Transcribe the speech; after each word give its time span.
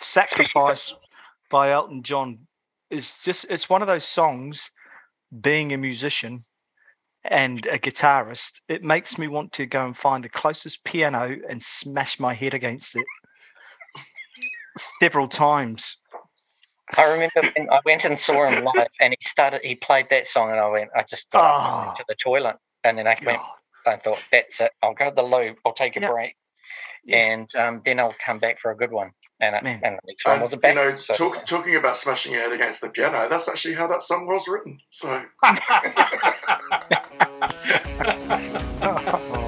Sacrifice 0.00 0.94
by 1.50 1.70
Elton 1.70 2.02
John 2.02 2.46
is 2.90 3.22
just 3.24 3.46
it's 3.50 3.68
one 3.68 3.82
of 3.82 3.88
those 3.88 4.04
songs 4.04 4.70
being 5.40 5.72
a 5.72 5.76
musician 5.76 6.40
and 7.24 7.66
a 7.66 7.78
guitarist, 7.78 8.60
it 8.68 8.84
makes 8.84 9.18
me 9.18 9.26
want 9.26 9.52
to 9.52 9.66
go 9.66 9.84
and 9.84 9.96
find 9.96 10.22
the 10.24 10.28
closest 10.28 10.84
piano 10.84 11.36
and 11.48 11.62
smash 11.62 12.20
my 12.20 12.34
head 12.34 12.54
against 12.54 12.94
it 12.94 13.04
several 15.00 15.26
times. 15.28 16.02
I 16.96 17.04
remember 17.12 17.50
when 17.56 17.68
I 17.70 17.80
went 17.84 18.04
and 18.04 18.18
saw 18.18 18.48
him 18.48 18.64
live, 18.64 18.88
and 19.00 19.12
he 19.12 19.28
started. 19.28 19.62
He 19.64 19.74
played 19.74 20.06
that 20.10 20.24
song, 20.26 20.50
and 20.50 20.60
I 20.60 20.68
went. 20.68 20.90
I 20.94 21.02
just 21.02 21.30
got 21.32 21.42
Oh. 21.42 21.90
up 21.90 21.96
to 21.96 22.04
the 22.08 22.14
toilet, 22.14 22.56
and 22.84 22.96
then 22.96 23.08
I 23.08 23.18
went. 23.24 23.38
God. 23.38 23.46
I 23.86 23.96
thought 23.96 24.24
that's 24.30 24.60
it. 24.60 24.72
I'll 24.82 24.94
go 24.94 25.08
to 25.10 25.14
the 25.14 25.22
loo. 25.22 25.56
I'll 25.64 25.72
take 25.72 25.96
a 25.96 26.00
Yeah. 26.00 26.08
break, 26.08 26.36
Yeah. 27.04 27.16
and 27.16 27.56
um, 27.56 27.82
then 27.84 27.98
I'll 27.98 28.14
come 28.24 28.38
back 28.38 28.60
for 28.60 28.70
a 28.70 28.76
good 28.76 28.92
one. 28.92 29.12
And, 29.40 29.54
it, 29.54 29.62
Man. 29.62 29.80
and 29.84 29.96
the 29.96 30.00
next 30.06 30.24
one 30.24 30.34
And, 30.34 30.42
was 30.42 30.54
a 30.54 30.58
you 30.62 30.74
know, 30.74 30.96
so, 30.96 31.12
talk, 31.12 31.44
talking 31.44 31.76
about 31.76 31.96
smashing 31.96 32.32
your 32.32 32.42
head 32.42 32.52
against 32.52 32.80
the 32.80 32.88
piano, 32.88 33.28
that's 33.28 33.48
actually 33.48 33.74
how 33.74 33.86
that 33.88 34.02
song 34.02 34.26
was 34.26 34.48
written. 34.48 34.78
So, 34.90 35.22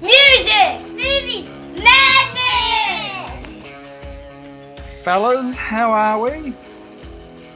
Music, 0.00 0.80
movies, 0.92 1.46
madness! 1.76 3.66
Fellas, 5.02 5.56
how 5.56 5.90
are 5.92 6.18
we? 6.20 6.54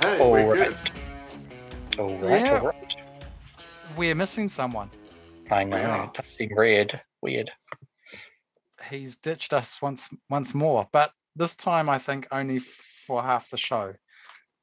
hey, 0.02 0.18
All 0.20 0.32
we're 0.32 0.54
right. 0.54 0.90
good. 1.96 2.00
all 2.00 2.16
right, 2.18 2.44
Yeah. 2.46 2.58
all 2.60 2.66
right. 2.68 2.96
We're 3.96 4.14
missing 4.14 4.48
someone. 4.48 4.90
I 5.50 5.64
know. 5.64 5.76
Yeah. 5.76 6.04
It 6.04 6.14
does 6.14 6.26
seem 6.26 6.50
weird. 6.54 7.00
Weird. 7.22 7.50
He's 8.90 9.16
ditched 9.16 9.52
us 9.52 9.80
once 9.82 10.08
once 10.30 10.54
more, 10.54 10.88
but 10.92 11.12
this 11.36 11.56
time 11.56 11.88
I 11.88 11.98
think 11.98 12.26
only 12.32 12.58
for 12.58 13.22
half 13.22 13.50
the 13.50 13.56
show, 13.56 13.94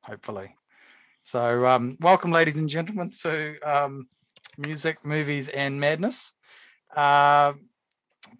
hopefully. 0.04 0.56
So, 1.22 1.66
um, 1.66 1.98
welcome, 2.02 2.32
ladies 2.32 2.58
and 2.58 2.70
gentlemen, 2.70 3.12
to 3.22 3.60
um, 3.62 4.08
music, 4.58 5.04
movies, 5.04 5.50
and 5.50 5.80
madness. 5.80 6.34
Uh, 6.96 7.54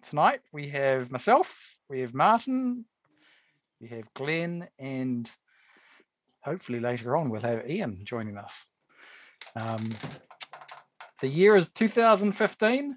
tonight 0.02 0.40
we 0.52 0.68
have 0.68 1.10
myself, 1.10 1.76
we 1.88 2.00
have 2.00 2.14
Martyn, 2.14 2.84
we 3.80 3.88
have 3.88 4.12
Glen, 4.14 4.68
and 4.78 5.30
hopefully 6.40 6.80
later 6.80 7.16
on 7.16 7.28
we'll 7.28 7.40
have 7.40 7.68
Ian 7.68 8.00
joining 8.04 8.36
us. 8.36 8.66
Um, 9.54 9.90
the 11.20 11.28
year 11.28 11.56
is 11.56 11.70
2015. 11.70 12.96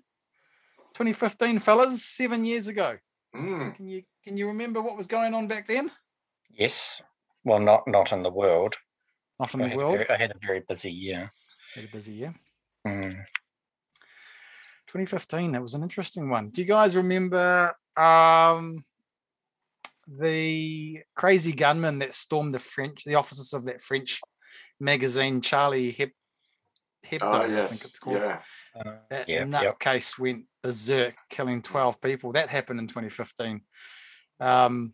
2015, 1.00 1.60
fellas, 1.60 2.04
seven 2.04 2.44
years 2.44 2.68
ago. 2.68 2.98
Mm. 3.34 3.74
Can 3.76 3.88
you 3.88 4.04
can 4.26 4.36
you 4.36 4.48
remember 4.48 4.82
what 4.82 4.98
was 4.98 5.08
going 5.08 5.34
on 5.34 5.48
back 5.48 5.66
then? 5.66 5.90
Yes. 6.50 7.02
Well, 7.46 7.60
not 7.60 7.88
not 7.88 8.12
in 8.12 8.22
the 8.22 8.30
world. 8.30 8.76
Not 9.40 9.54
in 9.54 9.62
I 9.62 9.64
the 9.64 9.70
had, 9.70 9.76
a 9.76 9.78
world. 9.78 9.94
very, 9.98 10.10
I 10.10 10.18
had 10.18 10.32
a 10.32 10.46
very 10.46 10.62
busy 10.68 10.92
year. 10.92 11.32
Had 11.74 11.86
a 11.86 11.88
busy 11.88 12.12
year. 12.14 12.36
Mm. 12.86 13.14
2015. 14.88 15.54
That 15.54 15.62
was 15.62 15.74
an 15.74 15.84
interesting 15.84 16.30
one. 16.30 16.50
Do 16.50 16.60
you 16.62 16.68
guys 16.68 16.98
remember 16.98 17.74
um, 17.96 18.84
the 20.06 21.00
crazy 21.16 21.54
gunman 21.54 22.00
that 22.00 22.14
stormed 22.14 22.54
the 22.54 22.60
French, 22.60 23.06
the 23.06 23.16
offices 23.16 23.54
of 23.54 23.66
that 23.66 23.82
French 23.82 24.20
magazine, 24.82 25.40
Charlie 25.40 25.92
Heb- 25.92 26.10
Hebdo? 27.06 27.20
Oh, 27.22 27.32
I 27.32 27.42
think 27.44 27.54
yes. 27.54 27.86
it's 27.86 28.00
called. 28.00 28.18
Yeah. 28.18 28.40
Uh, 28.76 28.96
That 29.10 29.30
Yep, 29.30 29.48
nutcase 29.48 30.18
yep. 30.18 30.20
went 30.20 30.46
berserk, 30.62 31.16
killing 31.30 31.62
12 31.62 32.02
people. 32.02 32.32
That 32.34 32.50
happened 32.50 32.80
in 32.80 32.88
2015. 32.88 33.62
Um, 34.40 34.94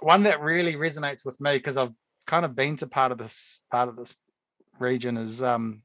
one 0.00 0.24
that 0.24 0.40
really 0.40 0.74
resonates 0.74 1.24
with 1.24 1.40
me 1.40 1.52
because 1.52 1.76
I've 1.76 1.92
kind 2.26 2.44
of 2.44 2.54
been 2.54 2.76
to 2.76 2.86
part 2.86 3.12
of 3.12 3.18
this 3.18 3.60
part 3.70 3.88
of 3.88 3.96
this 3.96 4.14
region 4.78 5.16
is 5.16 5.42
um, 5.42 5.82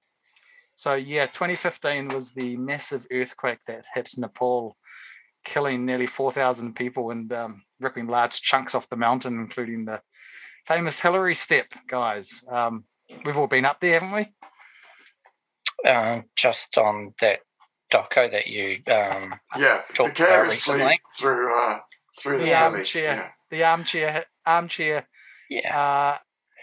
so 0.73 0.93
yeah, 0.95 1.25
2015 1.25 2.09
was 2.09 2.31
the 2.31 2.57
massive 2.57 3.05
earthquake 3.11 3.59
that 3.67 3.85
hit 3.93 4.09
Nepal, 4.17 4.77
killing 5.43 5.85
nearly 5.85 6.07
4,000 6.07 6.75
people 6.75 7.11
and 7.11 7.31
um, 7.33 7.63
ripping 7.79 8.07
large 8.07 8.41
chunks 8.41 8.73
off 8.73 8.89
the 8.89 8.95
mountain, 8.95 9.39
including 9.39 9.85
the 9.85 10.01
famous 10.65 10.99
Hillary 10.99 11.35
Step, 11.35 11.67
guys. 11.87 12.43
Um, 12.49 12.85
we've 13.25 13.37
all 13.37 13.47
been 13.47 13.65
up 13.65 13.79
there, 13.79 13.99
haven't 13.99 14.15
we? 14.15 14.33
um, 15.85 16.25
just 16.35 16.77
on 16.77 17.13
that 17.21 17.39
doco 17.91 18.29
that 18.31 18.47
you 18.47 18.81
um, 18.87 19.33
Yeah. 19.57 19.81
Talk- 19.93 20.07
uh, 20.07 20.13
Vicariously 20.13 20.75
recently. 20.75 20.99
through, 21.17 21.53
uh, 21.53 21.79
through 22.19 22.39
the, 22.39 22.45
The 22.45 22.51
telly. 22.51 22.75
armchair. 22.77 23.33
The 23.49 23.63
armchair, 23.63 24.25
armchair 24.45 25.07
yeah 25.49 25.69
uh, 25.79 26.17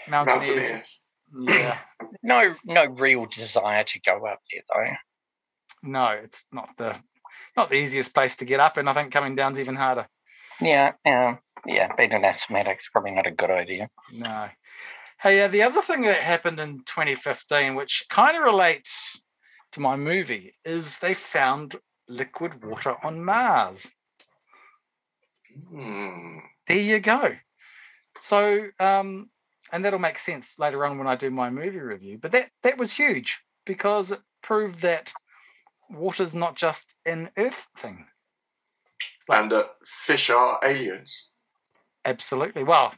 Yeah. 0.06 0.10
mountaineers. 0.10 0.46
Mountaineers. 0.46 1.02
Yeah, 1.48 1.78
no 2.22 2.54
no 2.64 2.84
real 2.86 3.26
desire 3.26 3.82
to 3.84 4.00
go 4.00 4.24
up 4.26 4.40
there 4.52 4.62
though. 4.72 4.94
no, 5.82 6.06
it's 6.10 6.46
not 6.52 6.68
the 6.78 6.96
not 7.56 7.68
the 7.70 7.76
easiest 7.76 8.14
place 8.14 8.36
to 8.36 8.44
get 8.44 8.60
up, 8.60 8.76
and 8.76 8.88
I 8.88 8.92
think 8.92 9.12
coming 9.12 9.34
down's 9.34 9.58
even 9.58 9.74
harder. 9.76 10.06
Yeah, 10.60 10.92
yeah, 11.04 11.38
yeah. 11.66 11.92
Being 11.96 12.12
an 12.12 12.24
asthmatic's 12.24 12.88
probably 12.88 13.10
not 13.10 13.26
a 13.26 13.30
good 13.32 13.50
idea. 13.50 13.88
No. 14.12 14.48
Hey, 15.20 15.40
uh, 15.42 15.48
the 15.48 15.62
other 15.62 15.82
thing 15.82 16.02
that 16.02 16.22
happened 16.22 16.60
in 16.60 16.78
2015, 16.84 17.74
which 17.74 18.04
kind 18.08 18.36
of 18.36 18.42
relates 18.44 19.20
to 19.76 19.80
my 19.82 19.94
movie, 19.94 20.54
is 20.64 20.98
they 20.98 21.12
found 21.12 21.76
liquid 22.08 22.64
water 22.64 22.96
on 23.04 23.22
Mars. 23.22 23.90
Mm. 25.70 26.40
There 26.66 26.78
you 26.78 26.98
go. 26.98 27.36
So, 28.18 28.68
um, 28.80 29.28
and 29.70 29.84
that'll 29.84 29.98
make 29.98 30.18
sense 30.18 30.58
later 30.58 30.84
on 30.86 30.96
when 30.96 31.06
I 31.06 31.14
do 31.14 31.30
my 31.30 31.50
movie 31.50 31.78
review. 31.78 32.18
But 32.18 32.32
that 32.32 32.48
that 32.62 32.78
was 32.78 32.92
huge 32.92 33.40
because 33.66 34.12
it 34.12 34.20
proved 34.42 34.80
that 34.80 35.12
water's 35.90 36.34
not 36.34 36.56
just 36.56 36.94
an 37.04 37.28
Earth 37.36 37.68
thing. 37.76 38.06
And 39.28 39.52
uh, 39.52 39.64
fish 39.84 40.30
are 40.30 40.58
aliens. 40.64 41.32
Absolutely. 42.02 42.64
Well, 42.64 42.94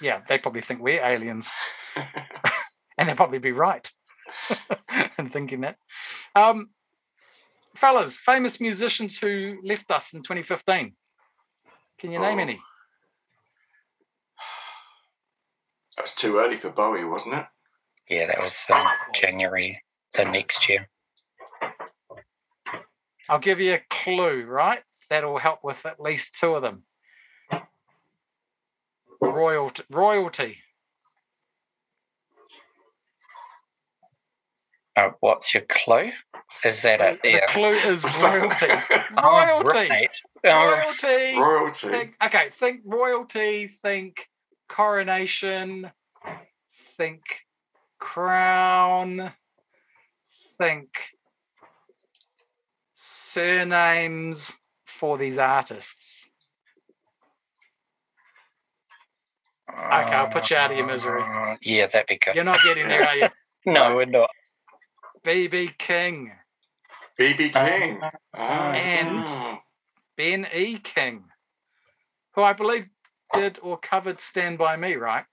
yeah, 0.00 0.22
they 0.26 0.38
probably 0.38 0.62
think 0.62 0.80
we're 0.80 1.04
aliens, 1.04 1.50
and 2.96 3.08
they'll 3.08 3.16
probably 3.16 3.38
be 3.38 3.52
right 3.52 3.90
in 5.18 5.28
thinking 5.30 5.60
that. 5.62 5.76
Um, 6.34 6.70
fellas, 7.76 8.16
famous 8.16 8.60
musicians 8.60 9.18
who 9.18 9.58
left 9.62 9.90
us 9.90 10.12
in 10.12 10.22
2015. 10.22 10.94
Can 11.98 12.12
you 12.12 12.18
name 12.18 12.38
Oh. 12.38 12.42
any? 12.42 12.60
That's 15.96 16.14
too 16.14 16.38
early 16.38 16.56
for 16.56 16.70
Bowie, 16.70 17.04
wasn't 17.04 17.36
it? 17.36 17.46
Yeah, 18.08 18.26
that 18.26 18.42
was 18.42 18.66
um, 18.70 18.86
January 19.14 19.80
the 20.14 20.24
next 20.24 20.68
year. 20.68 20.88
I'll 23.28 23.38
give 23.38 23.60
you 23.60 23.74
a 23.74 23.82
clue, 23.88 24.44
right? 24.44 24.82
That'll 25.08 25.38
help 25.38 25.60
with 25.62 25.86
at 25.86 26.00
least 26.00 26.36
two 26.38 26.54
of 26.54 26.62
them. 26.62 26.84
Royalty. 29.20 29.84
Royalty. 29.88 30.58
Uh, 34.96 35.10
what's 35.20 35.54
your 35.54 35.64
clue? 35.68 36.10
Is 36.64 36.82
that 36.82 37.00
it? 37.00 37.22
The 37.22 37.30
Yeah. 37.32 37.46
clue 37.46 37.70
is 37.70 38.04
What's 38.04 38.22
royalty. 38.22 38.66
Oh, 39.16 39.60
Royalty. 39.64 39.88
right. 39.90 40.16
Oh, 40.46 40.64
Royalty. 40.70 41.38
Royalty. 41.38 41.88
Think, 41.88 42.14
okay, 42.22 42.50
think 42.52 42.82
royalty, 42.84 43.68
think 43.68 44.28
coronation, 44.68 45.92
think 46.96 47.46
crown, 47.98 49.32
think 50.58 50.88
surnames 52.92 54.52
for 54.84 55.16
these 55.18 55.38
artists. 55.38 56.28
Okay, 59.70 59.78
I'll 59.88 60.28
put 60.28 60.50
you 60.50 60.56
out 60.56 60.70
of 60.70 60.76
your 60.76 60.86
misery. 60.86 61.22
Uh, 61.22 61.56
yeah, 61.62 61.86
that'd 61.86 62.06
be 62.06 62.18
good. 62.18 62.34
You're 62.34 62.44
not 62.44 62.60
getting 62.62 62.88
there, 62.88 63.06
are 63.06 63.16
you? 63.16 63.28
No, 63.64 63.94
we're 63.94 64.06
not. 64.06 64.28
BB 65.24 65.78
King, 65.78 66.32
BB 67.18 67.52
King. 67.52 68.00
Ah. 68.34 68.72
And- 68.72 69.58
Ben 70.18 70.46
E. 70.54 70.78
King, 70.78 71.24
who 72.34 72.42
I 72.42 72.52
believe 72.52 72.86
did 73.32 73.58
or 73.62 73.78
covered 73.78 74.20
Stand 74.20 74.58
By 74.58 74.76
Me, 74.76 74.94
right? 74.94 75.24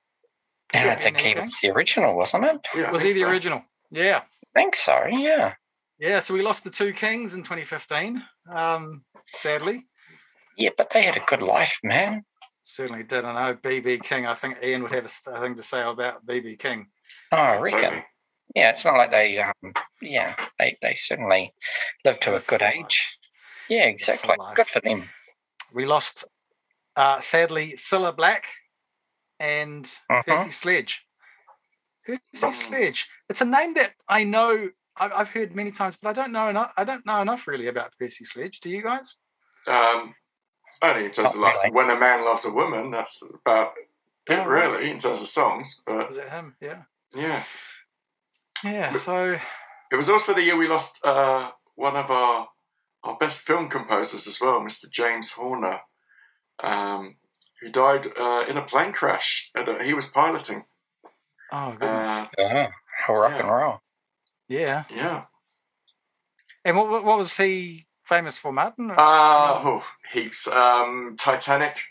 And 0.74 0.90
I 0.90 0.96
think 0.96 1.18
he 1.18 1.34
King? 1.34 1.42
was 1.42 1.60
the 1.62 1.70
original, 1.72 2.16
wasn't 2.16 2.46
it? 2.46 2.62
Yeah, 2.74 2.90
Was 2.92 3.02
he 3.02 3.10
the 3.10 3.20
so. 3.22 3.30
original? 3.30 3.64
Yeah. 3.92 4.22
I 4.22 4.60
think 4.60 4.76
so, 4.76 4.96
yeah. 5.08 5.56
Yeah, 6.00 6.22
so 6.22 6.34
we 6.34 6.42
lost 6.42 6.64
the 6.64 6.70
two 6.70 6.94
kings 6.94 7.34
in 7.36 7.44
2015. 7.44 8.24
Um, 8.50 9.04
sadly, 9.36 9.86
Yeah, 10.56 10.70
but 10.78 10.92
they 10.92 11.02
had 11.02 11.18
a 11.18 11.24
good 11.28 11.42
life, 11.42 11.78
man. 11.84 12.24
certainly 12.64 13.04
did. 13.04 13.26
I 13.26 13.34
know 13.34 13.56
BB 13.56 14.02
King. 14.04 14.26
I 14.28 14.34
think 14.34 14.64
Ian 14.64 14.82
would 14.84 14.94
have 14.94 15.06
a 15.06 15.40
thing 15.42 15.56
to 15.56 15.64
say 15.64 15.82
about 15.82 16.26
BB 16.26 16.58
King. 16.58 16.88
Oh, 17.34 17.38
I 17.38 17.58
reckon. 17.60 18.04
Yeah, 18.56 18.72
it's 18.72 18.84
not 18.84 18.96
like 18.98 19.12
they, 19.12 19.40
um, 19.40 19.54
yeah, 20.02 20.36
they, 20.58 20.78
they 20.82 20.94
certainly 20.94 21.54
lived 22.04 22.22
to 22.24 22.36
a 22.36 22.40
good 22.40 22.60
full 22.60 22.68
life. 22.68 22.76
age. 22.86 23.18
Yeah, 23.70 23.84
exactly. 23.86 24.36
life. 24.38 24.56
Good 24.56 24.68
for 24.68 24.82
them. 24.82 25.10
We 25.74 25.86
lost 25.86 26.26
uh, 26.96 27.20
sadly, 27.22 27.74
Cilla 27.78 28.16
Black 28.16 28.46
and 29.40 29.86
Mhm. 30.12 30.26
Percy 30.26 30.52
Sledge. 30.52 31.06
Who's 32.06 32.20
Percy 32.34 32.48
Mhm. 32.48 32.54
Sledge. 32.54 33.10
It's 33.30 33.42
a 33.42 33.46
name 33.46 33.74
that 33.76 33.94
I 34.08 34.24
know 34.24 34.70
I've, 34.98 35.14
I've 35.14 35.30
heard 35.30 35.56
many 35.56 35.72
times, 35.72 35.96
but 36.02 36.10
I 36.10 36.14
don't 36.14 36.32
know 36.34 36.50
enough. 36.50 36.74
I 36.76 36.84
don't 36.84 37.06
know 37.06 37.22
enough 37.22 37.48
really 37.48 37.68
about 37.68 37.94
Percy 37.98 38.26
Sledge. 38.26 38.60
Do 38.60 38.70
you 38.70 38.82
guys? 38.82 39.16
Um, 39.68 40.14
only 40.82 41.06
in 41.06 41.12
terms 41.12 41.36
Not 41.36 41.36
of 41.36 41.42
like 41.42 41.56
really. 41.64 41.72
when 41.72 41.90
a 41.90 42.00
man 42.00 42.26
loves 42.26 42.44
a 42.46 42.52
woman, 42.52 42.92
that's 42.92 43.22
about 43.46 43.74
it, 44.28 44.40
Oh, 44.40 44.46
really, 44.46 44.90
in 44.90 44.98
terms 44.98 45.22
of 45.22 45.28
songs. 45.28 45.82
But 45.86 46.08
Was 46.08 46.18
it 46.18 46.30
him? 46.30 46.56
Yeah. 46.60 46.82
yeah, 47.16 47.44
Yeah. 48.64 48.92
So 48.94 49.38
it 49.92 49.96
was 49.96 50.10
also 50.10 50.34
the 50.34 50.44
year 50.44 50.58
we 50.58 50.68
lost 50.68 51.00
uh, 51.04 51.52
one 51.76 51.96
of 51.96 52.10
our 52.12 52.48
our 53.04 53.16
best 53.18 53.42
film 53.42 53.70
composers 53.70 54.28
as 54.28 54.40
well, 54.42 54.60
Mr. 54.60 54.92
James 54.92 55.32
Horner, 55.32 55.80
um, 56.62 57.16
who 57.62 57.70
died 57.70 58.08
uh, 58.18 58.44
in 58.50 58.58
a 58.58 58.62
plane 58.62 58.92
crash. 58.92 59.50
And, 59.56 59.70
uh, 59.70 59.80
he 59.80 59.94
was 59.94 60.06
piloting. 60.06 60.66
oh 61.52 61.72
goodness. 61.80 62.28
Uh, 62.38 62.68
Oh, 63.08 63.14
rock 63.14 63.32
Yeah. 63.32 63.40
and 63.40 63.50
roll. 63.50 63.82
yeah. 64.50 64.84
yeah. 64.90 65.24
And 66.66 66.76
what 66.76 66.90
what 66.90 67.06
what 67.06 67.18
was 67.18 67.38
he 67.38 67.88
famous 68.04 68.38
for, 68.38 68.52
Martyn? 68.52 68.92
Uh, 68.92 68.96
oh, 68.98 69.88
heaps. 70.12 70.48
Um, 70.50 71.16
Titanic, 71.18 71.82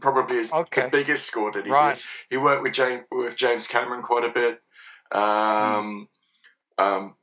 probably 0.00 0.38
is 0.38 0.52
Okay. 0.52 0.82
the 0.84 0.88
biggest 0.88 1.26
score 1.26 1.52
that 1.52 1.66
he 1.66 1.70
right. 1.70 1.96
did. 1.96 2.04
He 2.30 2.36
worked 2.38 2.62
with 2.62 2.72
James 2.72 3.04
with 3.10 3.36
James 3.36 3.66
Cameron 3.66 4.00
quite 4.02 4.24
a 4.24 4.30
bit. 4.30 4.60
Um, 5.12 6.08
um, 6.78 7.14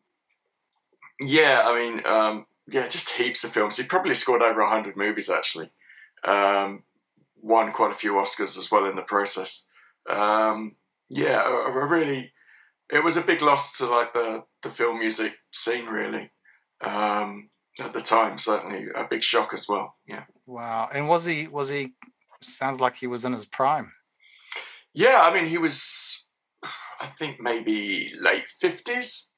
yeah, 1.19 1.63
I 1.65 1.75
mean, 1.75 2.05
um, 2.05 2.45
yeah, 2.67 2.87
just 2.87 3.11
heaps 3.11 3.43
of 3.43 3.51
films. 3.51 3.77
He 3.77 3.83
probably 3.83 4.15
scored 4.15 4.41
over 4.41 4.65
hundred 4.65 4.97
movies 4.97 5.29
actually. 5.29 5.71
Um, 6.23 6.83
won 7.41 7.71
quite 7.73 7.91
a 7.91 7.95
few 7.95 8.13
Oscars 8.13 8.57
as 8.57 8.71
well 8.71 8.85
in 8.85 8.95
the 8.95 9.01
process. 9.01 9.69
Um, 10.09 10.75
yeah, 11.09 11.47
a, 11.47 11.71
a 11.71 11.87
really, 11.87 12.33
it 12.91 13.03
was 13.03 13.17
a 13.17 13.21
big 13.21 13.41
loss 13.41 13.77
to 13.77 13.85
like 13.85 14.13
the 14.13 14.43
the 14.61 14.69
film 14.69 14.99
music 14.99 15.37
scene 15.51 15.85
really. 15.87 16.31
Um, 16.81 17.49
at 17.79 17.93
the 17.93 18.01
time, 18.01 18.37
certainly 18.37 18.87
a 18.93 19.05
big 19.05 19.23
shock 19.23 19.53
as 19.53 19.67
well. 19.67 19.93
Yeah. 20.05 20.23
Wow. 20.45 20.89
And 20.93 21.07
was 21.07 21.25
he 21.25 21.47
was 21.47 21.69
he 21.69 21.93
sounds 22.41 22.79
like 22.79 22.97
he 22.97 23.07
was 23.07 23.25
in 23.25 23.33
his 23.33 23.45
prime. 23.45 23.91
Yeah, 24.93 25.21
I 25.23 25.33
mean, 25.33 25.47
he 25.47 25.57
was, 25.57 26.22
I 27.03 27.07
think 27.07 27.39
maybe 27.41 28.11
late 28.19 28.47
fifties. 28.47 29.31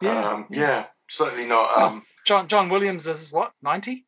um, 0.00 0.46
yeah. 0.50 0.86
certainly 1.08 1.44
not 1.46 1.70
Oh. 1.76 1.86
um, 1.86 2.02
John 2.26 2.48
John 2.48 2.68
Williams 2.68 3.06
is 3.06 3.30
what, 3.30 3.52
90? 3.62 4.06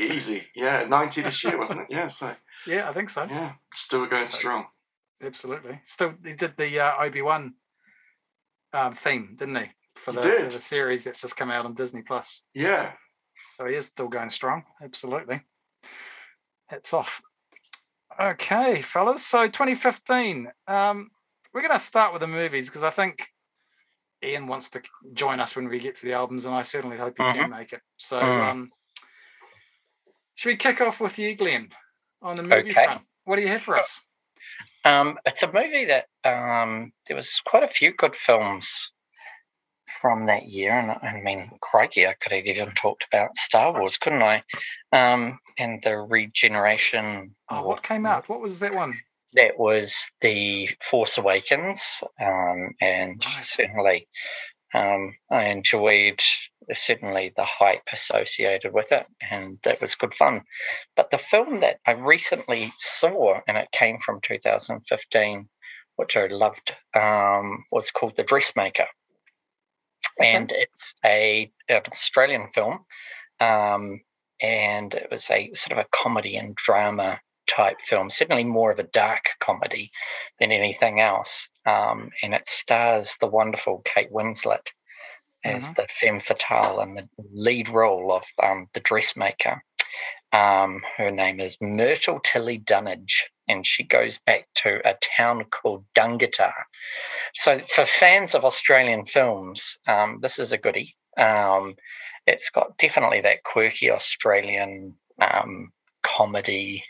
easy. 0.00 0.46
Yeah, 0.54 0.84
ninety 0.84 1.20
this 1.22 1.44
year, 1.44 1.56
wasn't 1.58 1.80
it? 1.82 1.86
Yeah, 1.90 2.06
so 2.08 2.34
Yeah, 2.66 2.88
I 2.88 2.92
think 2.94 3.10
so. 3.10 3.24
yeah, 3.24 3.52
still 3.72 4.06
going 4.06 4.28
strong. 4.28 4.66
Absolutely. 5.22 5.80
Still 5.86 6.14
he 6.24 6.34
did 6.34 6.56
the 6.56 6.80
uh, 6.80 6.92
Obi-Wan 7.04 7.54
um, 8.72 8.94
theme, 8.94 9.36
didn't 9.38 9.56
he? 9.56 9.66
For 9.96 10.12
He 10.12 10.16
the, 10.20 10.22
for 10.22 10.44
the 10.44 10.60
series 10.60 11.04
that's 11.04 11.20
just 11.20 11.36
come 11.36 11.50
out 11.50 11.64
on 11.66 11.74
Disney 11.74 12.02
Plus. 12.02 12.40
Yeah, 12.54 12.92
So 13.56 13.66
he 13.66 13.74
is 13.76 13.86
still 13.86 14.08
going 14.08 14.30
strong. 14.30 14.64
Absolutely. 14.82 15.42
Hats 16.66 16.92
off. 16.92 17.20
Okay, 18.20 18.82
fellas. 18.82 19.24
So 19.24 19.46
2015. 19.46 20.48
Um, 20.66 21.10
we're 21.54 21.62
going 21.62 21.72
to 21.72 21.78
start 21.78 22.12
with 22.12 22.20
the 22.20 22.26
movies 22.26 22.66
because 22.68 22.82
I 22.82 22.90
think 22.90 23.28
Ian 24.22 24.48
wants 24.48 24.70
to 24.70 24.82
join 25.12 25.38
us 25.38 25.54
when 25.54 25.68
we 25.68 25.78
get 25.78 25.94
to 25.96 26.06
the 26.06 26.12
albums, 26.12 26.46
and 26.46 26.54
I 26.54 26.64
certainly 26.64 26.96
hope 26.98 27.16
he 27.16 27.24
can 27.24 27.48
make 27.48 27.72
it. 27.72 27.80
So, 27.96 28.20
Mm. 28.20 28.50
um, 28.50 28.70
should 30.34 30.48
we 30.48 30.56
kick 30.56 30.80
off 30.80 31.00
with 31.00 31.18
you, 31.18 31.34
Glen, 31.36 31.70
on 32.20 32.36
the 32.36 32.42
movie 32.42 32.70
Okay. 32.70 32.84
front? 32.84 33.02
What 33.24 33.36
do 33.36 33.42
you 33.42 33.48
have 33.48 33.62
for 33.62 33.78
us? 33.78 34.00
Um, 34.84 35.18
it's 35.24 35.42
a 35.42 35.52
movie 35.52 35.84
that 35.86 36.06
um, 36.24 36.92
there 37.06 37.16
was 37.16 37.40
quite 37.46 37.62
a 37.62 37.68
few 37.68 37.92
good 37.92 38.16
films 38.16 38.92
from 40.00 40.26
that 40.26 40.46
year, 40.46 40.72
and 40.72 40.90
I 40.90 41.20
mean, 41.22 41.50
crikey, 41.60 42.06
I 42.06 42.14
could 42.14 42.32
have 42.32 42.46
even 42.46 42.72
talked 42.72 43.04
about 43.04 43.36
Star 43.36 43.72
Wars, 43.78 43.96
couldn't 43.96 44.22
I? 44.22 44.42
Um, 44.92 45.38
and 45.58 45.82
the 45.82 45.98
regeneration. 45.98 47.36
Oh, 47.48 47.62
what 47.62 47.82
came 47.82 48.04
out? 48.06 48.28
What 48.28 48.40
was 48.40 48.58
that 48.60 48.74
one? 48.74 48.98
That 49.34 49.58
was 49.58 50.10
the 50.20 50.70
Force 50.80 51.18
Awakens, 51.18 52.00
um, 52.20 52.74
and 52.80 53.24
certainly 53.40 54.08
um, 54.74 55.14
I 55.30 55.44
enjoyed 55.44 56.20
certainly 56.72 57.32
the 57.36 57.44
hype 57.44 57.88
associated 57.92 58.72
with 58.72 58.90
it, 58.90 59.06
and 59.30 59.58
that 59.64 59.80
was 59.80 59.94
good 59.94 60.14
fun. 60.14 60.42
But 60.96 61.10
the 61.10 61.18
film 61.18 61.60
that 61.60 61.76
I 61.86 61.92
recently 61.92 62.72
saw, 62.78 63.40
and 63.46 63.56
it 63.56 63.70
came 63.72 63.98
from 63.98 64.20
2015, 64.20 65.48
which 65.96 66.16
I 66.16 66.26
loved, 66.26 66.74
um, 66.94 67.64
was 67.70 67.90
called 67.90 68.16
The 68.16 68.24
Dressmaker, 68.24 68.86
and 70.20 70.52
it's 70.52 70.94
a 71.04 71.50
an 71.68 71.82
Australian 71.90 72.48
film, 72.48 72.84
um, 73.40 74.00
and 74.40 74.94
it 74.94 75.08
was 75.10 75.30
a 75.30 75.52
sort 75.52 75.78
of 75.78 75.78
a 75.78 75.88
comedy 75.92 76.36
and 76.36 76.54
drama 76.56 77.20
type 77.46 77.80
film, 77.80 78.10
certainly 78.10 78.44
more 78.44 78.70
of 78.70 78.78
a 78.78 78.84
dark 78.84 79.30
comedy 79.40 79.90
than 80.40 80.52
anything 80.52 81.00
else. 81.00 81.48
Um, 81.66 82.10
and 82.22 82.34
it 82.34 82.46
stars 82.46 83.16
the 83.20 83.26
wonderful 83.26 83.82
Kate 83.84 84.12
Winslet 84.12 84.68
as 85.44 85.72
the 85.74 85.86
femme 86.00 86.20
fatale 86.20 86.80
in 86.80 86.94
the 86.94 87.08
lead 87.32 87.68
role 87.68 88.12
of 88.12 88.24
um, 88.42 88.66
the 88.72 88.80
dressmaker. 88.80 89.62
Um, 90.32 90.82
her 90.96 91.10
name 91.10 91.38
is 91.38 91.56
Myrtle 91.60 92.18
Tilly 92.18 92.58
Dunnage, 92.58 93.30
and 93.46 93.64
she 93.64 93.84
goes 93.84 94.18
back 94.18 94.48
to 94.56 94.80
a 94.84 94.96
town 95.16 95.44
called 95.44 95.84
Dungatar. 95.94 96.64
So, 97.34 97.58
for 97.68 97.84
fans 97.84 98.34
of 98.34 98.44
Australian 98.44 99.04
films, 99.04 99.78
um, 99.86 100.18
this 100.22 100.38
is 100.38 100.50
a 100.50 100.58
goodie. 100.58 100.96
Um, 101.16 101.76
it's 102.26 102.50
got 102.50 102.78
definitely 102.78 103.20
that 103.20 103.44
quirky 103.44 103.90
Australian 103.90 104.96
um, 105.20 105.72
comedy, 106.02 106.84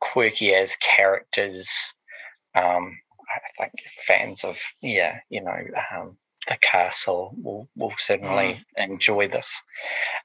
quirky 0.00 0.54
as 0.54 0.76
characters. 0.76 1.68
Um, 2.54 2.98
I 3.30 3.40
think 3.66 3.72
fans 4.06 4.44
of 4.44 4.58
yeah, 4.80 5.20
you 5.28 5.42
know, 5.42 5.58
um, 5.94 6.16
the 6.48 6.56
castle 6.60 7.34
will 7.42 7.68
will 7.76 7.92
certainly 7.98 8.64
enjoy 8.76 9.28
this. 9.28 9.62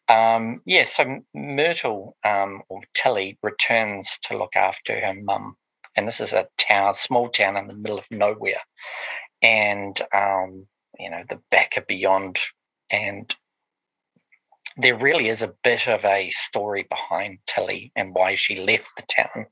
Um, 0.09 0.61
yeah, 0.65 0.83
so 0.83 1.21
Myrtle 1.33 2.15
um, 2.23 2.63
or 2.69 2.81
Tilly 2.93 3.37
returns 3.43 4.17
to 4.23 4.37
look 4.37 4.55
after 4.55 4.99
her 4.99 5.13
mum, 5.13 5.55
and 5.95 6.07
this 6.07 6.21
is 6.21 6.33
a 6.33 6.47
town, 6.57 6.93
small 6.93 7.29
town 7.29 7.57
in 7.57 7.67
the 7.67 7.73
middle 7.73 7.99
of 7.99 8.09
nowhere, 8.09 8.61
and 9.41 10.01
um, 10.13 10.67
you 10.97 11.09
know 11.09 11.23
the 11.27 11.41
back 11.51 11.77
of 11.77 11.85
beyond, 11.87 12.39
and 12.89 13.35
there 14.77 14.95
really 14.95 15.27
is 15.29 15.41
a 15.41 15.53
bit 15.63 15.87
of 15.87 16.03
a 16.05 16.29
story 16.29 16.85
behind 16.89 17.39
Tilly 17.47 17.91
and 17.95 18.13
why 18.13 18.35
she 18.35 18.59
left 18.59 18.89
the 18.95 19.03
town, 19.03 19.45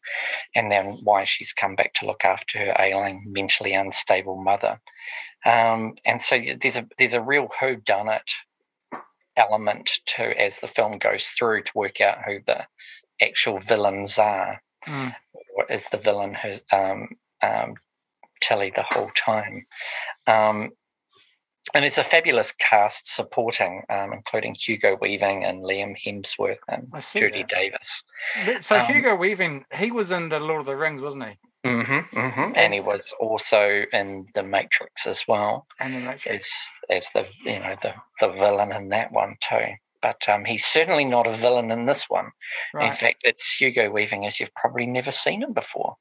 and 0.56 0.72
then 0.72 0.98
why 1.04 1.24
she's 1.24 1.54
come 1.54 1.76
back 1.76 1.94
to 1.96 2.06
look 2.06 2.26
after 2.26 2.60
her 2.60 2.76
ailing, 2.80 3.24
mentally 3.28 3.74
unstable 3.74 4.42
mother. 4.42 4.80
Um, 5.46 5.96
and 6.06 6.22
so 6.22 6.40
there's 6.62 6.78
a 6.78 6.88
there's 6.98 7.14
a 7.14 7.22
real 7.22 7.50
who 7.60 7.76
done 7.76 8.10
it 8.10 8.32
element 9.38 9.90
to 10.06 10.40
as 10.40 10.60
the 10.60 10.68
film 10.68 10.98
goes 10.98 11.28
through 11.28 11.64
to 11.64 11.72
work 11.76 12.02
out 12.02 12.24
who 12.26 12.40
the 12.46 12.66
actual 13.22 13.60
villains 13.60 14.18
are. 14.18 14.62
Mm. 14.88 15.16
Or 15.56 15.66
is 15.70 15.86
the 15.90 15.98
villain 15.98 16.34
who 16.34 16.56
um, 16.76 17.10
um, 17.42 17.76
Tilly 18.42 18.72
the 18.76 18.86
whole 18.92 19.12
time? 19.16 19.66
Um, 20.28 20.72
and 21.74 21.86
it's 21.86 21.98
a 21.98 22.04
fabulous 22.04 22.52
cast 22.52 23.14
supporting, 23.14 23.84
um, 23.90 24.14
including 24.14 24.56
Hugo 24.56 24.98
Weaving 25.00 25.44
and 25.46 25.64
Liam 25.64 25.96
Hemsworth 25.98 26.58
and 26.68 26.92
Judy 27.14 27.44
that. 27.44 27.50
Davis. 27.50 28.04
But- 28.46 28.64
So 28.64 28.80
Um, 28.80 28.86
Hugo 28.86 29.16
Weaving, 29.16 29.66
he 29.76 29.92
was 29.92 30.12
in 30.12 30.30
the 30.30 30.40
Lord 30.40 30.62
of 30.62 30.66
the 30.66 30.76
Rings, 30.76 31.02
wasn't 31.02 31.26
he? 31.30 31.38
Mm-hmm, 31.64 32.18
mm-hmm. 32.18 32.54
And 32.56 32.74
he 32.74 32.80
was 32.80 33.14
also 33.20 33.84
in 33.94 34.26
The 34.34 34.42
Matrix 34.42 35.06
as 35.06 35.24
well. 35.28 35.68
And 35.80 35.94
then 35.94 36.06
Matrix. 36.06 36.50
as 36.90 37.06
as 37.06 37.10
the 37.14 37.28
you 37.46 37.60
know 37.60 37.76
the 37.82 37.94
the 38.20 38.30
villain 38.30 38.72
in 38.72 38.90
that 38.90 39.12
one 39.12 39.36
too. 39.40 39.74
But 40.02 40.28
um, 40.28 40.46
he's 40.46 40.66
certainly 40.66 41.06
not 41.06 41.28
a 41.28 41.32
villain 41.36 41.70
in 41.70 41.86
this 41.86 42.06
one. 42.10 42.32
In 42.74 42.94
fact, 42.94 43.18
it's 43.22 43.58
Hugo 43.60 43.92
Weaving 43.92 44.26
as 44.26 44.40
you've 44.40 44.56
probably 44.56 44.88
never 44.88 45.12
seen 45.12 45.44
him 45.44 45.54
before. 45.54 45.98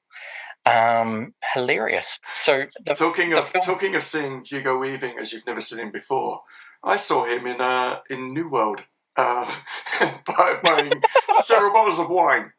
Um, 0.67 1.35
hilarious. 1.55 2.19
So 2.37 2.67
the, 2.85 2.95
talking 2.95 3.33
of 3.33 3.49
film- 3.49 3.63
talking 3.63 3.95
of 3.95 4.03
seeing 4.03 4.45
Hugo 4.45 4.77
Weaving 4.79 5.19
as 5.19 5.33
you've 5.33 5.47
never 5.47 5.61
seen 5.61 5.79
him 5.79 5.91
before, 5.91 6.43
I 6.85 6.97
saw 6.97 7.25
him 7.25 7.47
in 7.47 7.61
uh, 7.61 8.01
in 8.11 8.33
New 8.35 8.49
World, 8.49 8.85
uh, 9.17 9.51
buy- 10.27 10.61
buying 10.63 11.03
several 11.33 11.73
bottles 11.73 11.99
of 11.99 12.11
wine 12.11 12.53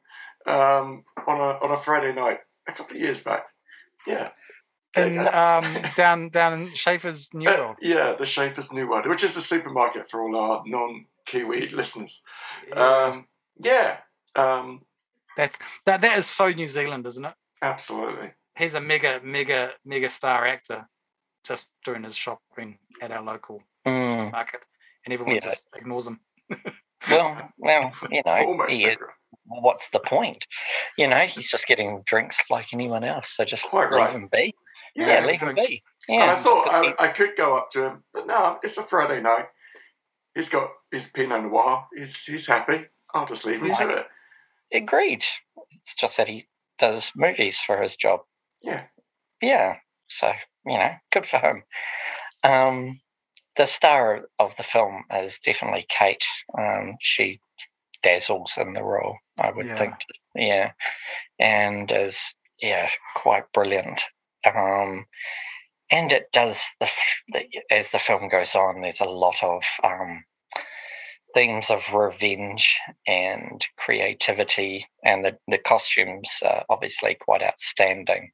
um, 0.45 1.03
on 1.27 1.37
a 1.39 1.59
on 1.63 1.71
a 1.71 1.77
Friday 1.77 2.13
night 2.13 2.39
a 2.67 2.71
couple 2.71 2.95
of 2.95 3.01
years 3.01 3.23
back. 3.23 3.45
Yeah. 4.07 4.29
In 4.97 5.19
um, 5.19 5.63
down 5.95 6.29
down 6.29 6.53
in 6.53 6.73
Schaefer's 6.73 7.29
New 7.33 7.47
Uh, 7.47 7.55
World. 7.57 7.75
yeah, 7.81 8.13
the 8.13 8.25
Schaefer's 8.25 8.73
New 8.73 8.89
World, 8.89 9.05
which 9.07 9.23
is 9.23 9.37
a 9.37 9.41
supermarket 9.41 10.09
for 10.09 10.21
all 10.21 10.35
our 10.35 10.63
non-Kiwi 10.65 11.69
listeners. 11.69 12.23
Yeah. 12.67 12.73
Um, 12.83 13.27
yeah, 13.57 13.97
um, 14.35 14.81
That 15.37 15.51
that 15.85 16.01
that 16.01 16.17
is 16.17 16.25
so 16.25 16.49
New 16.49 16.67
Zealand, 16.67 17.05
isn't 17.07 17.23
it? 17.23 17.33
Absolutely. 17.61 18.31
He's 18.57 18.73
a 18.73 18.81
mega, 18.81 19.21
mega, 19.23 19.71
mega 19.85 20.09
star 20.09 20.45
actor, 20.45 20.87
just 21.43 21.67
doing 21.85 22.03
his 22.03 22.15
shopping 22.15 22.79
at 23.01 23.11
our 23.11 23.21
local 23.23 23.61
Mm, 23.87 24.31
market, 24.31 24.61
and 25.05 25.13
everyone 25.13 25.35
Yeah. 25.35 25.41
just 25.41 25.67
ignores 25.75 26.05
him. 26.07 26.19
well, 27.09 27.49
well, 27.57 27.91
you 28.11 28.21
know, 28.25 28.31
Almost 28.45 28.73
he 28.73 28.95
what's 29.45 29.89
the 29.89 29.99
point? 29.99 30.45
You 30.97 31.07
know, 31.07 31.21
he's 31.21 31.49
just 31.49 31.65
getting 31.67 31.99
drinks 32.05 32.37
like 32.49 32.73
anyone 32.73 33.03
else. 33.03 33.35
So 33.35 33.43
just 33.43 33.65
Quite 33.65 33.89
leave 33.91 34.01
right. 34.01 34.11
him 34.11 34.27
be. 34.31 34.53
Yeah, 34.95 35.21
Yeah. 35.21 35.25
leave 35.25 35.41
him 35.41 35.53
drink. 35.55 35.67
be. 35.69 35.83
and 36.09 36.17
Yeah, 36.19 36.33
I 36.33 36.35
thought 36.35 36.67
I, 36.69 36.93
I 37.03 37.07
could 37.07 37.35
go 37.35 37.57
up 37.57 37.69
to 37.71 37.87
him, 37.87 38.03
but 38.13 38.27
no, 38.27 38.59
it's 38.63 38.77
a 38.77 38.83
Friday 38.83 39.21
night. 39.21 39.47
He's 40.35 40.49
got 40.49 40.71
his 40.91 41.07
Pinot 41.09 41.43
Noir. 41.43 41.87
He's 41.95 42.23
he's 42.25 42.47
happy. 42.47 42.85
I'll 43.13 43.25
just 43.25 43.45
leave 43.45 43.61
him 43.61 43.71
to 43.71 43.89
it. 43.97 44.07
agreed. 44.71 45.25
It's 45.71 45.95
just 45.95 46.17
that 46.17 46.27
he 46.29 46.47
does 46.81 47.11
movies 47.15 47.59
for 47.59 47.81
his 47.81 47.95
job. 47.95 48.21
Yeah. 48.61 48.83
Yeah. 49.41 49.77
So, 50.07 50.33
you 50.65 50.77
know, 50.77 50.91
good 51.11 51.25
for 51.25 51.37
him. 51.37 51.63
Um, 52.43 52.99
the 53.55 53.65
star 53.65 54.27
of 54.39 54.57
the 54.57 54.63
film 54.63 55.03
is 55.13 55.39
definitely 55.39 55.85
Kate. 55.87 56.25
Um, 56.57 56.95
she 56.99 57.39
dazzles 58.03 58.53
in 58.57 58.73
the 58.73 58.83
role, 58.83 59.17
I 59.39 59.51
would 59.51 59.67
Yeah. 59.67 59.77
think. 59.77 59.93
Yeah. 60.35 60.71
And 61.39 61.91
is, 61.91 62.35
yeah, 62.59 62.89
quite 63.15 63.51
brilliant. 63.53 64.01
Um, 64.45 65.05
and 65.89 66.11
it 66.11 66.31
does, 66.31 66.67
the, 66.79 66.89
as 67.69 67.91
the 67.91 67.99
film 67.99 68.27
goes 68.27 68.55
on, 68.55 68.81
there's 68.81 69.01
a 69.01 69.05
lot 69.05 69.43
of 69.43 69.63
um, 69.83 70.23
themes 71.33 71.69
of 71.69 71.93
revenge 71.93 72.77
and 73.07 73.65
creativity, 73.77 74.85
and 75.03 75.23
the, 75.23 75.37
the 75.47 75.57
costumes 75.57 76.29
are 76.45 76.63
obviously 76.69 77.15
quite 77.19 77.41
outstanding. 77.43 78.31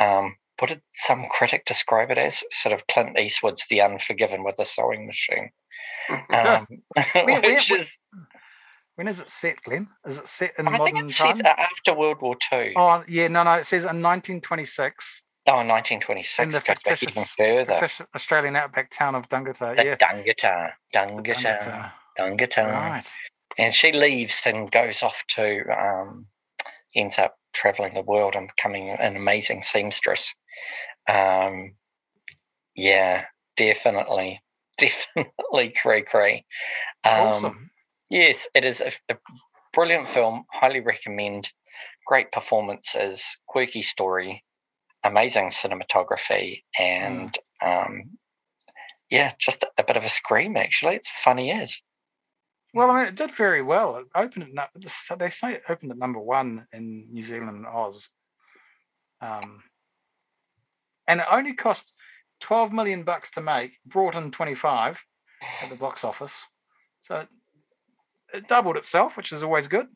Um, 0.00 0.36
what 0.58 0.68
did 0.68 0.82
some 0.92 1.26
critic 1.30 1.64
describe 1.64 2.10
it 2.10 2.18
as? 2.18 2.42
Sort 2.50 2.72
of 2.72 2.86
Clint 2.88 3.18
Eastwood's 3.18 3.66
The 3.68 3.80
Unforgiven 3.80 4.42
with 4.44 4.58
a 4.58 4.64
sewing 4.64 5.06
machine. 5.06 5.50
Um, 6.30 6.66
where- 7.12 7.40
which 7.40 7.70
where- 7.70 7.78
is, 7.80 8.00
When 8.96 9.06
is 9.08 9.20
it 9.20 9.30
set, 9.30 9.62
Glen? 9.62 9.88
Is 10.06 10.18
it 10.18 10.26
set 10.26 10.52
in 10.58 10.66
I 10.66 10.78
think 10.78 10.98
it's 10.98 11.16
time? 11.16 11.36
set 11.36 11.46
after 11.46 11.94
World 11.94 12.20
War 12.20 12.34
Two. 12.34 12.72
Oh, 12.76 13.04
yeah, 13.06 13.28
no, 13.28 13.44
no. 13.44 13.52
It 13.54 13.64
says 13.66 13.82
in 13.84 14.02
1926 14.02 15.22
Oh, 15.46 15.52
1926 15.64 16.38
in 16.42 16.50
the 16.50 16.58
goes 16.58 16.66
back 16.66 17.02
even 17.02 17.24
fictitious, 17.24 18.02
Australian 18.14 18.56
outback 18.56 18.90
town 18.90 19.14
of 19.14 19.28
Dungatar. 19.28 19.76
The 19.76 19.84
yeah, 19.84 19.96
Dungatar, 19.96 20.72
Dungatar, 20.92 21.24
Dungatar. 21.36 21.92
Dungatar. 22.18 22.72
Right. 22.72 23.08
and 23.56 23.74
she 23.74 23.92
leaves 23.92 24.42
and 24.46 24.70
goes 24.70 25.02
off 25.02 25.24
to 25.28 25.62
um, 25.70 26.26
ends 26.94 27.18
up 27.18 27.36
traveling 27.54 27.94
the 27.94 28.02
world 28.02 28.34
and 28.34 28.50
becoming 28.56 28.90
an 28.90 29.16
amazing 29.16 29.62
seamstress. 29.62 30.34
Um, 31.08 31.74
yeah 32.74 33.24
definitely 33.56 34.40
definitely 34.78 35.74
cray 35.80 36.02
cray. 36.02 36.44
Um, 37.04 37.12
awesome. 37.12 37.70
yes 38.10 38.48
it 38.54 38.64
is 38.64 38.80
a, 38.80 38.92
a 39.08 39.16
brilliant 39.72 40.08
film. 40.08 40.44
Highly 40.52 40.80
recommend. 40.80 41.50
Great 42.06 42.32
performances 42.32 43.22
quirky 43.46 43.82
story 43.82 44.44
amazing 45.04 45.50
cinematography 45.50 46.62
and 46.78 47.34
um, 47.64 48.18
yeah 49.10 49.32
just 49.38 49.62
a, 49.62 49.68
a 49.78 49.84
bit 49.84 49.96
of 49.96 50.04
a 50.04 50.08
scream 50.08 50.56
actually. 50.56 50.94
It's 50.94 51.10
funny 51.10 51.50
as 51.52 51.80
Well, 52.78 52.92
I 52.92 53.00
mean, 53.00 53.08
it 53.08 53.16
did 53.16 53.32
very 53.32 53.60
well. 53.60 53.96
It 53.96 54.06
opened 54.14 54.56
at 54.56 55.18
they 55.18 55.30
say 55.30 55.54
it 55.54 55.64
opened 55.68 55.90
at 55.90 55.98
number 55.98 56.20
one 56.20 56.68
in 56.72 57.08
New 57.10 57.24
Zealand 57.24 57.56
and 57.56 57.66
Oz, 57.66 58.08
um, 59.20 59.64
and 61.08 61.18
it 61.18 61.26
only 61.28 61.54
cost 61.54 61.92
twelve 62.40 62.72
million 62.72 63.02
bucks 63.02 63.32
to 63.32 63.40
make. 63.40 63.72
Brought 63.84 64.14
in 64.14 64.30
twenty 64.30 64.54
five 64.54 65.02
at 65.60 65.70
the 65.70 65.74
box 65.74 66.04
office, 66.04 66.34
so 67.02 67.16
it, 67.16 67.28
it 68.32 68.48
doubled 68.48 68.76
itself, 68.76 69.16
which 69.16 69.32
is 69.32 69.42
always 69.42 69.66
good. 69.66 69.88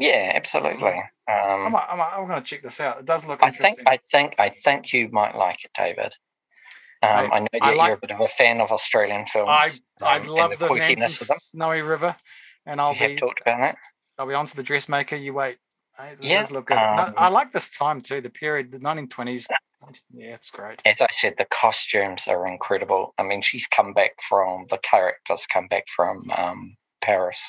yeah 0.00 0.32
absolutely 0.34 0.88
um, 1.28 1.70
might, 1.72 1.86
I 1.88 1.94
might, 1.94 2.12
I'm 2.16 2.26
going 2.26 2.42
to 2.42 2.44
check 2.44 2.62
this 2.62 2.80
out. 2.80 2.98
It 2.98 3.04
does 3.04 3.26
look 3.26 3.38
I 3.42 3.52
think 3.52 3.80
I 3.86 3.96
think 3.96 4.34
I 4.40 4.48
think 4.48 4.92
you 4.92 5.08
might 5.12 5.36
like 5.36 5.64
it, 5.64 5.70
David. 5.72 6.14
Um, 7.02 7.10
I- 7.10 7.36
I, 7.36 7.38
know 7.40 7.46
that 7.52 7.62
I 7.62 7.74
like- 7.74 7.86
you're 7.88 7.96
a 7.96 8.00
bit 8.00 8.10
of 8.10 8.20
a 8.20 8.28
fan 8.28 8.60
of 8.60 8.72
Australian 8.72 9.26
films. 9.26 9.48
I 9.50 9.70
I 10.02 10.18
um, 10.20 10.26
love 10.26 10.50
the, 10.58 10.68
quirkiness 10.68 10.96
Nanton 10.96 11.20
of 11.22 11.28
them. 11.28 11.36
Snowy 11.40 11.82
River, 11.82 12.16
and 12.66 12.80
I'll 12.80 12.92
We 12.92 12.98
have 12.98 13.10
be 13.10 13.16
talked 13.16 13.40
about 13.40 13.58
that. 13.60 13.76
I'll 14.18 14.26
be 14.26 14.34
on 14.34 14.46
to 14.46 14.56
the 14.56 14.62
dressmaker. 14.64 15.16
You 15.16 15.32
wait. 15.34 15.58
It 16.00 16.18
Yeah, 16.20 16.42
does 16.42 16.50
look 16.52 16.66
good. 16.66 16.76
Um, 16.78 17.14
I 17.16 17.28
like 17.28 17.52
this 17.52 17.70
time 17.70 18.00
too. 18.00 18.20
The 18.20 18.30
period, 18.30 18.70
the 18.70 18.78
1920s. 18.78 19.46
Yeah, 20.12 20.34
it's 20.34 20.50
great. 20.50 20.80
As 20.84 21.00
I 21.00 21.06
said, 21.10 21.34
the 21.38 21.44
costumes 21.46 22.26
are 22.28 22.46
incredible. 22.46 23.14
I 23.18 23.22
mean, 23.22 23.40
she's 23.42 23.66
come 23.66 23.94
back 23.94 24.12
from 24.28 24.66
the 24.70 24.78
characters 24.78 25.46
come 25.52 25.66
back 25.68 25.84
from 25.88 26.30
um, 26.36 26.76
Paris, 27.00 27.40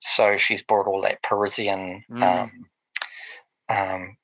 so 0.00 0.36
she's 0.36 0.62
brought 0.62 0.86
all 0.88 1.02
that 1.02 1.22
Parisian 1.22 2.04
Mm. 2.10 2.22
um, 2.22 2.50
um, 3.68 4.16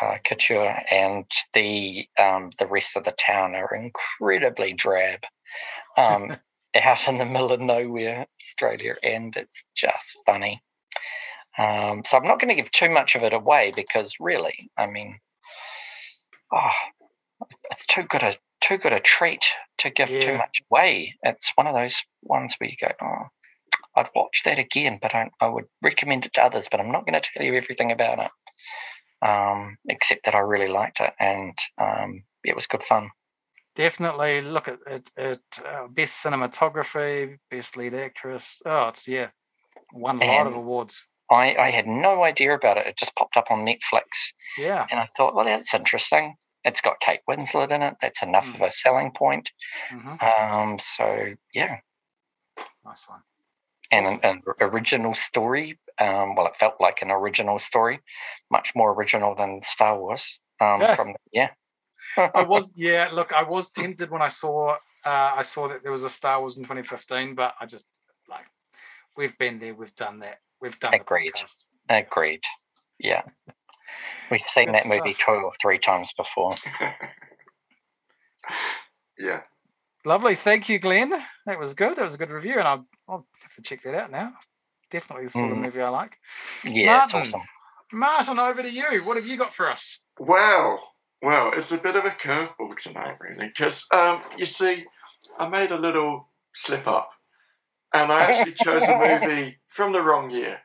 uh, 0.00 0.16
couture, 0.24 0.82
and 0.90 1.24
the 1.54 2.06
um, 2.18 2.50
the 2.58 2.66
rest 2.66 2.96
of 2.96 3.04
the 3.04 3.12
town 3.12 3.54
are 3.54 3.74
incredibly 3.74 4.72
drab. 4.72 5.20
Um, 5.96 6.36
out 6.82 7.08
in 7.08 7.16
the 7.16 7.24
middle 7.24 7.52
of 7.52 7.60
nowhere, 7.60 8.26
Australia, 8.40 8.96
and 9.02 9.34
it's 9.36 9.64
just 9.74 10.16
funny. 10.26 10.62
Um, 11.58 12.02
so 12.04 12.18
I'm 12.18 12.26
not 12.26 12.38
going 12.38 12.54
to 12.54 12.62
give 12.62 12.70
too 12.70 12.90
much 12.90 13.14
of 13.14 13.22
it 13.22 13.32
away 13.32 13.72
because 13.74 14.16
really, 14.20 14.70
I 14.76 14.86
mean, 14.86 15.20
oh, 16.52 16.70
it's 17.70 17.86
too 17.86 18.02
good 18.02 18.22
a 18.22 18.36
too 18.60 18.76
good 18.76 18.92
a 18.92 19.00
treat 19.00 19.44
to 19.78 19.90
give 19.90 20.08
too 20.08 20.36
much 20.36 20.62
away. 20.70 21.14
It's 21.22 21.52
one 21.54 21.66
of 21.66 21.74
those 21.74 22.02
ones 22.22 22.54
where 22.58 22.70
you 22.70 22.76
go, 22.80 22.92
oh, 23.00 23.28
I'd 23.94 24.10
watch 24.14 24.42
that 24.44 24.58
again, 24.58 24.98
but 25.00 25.14
I, 25.14 25.30
I 25.40 25.48
would 25.48 25.66
recommend 25.82 26.26
it 26.26 26.34
to 26.34 26.44
others, 26.44 26.68
but 26.70 26.80
I'm 26.80 26.92
not 26.92 27.06
going 27.06 27.20
to 27.20 27.28
tell 27.32 27.44
you 27.44 27.54
everything 27.54 27.92
about 27.92 28.18
it, 28.18 28.30
um, 29.22 29.76
except 29.88 30.24
that 30.24 30.34
I 30.34 30.38
really 30.40 30.68
liked 30.68 31.00
it 31.00 31.12
and 31.18 31.56
um, 31.78 32.24
it 32.44 32.54
was 32.54 32.66
good 32.66 32.82
fun. 32.82 33.10
Definitely 33.74 34.40
look 34.40 34.68
at 34.68 34.78
it. 34.86 35.10
it 35.16 35.40
uh, 35.64 35.86
best 35.88 36.24
cinematography, 36.24 37.38
best 37.50 37.76
lead 37.76 37.92
actress. 37.94 38.56
Oh, 38.64 38.88
it's 38.88 39.06
yeah, 39.06 39.28
won 39.92 40.22
a 40.22 40.26
lot 40.26 40.46
of 40.46 40.54
awards. 40.54 41.02
I, 41.30 41.56
I 41.56 41.70
had 41.70 41.86
no 41.86 42.22
idea 42.22 42.54
about 42.54 42.78
it. 42.78 42.86
It 42.86 42.96
just 42.96 43.14
popped 43.16 43.36
up 43.36 43.50
on 43.50 43.66
Netflix, 43.66 44.32
Yeah. 44.58 44.86
and 44.90 44.98
I 45.00 45.08
thought, 45.16 45.34
well, 45.34 45.44
that's 45.44 45.74
interesting. 45.74 46.36
It's 46.64 46.80
got 46.80 47.00
Kate 47.00 47.20
Winslet 47.28 47.70
in 47.70 47.82
it. 47.82 47.94
That's 48.00 48.22
enough 48.22 48.46
Mm. 48.46 48.54
of 48.54 48.60
a 48.62 48.70
selling 48.70 49.12
point. 49.12 49.50
hmm 49.90 50.14
Um, 50.20 50.78
so 50.78 51.34
yeah, 51.52 51.78
Nice 52.84 53.06
one. 53.08 53.20
And 53.90 54.06
an, 54.06 54.20
an 54.22 54.42
original 54.60 55.14
story. 55.14 55.78
Um, 55.98 56.34
well, 56.34 56.46
it 56.46 56.56
felt 56.56 56.74
like 56.80 57.02
an 57.02 57.10
original 57.10 57.58
story, 57.58 58.00
much 58.50 58.72
more 58.74 58.92
original 58.92 59.34
than 59.34 59.60
Star 59.62 59.98
Wars. 59.98 60.38
Um, 60.60 60.80
Yeah. 60.80 60.94
from 60.94 61.14
yeah, 61.32 61.50
I 62.16 62.42
was 62.42 62.72
yeah. 62.76 63.08
Look, 63.12 63.32
I 63.32 63.42
was 63.42 63.70
tempted 63.70 64.10
when 64.10 64.22
I 64.22 64.28
saw 64.28 64.76
uh, 65.04 65.32
I 65.36 65.42
saw 65.42 65.68
that 65.68 65.82
there 65.82 65.92
was 65.92 66.04
a 66.04 66.10
Star 66.10 66.40
Wars 66.40 66.56
in 66.56 66.64
2015, 66.64 67.34
but 67.34 67.54
I 67.60 67.66
just 67.66 67.86
like 68.28 68.46
we've 69.16 69.36
been 69.38 69.58
there, 69.60 69.74
we've 69.74 69.94
done 69.94 70.20
that, 70.20 70.38
we've 70.60 70.78
done. 70.80 70.90
the 70.92 71.00
Agreed. 71.00 71.34
agreed. 71.88 72.42
Yeah, 72.98 73.22
we've 74.30 74.40
seen 74.40 74.66
Good 74.66 74.74
that 74.74 74.86
movie 74.86 75.14
two 75.14 75.30
or 75.32 75.52
three 75.62 75.78
times 75.78 76.12
before. 76.16 76.54
yeah. 79.18 79.42
Lovely, 80.04 80.34
thank 80.34 80.68
you, 80.68 80.78
Glen. 80.78 81.12
That 81.46 81.58
was 81.58 81.74
good. 81.74 81.96
That 81.96 82.04
was 82.04 82.14
a 82.14 82.18
good 82.18 82.30
review, 82.30 82.58
and 82.58 82.66
I'll, 82.68 82.86
I'll 83.08 83.26
have 83.42 83.54
to 83.54 83.62
check 83.62 83.82
that 83.84 83.94
out 83.94 84.10
now. 84.10 84.32
Definitely 84.90 85.26
the 85.26 85.30
sort 85.30 85.52
of 85.52 85.58
Mm. 85.58 85.62
movie 85.62 85.80
I 85.80 85.88
like. 85.88 86.18
Yeah, 86.64 87.04
it's 87.04 87.14
Martyn. 87.14 87.34
awesome. 87.34 87.48
Martyn, 87.92 88.38
over 88.38 88.62
to 88.62 88.70
you. 88.70 89.04
What 89.04 89.16
have 89.16 89.26
you 89.26 89.36
got 89.36 89.54
for 89.54 89.70
us? 89.70 90.00
Well, 90.18 90.92
well, 91.22 91.52
it's 91.54 91.70
a 91.72 91.78
bit 91.78 91.94
of 91.96 92.04
a 92.04 92.10
curveball 92.10 92.76
tonight, 92.76 93.16
really, 93.20 93.46
because 93.46 93.86
um, 93.92 94.22
you 94.36 94.46
see, 94.46 94.86
I 95.38 95.48
made 95.48 95.70
a 95.70 95.78
little 95.78 96.28
slip 96.52 96.86
up, 96.88 97.10
and 97.94 98.10
I 98.12 98.22
actually 98.22 98.52
chose 98.52 98.88
a 98.88 98.98
movie 98.98 99.60
from 99.68 99.92
the 99.92 100.02
wrong 100.02 100.30
year. 100.30 100.60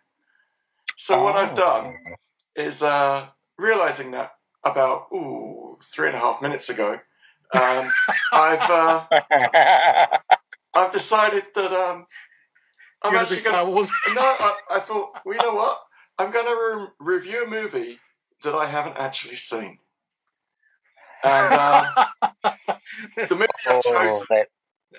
So 0.97 1.23
what 1.23 1.35
I've 1.35 1.55
done 1.55 1.95
Oh. 2.07 2.15
is 2.55 2.81
uh, 2.83 3.27
realizing 3.57 4.11
that 4.11 4.31
about 4.63 5.07
ooh 5.13 5.77
three 5.83 6.07
and 6.07 6.15
a 6.15 6.19
half 6.19 6.41
minutes 6.41 6.69
ago, 6.69 6.99
um, 7.53 7.91
I've 8.31 8.69
uh, 8.69 9.05
I've 10.73 10.91
decided 10.91 11.45
that 11.55 11.71
um, 11.71 12.05
I'm 13.01 13.13
You're 13.13 13.23
gonna 13.23 13.35
actually 13.35 13.51
going. 13.51 13.73
Wars. 13.73 13.91
No, 14.13 14.21
I, 14.21 14.55
I 14.71 14.79
thought, 14.79 15.11
well, 15.25 15.35
you 15.35 15.41
know 15.41 15.53
what? 15.53 15.79
I'm 16.17 16.31
going 16.31 16.45
to 16.45 16.91
re- 16.99 17.15
review 17.15 17.45
a 17.45 17.49
movie 17.49 17.99
that 18.43 18.53
I 18.53 18.67
haven't 18.67 18.97
actually 18.97 19.37
seen. 19.37 19.79
And 21.23 21.53
um, 21.53 21.85
the 23.17 23.35
movie 23.35 23.47
I've 23.67 23.81
oh, 23.85 23.91
chosen 23.91 24.27
that 24.29 24.47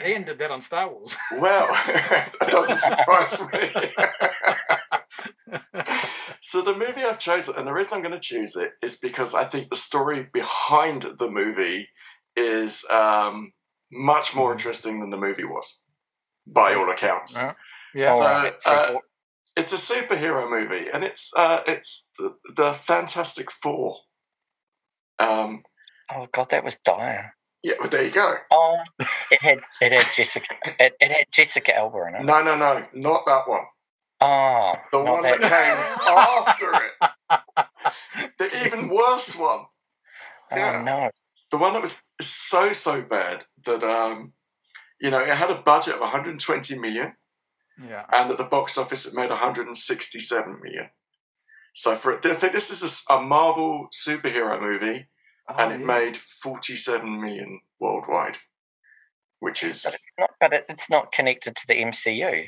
Ian 0.04 0.22
did 0.24 0.38
that 0.38 0.50
on 0.50 0.60
Star 0.60 0.90
Wars. 0.90 1.16
Well, 1.38 1.66
that 1.86 2.48
doesn't 2.48 2.78
surprise 2.78 3.52
me. 3.52 3.70
so 6.40 6.62
the 6.62 6.74
movie 6.74 7.02
I've 7.02 7.18
chosen, 7.18 7.54
and 7.56 7.66
the 7.66 7.72
reason 7.72 7.94
I'm 7.94 8.02
going 8.02 8.14
to 8.14 8.20
choose 8.20 8.56
it 8.56 8.72
is 8.82 8.98
because 8.98 9.34
I 9.34 9.44
think 9.44 9.68
the 9.68 9.76
story 9.76 10.28
behind 10.32 11.02
the 11.02 11.30
movie 11.30 11.88
is 12.36 12.84
um, 12.90 13.52
much 13.92 14.34
more 14.34 14.52
interesting 14.52 15.00
than 15.00 15.10
the 15.10 15.16
movie 15.16 15.44
was, 15.44 15.84
by 16.46 16.74
all 16.74 16.90
accounts. 16.90 17.36
Yeah. 17.36 17.52
Yeah. 17.94 18.14
So, 18.16 18.24
right, 18.24 18.54
uh, 18.66 18.94
it's 19.56 19.72
a 19.72 19.76
superhero 19.94 20.48
movie, 20.48 20.88
and 20.92 21.04
it's 21.04 21.32
uh, 21.36 21.62
it's 21.66 22.10
the, 22.18 22.36
the 22.56 22.72
Fantastic 22.72 23.50
Four. 23.50 23.98
Um, 25.18 25.62
oh 26.14 26.26
god, 26.32 26.48
that 26.50 26.64
was 26.64 26.78
dire. 26.78 27.34
yeah, 27.62 27.74
well, 27.78 27.90
there 27.90 28.04
you 28.04 28.10
go. 28.10 28.34
Oh, 28.50 28.78
it 29.30 29.42
had 29.42 29.60
it 29.80 29.92
had 29.92 30.06
Jessica 30.16 30.46
it, 30.80 30.94
it 30.98 31.10
had 31.10 31.26
Jessica 31.30 31.76
Alba 31.76 32.06
in 32.08 32.14
it. 32.16 32.24
No, 32.24 32.42
no, 32.42 32.56
no, 32.56 32.84
not 32.94 33.26
that 33.26 33.46
one. 33.46 33.64
Oh, 34.22 34.74
The 34.92 35.02
not 35.02 35.12
one 35.12 35.22
that, 35.24 35.40
came 35.40 36.08
after 36.08 36.74
it. 36.74 36.92
The 38.38 38.64
even 38.66 38.88
worse 38.88 39.36
one. 39.36 39.64
Oh 40.52 40.56
yeah. 40.56 40.82
no. 40.82 41.10
The 41.52 41.58
one 41.58 41.74
that 41.74 41.82
was 41.82 42.02
so 42.20 42.72
so 42.72 43.02
bad 43.02 43.44
that 43.66 43.84
um, 43.84 44.32
you 45.00 45.10
know, 45.10 45.20
it 45.20 45.28
had 45.28 45.50
a 45.50 45.54
budget 45.62 45.94
of 45.94 46.00
120 46.00 46.78
million, 46.78 47.14
yeah. 47.78 48.04
and 48.12 48.30
at 48.30 48.38
the 48.38 48.44
box 48.44 48.78
office 48.78 49.06
it 49.06 49.14
made 49.14 49.30
167 49.30 50.60
million. 50.62 50.90
So 51.74 51.94
for 51.96 52.12
it, 52.12 52.24
I 52.26 52.34
think 52.34 52.52
this 52.52 52.70
is 52.70 53.04
a 53.10 53.22
Marvel 53.22 53.88
superhero 53.92 54.60
movie, 54.60 55.08
and 55.48 55.72
Oh, 55.72 55.74
it 55.74 55.80
yeah. 55.80 55.86
made 55.86 56.16
47 56.16 57.20
million 57.20 57.60
worldwide, 57.78 58.38
which 59.40 59.62
is 59.62 59.82
But 59.82 59.88
is 59.90 59.94
it's 59.94 60.12
not 60.18 60.30
but 60.40 60.52
it, 60.54 60.66
it's 60.68 60.88
not 60.90 61.12
connected 61.12 61.54
to 61.56 61.66
the 61.66 61.74
MCU. 61.82 62.46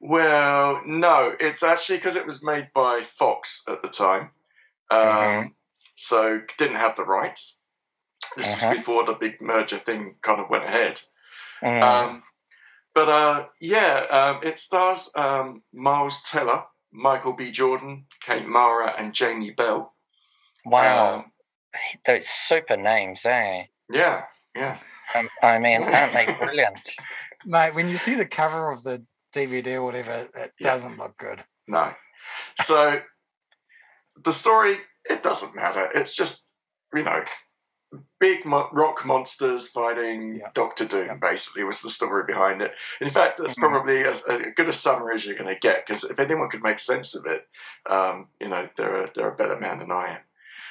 well, 0.00 0.80
no, 0.86 1.34
it's 1.40 1.62
actually 1.62 1.98
because 1.98 2.16
it 2.16 2.24
was 2.26 2.42
made 2.44 2.68
by 2.72 3.02
Fox 3.02 3.64
at 3.68 3.82
the 3.82 3.88
time, 3.88 4.30
um, 4.90 4.98
Mhm. 5.00 5.50
so 5.94 6.40
didn't 6.56 6.76
have 6.76 6.96
the 6.96 7.04
rights. 7.04 7.57
This 8.38 8.52
Uh-huh. 8.54 8.68
was 8.68 8.76
before 8.78 9.04
the 9.04 9.14
big 9.14 9.40
merger 9.42 9.78
thing 9.78 10.14
kind 10.22 10.40
of 10.40 10.48
went 10.48 10.64
ahead. 10.64 11.00
Mm. 11.62 11.82
Um, 11.82 12.22
but 12.94 13.08
uh, 13.08 13.46
yeah, 13.60 14.06
um, 14.10 14.40
it 14.42 14.56
stars 14.58 15.12
um, 15.16 15.62
Miles 15.72 16.22
Teller, 16.22 16.64
Michael 16.92 17.32
B. 17.32 17.50
Jordan, 17.50 18.06
Kate 18.20 18.46
Mara, 18.46 18.94
and 18.96 19.12
Jamie 19.12 19.50
Bell. 19.50 19.92
wow. 20.64 21.16
Um, 21.16 21.32
Those 22.06 22.28
super 22.28 22.76
names, 22.76 23.24
eh? 23.24 23.64
yeah, 23.92 24.24
yeah. 24.54 24.78
Um, 25.14 25.28
I 25.42 25.58
mean, 25.58 25.82
aren't 25.82 26.12
they 26.12 26.26
brilliant? 26.40 26.80
Mate, 27.44 27.74
when 27.74 27.88
you 27.88 27.98
see 27.98 28.14
the 28.14 28.26
cover 28.26 28.70
of 28.70 28.82
the 28.84 29.02
DVD 29.34 29.74
or 29.74 29.82
whatever, 29.82 30.28
it 30.34 30.52
Yeah. 30.60 30.70
doesn't 30.70 30.96
look 30.98 31.16
good. 31.18 31.42
No. 31.66 31.92
So 32.60 33.02
the 34.24 34.32
story, 34.32 34.78
it 35.08 35.22
doesn't 35.22 35.54
matter. 35.54 35.88
It's 35.94 36.14
just, 36.16 36.48
you 36.94 37.02
know, 37.02 37.22
big 38.20 38.44
mo- 38.44 38.68
rock 38.72 39.04
monsters 39.04 39.68
fighting 39.68 40.36
Yeah. 40.36 40.50
Doctor 40.54 40.84
Doom, 40.84 41.06
Yeah. 41.06 41.14
basically, 41.14 41.64
was 41.64 41.80
the 41.82 41.90
story 41.90 42.24
behind 42.26 42.60
it. 42.62 42.74
In 43.00 43.10
fact, 43.10 43.38
that's 43.38 43.54
Mhm. 43.54 43.60
probably 43.60 44.04
as, 44.04 44.22
as 44.24 44.42
good 44.56 44.68
a 44.68 44.72
summary 44.72 45.14
as 45.14 45.24
you're 45.24 45.36
going 45.36 45.52
to 45.52 45.58
get, 45.58 45.86
because 45.86 46.04
if 46.04 46.18
anyone 46.18 46.48
could 46.50 46.62
make 46.62 46.78
sense 46.78 47.14
of 47.14 47.24
it, 47.26 47.48
um, 47.86 48.28
you 48.40 48.48
know, 48.48 48.68
they're 48.76 49.04
a, 49.04 49.10
they're 49.14 49.30
a 49.30 49.36
better 49.36 49.56
man 49.56 49.78
than 49.78 49.90
I 49.92 50.08
am. 50.16 50.20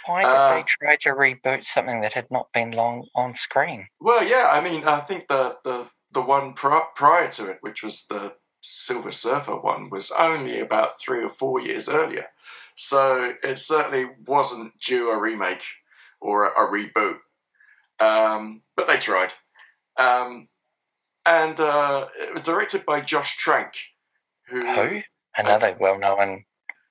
Why 0.05 0.23
did 0.23 0.29
Uh, 0.29 0.53
they 0.55 0.63
try 0.63 0.95
to 0.97 1.09
reboot 1.09 1.63
something 1.63 2.01
that 2.01 2.13
had 2.13 2.29
not 2.31 2.51
been 2.53 2.71
long 2.71 3.07
on 3.15 3.33
screen? 3.33 3.89
Well, 3.99 4.23
yeah, 4.23 4.49
I 4.51 4.61
mean, 4.61 4.83
I 4.85 4.99
think 5.01 5.27
the 5.27 5.57
the 5.63 5.89
the 6.11 6.21
one 6.21 6.53
pri- 6.53 6.87
prior 6.95 7.27
to 7.27 7.49
it, 7.49 7.57
which 7.61 7.83
was 7.83 8.07
the 8.07 8.35
Silver 8.61 9.11
Surfer 9.11 9.55
one, 9.57 9.89
was 9.89 10.09
only 10.11 10.59
about 10.59 10.99
three 10.99 11.21
or 11.23 11.29
four 11.29 11.59
years 11.59 11.89
earlier. 11.89 12.27
So 12.75 13.35
it 13.43 13.59
certainly 13.59 14.05
wasn't 14.25 14.79
due 14.79 15.09
a 15.11 15.17
remake 15.17 15.65
or 16.21 16.45
a, 16.45 16.65
a 16.65 16.71
reboot. 16.71 17.17
Um, 17.99 18.61
but 18.75 18.87
they 18.87 18.97
tried. 18.97 19.33
Um, 19.97 20.47
and 21.25 21.59
uh, 21.59 22.07
it 22.19 22.31
was 22.33 22.43
directed 22.43 22.85
by 22.85 23.01
Josh 23.01 23.37
Trank, 23.37 23.73
who 24.47 24.65
Who? 24.65 25.01
Another 25.35 25.75
well-known. 25.79 26.45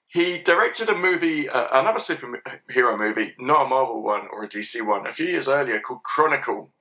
he 0.08 0.38
directed 0.38 0.88
a 0.88 0.96
movie, 0.96 1.48
uh, 1.48 1.80
another 1.80 1.98
superhero 1.98 2.96
movie, 2.98 3.34
not 3.40 3.66
a 3.66 3.68
Marvel 3.68 4.02
one 4.02 4.28
or 4.32 4.44
a 4.44 4.48
DC 4.48 4.86
one, 4.86 5.06
a 5.06 5.10
few 5.10 5.26
years 5.26 5.48
earlier 5.48 5.80
called 5.80 6.02
Chronicle, 6.04 6.72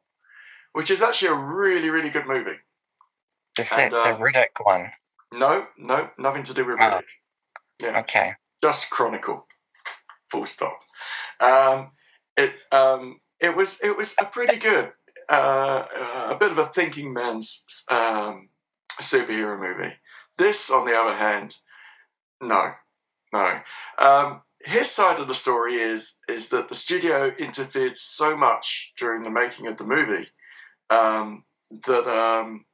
which 0.73 0.91
is 0.91 1.01
actually 1.01 1.29
a 1.29 1.33
really, 1.55 1.89
really 1.89 2.09
good 2.09 2.27
movie. 2.27 2.57
Is 3.57 3.71
And, 3.71 3.91
that 3.91 3.97
uh, 3.97 4.17
the 4.17 4.23
Riddick 4.23 4.47
one? 4.63 4.91
No, 5.33 5.65
no, 5.77 6.09
nothing 6.19 6.43
to 6.43 6.53
do 6.53 6.65
with 6.65 6.77
Oh. 6.79 6.83
Riddick. 6.83 7.03
Yeah, 7.81 7.99
Okay. 8.01 8.33
just 8.61 8.89
Chronicle. 8.89 9.47
Full 10.29 10.45
stop. 10.45 10.79
Um, 11.39 11.91
it 12.37 12.53
um, 12.71 13.19
it 13.39 13.55
was 13.55 13.81
it 13.83 13.95
was 13.97 14.15
a 14.19 14.25
pretty 14.25 14.57
good, 14.57 14.91
uh, 15.29 15.85
uh, 15.95 16.27
a 16.31 16.37
bit 16.37 16.51
of 16.51 16.57
a 16.57 16.65
thinking 16.67 17.13
man's 17.13 17.83
um, 17.89 18.49
superhero 19.01 19.59
movie. 19.59 19.93
This, 20.37 20.69
on 20.69 20.85
the 20.85 20.97
other 20.97 21.15
hand, 21.15 21.55
no, 22.41 22.71
no. 23.31 23.59
Um, 23.97 24.41
his 24.63 24.89
side 24.89 25.19
of 25.19 25.27
the 25.27 25.33
story 25.33 25.75
is 25.75 26.19
is 26.29 26.49
that 26.49 26.69
the 26.69 26.75
studio 26.75 27.33
interfered 27.39 27.95
so 27.95 28.35
much 28.35 28.93
during 28.97 29.23
the 29.23 29.29
making 29.29 29.67
of 29.67 29.77
the 29.77 29.85
movie 29.85 30.27
um, 30.89 31.43
that 31.87 32.07
um, 32.07 32.65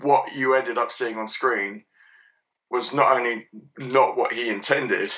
what 0.00 0.34
you 0.34 0.54
ended 0.54 0.78
up 0.78 0.90
seeing 0.90 1.16
on 1.16 1.26
screen 1.26 1.84
was 2.70 2.94
not 2.94 3.16
only 3.16 3.46
not 3.78 4.16
what 4.16 4.32
he 4.32 4.48
intended, 4.48 5.12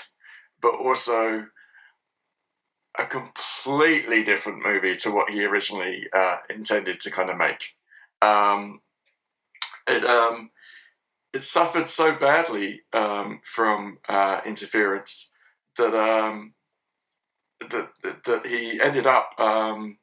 but 0.61 0.75
also 0.75 1.47
a 2.99 3.07
completely 3.07 4.23
different 4.23 4.65
movie 4.65 4.95
to 4.95 5.11
what 5.11 5.31
he 5.31 5.45
originally 5.45 6.07
uh, 6.13 6.37
intended 6.49 7.01
to 7.01 7.11
kind 7.11 7.31
of 7.31 7.37
make. 7.37 7.75
Um, 8.23 8.81
it 9.89 10.05
um, 10.05 10.51
it 11.33 11.45
suffered 11.45 11.89
so 11.89 12.15
badly 12.15 12.83
um, 12.93 13.41
from 13.43 13.99
uh, 14.09 14.41
interference 14.47 15.35
that, 15.77 15.95
um, 15.95 16.55
that 17.61 17.91
that 18.03 18.25
that 18.25 18.47
he 18.47 18.81
ended 18.81 19.07
up 19.07 19.39
um, 19.39 19.99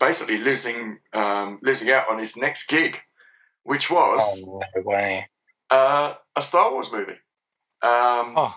basically 0.00 0.38
losing 0.38 0.98
um, 1.12 1.58
losing 1.62 1.90
out 1.90 2.08
on 2.10 2.18
his 2.18 2.36
next 2.36 2.66
gig, 2.66 3.02
which 3.62 3.90
was 3.90 4.44
Oh 4.48 4.60
no 4.74 4.82
way! 4.82 5.28
uh, 5.70 6.14
a 6.34 6.42
Star 6.42 6.72
Wars 6.72 6.90
movie, 6.90 7.18
um, 7.82 8.34
Oh, 8.36 8.56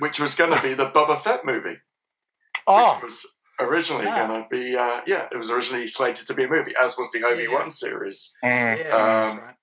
which 0.00 0.18
was 0.18 0.34
going 0.34 0.52
to 0.52 0.60
be 0.60 0.74
the 0.74 0.86
Boba 0.86 1.20
Fett 1.22 1.44
movie, 1.44 1.78
oh, 2.66 2.94
which 2.94 3.02
was 3.04 3.26
originally 3.60 4.04
Yeah. 4.04 4.26
going 4.26 4.42
to 4.42 4.48
be 4.48 4.76
uh, 4.76 5.00
yeah, 5.06 5.28
it 5.30 5.36
was 5.36 5.50
originally 5.50 5.86
slated 5.86 6.26
to 6.26 6.34
be 6.34 6.44
a 6.44 6.48
movie, 6.48 6.74
as 6.80 6.96
was 6.98 7.10
the 7.12 7.24
Obi 7.24 7.46
Wan 7.48 7.70
series, 7.70 8.36
Mm. 8.44 8.78
yeah, 8.78 8.90
um, 8.96 9.38
right. 9.38 9.54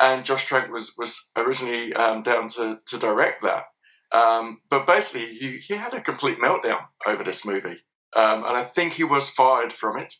and 0.00 0.24
Josh 0.24 0.44
Trank 0.46 0.70
was 0.72 0.94
was 0.98 1.30
originally 1.36 1.92
um, 1.94 2.22
down 2.22 2.48
to 2.48 2.80
to 2.86 2.98
direct 2.98 3.42
that, 3.42 3.64
um, 4.12 4.60
but 4.70 4.86
basically 4.86 5.26
he 5.26 5.58
he 5.58 5.74
had 5.74 5.94
a 5.94 6.00
complete 6.00 6.38
meltdown 6.38 6.86
over 7.06 7.22
this 7.24 7.44
movie, 7.44 7.78
um, 8.14 8.44
and 8.44 8.56
I 8.56 8.64
think 8.64 8.94
he 8.94 9.04
was 9.04 9.30
fired 9.30 9.72
from 9.72 9.98
it 9.98 10.14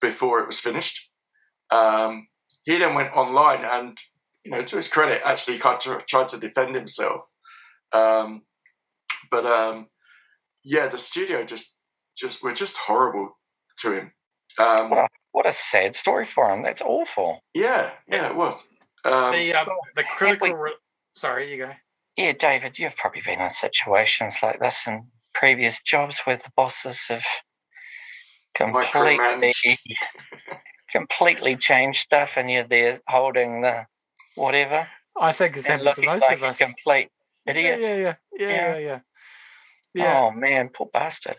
before 0.00 0.40
it 0.40 0.46
was 0.46 0.60
finished. 0.60 1.10
Um, 1.70 2.28
he 2.64 2.78
then 2.78 2.94
went 2.94 3.14
online 3.16 3.64
and, 3.64 3.98
you 4.44 4.50
know, 4.52 4.62
to 4.62 4.76
his 4.76 4.88
credit, 4.88 5.20
actually 5.24 5.58
tried 5.58 5.80
to, 5.80 5.98
tried 6.06 6.28
to 6.28 6.38
defend 6.38 6.74
himself. 6.74 7.22
Um, 7.92 8.42
but 9.30 9.44
um, 9.44 9.88
yeah, 10.64 10.88
the 10.88 10.98
studio 10.98 11.44
just 11.44 11.78
just 12.16 12.42
were 12.42 12.52
just 12.52 12.76
horrible 12.78 13.36
to 13.78 13.92
him. 13.92 14.12
Um, 14.58 14.90
What 14.90 14.98
a 14.98 15.08
what 15.32 15.46
a 15.46 15.52
sad 15.52 15.94
story 15.96 16.26
for 16.26 16.50
him. 16.52 16.62
That's 16.62 16.82
awful. 16.82 17.40
yeah, 17.54 17.92
yeah, 18.08 18.28
it 18.28 18.34
was. 18.36 18.72
Um, 19.04 19.32
the 19.32 19.54
um, 19.54 19.68
the 19.96 20.04
critical. 20.04 20.48
we- 20.48 20.54
Re- 20.54 20.74
Sorry, 21.14 21.50
you 21.52 21.58
go. 21.66 21.72
Yeah, 22.16 22.32
David, 22.32 22.78
you've 22.78 22.96
probably 22.96 23.20
been 23.22 23.40
in 23.40 23.50
situations 23.50 24.38
like 24.42 24.58
this 24.60 24.86
in 24.88 25.06
previous 25.34 25.80
jobs 25.80 26.20
where 26.24 26.36
the 26.36 26.50
bosses 26.56 27.06
have 27.08 27.24
completely 28.54 29.54
completely 30.90 31.56
changed 31.56 32.00
stuff, 32.00 32.36
and 32.36 32.50
you're 32.50 32.64
there 32.64 32.98
holding 33.08 33.60
the 33.62 33.86
whatever 34.34 34.88
I 35.20 35.32
think 35.32 35.56
it's 35.56 35.66
happened 35.66 35.84
to 35.84 35.90
looking 35.90 36.04
most 36.06 36.22
like 36.22 36.36
of 36.38 36.42
a 36.42 36.46
us. 36.48 36.58
complete 36.58 37.08
Yeah, 37.46 37.52
idiot. 37.52 37.78
yeah, 37.82 37.88
yeah, 37.88 37.96
yeah, 37.96 38.14
Yeah. 38.48 38.48
yeah, 38.48 38.78
yeah. 38.78 38.98
Yeah, 39.98 40.20
Oh 40.20 40.30
man, 40.30 40.70
poor 40.72 40.88
bastard. 40.92 41.36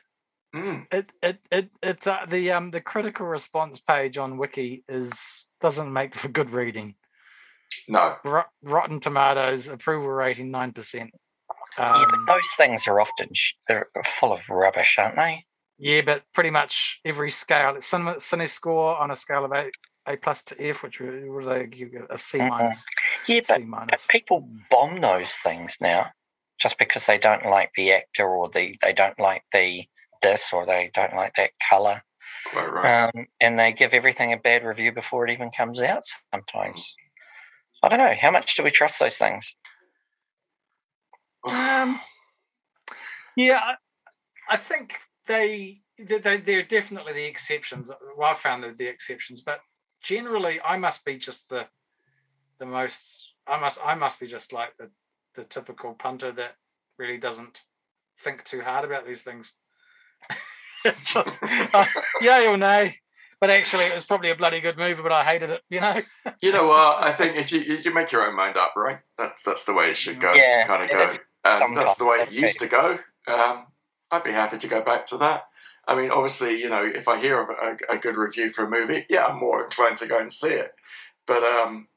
mm, 0.55 0.85
it 0.91 1.11
it 1.21 1.39
it 1.51 1.69
it's 1.81 2.07
uh, 2.07 2.25
the 2.27 2.51
um 2.51 2.71
the 2.71 2.81
critical 2.81 3.25
response 3.25 3.79
page 3.79 4.17
on 4.17 4.37
Wiki 4.37 4.83
is 4.89 5.45
doesn't 5.61 5.91
make 5.91 6.15
for 6.15 6.27
good 6.29 6.51
reading. 6.51 6.95
no, 7.87 8.15
Rot- 8.23 8.49
Rotten 8.61 8.99
Tomatoes 8.99 9.67
approval 9.67 10.09
rating 10.09 10.51
nine 10.51 10.71
percent. 10.73 11.11
yeah, 11.77 12.05
Um, 12.05 12.25
but 12.25 12.33
those 12.35 12.49
things 12.57 12.87
are 12.87 12.99
often 12.99 13.29
sh- 13.33 13.53
they're 13.67 13.87
full 14.05 14.33
of 14.33 14.47
rubbish, 14.49 14.95
aren't 14.97 15.15
they? 15.15 15.45
yeah, 15.77 16.01
but 16.01 16.23
pretty 16.33 16.49
much 16.49 16.99
every 17.05 17.31
scale. 17.31 17.75
It's 17.75 17.89
Cine, 17.89 18.15
Cine 18.17 18.49
score 18.49 18.97
on 18.97 19.11
a 19.11 19.15
scale 19.15 19.45
of 19.45 19.53
eight 19.53 19.73
A 20.07 20.17
plus 20.17 20.43
to 20.45 20.61
F, 20.69 20.83
which 20.83 20.99
would 20.99 21.29
what 21.29 21.43
do 21.43 21.49
they 21.49 21.67
give 21.67 21.93
you? 21.93 22.05
a 22.09 22.17
C 22.17 22.39
Mhm. 22.39 22.49
minus. 22.49 22.83
Yeah, 23.27 23.41
but, 23.47 23.57
C 23.59 23.65
but 23.69 24.01
people 24.09 24.41
Mm. 24.41 24.69
bomb 24.69 24.99
those 25.01 25.33
things 25.33 25.77
now 25.79 26.11
just 26.59 26.77
because 26.77 27.05
they 27.05 27.17
don't 27.17 27.45
like 27.45 27.71
the 27.75 27.91
actor 27.93 28.27
or 28.27 28.49
the 28.49 28.77
they 28.81 28.93
don't 28.93 29.19
like 29.19 29.43
the 29.53 29.85
this 30.21 30.51
or 30.53 30.65
they 30.65 30.91
don't 30.93 31.15
like 31.15 31.33
that 31.35 31.51
color. 31.69 32.01
Quite 32.51 32.71
right. 32.71 33.09
Um, 33.15 33.25
and 33.39 33.57
they 33.57 33.71
give 33.71 33.93
everything 33.93 34.33
a 34.33 34.37
bad 34.37 34.63
review 34.63 34.91
before 34.91 35.25
it 35.25 35.31
even 35.31 35.49
comes 35.51 35.81
out 35.81 36.03
sometimes. 36.33 36.95
I 37.81 37.89
don't 37.89 37.99
know. 37.99 38.13
How 38.19 38.31
much 38.31 38.55
do 38.55 38.63
we 38.63 38.71
trust 38.71 38.99
those 38.99 39.17
things? 39.17 39.55
Um, 41.45 41.99
yeah, 43.37 43.59
I, 43.63 43.75
I 44.49 44.57
think 44.57 44.97
they, 45.27 45.81
they 45.97 46.17
they- 46.19 46.37
they're 46.37 46.63
definitely 46.63 47.13
the 47.13 47.25
exceptions. 47.25 47.89
Well, 48.17 48.29
I 48.29 48.33
found 48.33 48.63
they're 48.63 48.73
the 48.73 48.87
exceptions, 48.87 49.41
but 49.41 49.59
generally, 50.03 50.59
I 50.61 50.77
must 50.77 51.05
be 51.05 51.17
just 51.17 51.49
the 51.49 51.67
the 52.59 52.65
most. 52.65 53.33
I 53.47 53.59
must 53.59 53.79
I 53.83 53.95
must 53.95 54.19
be 54.19 54.27
just 54.27 54.51
like 54.51 54.75
the 54.77 54.89
the 55.35 55.43
typical 55.43 55.93
punter 55.93 56.31
that 56.31 56.55
really 56.97 57.17
doesn't 57.17 57.63
think 58.19 58.43
too 58.43 58.61
hard 58.61 58.85
about 58.85 59.07
these 59.07 59.23
things. 59.23 59.51
just, 61.05 61.37
uh, 61.73 61.85
yay 62.21 62.47
or 62.47 62.57
nay. 62.57 62.97
But 63.39 63.49
actually, 63.49 63.85
it 63.85 63.95
was 63.95 64.05
probably 64.05 64.31
a 64.31 64.35
bloody 64.35 64.59
good 64.59 64.77
movie, 64.77 65.01
but 65.01 65.13
I 65.13 65.23
hated 65.23 65.49
it. 65.49 65.61
You 65.69 65.81
know. 65.81 66.01
You 66.41 66.53
know 66.53 66.67
what? 66.67 67.03
I 67.03 67.11
think 67.11 67.35
if 67.35 67.51
you 67.51 67.59
you 67.59 67.93
make 67.93 68.13
your 68.13 68.25
own 68.25 68.33
mind 68.33 68.55
up, 68.55 68.73
right? 68.77 68.99
That's 69.17 69.43
that's 69.43 69.65
the 69.65 69.73
way 69.73 69.89
it 69.89 69.97
should 69.97 70.21
go. 70.21 70.33
Yeah, 70.33 70.63
kind 70.65 70.83
of 70.83 70.89
go, 70.89 71.03
is 71.03 71.19
and 71.43 71.75
that's 71.75 71.95
the 71.95 72.05
way 72.05 72.17
it 72.17 72.31
used 72.31 72.59
to 72.59 72.67
go. 72.67 72.97
Um, 73.27 73.65
I'd 74.09 74.23
be 74.23 74.31
happy 74.31 74.57
to 74.57 74.67
go 74.67 74.81
back 74.81 75.05
to 75.07 75.17
that. 75.17 75.43
I 75.87 75.95
mean, 75.95 76.11
obviously, 76.11 76.61
you 76.61 76.69
know, 76.69 76.85
if 76.85 77.07
I 77.07 77.19
hear 77.19 77.41
of 77.41 77.49
a, 77.49 77.95
a 77.95 77.97
good 77.97 78.15
review 78.15 78.49
for 78.49 78.65
a 78.65 78.69
movie, 78.69 79.05
yeah, 79.09 79.25
I'm 79.25 79.39
more 79.39 79.63
inclined 79.63 79.97
to 79.97 80.07
go 80.07 80.19
and 80.19 80.31
see 80.31 80.53
it. 80.53 80.71
But 81.25 81.43
um, 81.43 81.87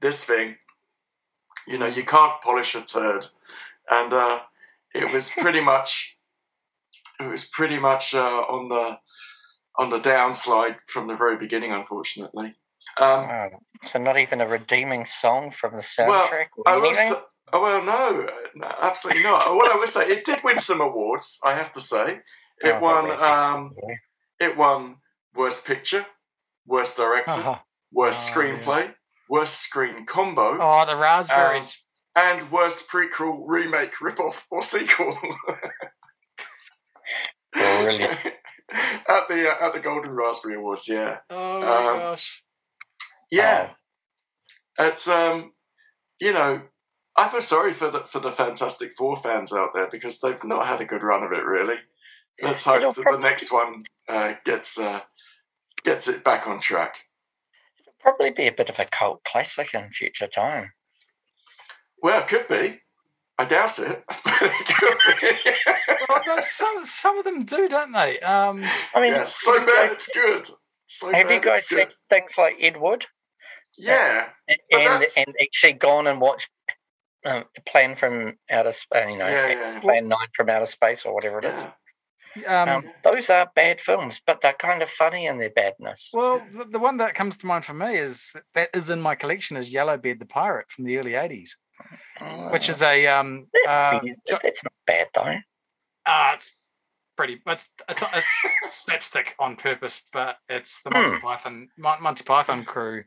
this 0.00 0.24
thing, 0.24 0.56
you 1.68 1.78
know, 1.78 1.86
you 1.86 2.04
can't 2.04 2.40
polish 2.42 2.74
a 2.74 2.82
turd, 2.82 3.26
and 3.90 4.12
uh, 4.12 4.40
it 4.94 5.12
was 5.12 5.30
pretty 5.40 5.60
much, 5.60 6.18
it 7.20 7.26
was 7.28 7.44
pretty 7.44 7.78
much 7.78 8.14
uh, 8.14 8.42
on 8.48 8.68
the 8.68 8.98
on 9.78 9.90
the 9.90 10.00
downslide 10.00 10.76
from 10.86 11.06
the 11.06 11.14
very 11.14 11.36
beginning, 11.36 11.72
unfortunately. 11.72 12.56
Um, 13.00 13.28
Oh, 13.30 13.48
so 13.84 13.98
not 14.00 14.16
even 14.18 14.40
a 14.40 14.46
redeeming 14.48 15.04
song 15.04 15.52
from 15.52 15.76
the 15.76 15.82
soundtrack 15.82 16.46
I 16.66 16.74
or 16.74 16.84
anything? 16.84 16.94
say, 17.14 17.20
oh, 17.52 17.62
well, 17.62 17.82
no, 17.84 18.22
uh, 18.22 18.30
no, 18.56 18.74
absolutely 18.82 19.22
not. 19.22 19.54
what 19.54 19.72
I 19.72 19.78
would 19.78 19.88
say, 19.88 20.02
it 20.08 20.24
did 20.24 20.42
win 20.42 20.58
some 20.58 20.80
awards. 20.80 21.38
I 21.44 21.54
have 21.54 21.70
to 21.72 21.80
say, 21.80 22.20
it 22.60 22.74
Oh, 22.74 22.80
won. 22.80 23.10
Um, 23.22 23.72
it 24.40 24.56
won 24.56 24.96
worst 25.34 25.64
picture, 25.64 26.06
worst 26.66 26.96
director, 26.96 27.40
Oh, 27.44 27.58
worst 27.92 28.36
Oh, 28.36 28.40
yeah. 28.40 28.92
Screenplay, 29.28 29.36
worst 29.36 29.60
screen 29.60 30.06
combo, 30.06 30.58
oh, 30.60 30.84
the 30.86 30.96
raspberries. 30.96 31.82
and 32.14 32.50
worst 32.50 32.88
prequel, 32.88 33.42
remake, 33.46 33.94
ripoff, 33.94 34.44
or 34.50 34.62
sequel. 34.62 35.18
Brilliant. 37.52 38.18
at 39.08 39.28
the 39.28 39.50
uh, 39.50 39.66
at 39.66 39.72
the 39.72 39.80
Golden 39.80 40.10
Raspberry 40.12 40.56
Awards, 40.56 40.88
yeah, 40.88 41.18
oh 41.30 41.60
my 41.60 41.76
um, 41.76 41.98
gosh. 41.98 42.42
yeah. 43.30 43.70
It's 44.78 45.08
um, 45.08 45.52
you 46.20 46.32
know, 46.32 46.62
I 47.16 47.28
feel 47.28 47.40
sorry 47.40 47.72
for 47.72 47.90
the 47.90 48.00
for 48.00 48.20
the 48.20 48.30
Fantastic 48.30 48.92
Four 48.96 49.16
fans 49.16 49.52
out 49.52 49.70
there 49.74 49.88
because 49.90 50.20
they've 50.20 50.42
not 50.44 50.66
had 50.66 50.80
a 50.80 50.84
good 50.84 51.02
run 51.02 51.22
of 51.22 51.32
it 51.32 51.44
really. 51.44 51.76
Let's 52.40 52.64
hope 52.66 52.94
that 52.94 53.04
the 53.04 53.18
next 53.18 53.50
one 53.50 53.84
uh, 54.08 54.34
gets 54.44 54.78
uh, 54.78 55.00
gets 55.84 56.08
it 56.08 56.22
back 56.22 56.46
on 56.46 56.60
track. 56.60 57.07
Probably 58.00 58.30
be 58.30 58.46
a 58.46 58.52
bit 58.52 58.68
of 58.68 58.78
a 58.78 58.84
cult 58.84 59.24
classic 59.24 59.74
in 59.74 59.90
future 59.90 60.26
time. 60.28 60.72
Well, 62.02 62.20
it 62.20 62.28
could 62.28 62.46
be. 62.48 62.80
I 63.40 63.44
doubt 63.44 63.78
it, 63.78 64.02
but 64.08 64.18
it 64.42 64.66
could 64.66 64.98
be. 65.20 65.94
Well, 66.08 66.22
no, 66.26 66.40
some 66.40 66.84
some 66.84 67.18
of 67.18 67.24
them 67.24 67.44
do, 67.44 67.68
don't 67.68 67.92
they? 67.92 68.18
Um, 68.20 68.64
I 68.94 69.00
mean, 69.00 69.12
yeah, 69.12 69.24
so 69.24 69.58
bad 69.64 69.66
guys- 69.88 69.92
it's 69.92 70.08
good. 70.14 70.48
So 70.86 71.12
Have 71.12 71.30
you 71.30 71.38
guys 71.40 71.66
seen 71.66 71.86
things 72.08 72.34
like 72.38 72.56
Ed 72.60 72.78
Wood 72.80 73.04
Yeah, 73.76 74.30
and 74.48 74.58
and, 74.72 75.04
and 75.18 75.34
actually 75.40 75.74
gone 75.74 76.06
and 76.06 76.18
watched 76.20 76.48
um, 77.26 77.44
Plan 77.66 77.94
from 77.94 78.38
Outer, 78.50 78.72
Sp- 78.72 78.94
uh, 78.96 79.06
you 79.06 79.18
know, 79.18 79.28
yeah, 79.28 79.48
yeah, 79.48 79.80
Plan 79.80 80.08
Nine 80.08 80.28
from 80.34 80.48
Outer 80.48 80.64
Space 80.66 81.04
or 81.04 81.12
whatever 81.14 81.38
it 81.40 81.44
is. 81.44 81.66
Um, 82.46 82.68
Um, 82.68 82.84
those 83.02 83.30
are 83.30 83.50
bad 83.54 83.80
films, 83.80 84.20
but 84.24 84.40
they're 84.40 84.52
kind 84.52 84.82
of 84.82 84.90
funny 84.90 85.26
in 85.26 85.38
their 85.38 85.50
badness. 85.50 86.10
well, 86.12 86.42
the, 86.52 86.64
the 86.64 86.78
one 86.78 86.96
that 86.98 87.14
comes 87.14 87.36
to 87.38 87.46
mind 87.46 87.64
for 87.64 87.74
me 87.74 87.96
is 87.96 88.34
that 88.54 88.70
is 88.74 88.90
in 88.90 89.00
my 89.00 89.14
collection 89.14 89.56
is 89.56 89.70
Yellowbeard 89.70 90.18
the 90.20 90.26
Pirate 90.26 90.70
from 90.70 90.84
the 90.84 90.98
early 90.98 91.12
'80s, 91.12 91.50
which 92.52 92.68
is 92.68 92.82
a 92.82 93.06
um, 93.06 93.46
uh, 93.66 94.00
that's 94.42 94.64
not 94.64 94.72
bad 94.86 95.08
though. 95.14 95.38
uh, 96.06 96.32
it's 96.34 96.56
pretty. 97.16 97.40
It's 97.46 97.70
it's, 97.88 98.02
it's 98.14 98.44
slapstick 98.84 99.34
on 99.38 99.56
purpose, 99.56 100.02
but 100.12 100.36
it's 100.48 100.82
the 100.82 100.90
Monty 100.90 101.18
Python 101.18 101.68
Monty 101.76 102.24
Python 102.24 102.64
crew. 102.64 103.04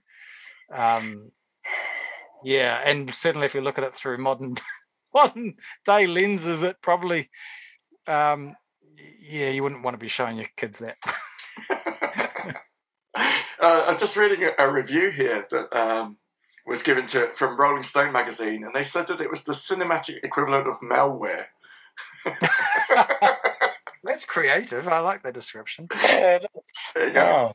Um, 0.74 1.32
yeah, 2.44 2.82
and 2.84 3.14
certainly 3.14 3.46
if 3.46 3.54
you 3.56 3.62
look 3.62 3.78
at 3.78 3.84
it 3.84 3.94
through 3.96 4.18
modern 4.18 4.56
modern 5.14 5.56
day 5.86 6.08
lenses, 6.08 6.64
it 6.64 6.78
probably, 6.82 7.30
um, 8.08 8.56
yeah, 9.22 9.50
you 9.50 9.64
wouldn't 9.64 9.84
want 9.84 9.94
to 9.96 10.00
be 10.00 10.08
showing 10.08 10.38
your 10.38 10.48
kids 10.58 10.80
that. 10.80 10.98
uh, 13.16 13.86
I'm 13.88 13.98
just 13.98 14.16
reading 14.18 14.44
a, 14.44 14.52
a 14.64 14.72
review 14.72 15.10
here 15.12 15.46
that 15.50 15.78
um, 15.78 16.18
was 16.66 16.84
given 16.84 17.06
to 17.08 17.24
it 17.24 17.36
from 17.36 17.58
Rolling 17.60 17.84
Stone 17.84 18.12
magazine, 18.12 18.64
and 18.64 18.74
they 18.74 18.84
said 18.84 19.08
that 19.08 19.22
it 19.22 19.30
was 19.30 19.44
the 19.44 19.54
cinematic 19.54 20.24
equivalent 20.24 20.68
of 20.68 20.80
malware. 20.82 21.46
That's 24.04 24.26
creative. 24.26 24.88
I 24.88 25.00
like 25.00 25.24
that 25.24 25.34
description. 25.34 25.88
Yeah, 26.04 26.38
that's- 26.40 26.92
There 26.96 27.08
you 27.08 27.14
go. 27.14 27.22
oh, 27.22 27.52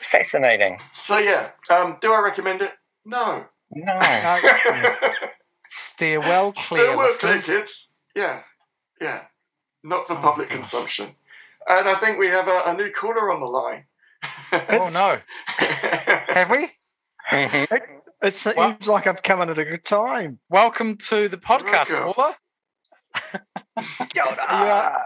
fascinating. 0.00 0.78
So 0.94 1.18
yeah, 1.18 1.50
um, 1.70 1.96
do 2.00 2.12
I 2.12 2.20
recommend 2.20 2.62
it? 2.62 2.72
No. 3.06 3.46
No, 3.70 3.92
Uh, 4.00 5.12
steer 5.68 6.20
well 6.20 6.52
clear. 6.52 6.84
Still 6.84 6.96
worth 6.96 7.18
clear, 7.18 7.40
kids. 7.40 7.94
Yeah, 8.14 8.42
yeah. 9.00 9.24
Not 9.84 10.06
for 10.08 10.14
Oh, 10.14 10.20
public 10.20 10.48
consumption. 10.48 11.14
And 11.68 11.86
I 11.88 11.94
think 11.94 12.18
we 12.18 12.26
have 12.28 12.48
a, 12.48 12.62
a 12.66 12.74
new 12.74 12.90
caller 12.90 13.30
on 13.32 13.38
the 13.40 13.46
line. 13.46 13.84
Oh 14.52 14.90
no, 14.92 15.18
have 16.34 16.50
we? 16.50 16.70
Mhm. 17.30 17.80
It 18.22 18.32
seems 18.34 18.56
Well- 18.56 18.78
like 18.86 19.06
I've 19.06 19.22
come 19.22 19.42
in 19.42 19.50
at 19.50 19.58
a 19.58 19.64
good 19.66 19.84
time. 19.84 20.38
Welcome 20.48 20.96
to 21.08 21.28
the 21.28 21.36
podcast, 21.36 21.90
Welcome. 21.92 22.14
caller. 22.14 22.34
Yoda! 24.16 24.38
Are 24.48 24.64
you, 24.64 24.72
uh, 24.72 24.98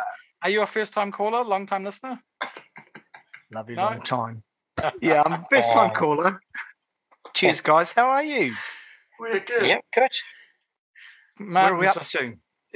Are 0.45 0.51
you 0.51 0.62
a 0.62 0.67
first 0.67 0.95
time 0.95 1.11
caller, 1.11 1.43
long 1.43 1.67
time 1.67 1.83
listener? 1.83 2.21
Love 3.53 3.71
you 3.71 3.75
No? 3.77 3.87
long 3.87 4.03
time. 4.03 4.45
Yeah, 5.03 5.25
I'm 5.27 5.33
a 5.33 5.47
first 5.51 5.73
time 5.73 5.91
Oh. 5.93 5.99
caller. 5.99 6.41
Cheers, 7.35 7.61
guys. 7.61 7.93
How 7.93 8.09
are 8.09 8.23
you? 8.23 8.55
We're 9.19 9.41
good. 9.41 9.67
Yep, 9.67 9.81
good. 9.93 10.11
Martyn 11.41 11.79
we 11.79 11.87
was, 11.87 11.97
up 11.97 12.03
just, 12.03 12.12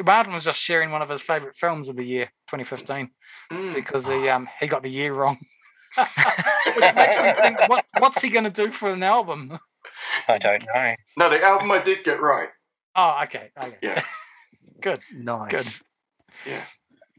Martyn 0.05 0.33
was 0.33 0.44
just 0.44 0.61
sharing 0.61 0.90
one 0.90 1.02
of 1.02 1.09
his 1.09 1.20
favourite 1.20 1.57
films 1.57 1.88
of 1.88 1.96
the 1.96 2.05
year, 2.05 2.26
2015, 2.48 3.11
Mm. 3.50 3.74
because 3.74 4.07
he 4.09 4.28
um 4.28 4.48
he 4.61 4.66
got 4.66 4.83
the 4.83 4.90
year 4.90 5.12
wrong. 5.14 5.38
Which 5.96 6.07
makes 6.94 7.16
me 7.20 7.33
think, 7.35 7.68
what, 7.68 7.85
what's 7.98 8.22
he 8.22 8.31
going 8.31 8.44
to 8.44 8.50
do 8.50 8.72
for 8.72 8.90
an 8.90 9.02
album? 9.02 9.59
I 10.26 10.38
don't 10.38 10.64
know. 10.74 10.94
No, 11.18 11.28
the 11.28 11.42
album 11.42 11.70
I 11.70 11.83
did 11.83 12.02
get 12.05 12.20
right. 12.20 12.48
Oh, 12.96 13.20
okay, 13.24 13.50
okay, 13.62 13.76
Yeah. 13.83 14.02
good. 14.81 15.00
Nice. 15.14 15.50
Good. 15.50 16.52
Yeah. 16.52 16.64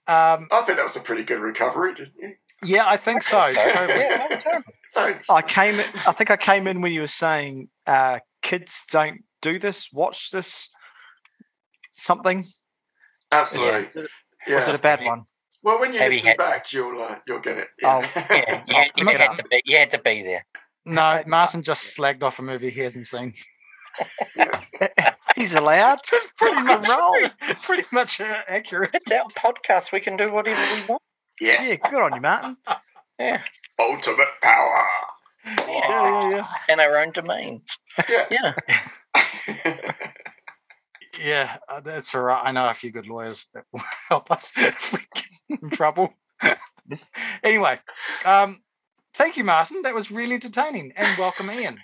Um, 0.07 0.47
I 0.51 0.62
think 0.62 0.77
that 0.77 0.83
was 0.83 0.95
a 0.95 1.01
pretty 1.01 1.23
good 1.23 1.39
recovery, 1.39 1.93
didn't 1.93 2.13
you? 2.19 2.33
yeah, 2.63 2.88
I 2.88 2.97
think 2.97 3.21
so. 3.21 3.45
So, 3.47 3.53
yeah, 3.53 4.27
well 4.29 4.39
done. 4.39 4.63
Thanks. 4.93 5.29
I 5.29 5.41
came. 5.41 5.79
In, 5.79 5.86
I 6.07 6.12
think 6.12 6.29
I 6.31 6.38
came 6.38 6.67
in 6.67 6.81
when 6.81 6.91
you 6.93 7.01
were 7.01 7.07
saying 7.07 7.69
uh, 7.88 8.19
kids 8.41 8.83
don't 8.91 9.21
do 9.41 9.59
this. 9.59 9.89
Watch 9.93 10.31
this. 10.31 10.69
Something. 11.91 12.45
Absolutely. 13.34 14.08
Yeah. 14.48 14.56
Was 14.56 14.67
it 14.67 14.76
a 14.76 14.80
bad 14.80 15.04
one? 15.04 15.24
well, 15.63 15.80
when 15.80 15.93
you 15.93 16.00
Maybe 16.00 16.15
listen 16.15 16.28
had- 16.30 16.38
back, 16.38 16.72
you'll 16.74 17.02
uh, 17.02 17.15
you'll 17.28 17.39
get 17.39 17.58
it. 17.58 17.67
Oh. 17.84 18.00
Yeah, 18.30 18.62
you, 18.67 18.76
had, 18.76 18.91
you 18.98 19.06
had 19.08 19.36
to 19.36 19.43
be. 19.50 19.62
You 19.65 19.78
had 19.78 19.91
to 19.91 20.00
be 20.00 20.22
there. 20.24 20.46
No, 20.86 21.24
Martyn 21.28 21.62
just 21.63 21.98
slagged 21.98 22.24
off 22.24 22.39
a 22.39 22.41
movie 22.41 22.69
he 22.69 22.82
hasn't 22.82 23.08
seen. 23.08 23.34
He's 25.36 25.54
allowed. 25.56 26.00
That's 26.12 26.28
pretty 26.38 26.62
much 26.63 26.88
roll. 26.89 27.30
pretty 27.62 27.86
much 27.91 28.19
uh, 28.22 28.36
accurate. 28.48 28.91
It's 28.93 29.10
our 29.12 29.26
podcast. 29.30 29.91
We 29.91 30.00
can 30.00 30.17
do 30.17 30.32
whatever 30.32 30.60
we 30.76 30.82
want. 30.88 31.02
Yeah. 31.39 31.63
Yeah, 31.63 31.76
good 31.89 32.02
on 32.02 32.13
you, 32.15 32.22
Martyn. 32.22 32.58
Yeah, 33.19 33.41
Ultimate 33.80 34.28
power. 34.41 34.84
yeah, 35.46 35.56
Yeah, 35.67 36.30
yeah, 36.30 36.30
yeah. 36.67 36.74
in 36.74 36.80
our 36.80 36.98
own 36.98 37.12
domains. 37.12 37.78
Yeah. 38.10 38.26
Yeah. 38.30 38.54
Yeah, 41.19 41.58
uh, 41.69 41.80
that's 41.80 42.13
all 42.15 42.21
right. 42.21 42.41
I 42.43 42.52
know 42.52 42.69
a 42.69 42.73
few 42.73 42.91
good 42.91 43.08
lawyers 43.08 43.45
that 43.54 43.65
will 43.71 43.82
help 44.10 44.32
us 44.32 44.52
if 44.58 44.93
we 44.93 44.99
get 45.13 45.62
in 45.62 45.69
trouble. 45.69 46.13
anyway, 47.43 47.80
um, 48.26 48.62
Thank 49.15 49.38
you, 49.38 49.43
Martyn. 49.43 49.84
That 49.84 49.93
was 49.93 50.10
really 50.10 50.34
entertaining. 50.34 50.91
And 50.95 51.17
welcome, 51.19 51.52
Ian. 51.52 51.78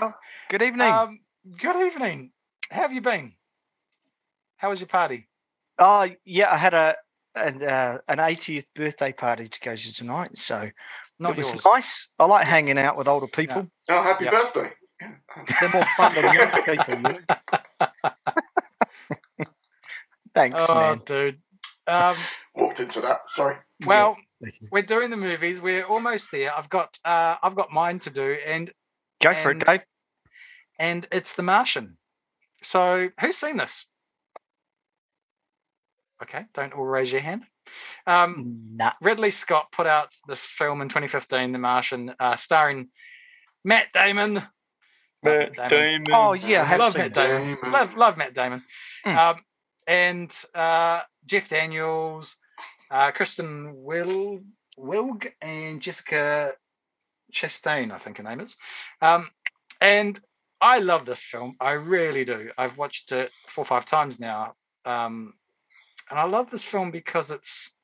Well, 0.00 0.14
good 0.48 0.62
evening. 0.62 0.90
Um, 0.90 1.20
good 1.58 1.76
evening. 1.76 2.32
How 2.70 2.82
have 2.82 2.92
you 2.94 3.02
been? 3.02 3.34
How 4.56 4.70
was 4.70 4.80
your 4.80 4.86
party? 4.86 5.28
oh, 5.78 6.08
yeah, 6.24 6.50
I 6.52 6.56
had 6.56 6.72
a 6.74 6.96
an, 7.34 7.62
uh, 7.62 7.98
an 8.08 8.16
80th 8.18 8.64
birthday 8.74 9.12
party 9.12 9.48
to 9.48 9.60
go 9.60 9.76
to 9.76 9.94
tonight, 9.94 10.36
so 10.38 10.70
Not 11.18 11.32
it 11.32 11.36
was 11.36 11.52
yours. 11.52 11.64
nice. 11.66 12.10
I 12.18 12.24
like 12.24 12.46
hanging 12.46 12.78
out 12.78 12.96
with 12.96 13.06
older 13.06 13.26
people. 13.28 13.70
Oh, 13.90 14.02
happy 14.02 14.24
Yep. 14.24 14.32
birthday. 14.32 14.72
They're 15.60 15.68
more 15.68 15.84
fun 15.96 16.14
than 16.14 16.32
young 16.34 16.62
people. 16.62 17.18
You 17.80 17.86
know. 19.38 19.46
Thanks, 20.34 20.62
Oh, 20.68 20.74
man. 20.74 21.00
dude. 21.04 21.38
Um, 21.86 22.16
Walked 22.54 22.80
into 22.80 23.00
that. 23.00 23.28
Sorry. 23.28 23.56
well, 23.84 24.16
Thank 24.42 24.60
you. 24.60 24.68
we're 24.70 24.82
doing 24.82 25.10
the 25.10 25.16
movies. 25.16 25.60
We're 25.60 25.84
almost 25.84 26.30
there. 26.30 26.56
I've 26.56 26.68
got 26.70 26.98
uh, 27.04 27.36
I've 27.42 27.54
got 27.56 27.72
mine 27.72 27.98
to 28.00 28.10
do, 28.10 28.36
and 28.46 28.70
Go 29.22 29.34
for 29.34 29.50
it, 29.50 29.64
Dave. 29.66 29.84
and 30.78 31.06
it's 31.12 31.34
The 31.34 31.42
Martian. 31.42 31.96
So, 32.62 33.08
who's 33.20 33.36
seen 33.36 33.56
this? 33.56 33.86
Okay, 36.22 36.44
don't 36.54 36.72
all 36.74 36.84
raise 36.84 37.10
your 37.12 37.22
hand. 37.22 37.44
Um, 38.06 38.60
Nah. 38.74 38.92
Ridley 39.00 39.30
Scott 39.30 39.72
put 39.72 39.86
out 39.86 40.10
this 40.28 40.42
film 40.44 40.80
in 40.82 40.88
2015, 40.88 41.52
The 41.52 41.58
Martian, 41.58 42.14
uh, 42.20 42.36
starring 42.36 42.88
Matt 43.64 43.86
Damon. 43.92 44.42
Love 45.22 45.56
Matt 45.56 45.70
Damon. 45.70 46.12
Oh, 46.12 46.32
yeah, 46.32 46.62
I 46.62 46.64
have 46.64 46.78
love 46.80 46.92
seen 46.92 47.02
Matt. 47.02 47.14
Damon. 47.14 47.56
Damon. 47.56 47.72
Love, 47.72 47.96
love 47.96 48.16
Matt 48.16 48.34
Damon. 48.34 48.64
Mm. 49.04 49.16
Um, 49.16 49.40
and 49.86 50.34
uh, 50.54 51.00
Jeff 51.26 51.48
Daniels, 51.48 52.36
uh, 52.90 53.10
Kristen 53.10 53.72
Wil- 53.82 54.40
Wiig, 54.78 55.32
and 55.42 55.80
Jessica 55.80 56.52
Chastain, 57.32 57.90
I 57.90 57.98
think 57.98 58.18
her 58.18 58.24
name 58.24 58.40
is. 58.40 58.56
Um, 59.02 59.30
and 59.80 60.20
I 60.60 60.78
love 60.78 61.06
this 61.06 61.22
film. 61.22 61.56
I 61.60 61.72
really 61.72 62.24
do. 62.24 62.50
I've 62.56 62.76
watched 62.78 63.12
it 63.12 63.30
four 63.46 63.62
or 63.62 63.66
five 63.66 63.86
times 63.86 64.20
now. 64.20 64.54
Um, 64.84 65.34
and 66.10 66.18
I 66.18 66.24
love 66.24 66.50
this 66.50 66.64
film 66.64 66.90
because 66.90 67.30
it's 67.30 67.74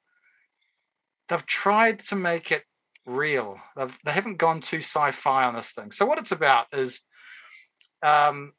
they've 1.28 1.46
tried 1.46 2.00
to 2.06 2.16
make 2.16 2.50
it 2.50 2.64
real. 3.04 3.58
They've, 3.76 3.96
they 4.04 4.12
haven't 4.12 4.38
gone 4.38 4.60
too 4.60 4.78
sci-fi 4.78 5.44
on 5.44 5.54
this 5.54 5.72
thing. 5.72 5.92
So 5.92 6.06
what 6.06 6.18
it's 6.18 6.32
about 6.32 6.66
is 6.72 7.00
um, 8.02 8.52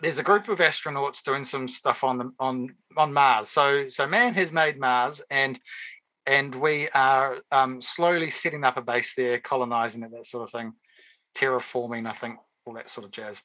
there's 0.00 0.18
a 0.18 0.22
group 0.22 0.48
of 0.48 0.58
astronauts 0.58 1.22
doing 1.22 1.44
some 1.44 1.68
stuff 1.68 2.04
on 2.04 2.18
the 2.18 2.32
on 2.38 2.74
on 2.96 3.12
Mars. 3.12 3.48
So 3.48 3.88
so 3.88 4.06
man 4.06 4.34
has 4.34 4.52
made 4.52 4.78
Mars 4.78 5.22
and 5.30 5.58
and 6.26 6.54
we 6.54 6.88
are 6.90 7.38
um, 7.50 7.80
slowly 7.80 8.30
setting 8.30 8.62
up 8.62 8.76
a 8.76 8.82
base 8.82 9.14
there, 9.14 9.40
colonizing 9.40 10.02
it, 10.02 10.10
that 10.10 10.26
sort 10.26 10.44
of 10.44 10.50
thing, 10.50 10.74
terraforming, 11.34 12.06
I 12.06 12.12
think, 12.12 12.36
all 12.66 12.74
that 12.74 12.90
sort 12.90 13.06
of 13.06 13.12
jazz. 13.12 13.42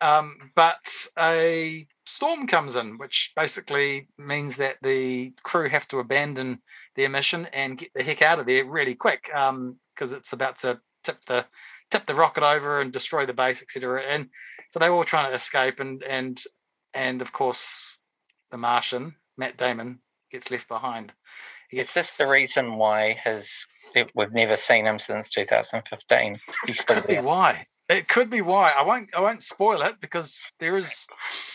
Um, 0.00 0.50
but 0.56 0.84
a 1.16 1.86
storm 2.06 2.48
comes 2.48 2.74
in, 2.74 2.98
which 2.98 3.32
basically 3.36 4.08
means 4.18 4.56
that 4.56 4.76
the 4.82 5.32
crew 5.44 5.68
have 5.68 5.86
to 5.88 6.00
abandon 6.00 6.60
their 6.96 7.08
mission 7.08 7.46
and 7.52 7.78
get 7.78 7.90
the 7.94 8.02
heck 8.02 8.22
out 8.22 8.40
of 8.40 8.46
there 8.46 8.64
really 8.64 8.96
quick 8.96 9.30
because 9.32 10.12
it's 10.12 10.32
about 10.32 10.58
to 10.58 10.80
tip 11.04 11.18
the 11.26 11.46
tip 11.90 12.06
the 12.06 12.14
rocket 12.14 12.44
over 12.44 12.80
and 12.80 12.92
destroy 12.92 13.26
the 13.26 13.32
base, 13.32 13.62
etc. 13.62 14.02
And 14.02 14.28
so 14.70 14.78
they 14.78 14.88
were 14.88 14.96
all 14.96 15.04
trying 15.04 15.28
to 15.28 15.34
escape, 15.34 15.80
and 15.80 16.02
and 16.02 16.42
and 16.94 17.22
of 17.22 17.32
course, 17.32 17.82
the 18.50 18.58
Martian, 18.58 19.16
Matt 19.36 19.56
Damon, 19.56 20.00
gets 20.30 20.50
left 20.50 20.68
behind. 20.68 21.12
He 21.70 21.78
Is 21.78 21.94
this 21.94 22.16
the 22.16 22.26
reason 22.26 22.76
why 22.76 23.12
his 23.12 23.66
we've 24.14 24.32
never 24.32 24.56
seen 24.56 24.86
him 24.86 24.98
since 24.98 25.28
2015? 25.28 26.36
He's 26.66 26.80
still 26.80 26.96
could 26.96 27.06
be 27.06 27.18
why. 27.18 27.66
It 27.88 28.08
could 28.08 28.30
be 28.30 28.40
why. 28.40 28.70
I 28.70 28.82
won't. 28.82 29.10
I 29.16 29.20
won't 29.20 29.42
spoil 29.42 29.82
it 29.82 30.00
because 30.00 30.40
there 30.58 30.76
is. 30.76 31.06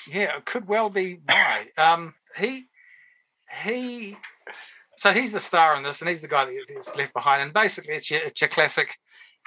Yeah, 0.08 0.38
it 0.38 0.46
could 0.46 0.68
well 0.68 0.90
be 0.90 1.20
why. 1.26 1.68
Um, 1.78 2.14
he, 2.38 2.66
he. 3.64 4.18
So 4.98 5.12
he's 5.12 5.32
the 5.32 5.40
star 5.40 5.76
in 5.76 5.84
this, 5.84 6.02
and 6.02 6.10
he's 6.10 6.22
the 6.22 6.28
guy 6.28 6.46
that 6.46 6.66
gets 6.68 6.96
left 6.96 7.14
behind. 7.14 7.42
And 7.42 7.54
basically, 7.54 7.96
it's 7.96 8.12
your, 8.12 8.22
it's 8.22 8.42
your 8.42 8.50
classic. 8.50 8.98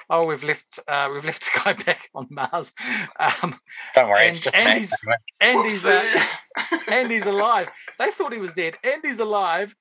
Oh, 0.09 0.25
we've 0.25 0.43
left. 0.43 0.79
Uh, 0.87 1.09
we've 1.13 1.23
left 1.25 1.43
the 1.53 1.59
guy 1.63 1.73
back 1.73 2.09
on 2.15 2.27
Mars, 2.29 2.73
um, 3.19 3.59
Don't 3.95 4.09
worry, 4.09 4.27
it's 4.27 4.39
just 4.39 4.55
and 4.55 4.65
Matt 4.65 4.77
he's- 4.77 4.93
and 5.39 5.63
he's 5.63 5.85
uh, 5.85 6.01
Whoopsie. 6.01 6.79
and 6.91 7.11
he's 7.11 7.25
alive. 7.25 7.69
They 7.99 8.09
thought 8.11 8.33
he 8.33 8.39
was 8.39 8.53
dead, 8.53 8.75
and 8.83 9.01
he's 9.03 9.19
alive, 9.19 9.75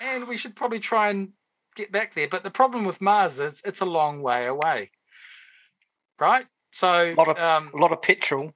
and 0.00 0.28
we 0.28 0.36
should 0.36 0.54
probably 0.56 0.80
try 0.80 1.08
and 1.08 1.30
get 1.76 1.90
back 1.92 2.14
there. 2.14 2.28
But 2.28 2.42
the 2.42 2.50
problem 2.50 2.84
with 2.84 3.00
Mars 3.00 3.38
is 3.40 3.62
it's 3.64 3.80
a 3.80 3.86
long 3.86 4.20
way 4.22 4.46
away, 4.46 4.90
right? 6.18 6.46
So, 6.72 7.14
Lot 7.16 7.28
of- 7.28 7.38
um, 7.38 7.70
A 7.74 7.76
lot 7.78 7.92
of 7.92 8.02
petrol. 8.02 8.52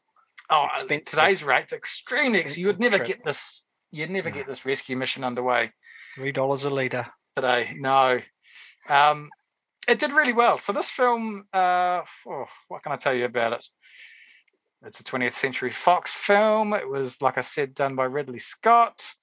oh, 0.50 0.66
expensive. 0.72 1.06
today's 1.06 1.42
rates 1.42 1.72
extremely. 1.72 2.40
Ex- 2.40 2.56
you 2.56 2.66
would 2.68 2.80
never 2.80 2.96
trip. 2.98 3.08
get 3.08 3.24
this. 3.24 3.66
You'd 3.90 4.10
never 4.10 4.28
No. 4.30 4.34
get 4.36 4.46
this 4.46 4.64
rescue 4.66 4.96
mission 4.96 5.24
underway 5.24 5.72
Three 6.16 6.32
dollars 6.32 6.64
a 6.64 6.70
litre. 6.70 7.06
today. 7.34 7.74
No, 7.78 8.20
um, 8.88 9.30
it 9.88 9.98
did 9.98 10.12
really 10.12 10.32
well. 10.32 10.58
So 10.58 10.72
this 10.72 10.90
film, 10.90 11.46
uh, 11.52 12.02
oh, 12.26 12.46
what 12.68 12.82
can 12.82 12.92
I 12.92 12.96
tell 12.96 13.14
you 13.14 13.24
about 13.24 13.52
it? 13.52 13.66
It's 14.84 15.00
a 15.00 15.04
20th 15.04 15.32
Century 15.34 15.70
Fox 15.70 16.12
film. 16.12 16.74
It 16.74 16.88
was, 16.88 17.22
like 17.22 17.38
I 17.38 17.42
said, 17.42 17.74
done 17.74 17.96
by 17.96 18.04
Ridley 18.04 18.38
Scott. 18.38 19.14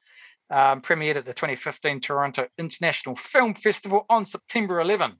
Um, 0.49 0.81
premiered 0.81 1.15
at 1.15 1.25
the 1.25 1.33
2015 1.33 2.01
Toronto 2.01 2.47
International 2.57 3.15
Film 3.15 3.53
Festival 3.53 4.05
on 4.09 4.25
September 4.25 4.81
11, 4.81 5.11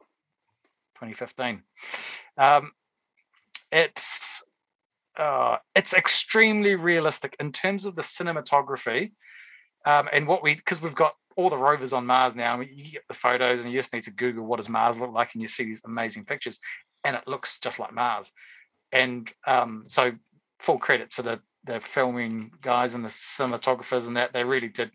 2015. 1.00 1.64
Um, 2.38 2.72
it's 3.72 4.44
uh, 5.18 5.58
it's 5.76 5.94
extremely 5.94 6.76
realistic 6.76 7.36
in 7.40 7.52
terms 7.52 7.86
of 7.86 7.96
the 7.96 8.02
cinematography 8.02 9.12
um, 9.86 10.10
and 10.12 10.28
what 10.28 10.44
we 10.44 10.56
because 10.56 10.82
we've 10.82 10.96
got 10.96 11.16
all 11.36 11.50
the 11.50 11.58
rovers 11.58 11.94
on 11.94 12.06
Mars 12.06 12.36
now. 12.36 12.60
and 12.60 12.70
You 12.70 12.92
get 12.92 13.08
the 13.08 13.14
photos, 13.14 13.62
and 13.62 13.72
you 13.72 13.80
just 13.80 13.94
need 13.94 14.04
to 14.04 14.12
Google 14.12 14.46
what 14.46 14.58
does 14.58 14.70
Mars 14.70 14.98
look 14.98 15.12
like, 15.12 15.34
and 15.34 15.42
you 15.42 15.48
see 15.48 15.64
these 15.64 15.82
amazing 15.86 16.26
pictures, 16.26 16.60
and 17.04 17.16
it 17.16 17.28
looks 17.28 17.60
just 17.60 17.80
like 17.80 17.94
Mars. 17.94 18.32
And 18.92 19.32
um, 19.48 19.86
so, 19.88 20.12
full 20.60 20.80
credit 20.80 21.12
to 21.12 21.22
the 21.22 21.40
the 21.64 21.80
filming 21.80 22.52
guys 22.62 22.94
and 22.94 23.06
the 23.06 23.10
cinematographers, 23.10 24.08
and 24.08 24.18
that 24.18 24.34
they 24.34 24.44
really 24.44 24.70
did 24.70 24.92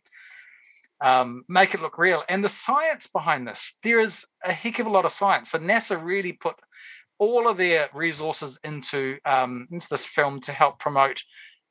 um, 1.01 1.45
make 1.49 1.75
it 1.75 1.83
look 1.83 1.99
real. 1.99 2.23
And 2.29 2.45
the 2.45 2.49
science 2.49 3.07
behind 3.07 3.47
this, 3.47 3.77
there 3.85 4.01
is 4.01 4.27
a 4.45 4.53
heck 4.53 4.79
of 4.79 4.87
a 4.87 4.91
lot 4.91 5.05
of 5.05 5.13
science. 5.13 5.51
So 5.51 5.59
NASA 5.59 6.03
really 6.03 6.33
put 6.33 6.57
all 7.19 7.49
of 7.49 7.57
their 7.57 7.89
resources 7.95 8.59
into 8.65 9.19
um, 9.25 9.69
into 9.71 9.89
this 9.89 10.07
film 10.07 10.41
to 10.41 10.53
help 10.53 10.79
promote 10.79 11.23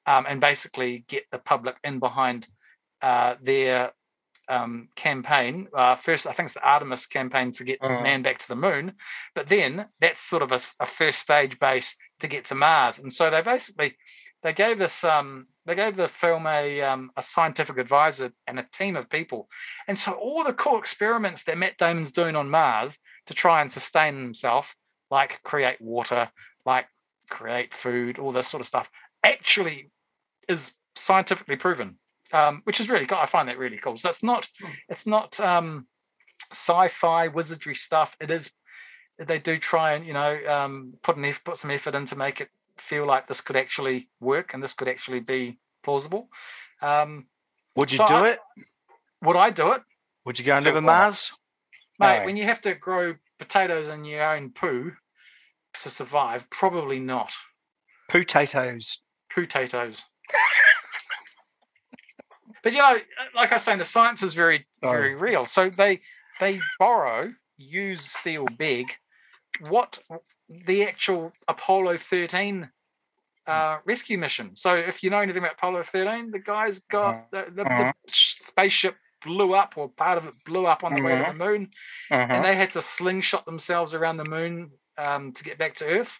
um, 0.05 0.25
and 0.27 0.39
basically 0.41 1.05
get 1.07 1.23
the 1.31 1.39
public 1.39 1.77
in 1.83 1.99
behind 1.99 2.47
uh, 3.01 3.35
their 3.41 3.91
um, 4.47 4.89
campaign. 4.95 5.67
Uh, 5.73 5.95
first, 5.95 6.27
I 6.27 6.33
think 6.33 6.47
it's 6.47 6.53
the 6.53 6.67
Artemis 6.67 7.07
campaign 7.07 7.51
to 7.53 7.63
get 7.63 7.79
Mhm. 7.81 8.03
man 8.03 8.21
back 8.21 8.39
to 8.39 8.47
the 8.47 8.55
moon, 8.55 8.93
but 9.33 9.47
then 9.47 9.87
that's 9.99 10.21
sort 10.21 10.41
of 10.43 10.51
a, 10.51 10.59
a 10.79 10.85
first 10.85 11.19
stage 11.19 11.59
base 11.59 11.95
to 12.19 12.27
get 12.27 12.45
to 12.45 12.55
Mars. 12.55 12.99
And 12.99 13.11
so 13.11 13.29
they 13.29 13.41
basically 13.41 13.97
they 14.43 14.53
gave 14.53 14.77
this 14.77 15.03
um, 15.03 15.47
they 15.65 15.73
gave 15.75 15.95
the 15.95 16.07
film 16.07 16.45
a 16.45 16.81
um, 16.81 17.11
a 17.17 17.21
scientific 17.21 17.77
advisor 17.77 18.31
and 18.45 18.59
a 18.59 18.67
team 18.71 18.95
of 18.95 19.09
people, 19.09 19.49
and 19.87 19.97
so 19.97 20.11
all 20.13 20.43
the 20.43 20.53
cool 20.53 20.77
experiments 20.77 21.43
that 21.43 21.57
Matt 21.57 21.77
Damon's 21.77 22.11
doing 22.11 22.35
on 22.35 22.49
Mars 22.49 22.99
to 23.25 23.33
try 23.33 23.61
and 23.61 23.71
sustain 23.71 24.15
himself, 24.15 24.75
like 25.09 25.41
create 25.43 25.81
water, 25.81 26.29
like 26.65 26.85
create 27.29 27.73
food, 27.73 28.19
all 28.19 28.31
this 28.31 28.47
sort 28.47 28.61
of 28.61 28.67
stuff, 28.67 28.87
actually 29.23 29.89
is 30.47 30.75
scientifically 30.95 31.55
proven, 31.55 31.97
um, 32.35 32.61
which 32.65 32.79
is 32.79 32.89
really 32.89 33.05
cool. 33.05 33.17
I 33.17 33.25
find 33.25 33.47
that 33.49 33.57
really 33.57 33.77
cool. 33.77 33.97
So 33.97 34.09
it's 34.09 34.23
not 34.23 34.47
it's 34.89 35.05
not 35.07 35.39
um, 35.39 35.87
sci-fi 36.51 37.27
wizardry 37.29 37.75
stuff. 37.75 38.15
It 38.19 38.29
is 38.31 38.51
they 39.17 39.39
do 39.39 39.57
try 39.57 39.93
and 39.93 40.05
you 40.05 40.13
know 40.13 40.37
um, 40.47 40.93
put 41.01 41.17
an 41.17 41.33
put 41.43 41.57
some 41.57 41.71
effort 41.71 41.95
in 41.95 42.05
to 42.07 42.15
make 42.15 42.41
it 42.41 42.49
feel 42.77 43.05
like 43.05 43.27
this 43.27 43.41
could 43.41 43.55
actually 43.55 44.09
work 44.19 44.53
and 44.53 44.61
this 44.61 44.73
could 44.73 44.87
actually 44.89 45.21
be 45.21 45.57
plausible. 45.83 46.29
Um, 46.81 47.27
Would 47.77 47.91
you 47.91 47.97
So 47.99 48.07
do 48.07 48.13
I- 48.15 48.29
it? 48.31 48.39
would 49.21 49.37
I 49.37 49.49
do 49.49 49.71
it, 49.71 49.81
Would 50.25 50.37
you 50.39 50.45
go 50.45 50.55
and 50.55 50.65
live 50.65 50.75
why? 50.75 50.81
Mars? 50.81 51.31
mate? 51.99 52.19
No. 52.19 52.25
When 52.25 52.37
you 52.37 52.43
have 52.43 52.61
to 52.61 52.75
grow 52.75 53.15
potatoes 53.39 53.87
in 53.89 54.03
your 54.03 54.23
own 54.35 54.49
poo 54.51 54.91
to 55.81 55.89
survive, 55.89 56.49
probably 56.49 56.99
not. 56.99 57.31
Potatoes. 58.09 59.01
Potatoes. 59.33 60.03
but 62.65 62.73
you 62.73 62.79
know, 62.79 62.97
like 63.35 63.51
I 63.51 63.55
was 63.55 63.63
saying, 63.63 63.77
the 63.77 63.85
science 63.85 64.23
is 64.23 64.33
very, 64.33 64.65
Sorry. 64.83 65.13
very 65.13 65.15
real. 65.15 65.45
So 65.45 65.69
they 65.69 66.01
they 66.39 66.59
borrow, 66.79 67.31
use 67.57 68.03
steel 68.11 68.45
big, 68.57 68.87
what 69.69 69.99
the 70.49 70.83
actual 70.83 71.31
Apollo 71.47 71.97
13 71.97 72.69
uh, 73.47 73.77
rescue 73.85 74.17
mission. 74.17 74.55
So 74.55 74.75
if 74.75 75.03
you 75.03 75.11
know 75.11 75.19
anything 75.19 75.43
about 75.43 75.53
Apollo 75.53 75.83
13, 75.83 76.31
the 76.31 76.39
guy's 76.39 76.79
got 76.79 77.29
the, 77.31 77.45
the, 77.49 77.63
the 77.63 77.69
Mhm. 77.69 77.93
spaceship 78.07 78.95
blew 79.23 79.53
up, 79.53 79.77
or 79.77 79.87
part 79.87 80.17
of 80.17 80.25
it 80.27 80.33
blew 80.43 80.65
up 80.65 80.83
on 80.83 80.95
the 80.95 81.03
way 81.03 81.11
to 81.11 81.23
the 81.23 81.23
Mhm. 81.25 81.37
moon, 81.37 81.71
Mhm. 82.11 82.31
and 82.31 82.43
they 82.43 82.55
had 82.55 82.71
to 82.71 82.81
slingshot 82.81 83.45
themselves 83.45 83.93
around 83.93 84.17
the 84.17 84.29
moon 84.29 84.71
um, 84.97 85.31
to 85.33 85.43
get 85.43 85.59
back 85.59 85.75
to 85.75 85.85
Earth. 85.85 86.19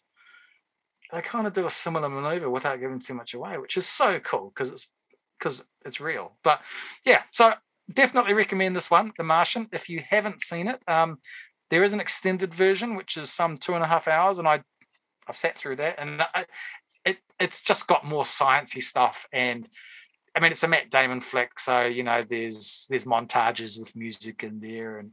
They 1.12 1.22
kind 1.24 1.48
of 1.48 1.54
do 1.54 1.66
a 1.66 1.72
similar 1.72 2.10
maneuver 2.10 2.50
without 2.50 2.80
giving 2.80 3.00
too 3.00 3.14
much 3.16 3.34
away, 3.34 3.58
which 3.58 3.78
is 3.78 3.88
so 3.88 4.20
cool 4.20 4.50
because 4.50 4.72
it's 4.72 4.88
because 5.38 5.64
it's 5.86 6.00
real. 6.00 6.34
But 6.44 6.62
yeah, 7.06 7.24
so 7.32 7.54
definitely 7.92 8.34
recommend 8.34 8.76
this 8.76 8.90
one, 8.90 9.12
The 9.18 9.24
Martian, 9.24 9.68
if 9.72 9.90
you 9.90 10.04
haven't 10.08 10.42
seen 10.42 10.68
it. 10.68 10.82
Um, 10.88 11.18
there 11.70 11.84
is 11.84 11.94
an 11.94 12.00
extended 12.00 12.54
version 12.54 12.96
which 12.96 13.18
is 13.18 13.32
some 13.32 13.58
two 13.58 13.74
and 13.74 13.84
a 13.84 13.88
half 13.88 14.08
hours, 14.08 14.40
and 14.40 14.48
I 14.48 14.62
I've 15.28 15.38
sat 15.38 15.58
through 15.58 15.78
that, 15.78 16.00
and 16.00 16.22
I, 16.22 16.46
it 17.04 17.18
it's 17.40 17.62
just 17.64 17.88
got 17.88 18.06
more 18.06 18.24
sciencey 18.24 18.82
stuff 18.82 19.28
and. 19.32 19.68
I 20.38 20.42
mean, 20.42 20.52
it's 20.52 20.64
a 20.64 20.68
Matt 20.68 20.90
Damon 20.90 21.22
flick, 21.22 21.58
so 21.62 21.86
you 21.86 22.04
know 22.04 22.22
there's 22.22 22.88
there's 22.90 23.06
montages 23.06 23.80
with 23.80 23.96
music 23.96 24.44
in 24.44 24.60
there, 24.60 24.98
and 25.00 25.12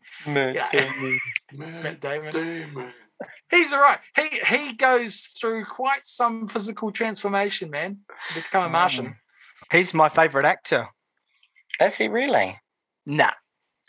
yeah, 0.53 0.69
Man, 1.53 1.83
Matt 1.85 2.01
Damon 2.01 2.33
Damon. 2.33 2.93
he's 3.49 3.73
all 3.73 3.81
right. 3.81 4.01
He 4.17 4.41
he 4.45 4.73
goes 4.73 5.31
through 5.41 5.67
quite 5.67 6.09
some 6.09 6.49
physical 6.49 6.91
transformation, 6.91 7.71
man, 7.71 7.99
to 8.31 8.35
become 8.35 8.65
a 8.65 8.69
Martian. 8.69 9.15
He's 9.73 9.95
my 9.95 10.11
favourite 10.11 10.47
actor. 10.47 10.89
Is 11.81 11.97
he 11.97 12.09
really? 12.09 12.61
Nah. 13.07 13.31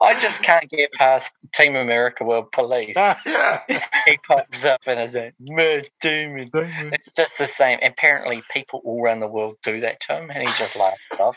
I 0.00 0.18
just 0.20 0.42
can't 0.42 0.68
get 0.70 0.92
past 0.92 1.32
Team 1.52 1.74
America 1.74 2.24
World 2.24 2.52
Police. 2.52 2.94
yeah. 2.96 3.60
he 4.06 4.16
pops 4.26 4.64
up 4.64 4.80
and 4.86 5.00
is 5.00 5.14
like, 5.14 5.34
Matt 5.40 5.88
Damon. 6.00 6.50
It's 6.54 7.12
just 7.12 7.36
the 7.38 7.46
same. 7.46 7.80
Apparently, 7.82 8.42
people 8.52 8.80
all 8.84 9.02
around 9.02 9.18
the 9.20 9.26
world 9.26 9.56
do 9.64 9.80
that 9.80 10.00
to 10.02 10.18
him, 10.18 10.30
and 10.30 10.48
he 10.48 10.54
just 10.56 10.76
laughs 10.76 11.02
it 11.12 11.20
off. 11.20 11.36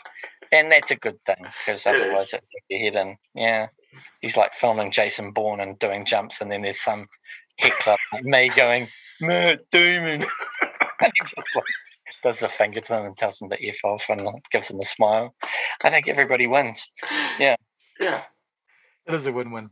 And 0.52 0.70
that's 0.70 0.92
a 0.92 0.96
good 0.96 1.18
thing 1.26 1.44
because 1.66 1.86
otherwise 1.86 2.28
is. 2.28 2.34
it'd 2.34 2.44
be 2.68 2.78
hidden. 2.78 3.16
Yeah. 3.34 3.68
He's 4.20 4.36
like 4.36 4.54
filming 4.54 4.92
Jason 4.92 5.32
Bourne 5.32 5.60
and 5.60 5.78
doing 5.78 6.04
jumps, 6.04 6.40
and 6.40 6.50
then 6.50 6.62
there's 6.62 6.80
some 6.80 7.06
heckler 7.58 7.96
like 8.12 8.24
me 8.24 8.48
going, 8.48 8.88
Matt 9.20 9.60
Damon. 9.70 10.22
and 11.00 11.12
he 11.14 11.20
just 11.22 11.48
like 11.54 11.64
does 12.22 12.40
the 12.40 12.48
finger 12.48 12.80
to 12.80 12.88
them 12.92 13.04
and 13.06 13.16
tells 13.16 13.38
them 13.38 13.50
to 13.50 13.66
F 13.68 13.78
off 13.84 14.06
and 14.08 14.24
like, 14.24 14.42
gives 14.50 14.68
them 14.68 14.80
a 14.80 14.84
smile. 14.84 15.34
I 15.82 15.90
think 15.90 16.08
everybody 16.08 16.46
wins. 16.46 16.86
Yeah. 17.38 17.56
Yeah. 18.00 18.22
It 19.06 19.14
is 19.14 19.26
a 19.26 19.32
win-win. 19.32 19.70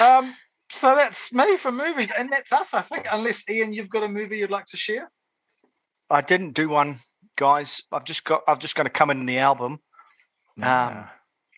Um, 0.00 0.34
so 0.70 0.94
that's 0.96 1.32
me 1.32 1.56
for 1.58 1.70
movies, 1.70 2.10
and 2.18 2.32
that's 2.32 2.50
us, 2.52 2.72
I 2.74 2.80
think. 2.82 3.06
Unless 3.12 3.48
Ian, 3.48 3.72
you've 3.72 3.90
got 3.90 4.02
a 4.02 4.08
movie 4.08 4.38
you'd 4.38 4.50
like 4.50 4.64
to 4.66 4.76
share. 4.76 5.10
I 6.08 6.22
didn't 6.22 6.52
do 6.52 6.68
one, 6.70 6.96
guys. 7.36 7.82
I've 7.92 8.04
just 8.04 8.24
got. 8.24 8.42
I've 8.48 8.58
just 8.58 8.74
going 8.74 8.86
to 8.86 8.90
come 8.90 9.10
in 9.10 9.26
the 9.26 9.38
album, 9.38 9.80
Um, 10.62 11.04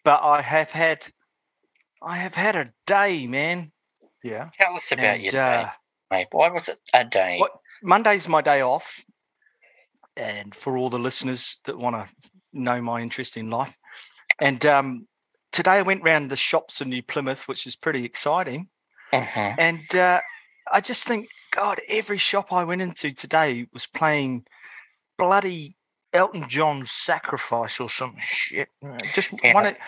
but 0.04 0.22
I 0.22 0.42
have 0.42 0.72
had. 0.72 1.06
I 2.02 2.16
have 2.18 2.34
had 2.34 2.56
a 2.56 2.72
day, 2.86 3.26
man. 3.26 3.72
yeah. 4.22 4.50
Tell 4.60 4.74
us 4.76 4.90
about 4.92 5.04
And, 5.04 5.22
your 5.22 5.32
day, 5.32 5.62
uh, 5.62 5.68
mate. 6.10 6.28
Why 6.32 6.48
was 6.50 6.68
it 6.68 6.78
a 6.94 7.04
day? 7.04 7.38
What- 7.38 7.52
Monday's 7.82 8.26
my 8.28 8.40
day 8.40 8.60
off, 8.60 9.04
and 10.16 10.54
for 10.54 10.76
all 10.76 10.90
the 10.90 10.98
listeners 10.98 11.60
that 11.66 11.78
want 11.78 11.94
to 11.96 12.08
know 12.52 12.80
my 12.82 13.00
interest 13.00 13.36
in 13.36 13.50
life, 13.50 13.76
and 14.40 14.64
um, 14.66 15.06
today 15.52 15.72
I 15.72 15.82
went 15.82 16.02
round 16.02 16.30
the 16.30 16.36
shops 16.36 16.80
in 16.80 16.88
New 16.88 17.02
Plymouth, 17.02 17.46
which 17.46 17.66
is 17.66 17.76
pretty 17.76 18.04
exciting. 18.04 18.68
Mhm. 19.12 19.54
And 19.58 19.94
uh, 19.96 20.20
I 20.72 20.80
just 20.80 21.04
think, 21.04 21.28
God, 21.52 21.78
every 21.88 22.18
shop 22.18 22.52
I 22.52 22.64
went 22.64 22.82
into 22.82 23.12
today 23.12 23.66
was 23.72 23.86
playing 23.86 24.44
bloody 25.16 25.76
Elton 26.12 26.48
John's 26.48 26.90
Sacrifice 26.90 27.78
or 27.80 27.88
some 27.88 28.16
shit. 28.18 28.68
Just 29.14 29.30
Yeah. 29.42 29.54
want 29.54 29.66
it. 29.68 29.78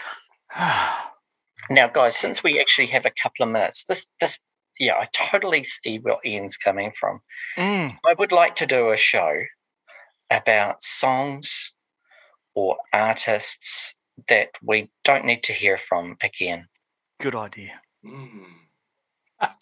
Now, 1.71 1.89
guys, 1.89 2.17
since 2.17 2.43
we 2.43 2.61
actually 2.61 2.87
have 2.89 3.05
a 3.05 3.11
couple 3.11 3.45
of 3.45 3.51
minutes, 3.51 3.85
this 3.85 4.07
this 4.21 4.39
yeah, 4.81 4.95
I 4.99 5.07
totally 5.13 5.63
see 5.63 5.99
where 5.99 6.17
Ian's 6.25 6.57
coming 6.57 6.91
from. 6.99 7.21
Mm, 7.57 7.99
I 8.05 8.15
would 8.15 8.33
like 8.33 8.57
to 8.57 8.67
do 8.67 8.91
a 8.91 8.97
show 8.97 9.43
about 10.31 10.83
songs 10.83 11.73
or 12.55 12.79
artists 12.93 13.95
that 14.29 14.49
we 14.63 14.91
don't 15.05 15.25
need 15.25 15.43
to 15.45 15.53
hear 15.53 15.79
from 15.79 16.17
again. 16.23 16.67
good 17.21 17.35
idea. 17.37 17.81
Mm. 18.05 18.45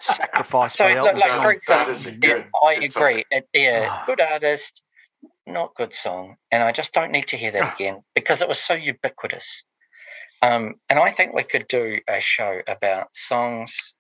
Sacrifice 0.01 0.75
So, 0.75 0.85
by 0.85 1.01
look, 1.01 1.15
like 1.15 1.43
for 1.43 1.53
example, 1.53 1.95
yeah, 1.95 2.19
good- 2.21 2.47
I 2.65 2.73
agree. 2.75 2.89
topic. 3.25 3.27
It- 3.31 3.49
yeah, 3.53 3.87
Ah. 3.91 4.03
good 4.07 4.21
artist, 4.21 4.83
not 5.47 5.75
good 5.75 5.93
song, 5.93 6.37
and 6.53 6.63
I 6.63 6.71
just 6.73 6.93
don't 6.93 7.11
need 7.13 7.27
to 7.29 7.37
hear 7.37 7.51
that 7.53 7.63
Ah. 7.63 7.75
again 7.75 8.05
because 8.15 8.43
it 8.43 8.49
was 8.49 8.61
so 8.61 8.75
ubiquitous. 8.75 9.65
Um, 10.43 10.81
and 10.89 10.99
I 11.01 11.11
think 11.11 11.33
we 11.35 11.43
could 11.43 11.67
do 11.69 12.01
a 12.09 12.21
show 12.21 12.63
about 12.69 13.15
songs 13.17 13.95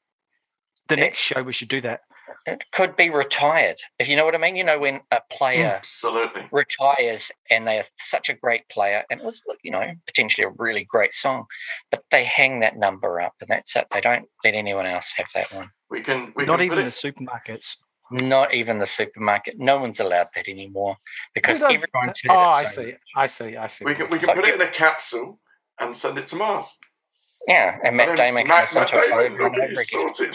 the 0.88 0.96
yeah. 0.96 1.02
next 1.04 1.18
show 1.18 1.42
we 1.42 1.52
should 1.52 1.68
do 1.68 1.80
that. 1.82 2.00
it 2.46 2.64
could 2.72 2.96
be 2.96 3.10
retired, 3.10 3.76
if 3.98 4.08
you 4.08 4.16
know 4.16 4.24
what 4.24 4.34
I 4.34 4.38
mean. 4.38 4.56
You 4.56 4.64
know, 4.64 4.78
when 4.78 5.00
a 5.10 5.20
player 5.30 5.66
Absolutely. 5.76 6.48
retires 6.52 7.30
and 7.50 7.66
they 7.66 7.78
are 7.78 7.84
such 7.98 8.28
a 8.28 8.34
great 8.34 8.68
player, 8.68 9.04
and 9.10 9.20
it 9.20 9.24
was, 9.24 9.42
you 9.62 9.70
know, 9.70 9.84
potentially 10.06 10.44
a 10.46 10.50
really 10.58 10.84
great 10.84 11.12
song, 11.12 11.46
but 11.90 12.04
they 12.10 12.24
hang 12.24 12.60
that 12.60 12.76
number 12.76 13.20
up 13.20 13.34
and 13.40 13.48
that's 13.48 13.74
it. 13.76 13.86
They 13.92 14.00
don't 14.00 14.26
let 14.44 14.54
anyone 14.54 14.86
else 14.86 15.12
have 15.16 15.28
that 15.34 15.52
one. 15.52 15.70
We 15.90 16.00
can. 16.00 16.32
We 16.36 16.44
Not 16.46 16.56
can 16.58 16.66
even 16.66 16.78
put 16.78 16.82
the 16.82 17.08
it, 17.08 17.14
supermarkets. 17.14 17.76
Not 18.10 18.54
even 18.54 18.78
the 18.78 18.86
supermarket. 18.86 19.58
No 19.58 19.78
one's 19.78 20.00
allowed 20.00 20.28
that 20.34 20.48
anymore 20.48 20.96
because 21.34 21.60
everyone's 21.60 22.20
heard 22.24 22.30
Oh, 22.30 22.48
it. 22.48 22.52
I 22.54 22.64
so- 22.64 22.82
see. 22.82 22.94
I 23.14 23.26
see. 23.26 23.56
I 23.56 23.66
see. 23.66 23.84
We 23.84 23.94
can. 23.94 24.08
We 24.10 24.18
can 24.18 24.34
put 24.34 24.48
it 24.48 24.54
in 24.54 24.60
a 24.62 24.68
capsule 24.70 25.40
and 25.78 25.94
send 25.96 26.16
it 26.18 26.26
to 26.28 26.36
Mars. 26.36 26.78
Yeah, 27.48 27.78
and 27.82 27.96
Matt 27.96 28.10
And 28.10 28.18
then 28.18 28.26
Damon 28.26 28.46
can 28.46 28.48
Matt, 28.48 28.74
Matt 28.74 28.90
it 28.92 29.08
Damon 29.10 29.38
will 29.38 29.46
and 29.46 29.54
be 29.54 29.60
over 29.62 29.74
sorted. 29.74 30.34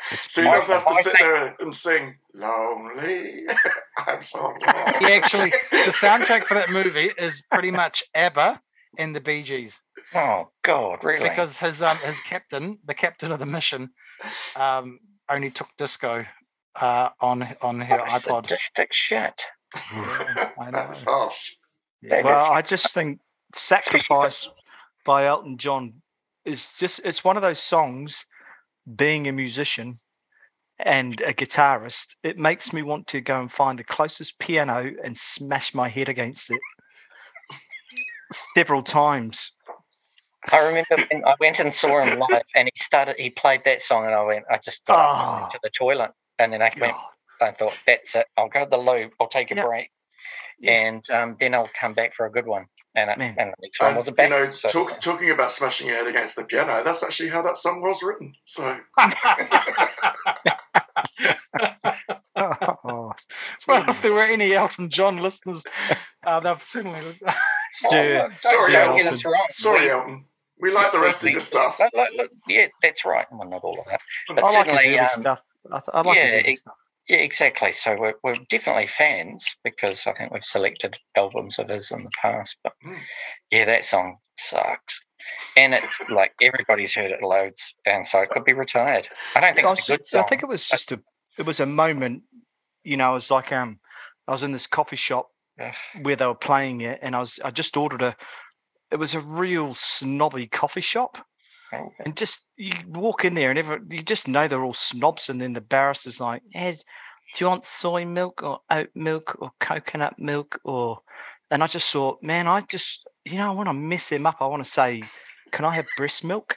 so 0.00 0.42
he 0.42 0.48
doesn't 0.48 0.72
have 0.74 0.86
to 0.86 0.94
sit 0.94 1.14
there 1.20 1.54
and 1.60 1.74
sing 1.74 2.16
"Lonely." 2.34 3.46
I'm 4.06 4.22
so 4.22 4.42
lonely. 4.44 4.60
Yeah, 4.66 5.08
actually, 5.22 5.50
the 5.70 5.92
soundtrack 6.02 6.44
for 6.44 6.54
that 6.54 6.70
movie 6.70 7.10
is 7.18 7.42
pretty 7.52 7.70
much 7.70 8.02
ABBA 8.14 8.60
and 8.98 9.14
the 9.14 9.20
Bee 9.20 9.42
Gees. 9.42 9.78
Oh 10.14 10.48
God, 10.62 11.04
really? 11.04 11.28
because 11.28 11.58
his 11.58 11.82
um 11.82 11.96
his 11.98 12.20
captain, 12.22 12.78
the 12.84 12.94
captain 12.94 13.30
of 13.32 13.38
the 13.38 13.46
mission, 13.46 13.90
um 14.56 14.98
only 15.30 15.50
took 15.50 15.68
disco 15.78 16.24
uh 16.80 17.08
on 17.20 17.46
on 17.62 17.80
her 17.80 17.98
What 17.98 18.08
a 18.08 18.10
iPod. 18.12 18.48
sadistic 18.48 18.92
shit. 18.92 19.42
Yeah, 19.92 20.50
I 20.58 20.64
know. 20.70 20.70
That's 20.72 21.04
harsh. 21.04 21.52
Yeah. 22.02 22.16
That 22.16 22.24
Well, 22.24 22.44
is- 22.44 22.50
I 22.50 22.62
just 22.62 22.92
think 22.94 23.20
Sacrifice 23.54 24.48
by 25.04 25.26
Elton 25.26 25.58
John 25.58 26.02
is 26.44 26.76
just, 26.78 27.00
it's 27.04 27.24
one 27.24 27.36
of 27.36 27.42
those 27.42 27.58
songs, 27.58 28.24
being 28.96 29.26
a 29.28 29.32
musician 29.32 29.94
and 30.78 31.20
a 31.20 31.32
guitarist, 31.32 32.16
it 32.22 32.36
makes 32.36 32.72
me 32.72 32.82
want 32.82 33.06
to 33.08 33.20
go 33.20 33.40
and 33.40 33.50
find 33.50 33.78
the 33.78 33.84
closest 33.84 34.38
piano 34.38 34.90
and 35.02 35.16
smash 35.16 35.72
my 35.74 35.88
head 35.88 36.08
against 36.08 36.50
it 36.50 36.60
several 38.54 38.82
times. 38.82 39.56
I 40.52 40.66
remember 40.66 40.96
when 41.10 41.24
I 41.24 41.34
went 41.40 41.58
and 41.58 41.72
saw 41.72 42.02
him 42.02 42.18
live, 42.18 42.42
and 42.54 42.68
he 42.72 42.82
started. 42.82 43.16
He 43.18 43.30
played 43.30 43.62
that 43.64 43.80
song, 43.80 44.04
and 44.04 44.14
I 44.14 44.22
went. 44.22 44.44
I 44.50 44.58
just 44.58 44.84
got 44.84 44.98
Oh. 44.98 45.48
to 45.52 45.58
the 45.62 45.70
toilet, 45.70 46.10
and 46.38 46.52
then 46.52 46.60
I 46.60 46.70
went. 46.78 46.96
I 47.40 47.50
thought, 47.52 47.78
that's 47.86 48.14
it. 48.14 48.26
I'll 48.36 48.48
go 48.50 48.64
to 48.64 48.70
the 48.70 48.76
loo. 48.76 49.10
I'll 49.18 49.28
take 49.28 49.50
a 49.50 49.54
Yeah. 49.54 49.64
break, 49.64 49.90
Yeah. 50.58 50.72
and 50.72 51.10
um, 51.10 51.36
then 51.40 51.54
I'll 51.54 51.70
come 51.80 51.94
back 51.94 52.14
for 52.14 52.26
a 52.26 52.30
good 52.30 52.46
one. 52.46 52.66
And, 52.96 53.10
it, 53.10 53.18
Man. 53.18 53.34
and 53.38 53.50
the 53.50 53.54
next 53.62 53.80
one 53.80 53.88
And, 53.88 53.96
was 53.96 54.08
a 54.08 54.14
you 54.16 54.28
know, 54.28 54.50
so, 54.52 54.68
talk, 54.68 55.00
talking 55.00 55.30
about 55.30 55.50
smashing 55.50 55.88
your 55.88 55.96
head 55.96 56.06
against 56.06 56.36
the 56.36 56.44
piano, 56.44 56.82
that's 56.84 57.02
actually 57.02 57.28
how 57.30 57.42
that 57.42 57.58
song 57.58 57.82
was 57.82 58.02
written. 58.04 58.34
So, 58.44 58.78
Oh, 62.36 63.12
well, 63.68 63.84
if 63.88 64.02
there 64.02 64.12
were 64.12 64.22
any 64.24 64.52
Elton 64.54 64.88
John 64.90 65.18
listeners, 65.18 65.64
uh, 66.26 66.40
they've 66.40 66.62
certainly. 66.62 67.00
Oh, 67.26 67.32
Stu, 67.72 67.88
Sorry, 68.36 68.72
don't 68.72 68.96
get 68.96 69.06
Elton. 69.06 69.06
us 69.08 69.24
wrong. 69.24 69.46
sorry, 69.50 69.84
We- 69.84 69.90
Elton. 69.90 70.24
We 70.60 70.70
like 70.72 70.92
the 70.92 71.00
rest 71.00 71.20
of 71.20 71.24
we- 71.26 71.32
your 71.32 71.40
stuff. 71.40 71.78
Look, 71.80 71.90
look, 71.94 72.08
look, 72.16 72.30
yeah, 72.48 72.68
that's 72.80 73.04
right. 73.04 73.26
Well, 73.32 73.48
not 73.48 73.62
all 73.64 73.78
of 73.78 73.84
that. 73.90 74.00
But 74.28 74.38
I 74.38 74.40
like 74.42 74.66
his 74.66 74.76
certainly, 74.76 74.88
early 74.88 74.98
um, 75.00 75.08
stuff. 75.08 75.42
I, 75.70 75.78
th- 75.80 75.90
I 75.92 76.00
like 76.02 76.16
yeah, 76.16 76.22
early 76.38 76.48
it- 76.52 76.56
stuff. 76.58 76.74
Yeah, 77.08 77.18
exactly. 77.18 77.72
So 77.72 77.96
we're, 77.98 78.14
we're 78.22 78.36
definitely 78.48 78.86
fans 78.86 79.44
because 79.62 80.06
I 80.06 80.12
think 80.14 80.32
we've 80.32 80.44
selected 80.44 80.96
albums 81.16 81.58
of 81.58 81.68
his 81.68 81.90
in 81.90 82.04
the 82.04 82.10
past. 82.20 82.56
But 82.64 82.72
Mm. 82.84 82.98
yeah, 83.50 83.64
that 83.66 83.84
song 83.84 84.16
sucks. 84.38 85.00
And 85.56 85.74
it's 85.74 85.98
like 86.10 86.32
everybody's 86.40 86.94
heard 86.94 87.10
it 87.10 87.22
loads. 87.22 87.74
And 87.86 88.06
so 88.06 88.20
it 88.20 88.30
could 88.30 88.44
be 88.44 88.52
retired. 88.52 89.08
I 89.34 89.40
don't 89.40 89.54
think 89.54 89.66
I, 89.66 89.70
was- 89.70 89.86
good 89.86 90.06
song. 90.06 90.22
I 90.24 90.26
think 90.28 90.42
it 90.42 90.48
was 90.48 90.66
just 90.68 90.92
a 90.92 91.00
it 91.38 91.44
was 91.46 91.58
a 91.60 91.66
moment, 91.66 92.22
you 92.84 92.96
know, 92.96 93.10
it 93.10 93.14
was 93.14 93.30
like 93.30 93.52
um 93.52 93.80
I 94.28 94.32
was 94.32 94.42
in 94.42 94.52
this 94.52 94.66
coffee 94.66 94.96
shop 94.96 95.28
Ugh. 95.60 95.74
where 96.02 96.16
they 96.16 96.26
were 96.26 96.34
playing 96.34 96.80
it 96.82 96.98
and 97.02 97.14
I 97.16 97.20
was 97.20 97.38
I 97.44 97.50
just 97.50 97.76
ordered 97.76 98.02
a 98.02 98.16
it 98.90 98.96
was 98.96 99.14
a 99.14 99.20
real 99.20 99.74
snobby 99.74 100.46
coffee 100.46 100.80
shop. 100.82 101.18
Oh. 101.80 101.92
And 102.04 102.16
just 102.16 102.46
you 102.56 102.74
walk 102.88 103.24
in 103.24 103.34
there 103.34 103.50
and 103.50 103.92
you 103.92 104.02
just 104.02 104.28
know 104.28 104.48
they're 104.48 104.64
all 104.64 104.74
snobs 104.74 105.28
and 105.28 105.40
then 105.40 105.52
the 105.52 105.60
barrister's 105.60 106.20
like, 106.20 106.42
Hey, 106.50 106.78
do 107.34 107.44
you 107.44 107.48
want 107.48 107.64
soy 107.64 108.04
milk 108.04 108.42
or 108.42 108.60
oat 108.70 108.90
milk 108.94 109.36
or 109.40 109.52
coconut 109.60 110.18
milk 110.18 110.60
or 110.64 111.00
and 111.50 111.62
I 111.62 111.66
just 111.66 111.90
thought, 111.92 112.22
man, 112.22 112.48
I 112.48 112.62
just 112.62 113.06
you 113.24 113.38
know, 113.38 113.48
I 113.48 113.54
want 113.54 113.68
to 113.68 113.74
mess 113.74 114.08
them 114.08 114.26
up. 114.26 114.36
I 114.40 114.46
want 114.46 114.64
to 114.64 114.70
say, 114.70 115.02
can 115.50 115.64
I 115.64 115.70
have 115.72 115.86
breast 115.96 116.24
milk? 116.24 116.56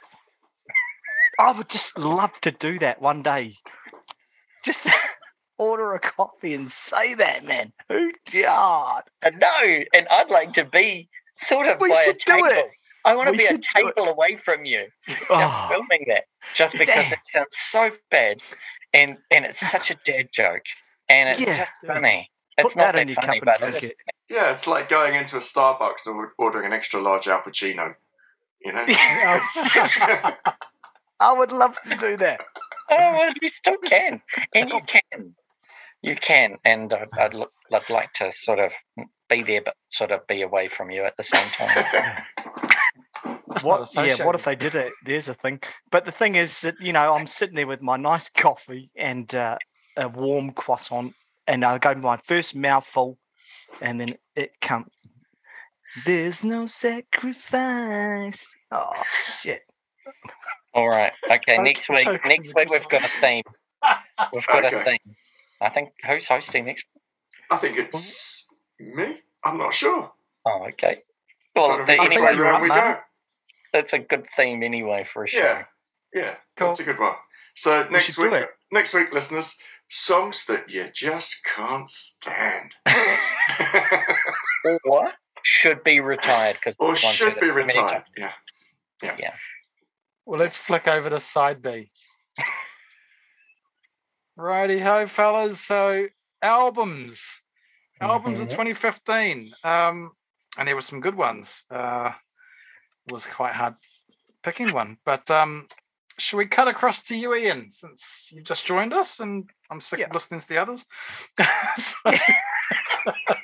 I 1.38 1.52
would 1.52 1.68
just 1.68 1.98
love 1.98 2.40
to 2.40 2.50
do 2.50 2.78
that 2.80 3.00
one 3.00 3.22
day. 3.22 3.54
Just 4.64 4.90
order 5.58 5.94
a 5.94 6.00
coffee 6.00 6.54
and 6.54 6.70
say 6.70 7.14
that, 7.14 7.44
man. 7.44 7.72
Who 7.88 8.12
God. 8.32 9.04
And 9.22 9.38
no, 9.40 9.84
and 9.94 10.06
I'd 10.10 10.30
like 10.30 10.52
to 10.54 10.64
be 10.64 11.08
sort 11.34 11.66
of 11.66 11.80
We 11.80 11.94
should 12.04 12.18
do 12.18 12.44
it. 12.44 12.66
I 13.04 13.14
want 13.14 13.28
to 13.28 13.32
We 13.32 13.38
be 13.38 13.44
a 13.44 13.48
should 13.48 13.60
do 13.74 13.88
it. 13.88 13.96
table 13.96 14.08
away 14.10 14.36
from 14.36 14.64
you, 14.64 14.86
just 15.08 15.22
Oh, 15.30 15.66
filming 15.70 16.06
that, 16.08 16.24
just 16.54 16.72
because 16.78 17.04
Damn. 17.04 17.12
it 17.12 17.18
sounds 17.24 17.56
so 17.56 17.90
bad, 18.10 18.38
and 18.92 19.18
and 19.30 19.44
it's 19.44 19.60
such 19.70 19.90
a 19.90 19.94
dad 20.04 20.28
joke, 20.32 20.64
and 21.08 21.28
it's 21.28 21.40
Yeah. 21.40 21.56
just 21.58 21.84
funny. 21.86 22.30
It's 22.56 22.74
Put 22.74 22.76
not 22.78 22.94
that 22.94 23.02
in 23.08 23.14
that 23.14 23.24
funny, 23.24 23.40
but 23.44 23.62
it's, 23.62 23.80
drink 23.80 23.94
Yeah, 24.28 24.50
it's 24.50 24.66
like 24.66 24.88
going 24.88 25.14
into 25.14 25.36
a 25.36 25.40
Starbucks 25.40 26.06
and 26.06 26.28
ordering 26.38 26.66
an 26.66 26.72
extra 26.72 27.00
large 27.00 27.28
Al 27.28 27.40
Pacino. 27.40 27.94
You 28.64 28.72
know? 28.72 28.84
Oh. 28.88 30.36
I 31.20 31.32
would 31.32 31.52
love 31.52 31.78
to 31.86 31.96
do 31.96 32.16
that. 32.16 32.40
oh, 32.90 32.96
well, 33.18 33.32
you 33.40 33.48
still 33.48 33.76
can, 33.84 34.22
and 34.54 34.70
you 34.70 34.80
can, 34.86 35.34
you 36.02 36.14
can, 36.16 36.56
and 36.64 36.92
I'd, 36.92 37.08
I'd, 37.18 37.34
look, 37.34 37.52
I'd 37.72 37.90
like 37.90 38.12
to 38.14 38.30
sort 38.32 38.58
of 38.60 38.72
be 39.28 39.42
there, 39.42 39.62
but 39.62 39.74
sort 39.88 40.10
of 40.12 40.26
be 40.28 40.42
away 40.42 40.68
from 40.68 40.90
you 40.90 41.02
at 41.04 41.16
the 41.16 41.22
same 41.24 41.46
time. 41.54 42.22
That's 43.48 43.64
What, 43.64 43.88
yeah, 43.94 44.24
what 44.24 44.34
if 44.34 44.44
they 44.44 44.56
did 44.56 44.74
it? 44.74 44.92
There's 45.04 45.28
a 45.28 45.34
thing. 45.34 45.60
But 45.90 46.04
the 46.04 46.12
thing 46.12 46.34
is 46.34 46.60
that, 46.62 46.74
you 46.80 46.92
know, 46.92 47.14
I'm 47.14 47.26
sitting 47.26 47.54
there 47.56 47.66
with 47.66 47.82
my 47.82 47.96
nice 47.96 48.28
coffee 48.28 48.90
and 48.96 49.32
uh, 49.34 49.56
a 49.96 50.08
warm 50.08 50.50
croissant, 50.52 51.14
and 51.46 51.64
I 51.64 51.78
go 51.78 51.94
to 51.94 52.00
my 52.00 52.18
first 52.18 52.54
mouthful, 52.54 53.18
and 53.80 53.98
then 54.00 54.16
it 54.36 54.60
comes. 54.60 54.88
There's 56.04 56.44
no 56.44 56.66
sacrifice. 56.66 58.54
Oh, 58.70 58.92
shit. 59.40 59.62
All 60.74 60.88
right, 60.88 61.12
okay. 61.30 61.56
Choke- 61.56 61.64
Next 61.64 61.88
week, 61.88 62.04
choke 62.04 62.24
next 62.26 62.54
week 62.54 62.70
we've 62.70 62.88
got 62.88 63.02
a 63.04 63.08
theme. 63.08 63.42
We've 64.32 64.46
got 64.46 64.64
a 64.64 64.66
Okay. 64.68 64.84
theme. 64.84 65.14
I 65.60 65.70
think 65.70 65.90
who's 66.06 66.28
hosting 66.28 66.66
next? 66.66 66.84
I 67.50 67.56
think 67.56 67.78
it's 67.78 68.48
me. 68.78 69.20
I'm 69.44 69.56
not 69.56 69.72
sure. 69.74 70.12
Oh, 70.46 70.66
okay. 70.68 70.98
Well, 71.56 71.68
Kind 71.68 71.80
of 71.80 71.86
the- 71.86 71.92
I 71.94 71.96
think 71.96 72.08
which 72.08 72.16
anyway, 72.18 72.30
way 72.32 72.36
you're 72.36 72.44
round 72.44 72.56
up, 72.56 72.62
we 72.62 72.68
go. 72.68 72.96
That's 73.72 73.92
a 73.92 73.98
good 73.98 74.26
theme 74.36 74.62
anyway 74.62 75.04
for 75.04 75.24
a 75.24 75.28
show. 75.28 75.38
Yeah, 75.38 75.64
yeah, 76.14 76.34
Cool. 76.56 76.68
that's 76.68 76.80
a 76.80 76.84
good 76.84 76.98
one. 76.98 77.14
So 77.54 77.86
next 77.90 78.06
should 78.14 78.16
do 78.16 78.30
week, 78.30 78.42
it. 78.42 78.50
next 78.72 78.94
week, 78.94 79.12
listeners, 79.12 79.60
songs 79.88 80.44
that 80.46 80.70
you 80.70 80.88
just 80.92 81.44
can't 81.44 81.88
stand, 81.88 82.74
Or 84.84 85.12
should 85.42 85.82
be 85.84 86.00
retired 86.00 86.56
because 86.56 86.76
or 86.78 86.94
should 86.94 87.38
be 87.40 87.50
retired. 87.50 88.04
Yeah, 88.16 88.32
Yeah. 89.02 89.16
yeah. 89.18 89.34
Well, 90.26 90.38
let's 90.40 90.56
flick 90.56 90.86
over 90.86 91.08
to 91.10 91.20
side 91.20 91.62
B. 91.62 91.90
Righty 94.36 94.78
ho, 94.80 95.06
fellas. 95.06 95.60
So 95.60 96.08
albums, 96.42 97.40
albums 98.00 98.40
of 98.40 98.46
Mhm. 98.48 98.50
2015, 98.50 99.52
um, 99.64 100.12
and 100.58 100.68
there 100.68 100.74
were 100.74 100.80
some 100.80 101.00
good 101.00 101.14
ones. 101.16 101.64
Uh, 101.70 102.12
it 102.12 102.14
was 103.10 103.26
quite 103.26 103.54
hard 103.54 103.74
picking 104.42 104.72
one, 104.72 104.98
but 105.04 105.30
um, 105.30 105.66
should 106.18 106.36
we 106.36 106.46
cut 106.46 106.68
across 106.68 107.02
to 107.04 107.16
you, 107.16 107.34
Ian, 107.34 107.70
since 107.70 108.30
you 108.34 108.42
just 108.42 108.66
joined 108.66 108.92
us, 108.92 109.20
and 109.20 109.48
I'm 109.70 109.80
sick 109.80 110.00
Yeah. 110.00 110.06
of 110.06 110.12
listening 110.12 110.40
to 110.40 110.48
the 110.48 110.58
others. 110.58 110.84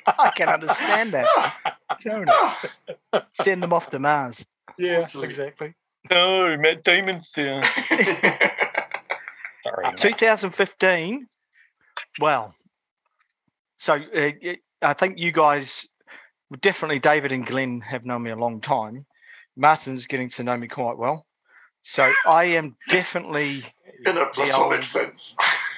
I 0.07 0.31
can 0.35 0.49
understand 0.49 1.13
that. 1.13 1.27
Don't? 2.01 2.29
Send 3.33 3.63
them 3.63 3.73
off 3.73 3.89
to 3.91 3.99
Mars. 3.99 4.45
yeah, 4.77 4.99
Absolutely. 4.99 5.29
exactly. 5.29 5.73
No, 6.09 6.55
Matt 6.57 6.83
Damon's 6.83 7.31
there. 7.35 7.61
Sorry, 9.63 9.95
2015. 9.97 11.27
Well, 12.19 12.53
so 13.77 13.93
uh, 13.95 14.31
I 14.81 14.93
think 14.93 15.17
you 15.17 15.31
guys, 15.31 15.87
definitely 16.61 16.99
David 16.99 17.31
and 17.31 17.45
Glen 17.45 17.81
have 17.81 18.05
known 18.05 18.23
me 18.23 18.31
a 18.31 18.35
long 18.35 18.59
time. 18.61 19.05
Martyn's 19.55 20.07
getting 20.07 20.29
to 20.29 20.43
know 20.43 20.57
me 20.57 20.67
quite 20.67 20.97
well. 20.97 21.25
So 21.81 22.11
I 22.27 22.45
am 22.45 22.75
definitely 22.89 23.63
in 24.05 24.17
a 24.17 24.25
platonic 24.27 24.75
old- 24.77 24.83
sense. 24.85 25.35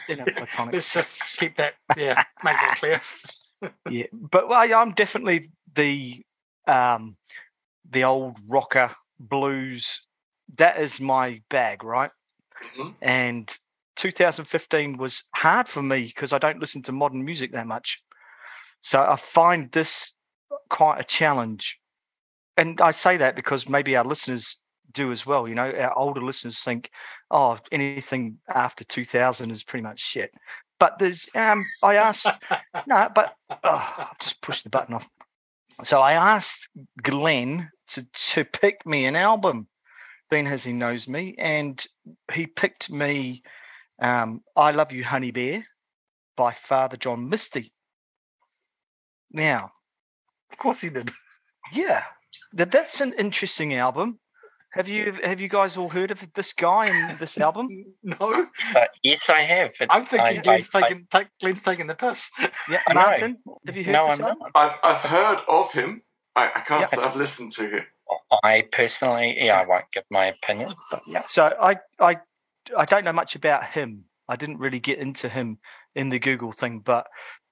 in 0.07 0.19
a 0.21 0.25
platonic. 0.31 0.73
Let's 0.73 0.93
just 0.93 1.39
keep 1.39 1.57
that. 1.57 1.73
Yeah, 1.95 2.23
make 2.43 2.55
that 2.57 2.77
clear. 2.79 3.01
yeah, 3.89 4.05
but 4.13 4.51
I, 4.51 4.73
I'm 4.79 4.93
definitely 4.93 5.51
the 5.75 6.23
um, 6.65 7.17
the 7.89 8.03
old 8.03 8.37
rocker 8.47 8.95
blues. 9.19 10.07
That 10.55 10.79
is 10.79 10.99
my 11.01 11.41
bag, 11.49 11.83
right? 11.83 12.11
Mhm. 12.77 12.95
And 13.01 13.57
2015 13.97 14.97
was 14.97 15.23
hard 15.35 15.67
for 15.67 15.81
me 15.81 16.03
because 16.03 16.31
I 16.33 16.37
don't 16.37 16.59
listen 16.59 16.81
to 16.83 16.91
modern 16.91 17.25
music 17.25 17.51
that 17.51 17.67
much. 17.67 18.01
So 18.79 19.03
I 19.03 19.15
find 19.17 19.71
this 19.71 20.13
quite 20.69 20.99
a 20.99 21.03
challenge. 21.03 21.79
And 22.57 22.81
I 22.81 22.91
say 22.91 23.17
that 23.17 23.35
because 23.35 23.69
maybe 23.69 23.95
our 23.95 24.03
listeners 24.03 24.61
do 24.91 25.11
as 25.11 25.25
well. 25.25 25.47
You 25.47 25.55
know, 25.55 25.71
our 25.71 25.97
older 25.97 26.21
listeners 26.21 26.59
think, 26.59 26.89
oh, 27.29 27.59
anything 27.71 28.39
after 28.47 28.83
2000 28.83 29.51
is 29.51 29.63
pretty 29.63 29.83
much 29.83 29.99
shit. 29.99 30.33
But 30.79 30.99
there's, 30.99 31.27
um, 31.35 31.65
I 31.83 31.95
asked, 31.95 32.27
no, 32.87 33.09
but 33.13 33.35
oh, 33.63 33.95
I've 33.97 34.19
just 34.19 34.41
pushed 34.41 34.63
the 34.63 34.69
button 34.69 34.95
off. 34.95 35.07
So 35.83 36.01
I 36.01 36.13
asked 36.13 36.69
Glen 37.01 37.69
to, 37.89 38.07
to 38.11 38.43
pick 38.43 38.85
me 38.85 39.05
an 39.05 39.15
album, 39.15 39.67
being 40.29 40.47
as 40.47 40.63
he 40.63 40.73
knows 40.73 41.07
me, 41.07 41.35
and 41.37 41.85
he 42.33 42.47
picked 42.47 42.91
me 42.91 43.43
um, 43.99 44.41
I 44.55 44.71
Love 44.71 44.91
You, 44.91 45.03
Honey 45.03 45.31
Bear 45.31 45.65
by 46.35 46.53
Father 46.53 46.97
John 46.97 47.29
Misty. 47.29 47.71
Now, 49.31 49.71
Of 50.51 50.57
course 50.57 50.81
he 50.81 50.89
did. 50.89 51.11
yeah, 51.71 52.03
that's 52.53 53.01
an 53.01 53.13
interesting 53.17 53.73
album. 53.73 54.19
Have 54.73 54.87
you 54.87 55.13
have 55.23 55.39
you 55.39 55.47
guys 55.47 55.75
all 55.77 55.89
heard 55.89 56.11
of 56.11 56.27
this 56.33 56.53
guy 56.53 56.87
and 56.87 57.17
this 57.19 57.37
album? 57.37 57.67
No, 58.03 58.47
But 58.73 58.89
yes, 59.01 59.29
I 59.29 59.41
have. 59.41 59.71
It- 59.79 59.87
I'm 59.89 60.05
thinking 60.05 60.39
I- 60.39 60.41
Glen's 60.41 60.69
I- 60.73 60.79
I- 60.79 60.81
taking 60.89 61.07
take, 61.09 61.27
Glen's 61.41 61.61
taking 61.61 61.87
the 61.87 61.95
piss. 61.95 62.29
Yeah, 62.69 62.79
I 62.87 62.93
know. 62.93 63.01
Martyn, 63.01 63.37
have 63.65 63.75
you 63.77 63.83
heard 63.85 63.93
No, 63.93 64.07
this 64.07 64.19
I'm 64.19 64.25
album? 64.25 64.39
not. 64.39 64.51
I've 64.55 64.79
I've 64.83 65.01
heard 65.03 65.39
of 65.47 65.71
him. 65.71 66.03
I, 66.35 66.45
I 66.47 66.59
can't 66.61 66.81
Yeah. 66.81 66.85
say 66.87 67.01
I've 67.03 67.15
listened 67.15 67.51
to 67.53 67.69
him. 67.69 67.83
I 68.43 68.63
personally, 68.71 69.37
yeah, 69.39 69.59
I 69.61 69.65
won't 69.65 69.85
give 69.91 70.03
my 70.11 70.27
opinion, 70.27 70.71
but 70.91 71.01
yeah. 71.07 71.23
So 71.23 71.55
I 71.59 71.77
I 71.99 72.17
I 72.77 72.85
don't 72.85 73.03
know 73.05 73.13
much 73.13 73.35
about 73.35 73.65
him. 73.65 74.03
I 74.29 74.35
didn't 74.35 74.59
really 74.59 74.79
get 74.79 74.99
into 74.99 75.29
him 75.29 75.59
in 75.95 76.09
the 76.09 76.19
Google 76.19 76.51
thing, 76.51 76.79
but 76.79 77.07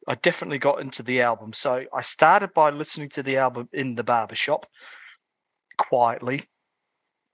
I 0.08 0.16
definitely 0.16 0.60
got 0.60 0.82
into 0.82 1.02
the 1.04 1.22
album. 1.22 1.54
So 1.54 1.86
I 1.94 2.02
started 2.02 2.54
by 2.54 2.70
listening 2.70 3.10
to 3.10 3.24
the 3.24 3.38
album 3.38 3.70
in 3.74 3.96
the 3.96 4.04
barbershop 4.04 4.68
quietly. 5.78 6.46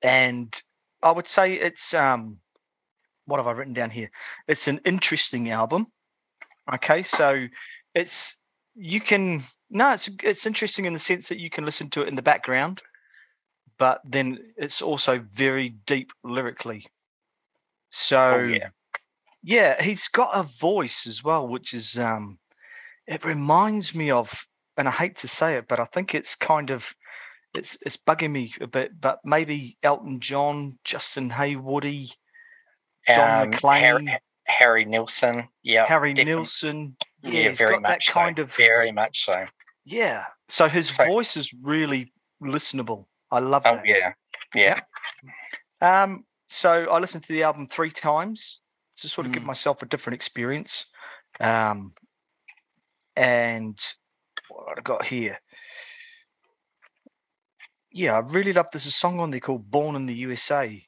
And 0.01 0.59
I 1.03 1.11
would 1.11 1.27
say 1.27 1.53
it's 1.53 1.93
um 1.93 2.37
what 3.25 3.37
have 3.37 3.47
I 3.47 3.51
written 3.51 3.73
down 3.73 3.91
here? 3.91 4.11
It's 4.47 4.67
an 4.67 4.79
interesting 4.85 5.49
album. 5.49 5.87
Okay, 6.73 7.03
so 7.03 7.47
it's 7.93 8.41
you 8.75 9.01
can 9.01 9.43
no, 9.69 9.93
it's 9.93 10.09
it's 10.23 10.45
interesting 10.45 10.85
in 10.85 10.93
the 10.93 10.99
sense 10.99 11.29
that 11.29 11.39
you 11.39 11.49
can 11.49 11.65
listen 11.65 11.89
to 11.91 12.01
it 12.01 12.07
in 12.07 12.15
the 12.15 12.21
background, 12.21 12.81
but 13.77 14.01
then 14.05 14.53
it's 14.57 14.81
also 14.81 15.23
very 15.33 15.69
deep 15.69 16.11
lyrically. 16.23 16.87
So 17.89 18.35
Oh, 18.35 18.43
yeah. 18.43 18.69
yeah, 19.43 19.81
he's 19.81 20.07
got 20.07 20.31
a 20.33 20.43
voice 20.43 21.05
as 21.05 21.23
well, 21.23 21.47
which 21.47 21.73
is 21.73 21.97
um 21.97 22.39
it 23.11 23.23
reminds 23.25 23.93
me 23.93 24.09
of 24.11 24.45
and 24.77 24.87
I 24.87 24.91
hate 24.91 25.17
to 25.17 25.27
say 25.27 25.55
it, 25.55 25.67
but 25.67 25.79
I 25.79 25.85
think 25.85 26.15
it's 26.15 26.35
kind 26.35 26.71
of 26.71 26.93
it's 27.53 27.77
it's 27.85 27.97
bugging 27.97 28.31
me 28.31 28.53
a 28.61 28.67
bit, 28.67 28.99
but 28.99 29.19
maybe 29.25 29.77
Elton 29.83 30.19
John, 30.21 30.79
Justin 30.85 31.29
Hayward, 31.31 31.83
Don 33.07 33.41
Um, 33.43 33.49
McLean, 33.49 33.81
Harry, 34.07 34.17
Harry 34.45 34.85
Nilsson, 34.85 35.49
yeah. 35.61 35.85
Harry 35.85 36.13
definitely. 36.13 36.33
Nilsson. 36.33 36.95
Yeah, 37.21 37.31
Yeah, 37.31 37.53
very 37.53 37.71
got 37.73 37.81
that 37.83 37.89
much 37.89 38.05
so. 38.07 38.13
kind 38.13 38.39
of 38.39 38.53
Very 38.55 38.91
much 38.91 39.25
so. 39.25 39.45
yeah. 39.83 40.25
So 40.49 40.67
his 40.69 40.89
So- 40.95 41.05
voice 41.05 41.35
is 41.37 41.53
really 41.61 42.11
listenable. 42.41 43.05
I 43.29 43.39
love 43.39 43.63
Oh 43.65 43.75
that. 43.75 43.85
yeah, 43.85 44.13
yeah. 44.55 44.79
Um, 45.81 46.25
so 46.47 46.89
I 46.89 46.99
listened 46.99 47.23
to 47.25 47.33
the 47.33 47.43
album 47.43 47.67
three 47.67 47.91
times 47.91 48.61
to 48.97 49.07
sort 49.09 49.25
of 49.27 49.33
give 49.33 49.43
Mm. 49.43 49.47
myself 49.47 49.81
a 49.81 49.85
different 49.85 50.15
experience. 50.15 50.89
Um, 51.39 51.93
and 53.15 53.79
what 54.49 54.77
I 54.77 54.81
got 54.81 55.05
here. 55.05 55.39
Yeah, 57.91 58.15
I 58.15 58.19
really 58.19 58.53
love. 58.53 58.67
There's 58.71 58.85
a 58.85 58.91
song 58.91 59.19
on 59.19 59.31
there 59.31 59.39
called 59.39 59.69
"Bored 59.69 59.95
in 59.95 60.05
the 60.05 60.15
USA," 60.15 60.87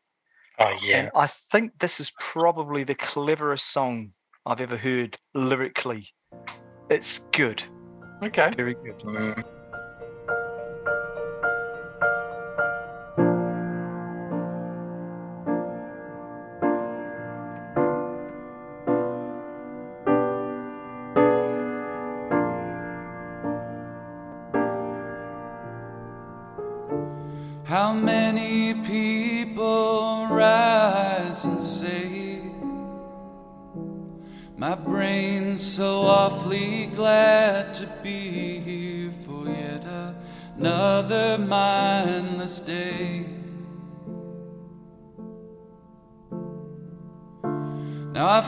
Oh 0.60 0.78
yeah. 0.82 0.98
and 1.00 1.12
I 1.16 1.28
think 1.28 1.80
this 1.80 2.00
is 2.00 2.12
probably 2.20 2.84
the 2.84 2.96
cleverest 2.96 3.72
song 3.72 4.14
I've 4.46 4.62
ever 4.62 4.78
heard 4.78 5.18
lyrically. 5.34 6.08
It's 6.90 7.20
good, 7.32 7.64
Okay. 8.24 8.52
very 8.56 8.76
good. 8.76 9.00
Mm. 9.00 9.44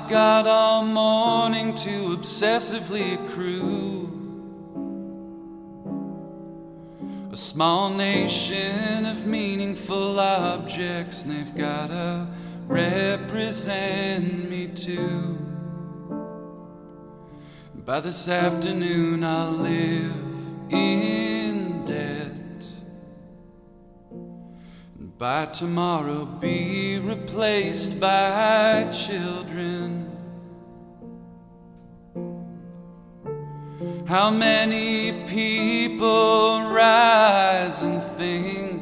I've 0.06 0.12
got 0.12 0.46
all 0.46 0.86
morning 0.86 1.74
to 1.78 2.16
obsessively 2.16 3.16
accrue. 3.16 4.08
A 7.32 7.36
small 7.36 7.90
nation 7.90 9.08
of 9.08 9.26
meaningful 9.26 10.20
objects, 10.20 11.24
and 11.24 11.32
they've 11.32 11.58
gotta 11.58 12.28
represent 12.68 14.48
me 14.48 14.68
too. 14.68 15.40
By 17.84 18.00
this 18.00 18.28
afternoon, 18.28 19.24
I'll 19.24 19.54
live 19.54 20.14
in 20.70 21.84
debt. 21.84 22.25
By 25.18 25.46
tomorrow, 25.46 26.26
be 26.26 27.00
replaced 27.00 28.02
by 28.02 28.90
children. 28.92 30.12
How 34.06 34.30
many 34.30 35.26
people 35.26 36.70
rise 36.70 37.82
and 37.82 38.04
think, 38.18 38.82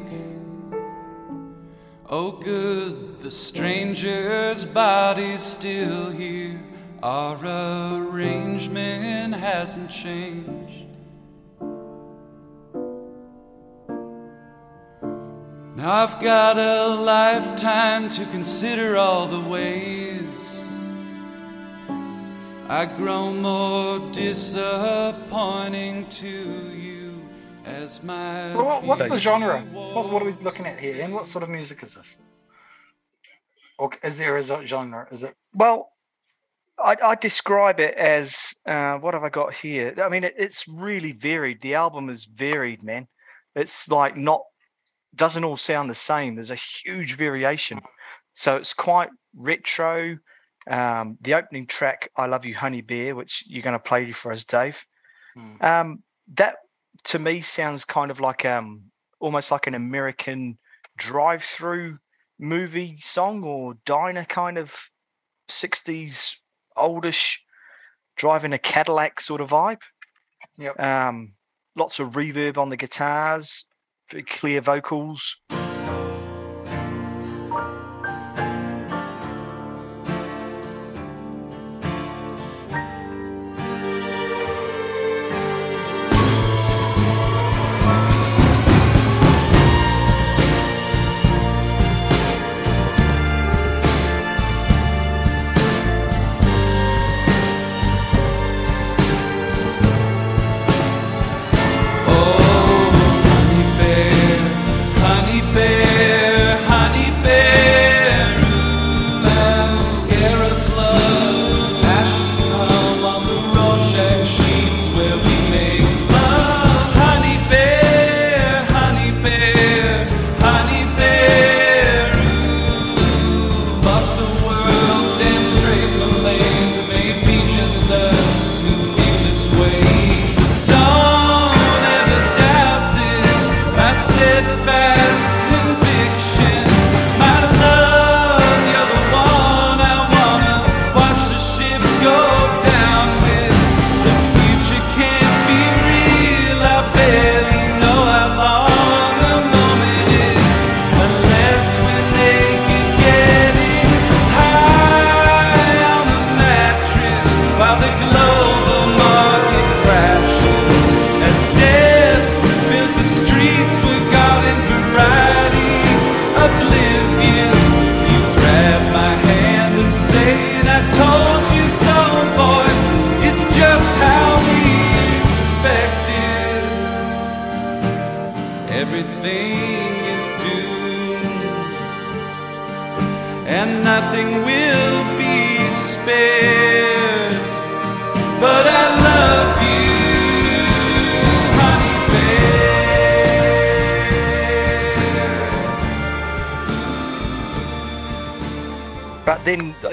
Oh, 2.10 2.32
good, 2.32 3.22
the 3.22 3.30
stranger's 3.30 4.64
body's 4.64 5.40
still 5.40 6.10
here. 6.10 6.60
Our 7.02 7.38
arrangement 8.08 9.34
hasn't 9.34 9.90
changed. 9.90 10.63
Now 15.76 15.90
I've 15.92 16.20
got 16.20 16.56
a 16.56 16.86
lifetime 16.94 18.08
to 18.10 18.24
consider 18.26 18.96
all 18.96 19.26
the 19.26 19.40
ways 19.40 20.62
I 22.68 22.86
grow 22.86 23.32
more 23.32 23.98
disappointing 24.12 26.08
to 26.10 26.28
you 26.28 27.20
as 27.64 28.02
my. 28.02 28.54
Well, 28.54 28.64
what- 28.64 28.84
what's 28.84 29.06
the 29.06 29.18
genre? 29.18 29.60
What, 29.62 30.10
what 30.10 30.22
are 30.22 30.26
we 30.26 30.32
looking 30.42 30.66
at 30.66 30.78
here? 30.78 31.02
And 31.02 31.12
what 31.12 31.26
sort 31.26 31.42
of 31.42 31.50
music 31.50 31.82
is 31.82 31.96
this? 31.96 32.16
Or 33.78 33.90
is 34.02 34.16
there 34.18 34.36
a 34.38 34.42
genre? 34.66 35.08
Is 35.10 35.24
it? 35.24 35.34
Well, 35.52 35.90
I, 36.78 36.96
I 37.04 37.14
describe 37.16 37.80
it 37.80 37.94
as 37.96 38.54
uh, 38.66 38.94
what 38.98 39.12
have 39.14 39.24
I 39.24 39.28
got 39.28 39.54
here? 39.54 39.92
I 40.02 40.08
mean, 40.08 40.22
it, 40.24 40.34
it's 40.38 40.66
really 40.68 41.12
varied. 41.12 41.60
The 41.62 41.74
album 41.74 42.08
is 42.08 42.24
varied, 42.24 42.82
man. 42.84 43.08
It's 43.56 43.88
like 43.88 44.16
not 44.16 44.40
doesn't 45.14 45.44
all 45.44 45.56
sound 45.56 45.90
the 45.90 45.94
same. 45.94 46.34
There's 46.34 46.50
a 46.50 46.56
huge 46.56 47.16
variation, 47.16 47.80
so 48.32 48.56
it's 48.56 48.74
quite 48.74 49.10
retro. 49.36 50.18
Um, 50.66 51.18
the 51.20 51.34
opening 51.34 51.66
track, 51.66 52.10
"I 52.16 52.26
Love 52.26 52.44
You, 52.44 52.54
Honey 52.54 52.80
Bear," 52.80 53.14
which 53.14 53.44
you're 53.46 53.62
going 53.62 53.74
to 53.74 53.78
play 53.78 54.10
for 54.12 54.32
us, 54.32 54.44
Dave. 54.44 54.84
Hmm. 55.34 55.56
Um, 55.60 56.02
that 56.34 56.56
to 57.04 57.18
me 57.18 57.40
sounds 57.40 57.84
kind 57.84 58.10
of 58.10 58.20
like 58.20 58.44
um, 58.44 58.90
almost 59.20 59.50
like 59.50 59.66
an 59.66 59.74
American 59.74 60.58
drive-through 60.96 61.98
movie 62.38 62.98
song 63.02 63.42
or 63.42 63.74
diner 63.84 64.24
kind 64.24 64.58
of 64.58 64.90
60s 65.48 66.36
oldish 66.76 67.44
driving 68.16 68.52
a 68.52 68.58
Cadillac 68.58 69.20
sort 69.20 69.40
of 69.40 69.50
vibe. 69.50 69.80
Yep. 70.58 70.80
Um, 70.80 71.34
lots 71.74 71.98
of 71.98 72.12
reverb 72.12 72.56
on 72.56 72.70
the 72.70 72.76
guitars, 72.76 73.64
very 74.14 74.22
clear 74.22 74.60
vocals. 74.60 75.40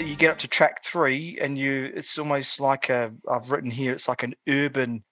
You 0.07 0.15
get 0.15 0.31
up 0.31 0.37
to 0.39 0.47
track 0.47 0.83
three, 0.83 1.37
and 1.41 1.57
you 1.57 1.91
it's 1.95 2.17
almost 2.17 2.59
like 2.59 2.89
a 2.89 3.11
I've 3.29 3.51
written 3.51 3.71
here. 3.71 3.93
It's 3.93 4.07
like 4.07 4.23
an 4.23 4.35
urban 4.47 5.03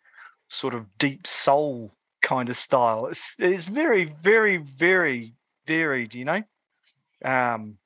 sort 0.47 0.73
of 0.73 0.97
deep 0.97 1.27
soul 1.27 1.93
kind 2.21 2.49
of 2.49 2.57
style. 2.57 3.07
It's 3.07 3.35
it's 3.39 3.63
very 3.65 4.05
very 4.21 4.57
very 4.57 5.33
varied. 5.65 6.15
You 6.15 6.25
know. 6.25 6.43
Um, 7.23 7.77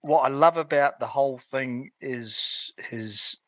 what 0.00 0.20
I 0.20 0.28
love 0.28 0.56
about 0.58 1.00
the 1.00 1.06
whole 1.06 1.38
thing 1.38 1.90
is 2.00 2.72
his 2.76 3.38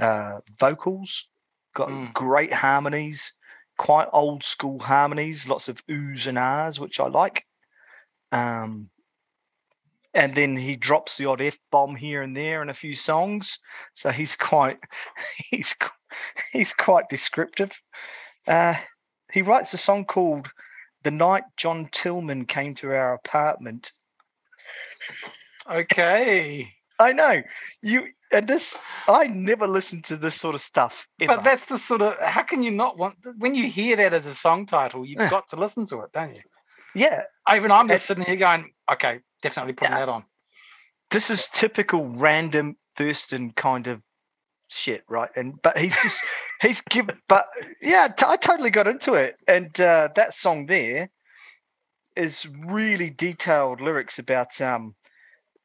uh, 0.00 0.40
vocals. 0.58 1.28
Got 1.74 1.90
Mm. 1.90 2.12
great 2.14 2.54
harmonies, 2.54 3.34
quite 3.78 4.08
old 4.12 4.42
school 4.44 4.80
harmonies, 4.80 5.48
lots 5.48 5.68
of 5.68 5.86
oohs 5.86 6.26
and 6.26 6.38
ahs, 6.38 6.80
which 6.80 6.98
I 6.98 7.06
like. 7.06 7.46
Um, 8.32 8.90
and 10.16 10.34
then 10.34 10.56
he 10.56 10.76
drops 10.76 11.16
the 11.16 11.26
odd 11.26 11.40
f 11.40 11.58
bomb 11.70 11.96
here 11.96 12.22
and 12.22 12.36
there 12.36 12.62
in 12.62 12.68
a 12.68 12.74
few 12.74 12.94
songs, 12.94 13.58
so 13.92 14.10
he's 14.10 14.36
quite 14.36 14.78
he's 15.50 15.74
he's 16.52 16.72
quite 16.72 17.08
descriptive. 17.08 17.80
Uh, 18.46 18.76
he 19.32 19.42
writes 19.42 19.72
a 19.74 19.78
song 19.78 20.04
called 20.04 20.50
"The 21.04 21.10
Night 21.10 21.44
John 21.56 21.88
Tillman 21.92 22.46
Came 22.46 22.74
to 22.76 22.88
Our 22.92 23.14
Apartment." 23.14 23.92
Okay. 25.70 26.72
I 26.98 27.12
know 27.12 27.42
you 27.82 28.08
and 28.32 28.48
this. 28.48 28.82
I 29.06 29.26
never 29.26 29.68
listened 29.68 30.04
to 30.04 30.16
this 30.16 30.34
sort 30.34 30.54
of 30.54 30.60
stuff. 30.60 31.06
Ever. 31.20 31.36
But 31.36 31.44
that's 31.44 31.66
the 31.66 31.78
sort 31.78 32.02
of 32.02 32.18
how 32.20 32.42
can 32.42 32.62
you 32.62 32.70
not 32.70 32.96
want 32.96 33.16
when 33.36 33.54
you 33.54 33.68
hear 33.68 33.96
that 33.96 34.14
as 34.14 34.26
a 34.26 34.34
song 34.34 34.66
title, 34.66 35.04
you've 35.04 35.30
got 35.30 35.48
to 35.48 35.56
listen 35.56 35.86
to 35.86 36.00
it, 36.00 36.12
don't 36.12 36.34
you? 36.36 36.42
yeah, 36.94 37.24
Even 37.54 37.70
I'm 37.70 37.88
just 37.88 38.06
sitting 38.06 38.24
here 38.24 38.36
going, 38.36 38.72
okay, 38.90 39.20
definitely 39.42 39.72
putting 39.74 39.92
Yeah. 39.92 40.00
that 40.00 40.08
on. 40.08 40.24
this 41.10 41.30
is 41.30 41.48
typical 41.48 42.04
random 42.06 42.76
Thurston 42.96 43.52
kind 43.52 43.86
of 43.86 44.02
shit, 44.68 45.04
right? 45.08 45.30
And 45.36 45.60
but 45.62 45.78
he's 45.78 46.00
just 46.02 46.22
he's 46.62 46.80
given, 46.80 47.18
but 47.28 47.46
yeah, 47.80 48.08
t- 48.08 48.26
I 48.26 48.36
totally 48.36 48.70
got 48.70 48.88
into 48.88 49.14
it, 49.14 49.38
and 49.46 49.78
uh, 49.80 50.08
that 50.16 50.34
song 50.34 50.66
there 50.66 51.10
is 52.16 52.48
really 52.48 53.10
detailed 53.10 53.80
lyrics 53.80 54.18
about 54.18 54.60
um. 54.60 54.94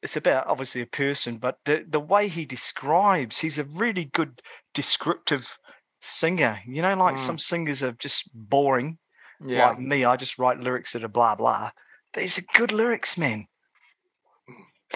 It's 0.03 0.17
about 0.17 0.47
obviously 0.47 0.81
a 0.81 0.87
person, 0.87 1.37
but 1.37 1.57
the 1.65 1.85
the 1.87 1.99
way 1.99 2.27
he 2.27 2.43
describes, 2.43 3.39
he's 3.39 3.59
a 3.59 3.63
really 3.63 4.05
good 4.05 4.41
descriptive 4.73 5.59
singer. 6.01 6.59
You 6.65 6.81
know, 6.81 6.95
like 6.95 7.15
Mm. 7.17 7.19
some 7.19 7.37
singers 7.37 7.83
are 7.83 7.91
just 7.91 8.27
boring. 8.33 8.97
Yeah. 9.45 9.69
Like 9.69 9.79
me, 9.79 10.03
I 10.03 10.15
just 10.15 10.39
write 10.39 10.59
lyrics 10.59 10.93
that 10.93 11.03
are 11.03 11.07
blah 11.07 11.35
blah. 11.35 11.69
These 12.15 12.39
are 12.39 12.43
good 12.57 12.71
lyrics, 12.71 13.15
man. 13.15 13.45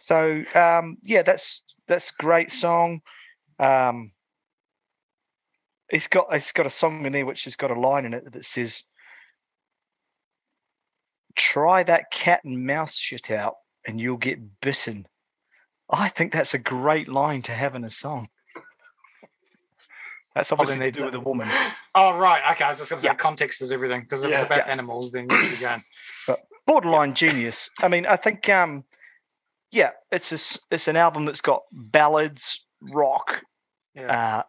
So 0.01 0.43
um, 0.53 0.97
yeah, 1.01 1.21
that's 1.21 1.63
that's 1.87 2.11
great 2.11 2.51
song. 2.51 3.01
Um, 3.59 4.11
it's 5.89 6.07
got 6.07 6.27
it's 6.31 6.51
got 6.51 6.65
a 6.65 6.69
song 6.71 7.05
in 7.05 7.13
there 7.13 7.25
which 7.25 7.43
has 7.45 7.55
got 7.55 7.71
a 7.71 7.79
line 7.79 8.05
in 8.05 8.13
it 8.13 8.31
that 8.31 8.45
says, 8.45 8.83
"Try 11.35 11.83
that 11.83 12.11
cat 12.11 12.41
and 12.43 12.65
mouse 12.65 12.95
shit 12.95 13.29
out, 13.31 13.55
and 13.87 13.99
you'll 13.99 14.17
get 14.17 14.61
bitten." 14.61 15.07
I 15.89 16.09
think 16.09 16.31
that's 16.33 16.53
a 16.53 16.57
great 16.59 17.07
line 17.07 17.43
to 17.43 17.51
have 17.51 17.75
in 17.75 17.83
a 17.83 17.89
song. 17.89 18.29
That's 20.33 20.51
obviously 20.51 20.91
to 20.91 20.91
do 20.91 21.01
a- 21.03 21.05
with 21.05 21.15
a 21.15 21.19
woman. 21.19 21.47
Oh 21.97 22.17
right, 22.17 22.41
okay. 22.51 22.65
I 22.65 22.69
was 22.71 22.79
just 22.79 22.89
going 22.89 22.97
to 22.97 23.03
say 23.03 23.07
Yeah. 23.07 23.13
context 23.13 23.61
is 23.61 23.71
everything 23.71 24.01
because 24.01 24.21
if 24.21 24.29
Yeah. 24.29 24.39
it's 24.41 24.45
about 24.47 24.65
Yeah. 24.67 24.73
animals, 24.73 25.13
then 25.13 25.27
be 25.29 25.55
going. 25.55 25.81
But 26.27 26.41
borderline 26.67 27.13
genius. 27.13 27.69
I 27.81 27.87
mean, 27.87 28.05
I 28.05 28.17
think, 28.17 28.49
um, 28.49 28.83
yeah, 29.72 29.91
it's 30.11 30.32
a, 30.32 30.36
s- 30.36 30.59
it's 30.72 30.88
an 30.88 30.95
album 30.95 31.26
that's 31.26 31.41
got 31.41 31.63
ballads, 31.72 32.66
rock, 32.82 33.41
Yeah. 33.93 34.38
uh, 34.39 34.43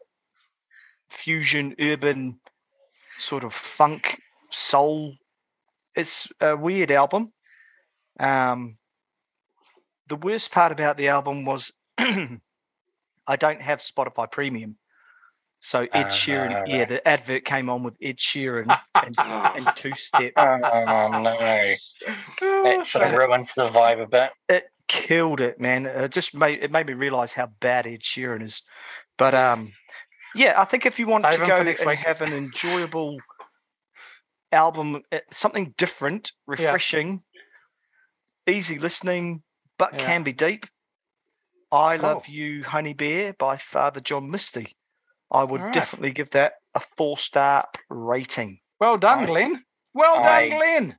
fusion, 1.11 1.75
urban, 1.81 2.41
sort 3.19 3.45
of 3.45 3.53
funk, 3.55 4.21
soul. 4.51 5.14
It's 5.95 6.29
a 6.41 6.57
weird 6.57 6.91
album. 6.91 7.33
Um, 8.21 8.77
the 10.09 10.17
worst 10.17 10.53
part 10.53 10.73
about 10.73 10.97
the 10.97 11.09
album 11.09 11.45
was 11.45 11.73
I 11.99 13.37
don't 13.39 13.62
have 13.62 13.81
Spotify 13.81 14.31
Premium. 14.31 14.77
So 15.59 15.89
Ed 15.93 16.09
Sheeran, 16.09 16.55
Ah, 16.55 16.62
yeah, 16.67 16.79
right. 16.81 16.89
the 16.89 17.09
advert 17.09 17.45
came 17.45 17.69
on 17.71 17.83
with 17.83 17.95
Ed 18.01 18.19
Sheeran 18.19 18.79
and, 18.95 19.17
and 19.19 19.73
Two 19.77 19.93
Step. 19.95 20.33
Oh 20.37 20.57
no, 20.59 21.37
that 22.41 22.87
sort 22.87 23.07
of 23.07 23.12
ruins 23.14 23.55
the 23.55 23.67
vibe 23.67 24.03
a 24.03 24.07
bit. 24.07 24.31
it 24.49 24.64
killed 24.89 25.41
it, 25.41 25.61
man. 25.61 25.87
It 25.87 26.12
just 26.12 26.34
made 26.34 26.62
it 26.62 26.70
made 26.70 26.87
me 26.87 26.93
realize 26.95 27.32
how 27.34 27.47
bad 27.61 27.87
Ed 27.87 28.01
Sheeran 28.03 28.43
is. 28.43 28.62
But 29.18 29.34
um, 29.34 29.72
yeah, 30.34 30.55
I 30.61 30.64
think 30.64 30.87
if 30.87 30.99
you 30.99 31.07
want 31.07 31.24
Save 31.24 31.34
to 31.41 31.47
go 31.47 31.57
and 31.57 31.64
next 31.66 31.84
week. 31.87 31.99
have 31.99 32.20
an 32.22 32.32
enjoyable 32.32 33.18
album, 34.53 35.03
uh, 35.12 35.18
something 35.30 35.74
different, 35.76 36.32
refreshing, 36.47 37.22
easy 38.47 38.78
listening, 38.78 39.43
but 39.78 39.93
Yeah. 39.95 39.99
can 40.07 40.22
be 40.22 40.32
deep. 40.32 40.66
I 41.72 41.97
Cool. 41.97 42.07
love 42.09 42.28
you, 42.28 42.62
Honey 42.64 42.93
Bear 42.95 43.32
by 43.32 43.57
Father 43.57 44.01
John 44.01 44.30
Misty. 44.30 44.76
I 45.30 45.43
would 45.43 45.61
Alright. 45.61 45.74
definitely 45.74 46.12
give 46.12 46.30
that 46.30 46.55
a 46.74 46.80
four 46.80 47.18
star 47.18 47.68
rating. 47.91 48.61
Well 48.78 48.97
done, 48.99 49.20
I- 49.20 49.26
Glen. 49.26 49.64
Well 49.93 50.14
done, 50.16 50.26
I- 50.26 50.49
Glen. 50.51 50.99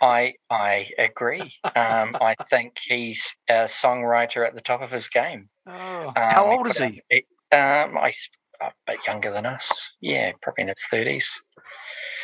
I 0.00 0.34
I 0.50 0.90
agree. 0.98 1.54
Um, 1.76 2.16
I 2.20 2.34
think 2.48 2.78
he's 2.82 3.36
a 3.48 3.64
songwriter 3.64 4.46
at 4.46 4.54
the 4.54 4.60
top 4.60 4.82
of 4.82 4.90
his 4.90 5.08
game. 5.08 5.48
Oh, 5.66 6.06
Um, 6.08 6.12
How 6.16 6.46
old 6.50 6.62
put 6.64 6.72
is 6.76 6.80
out- 6.80 6.92
it- 7.10 7.24
Um, 7.52 7.96
I, 7.98 8.08
s- 8.08 8.28
a 8.60 8.72
bit 8.86 8.98
younger 9.06 9.30
than 9.30 9.46
us. 9.46 9.70
Yeah, 10.00 10.32
probably 10.42 10.62
in 10.62 10.68
his 10.68 10.84
thirties. 10.90 11.40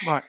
Right. 0.07 0.24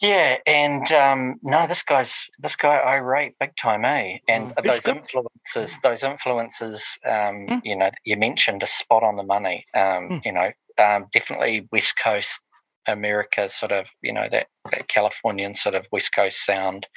Yeah, 0.00 0.38
and 0.46 0.90
um, 0.92 1.36
no, 1.42 1.66
this 1.66 1.82
guy's 1.82 2.28
this 2.38 2.54
guy 2.56 2.76
I 2.76 2.96
rate 2.96 3.34
big 3.40 3.56
time, 3.56 3.84
eh? 3.84 4.18
And 4.28 4.54
Mm. 4.54 4.64
Those 4.64 4.86
influences, 4.86 5.80
those 5.80 6.04
influences, 6.04 6.98
um, 7.04 7.46
Mm. 7.48 7.60
you 7.64 7.76
know, 7.76 7.90
you 8.04 8.16
mentioned 8.16 8.62
a 8.62 8.66
spot 8.66 9.02
on 9.02 9.16
the 9.16 9.24
money. 9.24 9.66
Um, 9.74 10.08
Mm. 10.08 10.24
You 10.24 10.32
know, 10.32 10.52
um, 10.78 11.06
definitely 11.12 11.66
West 11.72 11.94
Coast 12.02 12.40
America, 12.88 13.48
sort 13.48 13.70
of, 13.72 13.86
you 14.02 14.12
know, 14.12 14.28
that, 14.32 14.48
that 14.72 14.88
Californian 14.88 15.54
sort 15.54 15.74
of 15.76 15.86
West 15.92 16.10
Coast 16.14 16.44
sound. 16.44 16.88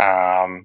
Um, 0.00 0.64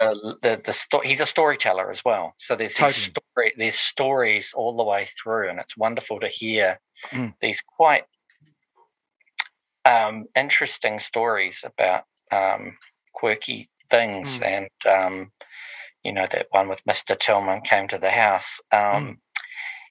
the 0.00 0.36
the, 0.42 0.60
the 0.64 0.72
sto- 0.72 1.02
he's 1.04 1.20
a 1.20 1.26
storyteller 1.26 1.90
as 1.90 2.02
well. 2.04 2.32
So 2.38 2.56
there's 2.56 2.72
these 2.74 2.78
Totally. 2.78 3.12
story, 3.12 3.52
there's 3.58 3.78
stories 3.78 4.52
all 4.56 4.76
the 4.76 4.82
way 4.84 5.06
through, 5.22 5.50
and 5.50 5.60
it's 5.60 5.76
wonderful 5.76 6.18
to 6.20 6.28
hear 6.28 6.80
Mm. 7.12 7.34
these 7.42 7.60
quite 7.60 8.04
um, 9.84 10.24
interesting 10.34 10.98
stories 10.98 11.62
about 11.64 12.04
um, 12.32 12.78
quirky 13.12 13.68
things, 13.90 14.38
Mm. 14.38 14.46
and 14.46 14.70
um, 14.96 15.32
you 16.02 16.12
know 16.12 16.26
that 16.30 16.46
one 16.50 16.68
with 16.68 16.80
Mister 16.86 17.14
Tillman 17.14 17.60
came 17.60 17.86
to 17.88 17.98
the 17.98 18.10
house. 18.10 18.60
Um, 18.72 19.18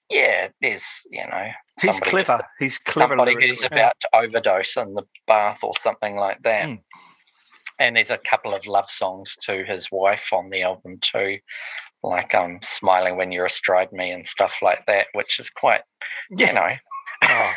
Yeah, 0.10 0.50
there's 0.62 1.06
you 1.12 1.26
know 1.28 1.32
Mm. 1.32 1.54
He's 1.82 1.99
clever. 1.99 2.41
He's 2.59 2.78
clever. 2.78 3.17
somebody 3.17 3.47
who's 3.47 3.63
about 3.63 3.93
to 4.01 4.09
overdose 4.13 4.78
in 4.78 4.93
the 4.93 5.03
bath 5.28 5.59
or 5.63 5.74
something 5.80 6.15
like 6.17 6.41
that. 6.43 6.67
Mm. 6.67 6.80
And 7.80 7.95
there's 7.95 8.11
a 8.11 8.17
couple 8.17 8.53
of 8.53 8.67
love 8.67 8.89
songs 8.89 9.36
to 9.43 9.63
his 9.65 9.89
wife 9.91 10.32
on 10.32 10.49
the 10.51 10.61
album 10.61 10.99
too, 11.01 11.39
like 12.03 12.36
um 12.36 12.59
"Smiling 12.61 13.17
When 13.17 13.32
You're 13.32 13.45
Astride 13.45 13.91
Me" 13.91 14.11
and 14.11 14.26
stuff 14.26 14.57
like 14.61 14.86
that, 14.86 15.07
which 15.13 15.39
is 15.39 15.49
quite 15.49 15.82
Yeah. 16.30 16.47
you 16.47 16.53
know. 16.53 16.71
oh, 17.24 17.53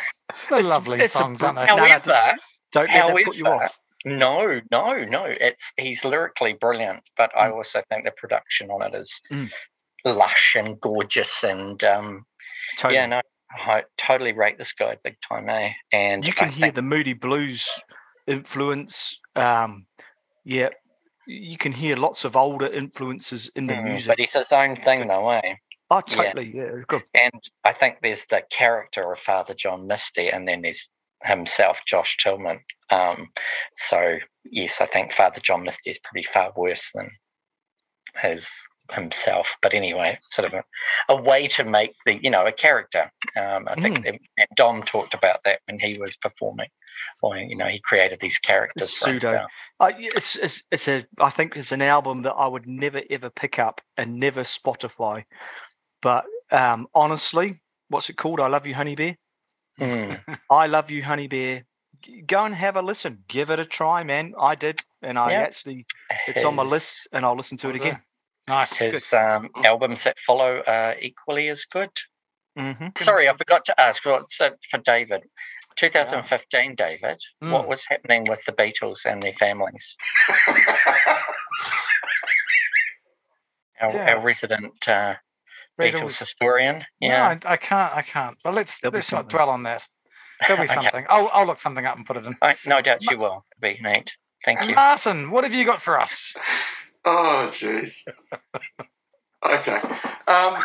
they're 0.49 0.63
lovely 0.63 0.97
it's 0.99 1.13
songs, 1.13 1.43
aren't 1.43 1.57
they? 1.59 1.65
br- 1.67 1.71
no, 1.75 1.77
However, 1.77 2.37
Don't 2.71 2.89
let 2.89 3.13
that 3.15 3.23
put 3.25 3.35
you 3.37 3.45
off. 3.45 3.77
no, 4.05 4.61
no, 4.71 5.03
no. 5.03 5.25
It's 5.25 5.71
he's 5.77 6.03
lyrically 6.03 6.53
brilliant, 6.53 7.09
but 7.15 7.29
I 7.37 7.49
Mm. 7.49 7.55
also 7.57 7.83
think 7.87 8.03
the 8.05 8.11
production 8.11 8.71
on 8.71 8.81
it 8.81 8.95
is 8.95 9.21
Mm. 9.31 9.51
lush 10.03 10.55
and 10.57 10.79
gorgeous, 10.79 11.43
and 11.43 11.81
um, 11.83 12.25
Totally. 12.77 12.95
yeah, 12.95 13.05
no, 13.05 13.21
I 13.51 13.83
totally 13.97 14.33
rate 14.33 14.57
this 14.57 14.73
guy 14.73 14.97
big 15.03 15.17
time, 15.27 15.49
eh? 15.49 15.71
And 15.91 16.25
you 16.25 16.33
I 16.35 16.39
can 16.39 16.49
hear 16.49 16.61
think- 16.67 16.75
the 16.75 16.81
Moody 16.81 17.13
Blues 17.13 17.67
influence. 18.27 19.19
Um, 19.35 19.87
yeah, 20.43 20.69
you 21.25 21.57
can 21.57 21.71
hear 21.71 21.95
lots 21.95 22.25
of 22.25 22.35
older 22.35 22.67
influences 22.67 23.49
in 23.55 23.67
the 23.67 23.73
Mm, 23.75 23.83
music. 23.85 24.07
but 24.07 24.19
it's 24.19 24.33
his 24.33 24.51
own 24.51 24.75
thing, 24.75 25.07
though, 25.07 25.29
eh? 25.29 25.55
oh, 25.89 26.01
totally. 26.01 26.51
Yeah, 26.55 26.81
good. 26.87 27.03
And 27.13 27.41
I 27.63 27.73
think 27.73 27.97
there's 28.01 28.25
the 28.25 28.43
character 28.49 29.11
of 29.11 29.19
Father 29.19 29.53
John 29.53 29.87
Misty, 29.87 30.29
and 30.29 30.47
then 30.47 30.61
there's 30.61 30.89
himself, 31.23 31.81
Josh 31.85 32.17
Tillman. 32.17 32.59
Um, 32.89 33.29
so 33.73 34.19
yes, 34.43 34.81
I 34.81 34.85
think 34.85 35.11
Father 35.11 35.39
John 35.41 35.63
Misty 35.63 35.89
is 35.91 35.99
probably 35.99 36.23
far 36.23 36.51
worse 36.55 36.91
than 36.93 37.09
his 38.21 38.49
himself. 38.91 39.55
But 39.61 39.73
anyway, 39.73 40.17
sort 40.21 40.47
of 40.47 40.53
a, 40.53 40.63
a 41.09 41.15
way 41.21 41.47
to 41.49 41.63
make 41.63 41.93
the 42.05 42.19
you 42.21 42.29
know 42.29 42.45
a 42.45 42.51
character. 42.51 43.11
Um, 43.35 43.67
I 43.67 43.75
think 43.81 43.97
Mm. 44.05 44.19
Dom 44.55 44.83
talked 44.83 45.13
about 45.13 45.43
that 45.43 45.59
when 45.65 45.79
he 45.79 45.97
was 45.99 46.15
performing. 46.15 46.69
Or 47.21 47.37
you 47.37 47.55
know, 47.55 47.65
he 47.67 47.79
created 47.79 48.19
these 48.19 48.39
characters. 48.39 48.91
for 48.93 49.05
Pseudo. 49.11 49.45
Uh, 49.79 49.91
it's, 49.97 50.35
it's 50.35 50.63
it's 50.71 50.87
a. 50.87 51.05
I 51.19 51.29
think 51.29 51.55
it's 51.55 51.71
an 51.71 51.81
album 51.83 52.23
that 52.23 52.33
I 52.33 52.47
would 52.47 52.67
never 52.67 53.01
ever 53.09 53.29
pick 53.29 53.59
up 53.59 53.81
and 53.97 54.19
never 54.19 54.41
Spotify. 54.41 55.25
But 56.01 56.25
um, 56.51 56.87
honestly, 56.95 57.61
what's 57.89 58.09
it 58.09 58.17
called? 58.17 58.39
I 58.39 58.47
love 58.47 58.65
you, 58.65 58.73
Honey 58.73 58.95
Bear. 58.95 59.15
Mm. 59.79 60.19
I 60.49 60.65
love 60.67 60.89
you, 60.89 61.03
Honey 61.03 61.27
Bear. 61.27 61.65
Go 62.25 62.45
and 62.45 62.55
have 62.55 62.75
a 62.75 62.81
listen. 62.81 63.23
Give 63.27 63.49
it 63.51 63.59
a 63.59 63.65
try, 63.65 64.03
man. 64.03 64.33
I 64.39 64.55
did, 64.55 64.81
and 65.01 65.17
I 65.19 65.31
Yeah. 65.31 65.41
actually 65.41 65.85
it's 66.27 66.43
on 66.43 66.55
my 66.55 66.63
list, 66.63 67.07
and 67.11 67.25
I'll 67.25 67.35
listen 67.35 67.57
to 67.57 67.69
it 67.69 67.75
again. 67.75 67.99
Nice. 68.47 68.77
His 68.77 69.11
um, 69.13 69.49
albums 69.65 70.03
that 70.05 70.17
follow 70.19 70.63
are 70.65 70.95
equally 71.01 71.49
as 71.49 71.65
good. 71.65 71.89
hmm 72.57 72.87
Sorry, 72.95 73.27
I 73.29 73.33
forgot 73.33 73.65
to 73.65 73.79
ask. 73.79 74.05
What's 74.05 74.39
it 74.39 74.55
for 74.69 74.77
David? 74.79 75.23
2015, 75.75 76.73
David. 76.75 77.19
What 77.39 77.65
Mm. 77.65 77.67
was 77.67 77.85
happening 77.87 78.23
with 78.27 78.43
the 78.45 78.51
Beatles 78.53 79.05
and 79.05 79.21
their 79.21 79.33
families? 79.33 79.95
Our, 83.79 83.93
Yeah. 83.93 84.15
our 84.15 84.19
resident 84.21 84.87
uh, 84.87 85.15
Beatles 85.79 85.93
Beatles. 86.01 86.17
historian. 86.19 86.83
Yeah. 86.99 87.37
I, 87.45 87.53
I 87.53 87.57
can't. 87.57 87.93
I 87.95 88.01
can't. 88.01 88.37
But 88.43 88.55
let's 88.55 88.79
There'll 88.79 88.93
let's 88.95 89.11
not 89.11 89.29
dwell 89.29 89.49
on 89.51 89.61
that. 89.63 89.85
There'll 90.47 90.57
be 90.63 90.63
Okay. 90.71 90.73
something. 90.73 91.05
I'll 91.09 91.29
I'll 91.31 91.45
look 91.45 91.59
something 91.59 91.85
up 91.85 91.95
and 91.95 92.03
put 92.05 92.17
it 92.17 92.25
in. 92.25 92.35
I, 92.41 92.55
no 92.65 92.81
doubt 92.81 93.03
you 93.09 93.19
will. 93.19 93.45
Be 93.61 93.77
neat. 93.79 94.15
Thank 94.43 94.67
you. 94.67 94.73
Martyn, 94.73 95.29
what 95.29 95.43
have 95.43 95.53
you 95.53 95.63
got 95.63 95.79
for 95.81 95.99
us? 95.99 96.33
Oh, 97.09 97.47
jeez. 97.49 98.05
okay. 99.45 99.79
Um, 100.27 100.61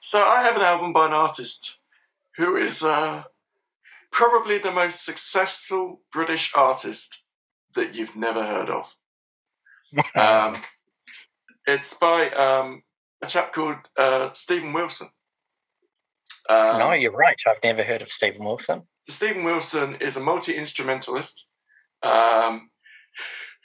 so 0.00 0.18
I 0.18 0.42
have 0.42 0.56
an 0.56 0.62
album 0.62 0.92
by 0.92 1.06
an 1.06 1.12
artist 1.12 1.78
who 2.36 2.56
is 2.56 2.82
uh, 2.82 3.22
probably 4.10 4.58
the 4.58 4.72
most 4.72 5.04
successful 5.04 6.00
British 6.12 6.52
artist 6.56 7.24
that 7.76 7.94
you've 7.94 8.16
never 8.16 8.44
heard 8.44 8.68
of. 8.68 8.96
Um, 10.16 10.56
it's 11.68 11.94
by 11.94 12.28
um, 12.30 12.82
a 13.22 13.26
chap 13.26 13.52
called 13.52 13.76
uh, 13.96 14.32
Steven 14.32 14.72
Wilson. 14.72 15.08
Um, 16.48 16.78
no, 16.78 16.92
you're 16.92 17.12
right. 17.12 17.40
I've 17.46 17.62
never 17.62 17.84
heard 17.84 18.02
of 18.02 18.10
Steven 18.10 18.44
Wilson. 18.44 18.82
so 18.98 19.12
Steven 19.12 19.44
Wilson 19.44 19.96
is 20.00 20.16
a 20.16 20.20
multi 20.20 20.54
instrumentalist 20.54 21.48
um, 22.02 22.70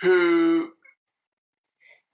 who, 0.02 0.74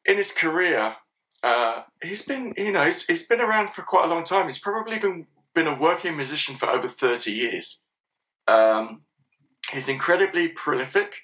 in 0.10 0.18
his 0.18 0.32
career, 0.32 0.96
uh, 1.44 1.84
he's 2.02 2.24
been 2.26 2.54
you 2.58 2.72
know 2.72 2.84
he's, 2.84 3.06
he's 3.06 3.28
been 3.28 3.40
around 3.40 3.70
for 3.70 3.84
quite 3.84 4.06
a 4.06 4.10
long 4.10 4.24
time. 4.24 4.48
He's 4.48 4.60
probably 4.60 4.98
been 4.98 5.28
been 5.54 5.68
a 5.68 5.80
working 5.80 6.16
musician 6.16 6.56
for 6.56 6.68
over 6.68 6.88
thirty 6.88 7.32
years. 7.32 7.86
Um, 8.48 9.04
he's 9.72 9.88
incredibly 9.88 10.50
prolific. 10.50 11.22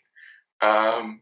Um, 0.62 1.22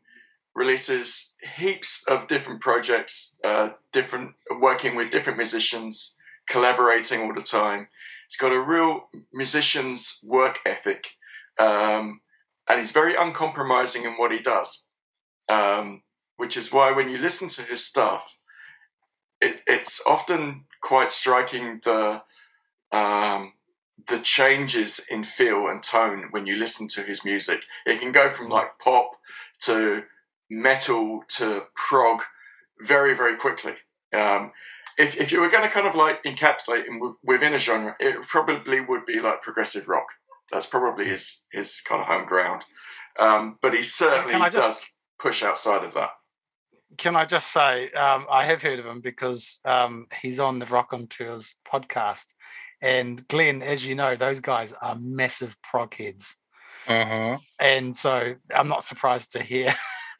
releases 0.55 1.35
heaps 1.55 2.05
of 2.07 2.27
different 2.27 2.61
projects, 2.61 3.39
uh, 3.43 3.71
different 3.91 4.35
working 4.59 4.95
with 4.95 5.09
different 5.09 5.37
musicians, 5.37 6.17
collaborating 6.47 7.21
all 7.21 7.33
the 7.33 7.41
time. 7.41 7.87
He's 8.27 8.37
got 8.37 8.53
a 8.53 8.61
real 8.61 9.09
musician's 9.33 10.23
work 10.27 10.59
ethic, 10.65 11.07
um, 11.59 12.21
and 12.69 12.77
he's 12.77 12.91
very 12.91 13.15
uncompromising 13.15 14.03
in 14.03 14.11
what 14.13 14.31
he 14.31 14.39
does. 14.39 14.85
Um, 15.49 16.03
which 16.37 16.57
is 16.57 16.71
why 16.71 16.91
when 16.91 17.09
you 17.09 17.17
listen 17.17 17.47
to 17.49 17.61
his 17.61 17.83
stuff, 17.83 18.37
it, 19.41 19.61
it's 19.67 20.01
often 20.07 20.65
quite 20.81 21.11
striking 21.11 21.79
the 21.83 22.21
um, 22.91 23.53
the 24.07 24.19
changes 24.19 24.99
in 25.09 25.23
feel 25.23 25.67
and 25.67 25.81
tone 25.81 26.27
when 26.31 26.45
you 26.45 26.55
listen 26.55 26.87
to 26.89 27.01
his 27.01 27.23
music. 27.23 27.63
It 27.85 27.99
can 27.99 28.11
go 28.11 28.29
from 28.29 28.49
like 28.49 28.79
pop 28.79 29.11
to 29.61 30.03
metal 30.49 31.23
to 31.37 31.63
prog 31.75 32.23
very 32.81 33.13
very 33.13 33.35
quickly. 33.35 33.73
Um, 34.13 34.51
if, 34.97 35.19
if 35.19 35.31
you 35.31 35.41
were 35.41 35.49
going 35.49 35.63
to 35.63 35.69
kind 35.69 35.87
of 35.87 35.95
like 35.95 36.23
encapsulate 36.23 36.85
him 36.85 37.15
within 37.23 37.53
a 37.53 37.57
genre, 37.57 37.95
it 37.99 38.21
probably 38.21 38.79
would 38.79 39.05
be 39.05 39.19
like 39.19 39.41
progressive 39.41 39.87
rock. 39.87 40.05
That's 40.51 40.67
probably 40.67 41.05
his 41.05 41.45
his 41.51 41.81
kind 41.81 42.01
of 42.01 42.07
home 42.07 42.25
ground. 42.25 42.65
Um, 43.17 43.57
but 43.61 43.73
he 43.73 43.81
certainly 43.81 44.33
just- 44.51 44.55
does 44.55 44.95
push 45.19 45.43
outside 45.43 45.83
of 45.83 45.93
that. 45.93 46.11
Can 46.97 47.15
I 47.15 47.25
just 47.25 47.51
say 47.51 47.91
um, 47.91 48.25
I 48.29 48.45
have 48.45 48.61
heard 48.61 48.79
of 48.79 48.85
him 48.85 49.01
because 49.01 49.59
um, 49.65 50.07
he's 50.21 50.39
on 50.39 50.59
the 50.59 50.65
Rock 50.65 50.93
on 50.93 51.07
Tours 51.07 51.55
podcast, 51.71 52.25
and 52.81 53.27
Glen, 53.27 53.61
as 53.63 53.85
you 53.85 53.95
know, 53.95 54.15
those 54.15 54.39
guys 54.39 54.73
are 54.81 54.95
massive 54.99 55.55
prog 55.61 55.93
heads, 55.95 56.35
hmm 56.87 57.35
and 57.59 57.95
so 57.95 58.35
I'm 58.53 58.67
not 58.67 58.83
surprised 58.83 59.31
to 59.33 59.43
hear 59.43 59.73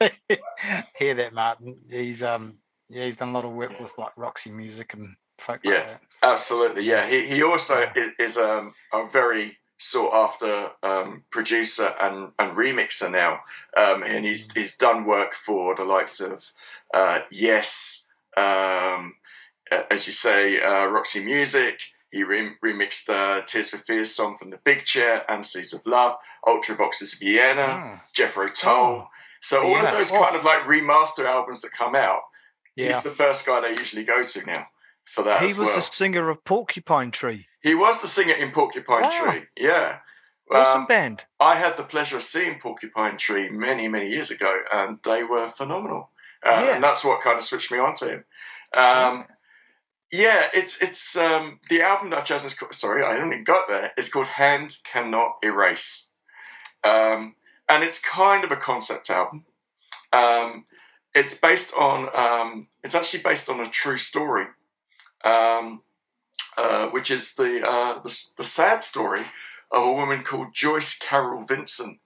hear 0.98 1.14
that 1.14 1.32
Martyn. 1.32 1.76
He's 1.90 2.22
um 2.22 2.58
yeah 2.88 3.04
he's 3.06 3.16
done 3.16 3.28
a 3.30 3.32
lot 3.32 3.44
of 3.44 3.52
work 3.52 3.78
with 3.80 3.92
like 3.98 4.16
Roxy 4.16 4.50
Music 4.50 4.94
and 4.94 5.14
folk 5.38 5.60
Yeah. 5.64 5.72
like. 5.88 6.00
Absolutely, 6.22 6.84
yeah. 6.84 7.06
He 7.06 7.26
he 7.26 7.42
also 7.42 7.74
i- 7.74 8.12
is 8.18 8.36
um, 8.38 8.72
a 8.92 9.06
very 9.06 9.56
sought 9.76 10.14
after 10.14 10.70
um, 10.82 11.24
producer 11.30 11.94
and, 12.00 12.30
and 12.38 12.56
remixer 12.56 13.10
now, 13.10 13.40
um, 13.76 14.02
and 14.04 14.24
he's 14.24 14.52
he's 14.52 14.76
done 14.76 15.04
work 15.04 15.34
for 15.34 15.74
the 15.74 15.84
likes 15.84 16.20
of 16.20 16.52
uh, 16.92 17.20
Yes, 17.30 18.08
um, 18.36 19.14
as 19.90 20.06
you 20.06 20.12
say, 20.12 20.60
uh, 20.60 20.86
Roxy 20.86 21.24
Music. 21.24 21.80
He 22.10 22.22
rem- 22.22 22.56
remixed 22.64 23.08
uh, 23.10 23.42
Tears 23.42 23.70
for 23.70 23.78
Fears 23.78 24.14
song 24.14 24.36
from 24.36 24.50
The 24.50 24.58
Big 24.58 24.84
Chair 24.84 25.24
and 25.28 25.40
of 25.72 25.84
Love, 25.84 26.14
Ultravox's 26.46 27.14
Vienna, 27.14 27.66
Mm, 27.66 28.00
Jethro 28.12 28.46
Tull. 28.46 28.72
Oh, 28.74 29.08
So 29.40 29.62
all 29.64 29.74
Vienna. 29.74 29.88
of 29.88 29.94
those 29.94 30.12
Oh. 30.12 30.22
kind 30.22 30.36
of 30.36 30.44
like 30.44 30.60
remaster 30.60 31.24
albums 31.24 31.62
that 31.62 31.72
come 31.72 31.96
out, 31.96 32.20
yeah. 32.76 32.86
he's 32.86 33.02
the 33.02 33.10
first 33.10 33.44
guy 33.44 33.60
they 33.60 33.70
usually 33.76 34.04
go 34.04 34.22
to 34.22 34.46
now 34.46 34.68
for 35.04 35.24
that 35.24 35.40
He 35.40 35.46
as 35.46 35.58
was 35.58 35.66
well. 35.66 35.76
the 35.76 35.82
singer 35.82 36.30
of 36.30 36.44
Porcupine 36.44 37.10
Tree. 37.10 37.48
He 37.64 37.74
was 37.74 38.00
the 38.02 38.08
singer 38.08 38.34
in 38.34 38.50
Porcupine 38.52 39.02
Wow. 39.04 39.08
Tree. 39.10 39.46
Yeah. 39.56 39.98
Awesome 40.52 40.82
Um, 40.82 40.86
band. 40.86 41.24
I 41.40 41.54
had 41.56 41.78
the 41.78 41.82
pleasure 41.82 42.18
of 42.18 42.22
seeing 42.22 42.60
Porcupine 42.60 43.16
Tree 43.16 43.48
many, 43.48 43.88
many 43.88 44.08
years 44.10 44.30
ago, 44.30 44.60
and 44.70 44.98
they 45.02 45.24
were 45.24 45.48
phenomenal. 45.48 46.10
Uh, 46.44 46.62
Yeah. 46.66 46.74
And 46.74 46.84
that's 46.84 47.02
what 47.02 47.22
kind 47.22 47.38
of 47.38 47.42
switched 47.42 47.72
me 47.72 47.78
onto 47.78 48.06
him. 48.06 48.24
Um, 48.74 49.24
yeah, 50.12 50.48
it's 50.52 50.80
it's 50.82 51.16
um, 51.16 51.58
the 51.70 51.80
album 51.80 52.10
that 52.10 52.18
I've 52.18 52.24
chosen. 52.26 52.48
Is 52.48 52.54
called, 52.54 52.74
sorry, 52.74 53.02
I 53.02 53.16
only 53.18 53.38
got 53.42 53.66
there. 53.66 53.92
It's 53.96 54.10
called 54.10 54.26
Hand 54.26 54.76
Cannot 54.84 55.38
Erase, 55.42 56.12
um, 56.84 57.34
and 57.68 57.82
it's 57.82 57.98
kind 57.98 58.44
of 58.44 58.52
a 58.52 58.56
concept 58.56 59.08
album. 59.10 59.46
Um, 60.12 60.66
it's 61.14 61.34
based 61.34 61.72
on. 61.74 62.08
Um, 62.14 62.68
it's 62.84 62.94
actually 62.94 63.22
based 63.22 63.48
on 63.48 63.58
a 63.60 63.64
true 63.66 63.96
story, 63.96 64.46
um, 65.24 65.82
uh, 66.56 66.88
which 66.88 67.10
is 67.10 67.34
the, 67.34 67.66
uh, 67.66 68.00
the 68.02 68.26
the 68.36 68.44
sad 68.44 68.82
story 68.82 69.22
of 69.70 69.84
a 69.86 69.92
woman 69.92 70.22
called 70.22 70.54
Joyce 70.54 70.96
Carol 70.98 71.40
Vincent, 71.44 71.98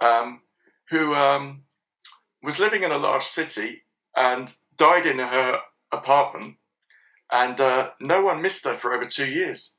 um, 0.00 0.42
who 0.90 1.14
um, 1.14 1.62
was 2.42 2.58
living 2.58 2.82
in 2.82 2.92
a 2.92 2.98
large 2.98 3.22
city 3.24 3.82
and 4.16 4.52
died 4.76 5.06
in 5.06 5.18
her 5.18 5.60
apartment, 5.92 6.56
and 7.30 7.60
uh, 7.60 7.90
no 8.00 8.22
one 8.22 8.42
missed 8.42 8.64
her 8.64 8.74
for 8.74 8.92
over 8.92 9.04
two 9.04 9.26
years, 9.30 9.78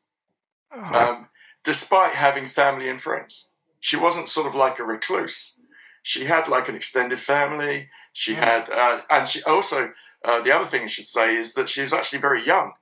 Oh, 0.76 0.94
um, 0.96 1.28
despite 1.64 2.14
having 2.14 2.48
family 2.48 2.90
and 2.90 3.00
friends. 3.00 3.54
She 3.80 3.96
wasn't 3.98 4.30
sort 4.30 4.48
of 4.48 4.56
like 4.56 4.80
a 4.80 4.84
recluse. 4.84 5.62
She 6.02 6.26
had 6.26 6.48
like 6.48 6.68
an 6.68 6.76
extended 6.76 7.20
family. 7.20 7.90
She 8.12 8.34
Mm. 8.34 8.38
had, 8.38 8.70
uh, 8.70 9.02
and 9.10 9.28
she 9.28 9.44
also, 9.44 9.94
uh, 10.26 10.42
the 10.42 10.52
other 10.56 10.66
thing 10.66 10.84
I 10.84 10.88
should 10.88 11.08
say 11.08 11.36
is 11.36 11.54
that 11.54 11.70
she 11.70 11.82
was 11.82 11.94
actually 11.94 12.20
very 12.20 12.44
young. 12.44 12.74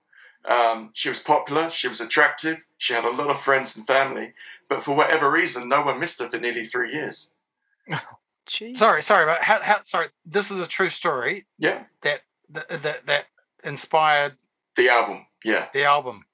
Um, 0.46 0.90
she 0.94 1.10
was 1.10 1.20
popular, 1.20 1.70
she 1.70 1.88
was 1.88 2.02
attractive, 2.02 2.66
she 2.78 2.94
had 2.94 3.06
a 3.06 3.12
lot 3.12 3.30
of 3.30 3.40
friends 3.40 3.78
and 3.78 3.86
family, 3.86 4.34
but 4.70 4.82
for 4.82 4.96
whatever 4.96 5.30
reason, 5.30 5.70
no 5.70 5.84
one 5.84 6.00
missed 6.00 6.20
her 6.20 6.28
for 6.30 6.40
nearly 6.40 6.64
three 6.64 6.92
years. 6.94 7.34
Jesus. 8.48 8.80
Sorry, 8.80 9.04
sorry, 9.04 9.26
but 9.26 9.44
how, 9.44 9.62
how 9.62 9.82
sorry. 9.84 10.08
This 10.26 10.50
is 10.50 10.60
a 10.60 10.68
true 10.68 10.90
story 10.90 11.46
Yeah, 11.60 11.84
that 12.02 12.22
that 12.50 12.68
that, 12.82 13.06
that 13.06 13.26
inspired 13.64 14.34
the 14.76 14.90
album. 14.90 15.28
Yeah, 15.46 15.68
the 15.74 15.84
album. 15.84 16.26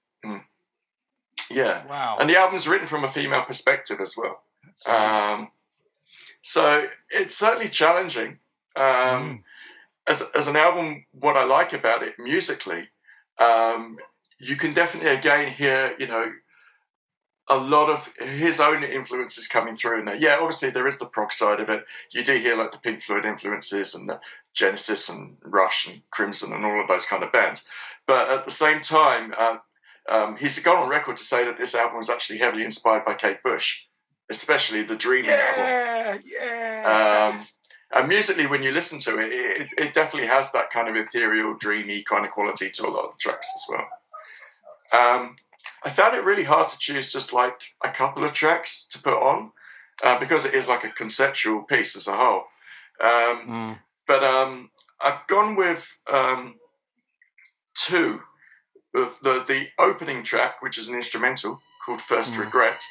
yeah. 1.50 1.86
Wow. 1.88 2.18
And 2.20 2.30
the 2.30 2.38
album's 2.38 2.68
written 2.68 2.88
from 2.88 3.04
a 3.04 3.08
female 3.10 3.44
perspective 3.44 4.00
as 4.02 4.16
well. 4.18 4.42
Um, 4.88 5.50
so 6.42 6.88
it's 7.10 7.36
certainly 7.36 7.70
challenging. 7.70 8.40
Um, 8.76 8.86
Mm. 8.86 9.44
as, 10.08 10.22
as 10.36 10.48
an 10.48 10.56
album, 10.56 11.06
what 11.12 11.36
I 11.36 11.44
like 11.46 11.74
about 11.74 12.04
it 12.04 12.16
musically, 12.20 12.90
um, 13.40 13.98
you 14.40 14.56
can 14.56 14.74
definitely 14.74 15.12
again 15.12 15.52
hear, 15.52 15.96
you 16.00 16.08
know, 16.08 16.26
a 17.50 17.58
lot 17.58 17.90
of 17.90 18.14
his 18.18 18.60
own 18.60 18.84
influences 18.84 19.48
coming 19.48 19.74
through 19.74 20.00
in 20.00 20.06
there. 20.06 20.16
Yeah, 20.16 20.38
obviously 20.40 20.70
there 20.70 20.88
is 20.88 21.00
the 21.00 21.06
prog 21.06 21.32
side 21.32 21.60
of 21.60 21.70
it. 21.70 21.86
You 22.12 22.24
do 22.24 22.38
hear 22.38 22.58
like 22.58 22.72
the 22.72 22.78
Pink 22.78 23.02
Floyd 23.02 23.26
influences 23.26 23.96
and 23.96 24.10
the 24.10 24.20
Genesis 24.54 25.08
and 25.08 25.38
Rush 25.44 25.88
and 25.88 26.02
Crimson 26.12 26.52
and 26.52 26.66
all 26.66 26.82
of 26.82 26.88
those 26.88 27.06
kind 27.06 27.24
of 27.24 27.32
bands. 27.32 27.68
But 28.06 28.30
at 28.30 28.46
the 28.46 28.52
same 28.52 28.82
time, 28.82 29.34
uh, 29.38 29.58
um, 30.10 30.38
he's 30.38 30.60
gone 30.60 30.78
on 30.78 30.90
record 30.90 31.18
to 31.18 31.24
say 31.24 31.46
that 31.46 31.58
this 31.58 31.76
album 31.76 31.98
was 31.98 32.10
actually 32.10 32.40
heavily 32.40 32.64
inspired 32.64 33.06
by 33.06 33.14
Kate 33.14 33.44
Bush, 33.44 33.86
especially 34.30 34.84
the 34.84 34.96
Dreaming 34.96 35.32
album. 35.32 35.64
yeah, 35.66 36.18
yeah. 36.26 37.32
Um, 37.34 37.46
and 37.94 38.08
musically, 38.08 38.46
when 38.48 38.64
you 38.64 38.72
listen 38.72 39.00
to 39.00 39.20
it, 39.20 39.32
it, 39.32 39.70
it 39.78 39.94
definitely 39.94 40.28
has 40.28 40.52
that 40.52 40.70
kind 40.70 40.88
of 40.90 40.96
ethereal, 40.96 41.56
dreamy 41.58 42.04
kind 42.04 42.26
of 42.26 42.32
quality 42.32 42.70
to 42.70 42.88
a 42.88 42.90
lot 42.90 43.06
of 43.06 43.12
the 43.14 43.18
tracks 43.20 43.50
as 43.56 43.64
well. 43.70 43.88
Um, 44.92 45.36
I 45.84 45.90
found 45.90 46.16
it 46.16 46.24
really 46.24 46.44
hard 46.44 46.70
to 46.70 46.78
choose 46.78 47.12
just 47.14 47.34
like 47.34 47.62
a 47.84 47.90
couple 47.90 48.24
of 48.24 48.34
tracks 48.34 48.88
to 48.90 49.00
put 49.02 49.14
on 49.14 49.52
uh, 50.04 50.20
because 50.20 50.46
it 50.46 50.54
is 50.54 50.68
like 50.68 50.84
a 50.84 50.90
conceptual 50.90 51.64
piece 51.64 51.96
as 51.96 52.08
a 52.08 52.14
whole. 52.16 52.44
Um, 53.02 53.48
Mm. 53.48 53.80
but 54.08 54.24
um, 54.24 54.72
I've 55.02 55.26
gone 55.28 55.56
with 55.56 55.98
um, 56.12 56.56
two. 57.76 58.22
The, 58.94 59.14
the 59.22 59.44
the 59.48 59.68
opening 59.78 60.24
track, 60.24 60.62
which 60.62 60.78
is 60.78 60.88
an 60.88 60.96
instrumental 60.96 61.60
called 61.86 62.02
First 62.02 62.34
Mm. 62.34 62.40
Regret. 62.46 62.82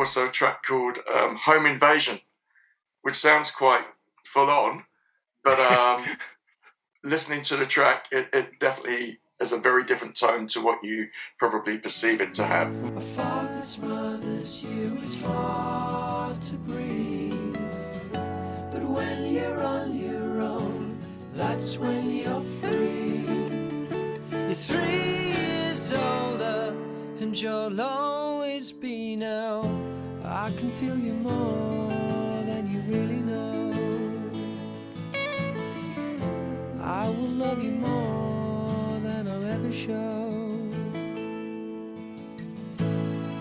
Also 0.00 0.26
a 0.26 0.30
track 0.30 0.62
called 0.62 0.98
um, 1.14 1.36
Home 1.36 1.66
Invasion, 1.66 2.20
which 3.02 3.16
sounds 3.16 3.50
quite 3.50 3.84
full 4.24 4.48
on, 4.48 4.84
but 5.44 5.60
um, 5.60 6.06
listening 7.04 7.42
to 7.42 7.56
the 7.56 7.66
track, 7.66 8.06
it, 8.10 8.28
it 8.32 8.58
definitely 8.58 9.20
has 9.38 9.52
a 9.52 9.58
very 9.58 9.84
different 9.84 10.18
tone 10.18 10.46
to 10.46 10.62
what 10.62 10.82
you 10.82 11.08
probably 11.38 11.76
perceive 11.76 12.22
it 12.22 12.32
to 12.32 12.46
have. 12.46 12.72
A 12.96 13.00
fog 13.00 13.52
that 13.52 13.64
smothers 13.66 14.64
you, 14.64 14.96
it's 15.02 15.20
hard 15.20 16.40
to 16.42 16.54
breathe. 16.54 17.58
But 18.72 18.82
when 18.82 19.34
you're 19.34 19.62
on 19.62 19.98
your 19.98 20.40
own, 20.40 20.98
that's 21.34 21.76
when 21.76 22.10
you're 22.10 22.40
free. 22.40 23.20
You're 24.32 24.54
three 24.54 25.34
years 25.34 25.92
older, 25.92 26.74
and 27.20 27.38
you'll 27.38 27.78
always 27.82 28.72
be 28.72 29.14
now. 29.16 29.89
I 30.46 30.50
can 30.52 30.70
feel 30.70 30.96
you 30.96 31.12
more 31.12 31.92
than 32.46 32.66
you 32.72 32.80
really 32.92 33.20
know. 33.30 33.74
I 36.82 37.08
will 37.10 37.34
love 37.44 37.62
you 37.62 37.72
more 37.72 39.00
than 39.00 39.28
I'll 39.28 39.44
ever 39.44 39.70
show. 39.70 40.30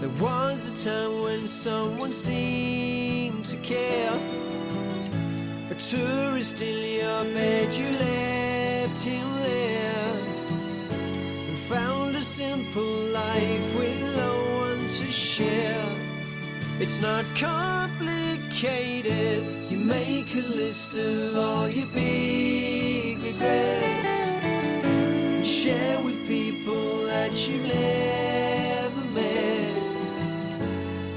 There 0.02 0.16
was 0.20 0.68
a 0.72 0.76
time 0.90 1.22
when 1.22 1.48
someone 1.48 2.12
seemed 2.12 3.46
to 3.46 3.56
care. 3.60 4.20
A 5.72 5.76
tourist 5.76 6.62
in 6.62 7.00
your 7.00 7.24
bed, 7.34 7.74
you 7.76 7.92
left 7.92 9.02
him 9.02 9.28
there 9.36 10.14
and 11.48 11.58
found 11.58 12.18
a 12.18 12.22
simple 12.22 12.94
life 13.22 13.76
with 13.78 14.02
no 14.18 14.34
one 14.68 14.82
to 14.82 15.10
share. 15.10 15.99
It's 16.82 17.02
not 17.02 17.26
complicated. 17.36 19.44
You 19.70 19.78
make 19.78 20.34
a 20.34 20.40
list 20.40 20.98
of 20.98 21.36
all 21.36 21.68
your 21.68 21.88
big 21.88 23.22
regrets 23.22 24.30
and 24.86 25.46
share 25.46 26.02
with 26.02 26.26
people 26.26 27.06
that 27.06 27.34
you've 27.46 27.68
never 27.68 29.02
met. 29.14 29.76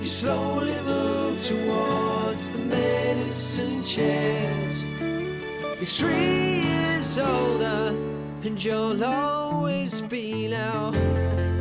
You 0.00 0.04
slowly 0.04 0.80
move 0.82 1.40
towards 1.44 2.50
the 2.50 2.58
medicine 2.58 3.84
chest. 3.84 4.88
You're 4.98 5.86
three 5.86 6.62
years 6.62 7.18
older, 7.18 7.96
and 8.42 8.60
you'll 8.64 9.04
always 9.04 10.00
be 10.00 10.48
now. 10.48 10.90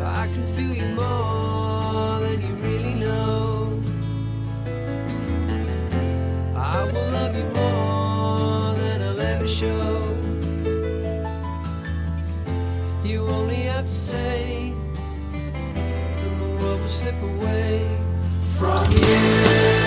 I 0.03 0.25
can 0.33 0.47
feel 0.55 0.73
you 0.73 0.87
more 0.95 1.50
show. 9.61 10.01
You 13.03 13.27
only 13.27 13.61
have 13.69 13.85
to 13.85 13.91
say, 13.91 14.73
and 15.33 16.31
the 16.31 16.63
world 16.63 16.81
will 16.81 16.87
slip 16.87 17.21
away 17.21 17.87
from 18.57 18.91
you. 18.91 19.80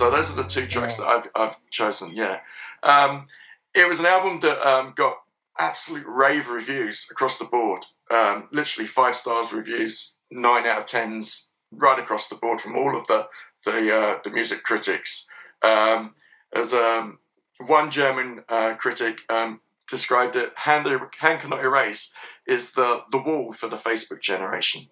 So 0.00 0.10
those 0.10 0.32
are 0.32 0.42
the 0.42 0.48
two 0.48 0.64
tracks 0.64 0.96
that 0.96 1.06
I've, 1.06 1.28
I've 1.34 1.56
chosen. 1.68 2.16
Yeah, 2.16 2.40
um, 2.82 3.26
it 3.74 3.86
was 3.86 4.00
an 4.00 4.06
album 4.06 4.40
that 4.40 4.66
um, 4.66 4.94
got 4.96 5.16
absolute 5.58 6.06
rave 6.08 6.48
reviews 6.48 7.06
across 7.10 7.38
the 7.38 7.44
board. 7.44 7.84
Um, 8.10 8.48
literally 8.50 8.86
five 8.86 9.14
stars 9.14 9.52
reviews, 9.52 10.18
nine 10.30 10.64
out 10.64 10.78
of 10.78 10.84
tens, 10.86 11.52
right 11.70 11.98
across 11.98 12.28
the 12.28 12.36
board 12.36 12.62
from 12.62 12.76
all 12.76 12.96
of 12.96 13.06
the 13.08 13.26
the 13.66 13.94
uh, 13.94 14.18
the 14.24 14.30
music 14.30 14.62
critics. 14.62 15.28
Um, 15.60 16.14
as 16.54 16.72
um, 16.72 17.18
one 17.66 17.90
German 17.90 18.42
uh, 18.48 18.76
critic 18.76 19.20
um, 19.28 19.60
described 19.86 20.34
it, 20.34 20.50
"Hand, 20.56 20.86
hand 20.86 21.40
cannot 21.40 21.62
erase" 21.62 22.14
is 22.46 22.72
the 22.72 23.02
the 23.12 23.20
wall 23.20 23.52
for 23.52 23.68
the 23.68 23.76
Facebook 23.76 24.22
generation. 24.22 24.86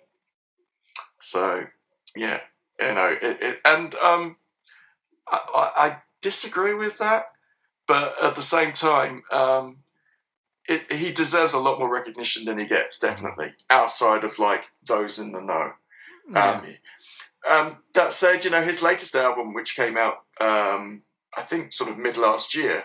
So, 1.19 1.65
yeah, 2.15 2.41
you 2.79 2.93
know, 2.93 3.17
it, 3.23 3.39
it 3.43 3.61
and 3.65 3.95
um, 3.95 4.37
I, 5.31 5.41
I, 5.55 5.87
I 5.87 5.97
disagree 6.22 6.74
with 6.74 6.99
that, 6.99 7.26
but 7.87 8.14
at 8.22 8.35
the 8.35 8.43
same 8.43 8.72
time, 8.72 9.22
um, 9.31 9.79
it, 10.68 10.93
he 10.93 11.12
deserves 11.12 11.55
a 11.55 11.59
lot 11.59 11.79
more 11.79 11.93
recognition 11.93 12.45
than 12.45 12.59
he 12.59 12.66
gets, 12.66 12.99
definitely 12.99 13.55
outside 13.70 14.24
of 14.24 14.39
like 14.39 14.64
those 14.87 15.18
in 15.18 15.33
the 15.33 15.41
know. 15.41 15.72
Yeah. 16.31 16.51
Um, 16.51 16.66
Um, 17.49 17.76
that 17.95 18.12
said, 18.12 18.45
you 18.45 18.51
know, 18.51 18.62
his 18.62 18.83
latest 18.83 19.14
album, 19.14 19.55
which 19.55 19.76
came 19.76 19.97
out, 19.97 20.24
um, 20.41 21.03
I 21.37 21.43
think, 21.43 21.72
sort 21.72 21.89
of 21.89 21.97
mid 21.97 22.16
last 22.16 22.55
year, 22.55 22.85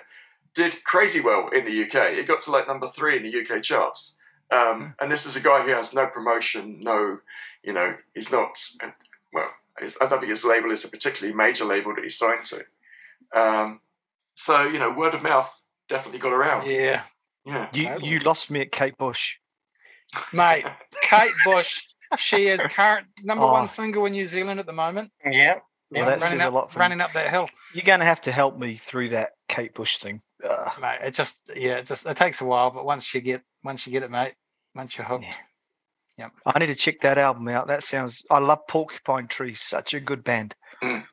did 0.54 0.84
crazy 0.84 1.20
well 1.20 1.50
in 1.50 1.66
the 1.66 1.84
UK. 1.84 2.14
It 2.14 2.28
got 2.28 2.42
to 2.42 2.52
like 2.52 2.68
number 2.68 2.88
three 2.88 3.18
in 3.18 3.24
the 3.24 3.42
UK 3.42 3.62
charts. 3.62 4.20
Um, 4.52 4.94
and 5.00 5.12
this 5.12 5.26
is 5.26 5.36
a 5.36 5.42
guy 5.42 5.64
who 5.64 5.72
has 5.72 5.94
no 5.94 6.06
promotion, 6.06 6.80
no, 6.82 7.18
you 7.64 7.74
know, 7.74 7.96
he's 8.14 8.32
not, 8.32 8.58
well, 9.34 9.50
I 9.80 10.06
don't 10.08 10.20
think 10.20 10.30
his 10.30 10.44
label 10.46 10.72
is 10.72 10.86
a 10.86 10.90
particularly 10.90 11.36
major 11.36 11.66
label 11.66 11.94
that 11.96 12.04
he's 12.04 12.18
signed 12.18 12.46
to. 12.46 12.64
Um, 13.34 13.80
so, 14.36 14.64
you 14.64 14.80
know, 14.80 14.92
word 14.92 15.14
of 15.14 15.24
mouth 15.24 15.64
definitely 15.90 16.20
got 16.20 16.34
around. 16.34 16.70
Yeah, 16.70 17.04
Yeah. 17.46 17.70
You 17.74 17.98
you 18.02 18.20
lost 18.20 18.50
me 18.52 18.62
at 18.62 18.72
Kate 18.72 18.98
Bush. 18.98 19.38
mate. 20.34 20.66
Kate 21.02 21.32
Bush, 21.46 21.82
she 22.18 22.48
is 22.48 22.62
current 22.70 23.08
number 23.24 23.44
Oh. 23.46 23.52
one 23.54 23.68
single 23.68 24.06
in 24.06 24.12
New 24.14 24.28
Zealand 24.28 24.60
at 24.60 24.66
the 24.66 24.74
moment. 24.74 25.12
Yeah. 25.26 25.56
Well, 25.56 25.62
Yeah, 25.92 26.06
that 26.06 26.22
running 26.22 26.40
says 26.40 26.48
a 26.48 26.52
lot 26.52 26.72
for 26.72 26.80
running 26.80 27.02
up 27.02 27.14
that 27.14 27.30
hill, 27.30 27.50
You're 27.74 27.84
going 27.86 28.00
to 28.00 28.06
have 28.06 28.22
to 28.22 28.32
help 28.32 28.58
me 28.58 28.76
through 28.76 29.10
that 29.10 29.32
Kate 29.48 29.74
Bush 29.74 29.98
thing. 29.98 30.22
Ugh. 30.48 30.72
mate. 30.82 31.00
It 31.04 31.12
just 31.14 31.40
yeah, 31.56 31.76
it 31.78 31.86
just 31.86 32.06
it 32.06 32.18
takes 32.18 32.42
a 32.42 32.46
while, 32.46 32.70
but 32.72 32.86
once 32.86 33.14
you 33.14 33.22
get 33.22 33.42
once 33.64 33.86
you 33.88 33.92
get 33.92 34.04
it, 34.04 34.12
mate, 34.12 34.34
once 34.76 34.98
you're 34.98 35.06
hooked. 35.08 35.24
Yeah. 35.26 35.34
I 36.46 36.60
need 36.60 36.68
to 36.68 36.76
check 36.76 37.00
that 37.02 37.18
album 37.18 37.48
out. 37.48 37.68
That 37.68 37.84
sounds. 37.84 38.24
I 38.30 38.40
love 38.40 38.60
Porcupine 38.70 39.28
Tree. 39.28 39.54
Such 39.54 39.94
a 39.94 40.00
good 40.00 40.24
band. 40.24 40.56
Mm. 40.84 41.06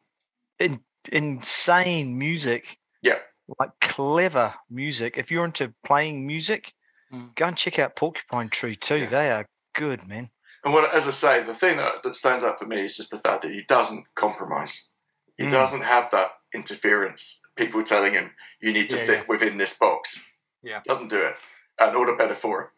In, 0.58 0.80
insane 1.10 2.18
music. 2.18 2.76
Yeah. 3.02 3.18
Like 3.58 3.70
clever 3.80 4.54
music. 4.68 5.14
If 5.16 5.30
you're 5.30 5.44
into 5.44 5.72
playing 5.84 6.26
music, 6.26 6.72
Mm. 7.12 7.34
go 7.34 7.46
and 7.46 7.56
check 7.56 7.76
out 7.80 7.96
Porcupine 7.96 8.50
Tree 8.50 8.76
too. 8.76 8.98
Yeah. 8.98 9.06
They 9.08 9.30
are 9.32 9.46
good, 9.74 10.06
man. 10.06 10.30
And 10.62 10.72
what, 10.72 10.94
as 10.94 11.08
I 11.08 11.10
say, 11.10 11.42
the 11.42 11.54
thing 11.54 11.78
that, 11.78 12.04
that 12.04 12.14
stands 12.14 12.44
out 12.44 12.58
for 12.60 12.66
me 12.66 12.82
is 12.82 12.96
just 12.96 13.10
the 13.10 13.18
fact 13.18 13.42
that 13.42 13.50
he 13.52 13.62
doesn't 13.64 14.04
compromise. 14.14 14.92
He 15.36 15.46
Mm. 15.46 15.50
doesn't 15.50 15.82
have 15.82 16.10
that 16.12 16.30
interference. 16.54 17.40
People 17.56 17.82
telling 17.82 18.12
him 18.12 18.30
you 18.60 18.72
need 18.72 18.88
to 18.90 18.96
Yeah, 18.98 19.06
fit 19.06 19.18
yeah. 19.20 19.24
within 19.28 19.56
this 19.58 19.76
box. 19.76 20.24
Yeah. 20.62 20.82
doesn't 20.86 21.08
do 21.08 21.20
it, 21.20 21.34
and 21.80 21.96
all 21.96 22.06
the 22.06 22.12
better 22.12 22.34
for 22.34 22.62
it. 22.62 22.68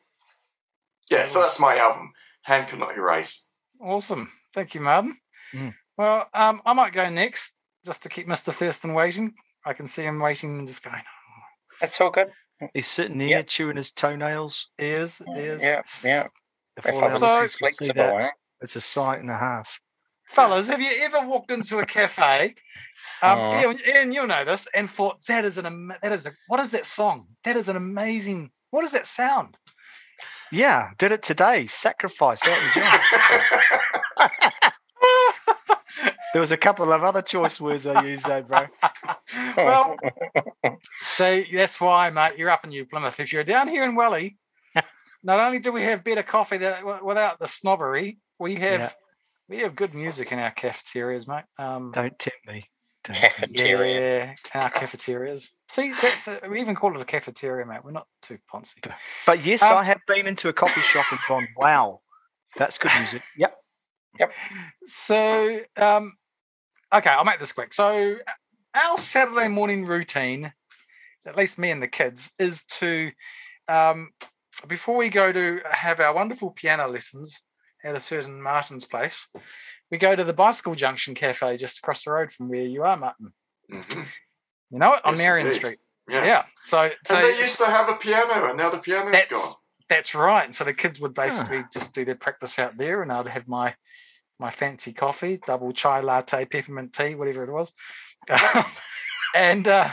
Yeah, 1.13 1.25
so 1.25 1.41
that's 1.43 1.61
my 1.61 1.77
album. 1.77 2.13
Hand 2.43 2.69
cannot 2.69 2.97
erase. 2.97 3.51
Awesome. 3.81 4.31
Thank 4.55 4.75
you, 4.75 4.81
Martyn. 4.81 5.17
Mm. 5.55 5.75
Well, 5.99 6.27
um, 6.33 6.63
I 6.65 6.73
might 6.73 6.93
go 6.95 7.09
next 7.11 7.55
just 7.85 8.03
to 8.05 8.09
keep 8.09 8.27
Mr. 8.27 8.53
Thurston 8.53 8.95
waiting. 8.95 9.35
I 9.67 9.75
can 9.75 9.89
see 9.89 10.05
him 10.05 10.19
waiting 10.21 10.59
and 10.59 10.67
just 10.67 10.83
going, 10.83 11.03
That's 11.81 12.01
all 12.01 12.11
good. 12.11 12.31
He's 12.75 12.87
sitting 12.87 13.21
here 13.21 13.39
Yep. 13.39 13.47
chewing 13.49 13.77
his 13.77 13.93
toenails. 13.93 14.71
ears, 14.81 15.21
ears. 15.37 15.63
Yeah, 15.63 15.83
yeah. 16.03 16.29
If 16.77 16.87
If 16.87 16.95
all 16.95 17.01
I 17.01 17.03
our 17.05 17.11
was 17.11 17.19
So- 17.21 17.27
listeners 17.27 17.53
see 17.53 17.59
flexible, 17.59 17.95
that, 17.95 18.15
eh? 18.25 18.31
it's 18.63 18.77
a 18.77 18.81
sight 18.81 19.21
and 19.21 19.31
a 19.31 19.37
half. 19.37 19.81
Fellas, 20.29 20.69
have 20.69 20.81
you 20.81 20.93
ever 21.03 21.21
walked 21.27 21.51
into 21.51 21.79
a 21.79 21.85
cafe? 21.85 22.55
Um. 23.21 23.39
Ian, 23.61 23.81
Ian, 23.87 24.13
you'll 24.13 24.27
know 24.27 24.45
this, 24.45 24.67
and 24.75 24.89
thought 24.91 25.25
that 25.27 25.45
is 25.45 25.59
an 25.59 25.67
ama- 25.67 25.99
that 26.03 26.13
is 26.13 26.25
a 26.27 26.33
what 26.47 26.61
is 26.61 26.71
that 26.71 26.87
song? 26.87 27.27
That 27.45 27.57
is 27.57 27.69
an 27.69 27.77
amazing. 27.77 28.51
What 28.71 28.85
is 28.85 28.93
that 28.93 29.07
sound? 29.07 29.59
Yeah, 30.53 30.91
did 30.99 31.13
it 31.13 31.23
today. 31.23 31.67
Sacrifice. 31.67 32.41
That 32.43 33.03
was 34.19 36.11
there 36.33 36.41
was 36.41 36.53
a 36.53 36.57
couple 36.57 36.93
of 36.93 37.03
other 37.03 37.23
choice 37.23 37.61
words 37.61 37.87
I 37.87 38.05
used 38.05 38.27
though, 38.27 38.43
bro. 38.43 38.67
well, 39.57 39.97
see, 41.01 41.47
that's 41.53 41.81
why, 41.81 42.11
mate. 42.11 42.37
You're 42.39 42.51
up 42.51 42.65
in 42.65 42.71
New 42.71 42.85
Plymouth. 42.85 43.19
If 43.21 43.33
you're 43.33 43.45
down 43.45 43.69
here 43.69 43.85
in 43.85 43.95
Welly, 43.95 44.37
not 45.23 45.41
only 45.41 45.59
do 45.59 45.73
we 45.73 45.83
have 45.83 46.05
better 46.05 46.23
coffee 46.23 46.59
that, 46.59 47.05
without 47.05 47.39
the 47.39 47.47
snobbery, 47.47 48.19
we 48.39 48.55
have 48.57 48.81
Yeah. 48.81 48.91
we 49.49 49.59
have 49.61 49.75
good 49.75 49.95
music 49.95 50.33
in 50.33 50.39
our 50.39 50.51
cafeterias, 50.51 51.27
mate. 51.27 51.45
Um, 51.59 51.93
Don't 51.95 52.19
tempt 52.19 52.47
me. 52.47 52.69
Don't 53.05 53.17
tempt 53.17 53.41
me. 53.41 53.47
Cafeteria. 53.49 54.37
yeah, 54.55 54.61
our 54.63 54.71
cafeterias. 54.71 55.51
See, 55.69 55.93
that's 56.01 56.29
a, 56.29 56.41
we 56.49 56.61
even 56.61 56.75
call 56.75 56.95
it 56.95 57.01
a 57.01 57.05
cafeteria, 57.05 57.67
mate. 57.67 57.81
We're 57.85 57.91
not 57.91 58.07
too 58.21 58.39
poncy. 58.53 58.75
But 59.27 59.45
yes, 59.45 59.63
Um, 59.63 59.79
I 59.79 59.85
have 59.85 60.01
been 60.07 60.27
into 60.27 60.49
a 60.49 60.53
coffee 60.53 60.81
shop 60.81 61.07
and 61.11 61.21
gone, 61.29 61.49
wow, 61.57 62.01
that's 62.57 62.79
good 62.79 62.93
music. 62.97 63.23
Yep. 63.37 63.57
Yep. 64.21 64.33
So, 64.87 65.61
um, 65.77 66.13
okay, 66.95 67.11
I'll 67.11 67.25
make 67.25 67.41
this 67.41 67.53
quick. 67.53 67.73
So, 67.73 68.17
our 68.75 68.99
Saturday 68.99 69.49
morning 69.49 69.87
routine, 69.87 70.53
at 71.27 71.37
least 71.37 71.59
me 71.59 71.71
and 71.71 71.83
the 71.83 71.89
kids, 71.89 72.31
is 72.39 72.63
to, 72.79 73.11
um, 73.69 74.11
before 74.69 74.97
we 74.97 75.09
go 75.09 75.33
to 75.33 75.61
have 75.71 75.99
our 75.99 76.15
wonderful 76.15 76.51
piano 76.51 76.87
lessons 76.87 77.41
at 77.85 77.97
a 77.97 78.01
certain 78.01 78.41
Martyn's 78.41 78.85
place, 78.85 79.27
we 79.93 79.99
go 79.99 80.17
to 80.17 80.25
the 80.25 80.33
Bicycle 80.33 80.75
Junction 80.75 81.15
Cafe 81.15 81.57
just 81.59 81.79
across 81.79 82.03
the 82.05 82.11
road 82.11 82.33
from 82.33 82.49
where 82.49 82.63
you 82.63 82.83
are, 82.83 82.97
Martyn. 82.97 83.33
Mhm. 83.71 84.07
You 84.71 84.79
know 84.79 84.95
it 84.95 85.05
on 85.05 85.17
Marion 85.19 85.47
indeed. 85.47 85.59
Street. 85.61 85.79
Yeah. 86.09 86.25
Yeah. 86.25 86.45
So, 86.61 86.91
so 87.05 87.15
and 87.17 87.25
they 87.25 87.39
used 87.41 87.59
to 87.59 87.67
have 87.67 87.89
a 87.91 87.95
piano, 87.95 88.47
and 88.49 88.57
now 88.59 88.71
the 88.71 88.79
piano's 88.79 89.13
That's- 89.13 89.29
gone. 89.31 89.55
That's 89.89 90.15
right. 90.15 90.45
And 90.47 90.55
so 90.55 90.65
the 90.65 90.73
kids 90.73 90.99
would 91.01 91.13
basically 91.13 91.65
just 91.75 91.93
do 91.93 92.07
their 92.07 92.15
practice 92.15 92.59
out 92.59 92.79
there, 92.79 93.03
and 93.03 93.13
I'd 93.13 93.29
have 93.29 93.47
my 93.47 93.75
my 94.39 94.51
fancy 94.51 94.95
coffee, 94.95 95.39
double 95.47 95.73
chai 95.73 96.01
latte, 96.01 96.47
peppermint 96.47 96.95
tea, 96.95 97.15
whatever 97.15 97.45
it 97.45 97.51
was. 97.53 97.73
and 99.35 99.69
uh, 99.69 99.91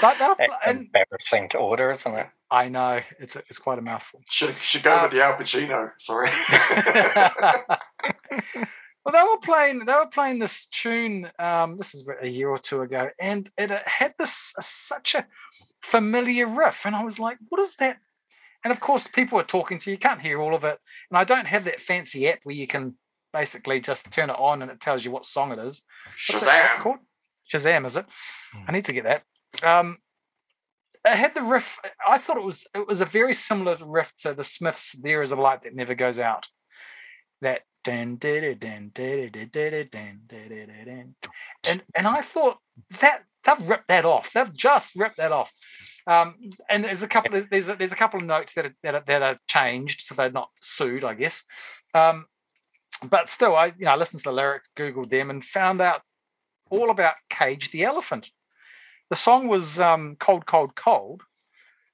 but 0.00 0.16
they'll 0.18 0.36
That's 0.36 0.52
and 0.64 0.86
embarrassing 0.94 1.48
to 1.50 1.58
order, 1.58 1.90
isn't 1.90 2.14
it? 2.14 2.28
I 2.52 2.68
know 2.68 3.00
it's 3.18 3.34
a, 3.34 3.40
it's 3.48 3.58
quite 3.58 3.80
a 3.80 3.82
mouthful. 3.82 4.20
Should 4.30 4.54
should 4.60 4.84
go 4.84 4.98
Uh, 4.98 5.02
with 5.02 5.10
the 5.10 5.24
Al 5.24 5.34
Pacino. 5.34 5.90
Sorry. 5.98 6.30
well, 9.04 9.12
they 9.12 9.22
were 9.22 9.38
playing. 9.38 9.84
They 9.86 9.94
were 9.94 10.06
playing 10.06 10.38
this 10.38 10.66
tune. 10.66 11.30
Um, 11.38 11.78
this 11.78 11.94
is 11.94 12.06
a 12.20 12.28
year 12.28 12.48
or 12.48 12.58
two 12.58 12.82
ago, 12.82 13.10
and 13.18 13.50
it 13.56 13.70
had 13.70 14.14
this 14.18 14.52
uh, 14.58 14.62
such 14.62 15.14
a 15.14 15.26
familiar 15.82 16.46
riff, 16.46 16.82
and 16.84 16.94
I 16.94 17.04
was 17.04 17.18
like, 17.18 17.38
"What 17.48 17.60
is 17.60 17.76
that?" 17.76 17.98
And 18.62 18.72
of 18.72 18.80
course, 18.80 19.06
people 19.06 19.38
are 19.38 19.44
talking 19.44 19.78
to 19.78 19.90
you. 19.90 19.96
Can't 19.96 20.20
hear 20.20 20.40
all 20.40 20.54
of 20.54 20.64
it, 20.64 20.78
and 21.10 21.18
I 21.18 21.24
don't 21.24 21.46
have 21.46 21.64
that 21.64 21.80
fancy 21.80 22.28
app 22.28 22.40
where 22.42 22.54
you 22.54 22.66
can 22.66 22.96
basically 23.32 23.80
just 23.80 24.10
turn 24.10 24.30
it 24.30 24.38
on 24.38 24.62
and 24.62 24.70
it 24.70 24.80
tells 24.80 25.04
you 25.04 25.10
what 25.10 25.24
song 25.24 25.52
it 25.52 25.58
is. 25.58 25.82
What's 26.30 26.46
that 26.46 26.58
app 26.58 26.78
Shazam! 26.78 26.82
called? 26.82 26.98
Shazam, 27.52 27.86
is 27.86 27.96
it? 27.96 28.06
Hmm. 28.52 28.64
I 28.68 28.72
need 28.72 28.84
to 28.86 28.92
get 28.92 29.04
that. 29.04 29.22
Um, 29.62 29.98
it 31.04 31.16
had 31.16 31.34
the 31.34 31.42
riff. 31.42 31.78
I 32.06 32.18
thought 32.18 32.36
it 32.36 32.44
was 32.44 32.66
it 32.74 32.86
was 32.86 33.00
a 33.00 33.06
very 33.06 33.32
similar 33.34 33.76
riff 33.80 34.12
to 34.18 34.34
the 34.34 34.44
Smiths. 34.44 34.92
There 34.92 35.22
is 35.22 35.30
a 35.30 35.36
light 35.36 35.62
that 35.62 35.74
never 35.74 35.94
goes 35.94 36.18
out. 36.18 36.46
That 37.40 37.62
and 41.64 41.82
and 41.94 42.06
I 42.06 42.20
thought 42.20 42.58
that 43.00 43.24
they've 43.44 43.68
ripped 43.68 43.88
that 43.88 44.04
off. 44.04 44.32
They've 44.32 44.54
just 44.54 44.94
ripped 44.94 45.16
that 45.16 45.32
off. 45.32 45.52
Um, 46.06 46.34
and 46.68 46.84
there's 46.84 47.02
a 47.02 47.08
couple. 47.08 47.32
There's 47.32 47.48
there's 47.48 47.68
a, 47.68 47.76
there's 47.76 47.92
a 47.92 47.96
couple 47.96 48.20
of 48.20 48.26
notes 48.26 48.54
that 48.54 48.66
are, 48.66 48.74
that 48.82 48.94
are, 48.94 49.04
that 49.06 49.22
are 49.22 49.38
changed, 49.48 50.02
so 50.02 50.14
they're 50.14 50.30
not 50.30 50.50
sued, 50.60 51.04
I 51.04 51.14
guess. 51.14 51.44
Um, 51.94 52.26
but 53.08 53.30
still, 53.30 53.56
I 53.56 53.66
you 53.66 53.84
know 53.84 53.92
I 53.92 53.96
listened 53.96 54.22
to 54.22 54.30
the 54.30 54.34
lyrics, 54.34 54.68
googled 54.76 55.10
them, 55.10 55.30
and 55.30 55.44
found 55.44 55.80
out 55.80 56.02
all 56.70 56.90
about 56.90 57.14
Cage 57.28 57.70
the 57.70 57.84
Elephant. 57.84 58.30
The 59.08 59.16
song 59.16 59.48
was 59.48 59.78
um, 59.78 60.16
"Cold, 60.18 60.46
Cold, 60.46 60.74
Cold" 60.74 61.22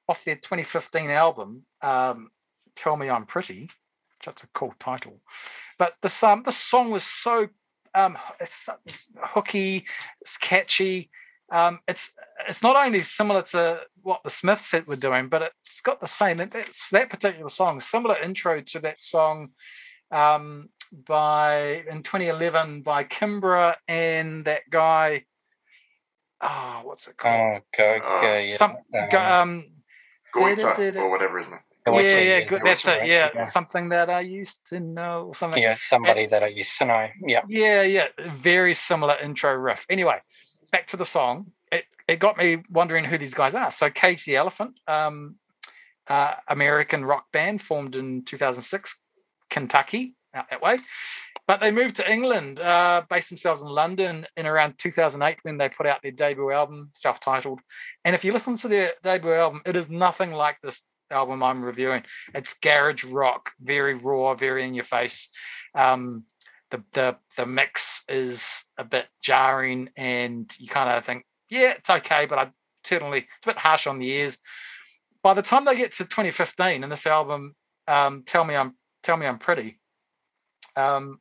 off 0.09 0.24
their 0.24 0.37
2015 0.37 1.11
album. 1.11 1.64
Tell 1.82 2.97
me 2.97 3.09
I'm 3.09 3.26
pretty 3.26 3.70
that's 4.26 4.42
a 4.44 4.48
cool 4.48 4.74
title. 4.78 5.20
But 5.78 5.94
this 6.02 6.22
um 6.22 6.42
this 6.44 6.56
song 6.58 6.90
was 6.90 7.04
so 7.04 7.48
um 7.94 8.18
it's, 8.40 8.68
it's 8.84 9.06
hooky, 9.18 9.86
it's 10.20 10.36
catchy. 10.36 11.10
Um, 11.50 11.78
it's 11.86 12.12
it's 12.48 12.62
not 12.62 12.76
only 12.76 13.02
similar 13.04 13.42
to 13.42 13.82
what 14.02 14.22
the 14.24 14.30
Smiths 14.30 14.72
had- 14.72 14.86
were 14.88 14.96
doing, 14.96 15.28
but 15.28 15.42
it's 15.42 15.80
got 15.80 16.00
the 16.00 16.08
same. 16.08 16.40
It's 16.40 16.90
that 16.90 17.08
particular 17.08 17.48
song, 17.48 17.80
similar 17.80 18.18
intro 18.18 18.60
to 18.60 18.80
that 18.80 19.00
song 19.00 19.50
um, 20.10 20.68
by 20.92 21.84
in 21.88 22.02
2011 22.02 22.82
by 22.82 23.04
Kimbra 23.04 23.76
and 23.86 24.44
that 24.44 24.62
guy. 24.70 25.24
Oh, 26.40 26.80
what's 26.82 27.06
it 27.08 27.16
called? 27.16 27.34
Oh, 27.34 27.80
okay, 27.80 28.00
Uh, 28.04 28.20
go, 28.20 28.38
yeah. 28.38 28.56
Some 28.56 28.76
go- 29.10 29.18
um, 29.24 29.64
Goita 30.34 30.76
did 30.76 30.96
it- 30.96 30.98
or 30.98 31.08
whatever, 31.10 31.38
isn't 31.38 31.54
it? 31.54 31.62
Yeah, 31.87 32.18
yeah, 32.18 32.41
good. 32.45 32.62
That's 32.64 32.87
it. 32.87 33.07
Yeah, 33.07 33.30
yeah. 33.34 33.45
something 33.45 33.91
that 33.91 34.11
I 34.11 34.20
used 34.20 34.66
to 34.68 34.80
know. 34.80 35.32
Something. 35.34 35.62
Yeah, 35.62 35.76
somebody 35.78 36.26
that 36.26 36.43
I 36.43 36.49
used 36.49 36.78
to 36.78 36.84
know. 36.84 37.09
Yeah. 37.24 37.43
Yeah, 37.49 37.82
yeah, 37.82 38.09
very 38.18 38.74
similar 38.74 39.16
intro 39.22 39.55
riff. 39.55 39.87
Anyway, 39.89 40.20
back 40.72 40.87
to 40.89 40.97
the 40.97 41.05
song. 41.05 41.53
It 41.70 41.84
it 42.09 42.18
got 42.18 42.37
me 42.37 42.62
wondering 42.70 43.05
who 43.05 43.18
these 43.18 43.34
guys 43.34 43.55
are. 43.55 43.70
So 43.70 43.91
Cage 43.91 44.24
the 44.24 44.37
Elephant, 44.37 44.78
um, 44.89 45.37
uh, 46.09 46.34
American 46.49 47.05
rock 47.05 47.26
band 47.32 47.62
formed 47.62 47.97
in 47.97 48.24
2006, 48.24 49.01
Kentucky, 49.51 50.14
out 50.34 50.51
that 50.51 50.62
way. 50.62 50.78
But 51.47 51.61
they 51.61 51.70
moved 51.70 51.97
to 51.97 52.11
England, 52.11 52.59
uh, 52.59 53.03
based 53.09 53.28
themselves 53.28 53.62
in 53.62 53.68
London 53.68 54.26
in 54.37 54.47
around 54.47 54.78
2008 54.78 55.39
when 55.43 55.59
they 55.59 55.68
put 55.68 55.87
out 55.87 56.03
their 56.03 56.11
debut 56.11 56.51
album, 56.51 56.91
self-titled. 56.93 57.61
And 58.05 58.16
if 58.16 58.24
you 58.24 58.32
listen 58.32 58.57
to 58.59 58.68
their 58.68 58.95
debut 59.05 59.32
album, 59.32 59.62
it 59.64 59.76
is 59.76 59.89
nothing 59.89 60.32
like 60.32 60.61
this 60.61 60.82
album 61.11 61.42
I'm 61.42 61.62
reviewing. 61.62 62.02
It's 62.34 62.59
garage 62.59 63.04
rock, 63.04 63.52
very 63.61 63.94
raw, 63.94 64.34
very 64.34 64.64
in 64.64 64.74
your 64.74 64.84
face. 64.84 65.28
Um, 65.74 66.24
the 66.70 66.82
the 66.92 67.16
the 67.36 67.46
mix 67.46 68.02
is 68.09 68.64
a 68.78 68.84
bit 68.84 69.07
jarring, 69.22 69.90
and 69.96 70.50
you 70.59 70.68
kind 70.68 70.90
of 70.90 71.04
think, 71.04 71.24
yeah, 71.48 71.72
it's 71.72 71.90
okay, 71.90 72.26
but 72.26 72.38
I 72.38 72.50
certainly 72.84 73.18
it's 73.18 73.46
a 73.46 73.50
bit 73.50 73.59
harsh 73.59 73.86
on 73.86 73.98
the 73.98 74.09
ears. 74.09 74.38
By 75.22 75.34
the 75.34 75.42
time 75.42 75.64
they 75.64 75.76
get 75.76 75.92
to 75.92 76.04
2015 76.04 76.82
and 76.82 76.92
this 76.92 77.07
album, 77.07 77.54
um, 77.88 78.22
tell 78.26 78.44
me 78.44 78.57
I'm 78.57 78.74
tell 79.02 79.16
me 79.16 79.26
I'm 79.26 79.38
pretty. 79.38 79.80
Um, 80.76 81.20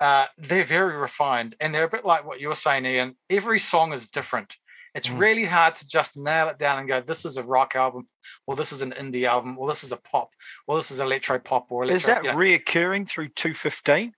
uh, 0.00 0.26
they're 0.38 0.64
very 0.64 0.96
refined, 0.96 1.56
and 1.60 1.74
they're 1.74 1.84
a 1.84 1.90
bit 1.90 2.04
like 2.04 2.26
what 2.26 2.40
you're 2.40 2.54
saying, 2.54 2.86
Ian. 2.86 3.16
Every 3.28 3.58
song 3.58 3.92
is 3.92 4.08
different. 4.08 4.54
It's 4.98 5.08
Mm. 5.08 5.18
really 5.18 5.44
hard 5.44 5.74
to 5.76 5.86
just 5.86 6.16
nail 6.16 6.48
it 6.48 6.58
down 6.58 6.80
and 6.80 6.88
go, 6.88 7.00
this 7.00 7.24
is 7.24 7.36
a 7.36 7.42
rock 7.44 7.76
album, 7.76 8.08
or 8.46 8.56
this 8.56 8.72
is 8.72 8.82
an 8.82 8.92
indie 8.92 9.28
album, 9.28 9.56
or 9.58 9.68
this 9.68 9.84
is 9.84 9.92
a 9.92 9.96
pop, 9.96 10.30
or 10.66 10.76
this 10.76 10.90
is 10.90 10.98
electro 10.98 11.38
pop, 11.38 11.70
or 11.70 11.84
electro. 11.84 11.96
Is 11.96 12.06
that 12.06 12.24
you 12.24 12.30
know. 12.32 12.36
reoccurring 12.36 13.08
through 13.08 13.28
215? 13.28 14.12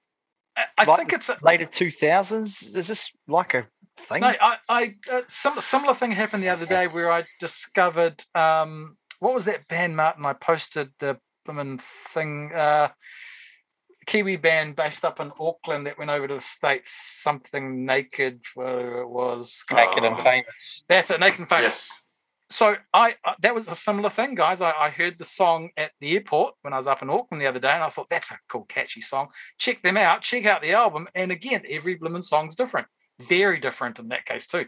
I, 0.57 0.65
I 0.79 0.85
like 0.85 0.99
think 0.99 1.13
it's 1.13 1.29
a, 1.29 1.37
Later 1.43 1.67
2000s? 1.67 2.77
Is 2.77 2.89
this 2.89 3.13
like 3.29 3.53
a 3.55 3.67
thing? 3.99 4.23
no. 4.23 4.33
I, 4.41 4.57
I 4.69 4.95
uh, 5.13 5.23
some 5.29 5.61
similar 5.61 5.95
thing 5.95 6.13
happened 6.13 6.43
the 6.43 6.49
other 6.49 6.67
day 6.67 6.87
where 6.87 7.13
I 7.13 7.25
discovered 7.39 8.25
um, 8.35 8.97
what 9.21 9.35
was 9.35 9.45
that 9.45 9.69
band, 9.69 9.97
Martyn? 9.97 10.25
I 10.25 10.33
posted 10.33 10.91
the 10.99 11.19
woman 11.47 11.79
thing. 12.13 12.53
Uh, 12.55 12.89
Kiwi 14.11 14.37
band 14.37 14.75
based 14.75 15.05
up 15.05 15.21
in 15.21 15.31
Auckland 15.39 15.87
that 15.87 15.97
went 15.97 16.11
over 16.11 16.27
to 16.27 16.35
the 16.35 16.41
States, 16.41 16.91
something 17.23 17.85
naked, 17.87 18.41
whatever 18.55 19.03
it 19.03 19.09
was. 19.09 19.63
Naked 19.73 20.03
and 20.05 20.17
Oh. 20.19 20.23
famous. 20.23 20.83
That's 20.89 21.11
it, 21.13 21.21
naked 21.21 21.39
and 21.39 21.49
famous. 21.49 21.65
Yes. 21.89 22.07
so 22.51 22.75
I 22.93 23.15
uh, 23.25 23.35
that 23.43 23.55
was 23.55 23.69
a 23.69 23.77
similar 23.77 24.11
thing, 24.11 24.35
guys. 24.35 24.61
I, 24.61 24.73
I 24.73 24.91
heard 24.91 25.17
the 25.19 25.25
song 25.25 25.71
at 25.77 25.93
the 26.01 26.15
airport 26.15 26.55
when 26.63 26.73
I 26.73 26.77
was 26.77 26.89
up 26.89 27.03
in 27.03 27.09
Auckland 27.09 27.41
the 27.41 27.47
other 27.47 27.61
day, 27.61 27.71
and 27.71 27.85
I 27.85 27.89
thought 27.89 28.09
that's 28.11 28.33
a 28.33 28.39
cool, 28.49 28.65
catchy 28.65 29.01
song. 29.01 29.29
Check 29.59 29.83
them 29.83 29.97
out. 29.97 30.23
Check 30.23 30.45
out 30.45 30.61
the 30.61 30.73
album, 30.73 31.07
and 31.15 31.31
again, 31.31 31.63
every 31.71 31.95
blooming 31.95 32.23
song's 32.23 32.57
different, 32.57 32.89
very 33.21 33.61
different 33.61 34.01
in 34.01 34.09
that 34.09 34.25
case 34.25 34.49
too. 34.49 34.67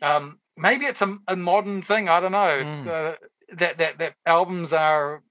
Um, 0.00 0.38
maybe 0.56 0.86
it's 0.86 1.02
a, 1.02 1.16
a 1.26 1.34
modern 1.34 1.82
thing. 1.82 2.08
I 2.08 2.20
don't 2.20 2.30
know. 2.32 2.58
It's 2.62 2.86
uh, 2.86 3.16
that 3.54 3.78
that 3.78 3.98
that 3.98 4.14
albums 4.24 4.72
are. 4.72 5.22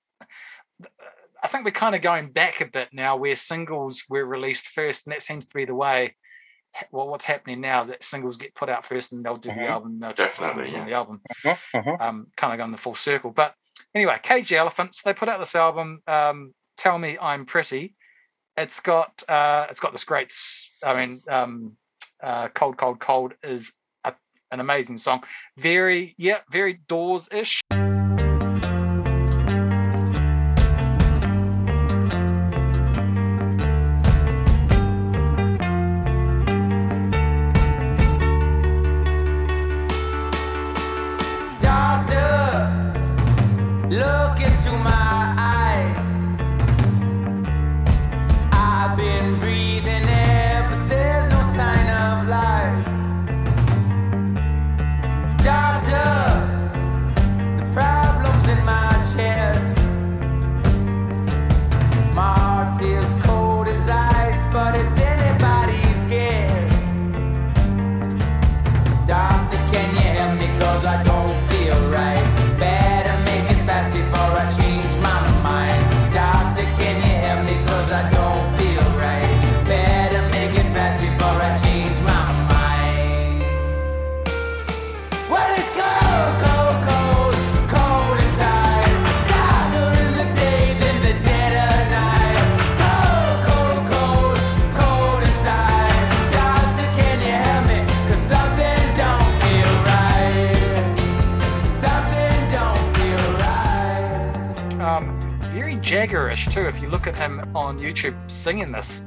I 1.46 1.48
think 1.48 1.64
we're 1.64 1.70
kind 1.72 1.94
of 1.94 2.02
going 2.02 2.32
back 2.32 2.60
a 2.60 2.66
bit 2.66 2.90
now, 2.92 3.16
where 3.16 3.36
singles 3.36 4.04
were 4.10 4.26
released 4.26 4.66
first, 4.70 5.06
and 5.06 5.14
that 5.14 5.22
seems 5.22 5.46
to 5.46 5.54
be 5.54 5.64
the 5.66 5.76
way. 5.76 6.16
Well, 6.92 7.08
what's 7.08 7.26
happening 7.26 7.62
now 7.62 7.82
is 7.84 7.88
that 7.90 8.04
singles 8.04 8.38
get 8.38 8.56
put 8.56 8.68
out 8.68 8.84
first, 8.84 9.12
and 9.14 9.24
they'll 9.24 9.38
do 9.38 9.50
Mhm. 9.50 9.56
the 9.58 9.68
album. 9.68 9.92
and 9.92 10.02
they'll 10.02 10.10
chuck 10.14 10.34
the 10.34 10.42
Definitely, 10.42 10.64
singles 10.72 10.82
on 10.82 10.82
yeah. 10.82 10.90
the 10.90 10.96
album 10.96 11.22
Mhm, 11.44 11.84
mhm. 11.84 12.02
um, 12.02 12.28
kind 12.36 12.52
of 12.54 12.58
going 12.58 12.72
the 12.72 12.78
full 12.80 12.96
circle. 12.96 13.30
But 13.30 13.54
anyway, 13.94 14.20
Cage 14.24 14.52
Elephants, 14.54 15.04
they 15.04 15.14
put 15.14 15.30
out 15.30 15.40
this 15.40 15.56
album, 15.56 16.02
um, 16.08 16.56
Tell 16.78 16.98
Me 16.98 17.16
I'm 17.22 17.46
Pretty. 17.46 17.94
It's 18.58 18.80
got 18.80 19.22
uh, 19.30 19.68
it's 19.70 19.80
got 19.80 19.92
this 19.92 20.04
great, 20.04 20.34
I 20.84 20.94
mean, 20.96 21.22
um, 21.30 21.78
uh, 22.24 22.48
Cold, 22.56 22.78
Cold, 22.78 23.00
Cold 23.00 23.36
is 23.44 23.74
a, 24.04 24.14
an 24.52 24.60
amazing 24.60 24.98
song. 24.98 25.24
Very, 25.58 26.16
yeah, 26.18 26.40
very 26.50 26.74
Doors 26.88 27.30
ish. 27.32 27.62
Singing 108.46 108.72
this, 108.72 109.02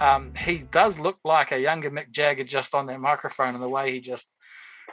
um, 0.00 0.34
he 0.34 0.58
does 0.58 0.98
look 0.98 1.16
like 1.24 1.52
a 1.52 1.60
younger 1.60 1.92
Mick 1.92 2.10
Jagger 2.10 2.42
just 2.42 2.74
on 2.74 2.86
that 2.86 2.98
microphone 2.98 3.54
and 3.54 3.62
the 3.62 3.68
way 3.68 3.92
he 3.92 4.00
just 4.00 4.28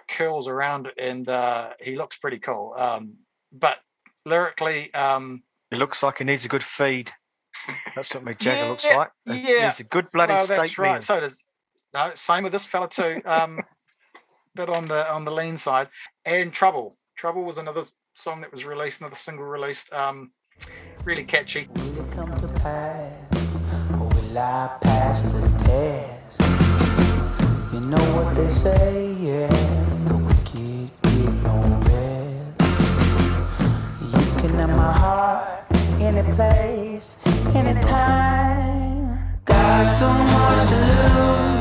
curls 0.07 0.47
around 0.47 0.89
and 0.99 1.27
uh, 1.27 1.69
he 1.79 1.97
looks 1.97 2.15
pretty 2.15 2.37
cool. 2.37 2.75
Um, 2.77 3.15
but 3.51 3.77
lyrically, 4.23 4.93
um, 4.93 5.41
It 5.71 5.79
looks 5.79 6.03
like 6.03 6.19
he 6.19 6.25
needs 6.25 6.45
a 6.45 6.47
good 6.47 6.61
feed. 6.61 7.11
That's 7.95 8.13
what 8.13 8.23
Mick 8.23 8.37
Jagger 8.37 8.69
looks 8.69 8.85
like. 8.85 9.09
He 9.25 9.55
yeah. 9.55 9.63
needs 9.63 9.79
a 9.79 9.83
good 9.83 10.11
bloody 10.11 10.33
well, 10.33 10.45
steak 10.45 10.57
that's 10.57 10.77
right. 10.77 10.91
meal. 10.91 11.01
So 11.01 11.19
does 11.19 11.43
no. 11.91 12.11
Same 12.13 12.43
with 12.43 12.51
this 12.51 12.65
fella 12.65 12.87
too. 12.87 13.19
Um, 13.25 13.57
bit 14.55 14.69
on 14.69 14.87
the 14.87 15.11
on 15.11 15.25
the 15.25 15.31
lean 15.31 15.57
side. 15.57 15.89
And 16.23 16.53
Trouble. 16.53 16.99
Trouble 17.15 17.43
was 17.43 17.57
another 17.57 17.83
song 18.13 18.41
that 18.41 18.53
was 18.53 18.63
released, 18.63 19.01
another 19.01 19.15
single 19.15 19.45
released. 19.45 19.91
Um, 19.91 20.33
really 21.03 21.23
catchy. 21.23 21.67
Will 21.73 21.99
it 22.01 22.11
come 22.11 22.37
to 22.37 22.47
pass, 22.47 23.26
or 24.37 24.39
will 24.39 24.43
I 24.43 24.77
pass 24.81 25.21
the 25.23 25.41
test? 25.57 26.41
You 27.73 27.79
know 27.81 28.03
what 28.15 28.35
they 28.35 28.49
say, 28.49 29.13
yeah. 29.19 29.47
The 30.05 30.17
wicked 30.17 30.89
get 31.01 31.33
no 31.43 31.55
rest. 31.85 32.61
You 34.13 34.25
can 34.39 34.51
have 34.59 34.69
my 34.69 34.91
heart 34.91 35.65
any 35.99 36.23
place, 36.35 37.21
anytime. 37.55 39.19
Got 39.45 39.97
so 39.99 40.09
much 40.09 40.69
to 40.69 40.75
lose, 40.75 41.51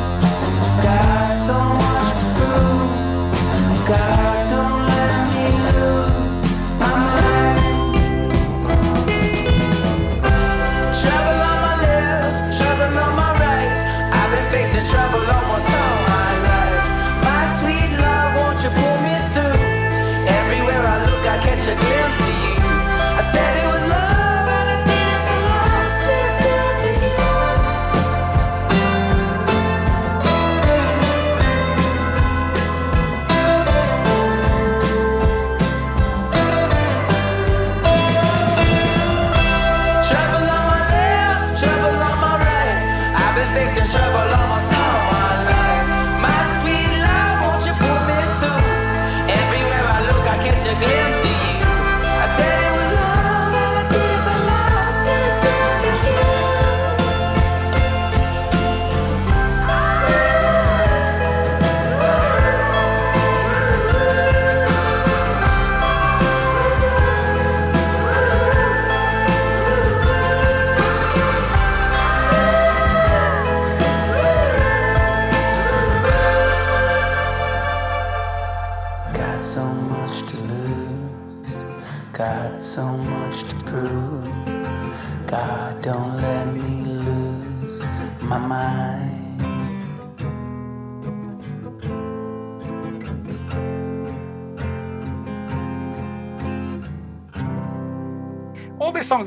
got 0.85 1.33
so 1.47 1.59
much 1.83 2.21
to 2.21 2.27
prove. 2.37 3.87
God, 3.89 4.46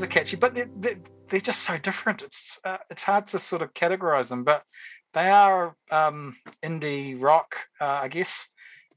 songs 0.00 0.10
are 0.10 0.12
catchy, 0.12 0.36
but 0.36 0.54
they're, 0.54 0.70
they're, 0.76 0.98
they're 1.28 1.40
just 1.40 1.62
so 1.62 1.78
different. 1.78 2.22
It's 2.22 2.58
uh, 2.64 2.78
it's 2.90 3.04
hard 3.04 3.26
to 3.28 3.38
sort 3.38 3.62
of 3.62 3.74
categorize 3.74 4.28
them, 4.28 4.44
but 4.44 4.62
they 5.12 5.30
are 5.30 5.76
um, 5.90 6.36
indie 6.62 7.20
rock, 7.20 7.56
uh, 7.80 7.84
I 7.84 8.08
guess. 8.08 8.48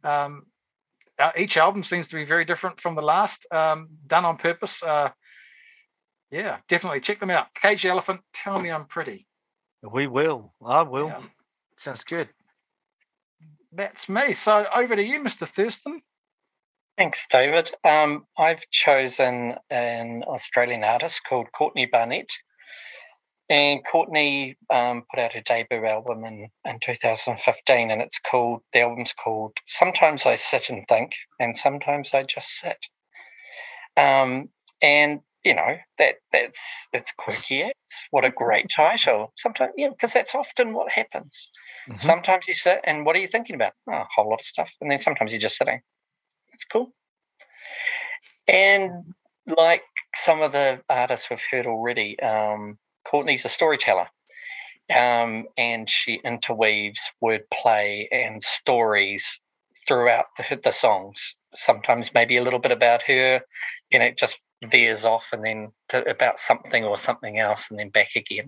Um, 0.03 0.43
uh, 1.19 1.31
each 1.37 1.57
album 1.57 1.83
seems 1.83 2.07
to 2.07 2.15
be 2.15 2.25
very 2.25 2.45
different 2.45 2.81
from 2.81 2.95
the 2.95 3.01
last, 3.01 3.45
um, 3.51 3.89
done 4.07 4.25
on 4.25 4.37
purpose. 4.37 4.81
Uh, 4.81 5.09
yeah, 6.31 6.57
definitely 6.67 7.01
check 7.01 7.19
them 7.19 7.29
out. 7.29 7.53
Cage 7.53 7.83
the 7.83 7.89
Elephant, 7.89 8.21
Tell 8.33 8.59
Me 8.59 8.71
I'm 8.71 8.85
Pretty. 8.85 9.27
We 9.83 10.07
will. 10.07 10.53
I 10.65 10.81
will. 10.81 11.07
Yeah. 11.07 11.21
Sounds 11.77 12.03
good. 12.03 12.29
That's 13.71 14.07
me. 14.09 14.33
So 14.33 14.65
over 14.75 14.95
to 14.95 15.03
you, 15.03 15.19
Mr. 15.19 15.47
Thurston. 15.47 16.01
Thanks, 16.97 17.27
David. 17.29 17.71
Um, 17.83 18.25
I've 18.35 18.67
chosen 18.71 19.57
an 19.69 20.23
Australian 20.23 20.83
artist 20.83 21.21
called 21.23 21.51
Courtney 21.51 21.85
Barnett. 21.85 22.29
And 23.49 23.85
Courtney 23.85 24.57
um, 24.69 25.03
put 25.09 25.19
out 25.19 25.31
her 25.33 25.41
debut 25.41 25.85
album 25.85 26.25
in, 26.25 26.49
in 26.65 26.79
2015, 26.79 27.89
and 27.91 28.01
it's 28.01 28.19
called, 28.19 28.61
the 28.73 28.81
album's 28.81 29.13
called 29.13 29.57
Sometimes 29.65 30.25
I 30.25 30.35
Sit 30.35 30.69
and 30.69 30.85
Think, 30.87 31.13
and 31.39 31.55
Sometimes 31.55 32.13
I 32.13 32.23
Just 32.23 32.49
Sit. 32.59 32.77
Um, 33.95 34.49
and, 34.81 35.21
you 35.43 35.53
know, 35.55 35.77
that 35.97 36.15
that's 36.31 36.87
it's 36.93 37.13
quirky. 37.17 37.61
It's 37.61 38.03
what 38.11 38.25
a 38.25 38.31
great 38.31 38.67
title. 38.75 39.31
Sometimes, 39.35 39.73
yeah, 39.77 39.89
because 39.89 40.13
that's 40.13 40.35
often 40.35 40.73
what 40.73 40.91
happens. 40.91 41.51
Mhm. 41.89 41.99
Sometimes 41.99 42.47
you 42.47 42.53
sit 42.53 42.81
and 42.83 43.05
what 43.05 43.15
are 43.15 43.19
you 43.19 43.27
thinking 43.27 43.55
about? 43.55 43.73
Oh, 43.89 43.93
a 43.93 44.07
whole 44.15 44.29
lot 44.29 44.39
of 44.39 44.45
stuff. 44.45 44.73
And 44.81 44.89
then 44.91 44.99
sometimes 44.99 45.31
you're 45.31 45.39
just 45.41 45.57
sitting. 45.57 45.81
It's 46.53 46.65
cool. 46.65 46.93
And 48.47 49.13
like 49.57 49.83
some 50.15 50.41
of 50.41 50.51
the 50.51 50.81
artists 50.89 51.29
we've 51.29 51.41
heard 51.51 51.65
already, 51.65 52.19
um, 52.19 52.77
Courtney's 53.05 53.45
a 53.45 53.49
storyteller. 53.49 54.07
Um, 54.95 55.45
and 55.57 55.89
she 55.89 56.19
interweaves 56.25 57.09
wordplay 57.23 58.07
and 58.11 58.43
stories 58.43 59.39
throughout 59.87 60.25
the, 60.37 60.59
the 60.61 60.71
songs. 60.71 61.35
Sometimes 61.55 62.13
maybe 62.13 62.37
a 62.37 62.43
little 62.43 62.59
bit 62.59 62.71
about 62.71 63.03
her, 63.03 63.41
then 63.91 64.01
it 64.01 64.17
just 64.17 64.39
veers 64.65 65.05
off 65.05 65.29
and 65.31 65.43
then 65.43 65.71
to, 65.89 66.07
about 66.09 66.39
something 66.39 66.83
or 66.83 66.97
something 66.97 67.39
else 67.39 67.67
and 67.69 67.79
then 67.79 67.89
back 67.89 68.15
again. 68.15 68.47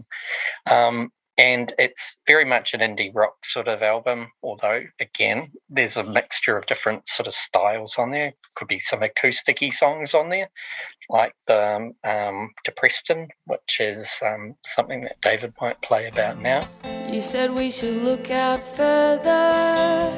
Um, 0.66 1.12
and 1.38 1.74
it's 1.78 2.16
very 2.26 2.46
much 2.46 2.74
an 2.74 2.80
indie 2.80 3.12
rock 3.14 3.46
sort 3.46 3.68
of 3.68 3.82
album 3.82 4.32
although 4.42 4.84
again 5.00 5.52
there's 5.70 5.98
a 5.98 6.04
mixture 6.04 6.58
of 6.58 6.66
different 6.66 7.08
sort 7.08 7.28
of 7.28 7.34
styles 7.34 7.98
on 7.98 8.12
there 8.12 8.34
could 8.56 8.68
be 8.68 8.80
some 8.80 9.02
acousticy 9.02 9.72
songs 9.72 10.14
on 10.14 10.30
there 10.30 10.50
like 11.10 11.34
the 11.48 11.76
um, 11.76 11.94
um, 12.04 12.52
depreston 12.68 13.28
which 13.46 13.80
is 13.80 14.20
um, 14.26 14.56
something 14.66 15.02
that 15.02 15.20
david 15.22 15.54
might 15.62 15.82
play 15.82 16.08
about 16.08 16.40
now 16.40 16.68
You 17.12 17.22
said 17.22 17.54
we 17.54 17.70
should 17.70 18.02
look 18.04 18.32
out 18.32 18.66
further. 18.66 20.10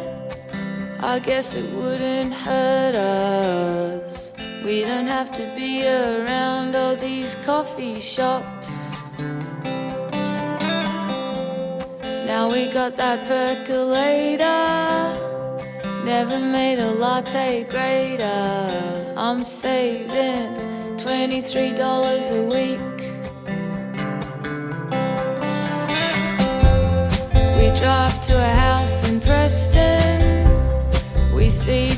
I 0.99 1.19
guess 1.19 1.53
it 1.53 1.69
wouldn't 1.73 2.33
hurt 2.33 2.95
us. 2.95 4.33
We 4.63 4.81
don't 4.81 5.05
have 5.07 5.31
to 5.33 5.53
be 5.55 5.85
around 5.85 6.75
all 6.75 6.95
these 6.95 7.35
coffee 7.43 7.99
shops. 7.99 8.86
Now 12.37 12.51
we 12.51 12.67
got 12.67 12.95
that 12.97 13.25
percolator. 13.25 14.43
Never 16.05 16.39
made 16.39 16.77
a 16.77 16.91
latte 16.91 17.63
greater. 17.63 19.11
I'm 19.17 19.43
saving 19.43 20.49
$23 20.97 22.29
a 22.39 22.43
week. 22.55 22.97
We 27.57 27.67
drive 27.81 28.15
to 28.27 28.33
a 28.37 28.53
house 28.65 29.09
in 29.09 29.19
Preston. 29.19 30.21
We 31.33 31.49
see 31.49 31.89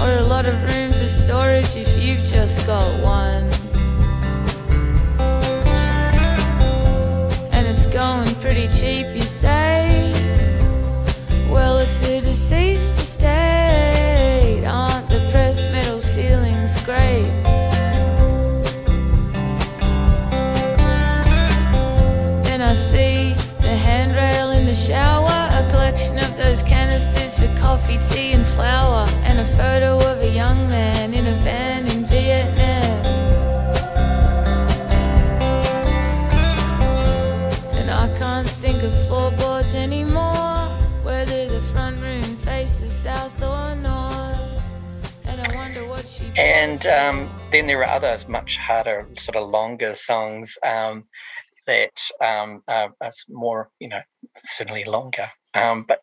or 0.00 0.18
a 0.18 0.22
lot 0.22 0.44
of 0.46 0.54
room 0.62 0.92
for 0.92 1.06
storage 1.06 1.74
if 1.74 1.88
you've 1.98 2.22
just 2.24 2.66
got 2.66 3.02
one. 3.02 3.44
And 7.52 7.66
it's 7.66 7.86
going 7.86 8.32
pretty 8.36 8.68
cheap, 8.68 9.06
you 9.14 9.22
say? 9.22 10.12
Well, 11.48 11.78
it's 11.78 12.06
a 12.06 12.20
deceased 12.20 12.96
estate. 12.96 14.64
Aren't 14.66 15.08
the 15.08 15.26
pressed 15.30 15.64
metal 15.70 16.02
ceilings 16.02 16.82
great? 16.84 17.30
Then 22.44 22.60
I 22.60 22.74
see 22.74 23.32
the 23.60 23.74
handrail 23.74 24.50
in 24.50 24.66
the 24.66 24.74
shower, 24.74 25.48
a 25.52 25.66
collection 25.70 26.18
of 26.18 26.36
those 26.36 26.62
canisters 26.62 27.38
for 27.38 27.48
coffee, 27.58 27.98
tea, 28.10 28.32
and 28.32 28.46
flour, 28.48 29.05
and 29.38 29.46
a 29.46 29.56
photo 29.56 29.96
of 30.10 30.18
a 30.22 30.30
young 30.30 30.66
man 30.70 31.12
in 31.12 31.26
a 31.26 31.34
van 31.44 31.86
in 31.90 32.06
Vietnam. 32.06 32.82
And 37.74 37.90
I 37.90 38.08
can't 38.16 38.48
think 38.48 38.82
of 38.82 38.94
floorboards 39.06 39.74
anymore, 39.74 40.68
whether 41.02 41.48
the 41.50 41.60
front 41.72 42.00
room 42.00 42.22
faces 42.38 42.94
south 42.94 43.42
or 43.42 43.76
north. 43.76 44.62
And 45.26 45.46
I 45.46 45.54
wonder 45.54 45.84
what 45.86 46.06
she. 46.06 46.32
And 46.38 46.86
um, 46.86 47.30
then 47.52 47.66
there 47.66 47.80
are 47.80 47.94
other 47.94 48.18
much 48.28 48.56
harder, 48.56 49.06
sort 49.18 49.36
of 49.36 49.50
longer 49.50 49.92
songs 49.92 50.56
um, 50.64 51.04
that 51.66 51.98
um, 52.24 52.62
are, 52.68 52.94
are 53.02 53.12
more, 53.28 53.68
you 53.80 53.88
know, 53.88 54.00
certainly 54.38 54.84
longer. 54.84 55.30
Um, 55.54 55.84
but 55.86 56.00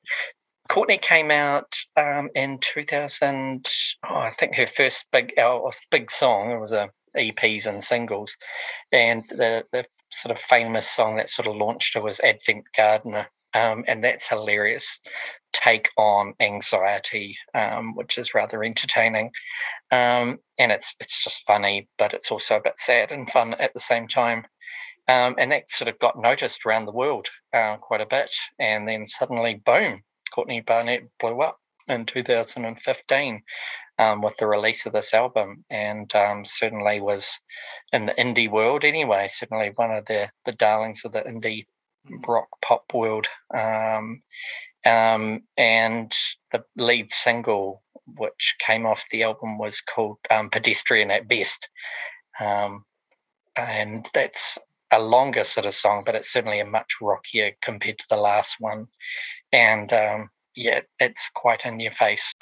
Courtney 0.74 0.98
came 0.98 1.30
out 1.30 1.72
um, 1.98 2.32
in 2.34 2.58
2000. 2.58 3.64
Oh, 4.10 4.16
I 4.16 4.32
think 4.32 4.56
her 4.56 4.66
first 4.66 5.06
big 5.12 5.38
uh, 5.38 5.60
big 5.92 6.10
song 6.10 6.50
it 6.50 6.60
was 6.60 6.72
a 6.72 6.90
EPs 7.16 7.68
and 7.68 7.84
singles, 7.84 8.36
and 8.92 9.24
the 9.30 9.66
the 9.72 9.86
sort 10.12 10.36
of 10.36 10.42
famous 10.42 10.90
song 10.90 11.16
that 11.18 11.30
sort 11.30 11.48
of 11.48 11.58
launched 11.58 11.94
her 11.94 12.02
was 12.02 12.20
Avant 12.24 12.64
Gardener, 12.76 13.28
um, 13.54 13.86
and 13.88 14.04
that's 14.04 14.28
hilarious 14.28 15.00
take 15.54 15.92
on 15.96 16.34
anxiety, 16.40 17.38
um, 17.54 17.94
which 17.94 18.18
is 18.18 18.34
rather 18.34 18.64
entertaining 18.64 19.30
um, 19.92 20.40
and 20.58 20.72
it's 20.72 20.96
it's 21.00 21.24
just 21.24 21.46
funny, 21.46 21.88
but 22.00 22.16
it's 22.16 22.32
also 22.32 22.56
a 22.56 22.64
bit 22.64 22.80
sad 22.80 23.12
and 23.12 23.30
fun 23.30 23.54
at 23.60 23.74
the 23.74 23.80
same 23.80 24.08
time. 24.08 24.44
Um, 25.08 25.36
and 25.38 25.52
that 25.52 25.70
sort 25.70 25.90
of 25.90 26.00
got 26.00 26.18
noticed 26.18 26.66
around 26.66 26.86
the 26.86 26.94
world 26.94 27.28
uh, 27.54 27.78
quite 27.78 28.02
a 28.02 28.08
bit, 28.08 28.32
and 28.58 28.88
then 28.88 29.06
suddenly, 29.06 29.62
boom, 29.64 30.02
Courtney 30.34 30.62
Barnett 30.62 31.04
blew 31.20 31.42
up 31.42 31.60
in 31.88 32.06
2015 32.06 33.44
um, 34.00 34.22
with 34.22 34.38
the 34.38 34.48
release 34.48 34.86
of 34.86 34.94
this 34.94 35.14
album, 35.14 35.66
and 35.70 36.14
um, 36.16 36.46
certainly 36.46 37.00
was 37.00 37.40
in 37.92 38.08
the 38.08 38.14
indie 38.14 38.50
world 38.50 38.84
anyway. 38.84 39.28
Certainly 39.28 39.74
one 39.76 39.92
of 39.92 40.06
the 40.06 40.30
the 40.46 40.52
darlings 40.52 41.04
of 41.06 41.12
the 41.12 41.22
indie 41.22 41.66
rock 42.28 42.48
pop 42.62 42.86
world. 42.94 43.28
Um, 43.54 44.24
um, 44.86 45.44
and 45.56 46.12
the 46.52 46.64
lead 46.76 47.12
single, 47.12 47.84
which 48.18 48.56
came 48.60 48.86
off 48.86 49.06
the 49.12 49.24
album, 49.24 49.58
was 49.58 49.82
called 49.82 50.18
um, 50.30 50.50
Pedestrian 50.50 51.12
at 51.12 51.28
Best. 51.28 51.70
Um, 52.40 52.86
and 53.56 54.10
that's 54.14 54.58
a 54.92 55.00
longer 55.00 55.44
sort 55.44 55.66
of 55.66 55.74
song, 55.74 56.04
but 56.06 56.16
it's 56.16 56.32
certainly 56.32 56.60
a 56.60 56.66
much 56.66 56.96
rockier 57.02 57.54
compared 57.62 57.98
to 58.00 58.06
the 58.10 58.18
last 58.18 58.58
one. 58.60 58.88
And 59.54 59.94
um, 59.94 60.30
yeah, 60.56 60.82
it's 61.00 61.30
quite 61.34 61.66
in 61.66 61.80
your 61.80 61.94
face. 61.94 62.34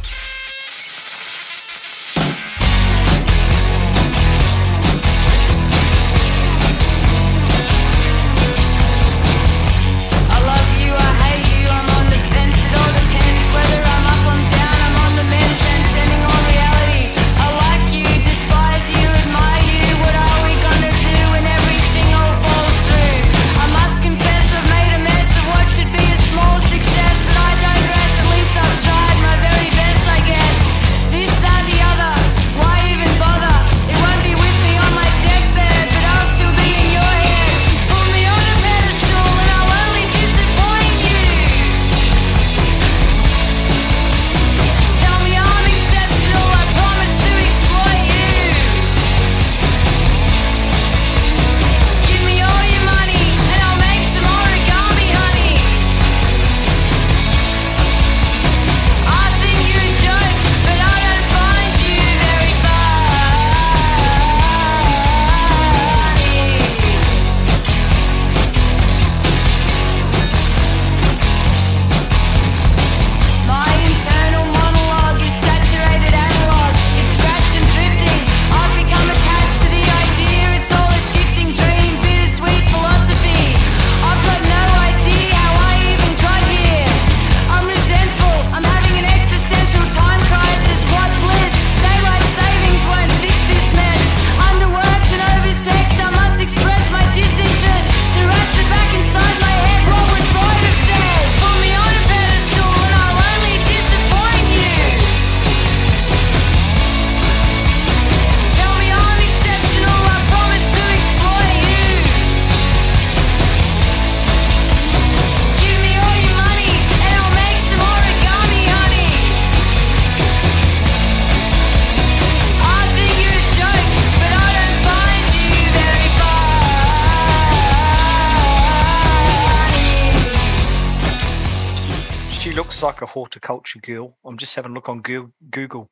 Horticulture 133.12 133.80
girl. 133.80 134.18
I'm 134.26 134.38
just 134.38 134.56
having 134.56 134.72
a 134.72 134.74
look 134.74 134.90
on 134.90 135.02
Google. 135.02 135.90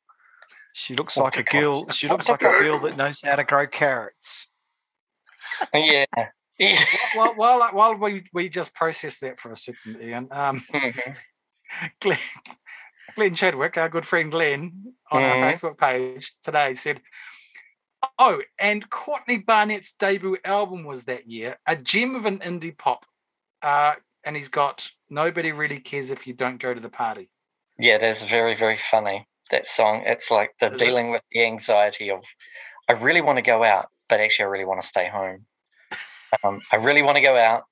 She 0.73 0.95
looks 0.95 1.17
like 1.17 1.37
a 1.37 1.43
girl. 1.43 1.89
She 1.89 2.07
looks 2.07 2.29
like 2.29 2.41
a 2.41 2.59
girl 2.61 2.79
that 2.79 2.95
knows 2.97 3.21
how 3.21 3.35
to 3.35 3.43
grow 3.43 3.67
carrots. 3.67 4.51
Yeah. 5.73 6.05
Yeah. 6.57 6.83
while, 7.15 7.33
while, 7.35 7.59
while 7.71 7.95
we, 7.95 8.25
we 8.33 8.49
just 8.49 8.73
process 8.73 9.19
that 9.19 9.39
for 9.39 9.51
a 9.51 9.57
second, 9.57 10.01
Ian, 10.01 10.27
um, 10.31 10.61
Mhm. 10.73 11.17
Glenn, 12.01 12.17
Glenn 13.15 13.35
Chadwick, 13.35 13.77
our 13.77 13.89
good 13.89 14.05
friend 14.05 14.29
Glenn, 14.31 14.93
on 15.11 15.23
our 15.23 15.35
Mhm. 15.37 15.53
Facebook 15.59 15.77
page 15.77 16.33
today 16.43 16.75
said, 16.75 17.01
Oh, 18.17 18.41
and 18.57 18.89
Courtney 18.89 19.37
Barnett's 19.39 19.93
debut 19.93 20.37
album 20.45 20.83
was 20.85 21.05
that 21.05 21.27
year, 21.27 21.57
a 21.65 21.75
gem 21.75 22.15
of 22.15 22.25
an 22.25 22.39
indie 22.39 22.77
pop. 22.77 23.05
Uh, 23.61 23.95
and 24.29 24.37
he's 24.37 24.47
got 24.47 24.91
Nobody 25.09 25.51
Really 25.51 25.79
Cares 25.79 26.11
If 26.11 26.27
You 26.27 26.35
Don't 26.35 26.59
Go 26.61 26.71
to 26.75 26.79
the 26.79 26.87
Party. 26.87 27.31
Yeah, 27.79 27.95
it 27.95 28.03
is 28.03 28.21
very, 28.21 28.53
very 28.53 28.77
funny. 28.77 29.27
That 29.49 29.65
song. 29.65 30.03
It's 30.05 30.29
like 30.29 30.51
the 30.59 30.71
Is 30.71 30.79
it? 30.79 30.85
dealing 30.85 31.09
with 31.09 31.23
the 31.31 31.43
anxiety 31.43 32.11
of 32.11 32.23
I 32.87 32.91
really 32.93 33.21
want 33.21 33.37
to 33.37 33.41
go 33.41 33.63
out, 33.63 33.87
but 34.07 34.19
actually 34.19 34.45
I 34.45 34.49
really 34.49 34.65
want 34.65 34.81
to 34.81 34.87
stay 34.87 35.07
home. 35.07 35.47
Um, 36.43 36.61
I 36.71 36.75
really 36.75 37.01
want 37.01 37.15
to 37.17 37.23
go 37.23 37.35
out, 37.35 37.63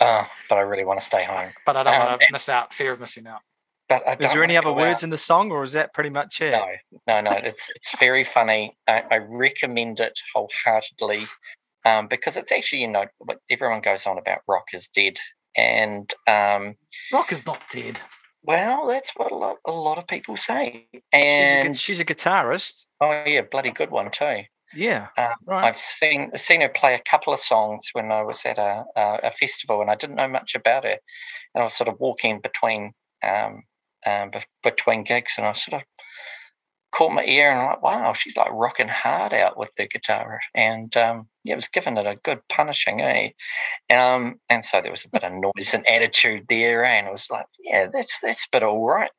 uh, 0.00 0.24
but 0.48 0.58
I 0.58 0.62
really 0.62 0.84
want 0.84 0.98
to 0.98 1.06
stay 1.06 1.22
home. 1.22 1.52
But 1.64 1.76
I 1.76 1.84
don't 1.84 1.94
Um, 1.94 2.00
want 2.08 2.20
to 2.22 2.26
and- 2.26 2.32
miss 2.32 2.48
out, 2.48 2.74
fear 2.74 2.90
of 2.90 2.98
missing 2.98 3.28
out. 3.28 3.42
But 3.88 4.04
I 4.08 4.12
Is 4.14 4.18
don't 4.18 4.32
there 4.34 4.42
any 4.42 4.56
other 4.56 4.72
words 4.72 4.98
out. 5.00 5.02
in 5.04 5.10
the 5.10 5.18
song, 5.18 5.52
or 5.52 5.62
is 5.62 5.74
that 5.74 5.94
pretty 5.94 6.10
much 6.10 6.40
it? 6.40 6.50
No, 6.50 6.66
no, 7.06 7.20
no. 7.20 7.30
It's 7.36 7.70
it's 7.76 7.96
very 8.00 8.24
funny. 8.24 8.76
I, 8.88 9.04
I 9.12 9.16
recommend 9.18 10.00
it 10.00 10.18
wholeheartedly 10.34 11.26
um, 11.84 12.08
because 12.08 12.36
it's 12.36 12.50
actually 12.50 12.80
you 12.80 12.88
know 12.88 13.06
what 13.18 13.38
everyone 13.48 13.82
goes 13.82 14.08
on 14.08 14.18
about 14.18 14.40
rock 14.48 14.64
is 14.72 14.88
dead, 14.88 15.18
and 15.56 16.12
um, 16.26 16.74
Rock 17.12 17.32
is 17.32 17.46
not 17.46 17.60
dead. 17.70 18.00
well, 18.42 18.86
that's 18.86 19.10
what 19.16 19.32
a 19.32 19.36
lot 19.36 19.56
a 19.66 19.72
lot 19.72 19.98
of 19.98 20.06
people 20.06 20.36
say. 20.36 20.86
She's 20.92 21.02
a, 21.12 21.16
And 21.16 21.78
she's 21.78 22.00
a 22.00 22.04
guitarist. 22.04 22.86
oh 23.00 23.24
yeah, 23.26 23.42
bloody 23.42 23.70
good 23.70 23.90
one 23.90 24.10
too. 24.10 24.42
Yeah. 24.76 25.06
Um, 25.16 25.28
Right. 25.46 25.64
I've 25.66 25.78
seen 25.80 26.30
seen 26.36 26.60
her 26.62 26.68
play 26.68 26.94
a 26.94 26.98
couple 27.10 27.32
of 27.32 27.38
songs 27.38 27.88
when 27.92 28.10
I 28.10 28.22
was 28.22 28.44
at 28.44 28.58
a, 28.58 28.84
a 28.96 29.20
a 29.24 29.30
festival, 29.30 29.80
and 29.80 29.90
I 29.90 29.94
didn't 29.94 30.16
know 30.16 30.28
much 30.28 30.54
about 30.54 30.84
her. 30.84 30.98
And 31.54 31.62
I 31.62 31.64
was 31.64 31.74
sort 31.74 31.88
of 31.88 32.00
walking 32.00 32.40
between 32.40 32.92
um, 33.22 33.62
um, 34.06 34.30
between 34.62 35.04
gigs, 35.04 35.34
and 35.38 35.46
I 35.46 35.52
sort 35.52 35.80
of 35.82 35.86
caught 36.94 37.12
my 37.12 37.24
ear, 37.24 37.50
and 37.50 37.60
I'm 37.60 37.66
like, 37.66 37.82
wow, 37.82 38.12
she's 38.12 38.36
like 38.36 38.52
rocking 38.52 38.88
hard 38.88 39.32
out 39.34 39.58
with 39.58 39.74
the 39.76 39.86
guitar, 39.88 40.40
and 40.54 40.96
um, 40.96 41.28
yeah, 41.42 41.54
it 41.54 41.56
was 41.56 41.68
giving 41.68 41.96
it 41.96 42.06
a 42.06 42.16
good 42.22 42.40
punishing, 42.48 43.00
eh? 43.00 43.30
Um, 43.94 44.36
and 44.48 44.64
so 44.64 44.80
there 44.80 44.90
was 44.90 45.04
a 45.04 45.08
bit 45.08 45.24
of 45.24 45.32
noise 45.32 45.74
and 45.74 45.86
attitude 45.88 46.44
there, 46.48 46.84
and 46.84 47.06
it 47.08 47.12
was 47.12 47.28
like, 47.30 47.46
yeah, 47.58 47.88
that's 47.92 48.20
that's 48.20 48.44
a 48.44 48.48
bit 48.52 48.62
all 48.62 48.86
right. 48.86 49.10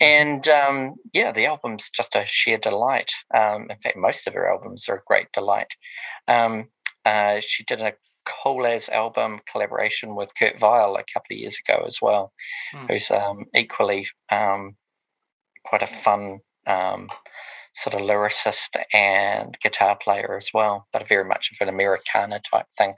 And 0.00 0.46
um, 0.48 0.94
yeah, 1.12 1.32
the 1.32 1.46
album's 1.46 1.90
just 1.90 2.14
a 2.14 2.24
sheer 2.26 2.58
delight. 2.58 3.10
Um, 3.34 3.66
in 3.70 3.78
fact, 3.78 3.96
most 3.96 4.26
of 4.26 4.34
her 4.34 4.48
albums 4.50 4.88
are 4.88 4.96
a 4.96 5.02
great 5.06 5.26
delight. 5.32 5.74
Um, 6.28 6.68
uh, 7.04 7.40
she 7.40 7.64
did 7.64 7.80
a 7.82 7.94
Cool 8.26 8.66
As 8.66 8.88
album 8.90 9.40
collaboration 9.50 10.14
with 10.14 10.30
Kurt 10.38 10.58
Vile 10.58 10.96
a 10.96 11.04
couple 11.12 11.34
of 11.34 11.38
years 11.38 11.58
ago 11.66 11.82
as 11.86 11.98
well, 12.02 12.32
Hmm. 12.72 12.86
who's 12.86 13.10
um, 13.10 13.46
equally 13.56 14.06
um, 14.30 14.76
quite 15.64 15.82
a 15.82 15.86
fun 15.86 16.40
um, 16.68 17.08
sort 17.74 17.94
of 17.94 18.00
lyricist 18.02 18.76
and 18.92 19.56
guitar 19.62 19.96
player 20.02 20.36
as 20.36 20.48
well, 20.52 20.86
but 20.92 21.08
very 21.08 21.24
much 21.24 21.50
of 21.52 21.58
an 21.66 21.72
Americana 21.72 22.40
type 22.40 22.66
thing. 22.76 22.94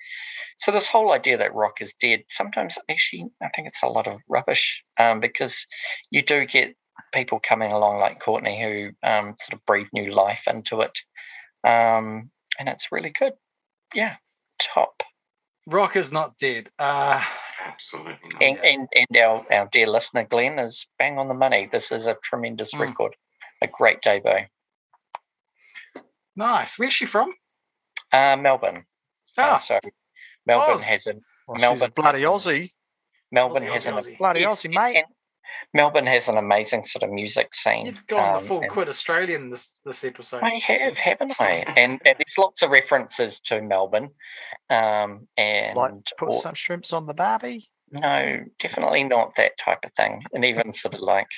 So 0.59 0.71
this 0.73 0.89
whole 0.89 1.13
idea 1.13 1.37
that 1.39 1.55
rock 1.55 1.81
is 1.81 1.95
dead, 1.95 2.25
sometimes 2.29 2.79
actually 2.91 3.27
I 3.43 3.49
think 3.49 3.69
it's 3.69 3.83
a 3.83 3.89
lot 3.89 4.07
of 4.07 4.21
rubbish 4.29 4.83
um, 4.99 5.21
because 5.21 5.67
you 6.11 6.23
do 6.23 6.47
get 6.47 6.75
people 7.13 7.41
coming 7.41 7.73
along 7.73 7.99
like 8.01 8.21
Courtney 8.21 8.61
who 8.63 9.09
um, 9.09 9.35
sort 9.39 9.55
of 9.55 9.65
breathe 9.67 9.89
new 9.93 10.13
life 10.13 10.45
into 10.47 10.81
it, 10.81 10.99
um, 11.65 12.31
and 12.59 12.69
it's 12.69 12.93
really 12.93 13.11
good. 13.11 13.33
Yeah, 13.95 14.17
top. 14.61 15.03
Rock 15.67 15.97
is 15.97 16.11
not 16.11 16.37
dead. 16.39 16.71
Uh, 16.79 17.23
Absolutely. 17.67 18.31
not. 18.33 18.43
And, 18.43 18.59
and 18.65 18.89
and 18.97 19.17
our 19.19 19.45
our 19.53 19.69
dear 19.71 19.87
listener 19.89 20.25
Glenn 20.25 20.59
is 20.59 20.87
bang 20.99 21.19
on 21.19 21.29
the 21.29 21.35
money. 21.35 21.69
This 21.71 21.93
is 21.93 22.07
a 22.07 22.17
tremendous 22.25 22.73
Mm. 22.73 22.81
record, 22.81 23.15
a 23.63 23.67
great 23.67 24.01
debut. 24.03 24.47
nice. 26.37 26.79
Where's 26.79 26.93
she 26.93 27.07
from? 27.07 27.33
Uh, 28.13 28.37
Melbourne. 28.37 28.85
Uh, 29.39 29.43
Ah, 29.53 29.57
so 29.57 29.79
Melbourne 30.47 30.75
Oz. 30.75 30.85
has 30.85 31.07
a 31.07 31.15
Well, 31.47 31.57
she's 31.57 31.63
a 31.63 31.67
Melbourne 31.69 31.93
bloody 31.95 32.21
has 32.23 32.29
Aussie. 32.31 32.73
Melbourne 33.33 33.63
Aussie, 33.63 33.73
has 33.73 33.87
an 33.87 33.95
Aussie, 33.95 33.99
Aussie. 34.15 34.19
Bloody 34.19 34.41
yes, 34.41 34.51
Aussie, 34.65 34.75
mate. 34.75 34.97
and 34.97 35.07
Melbourne 35.73 36.07
has 36.07 36.29
an 36.29 36.37
amazing 36.37 36.83
sort 36.85 37.03
of 37.05 37.11
music 37.11 37.55
scene. 37.55 37.87
You've 37.87 38.07
gone 38.07 38.37
um, 38.37 38.43
the 38.43 38.49
full 38.49 38.63
quid 38.69 38.89
Australian 38.89 39.51
this 39.51 39.81
this 39.85 40.03
episode. 40.05 40.43
I 40.43 40.55
have, 40.67 40.99
haven't 40.99 41.41
I? 41.41 41.65
And, 41.77 42.01
and 42.05 42.17
there's 42.19 42.37
lots 42.39 42.63
of 42.63 42.71
references 42.71 43.41
to 43.43 43.61
Melbourne. 43.63 44.11
Um, 44.69 45.29
and 45.37 45.77
Like 45.77 45.93
put 46.19 46.31
or- 46.31 46.41
some 46.41 46.55
shrimps 46.55 46.93
on 46.93 47.07
the 47.07 47.15
barbie. 47.15 47.71
no, 47.93 48.41
definitely 48.59 49.05
not 49.05 49.35
that 49.37 49.53
type 49.59 49.85
of 49.85 49.93
thing. 49.95 50.23
And 50.33 50.45
even 50.45 50.73
sort 50.73 50.95
of 50.95 51.01
like, 51.01 51.29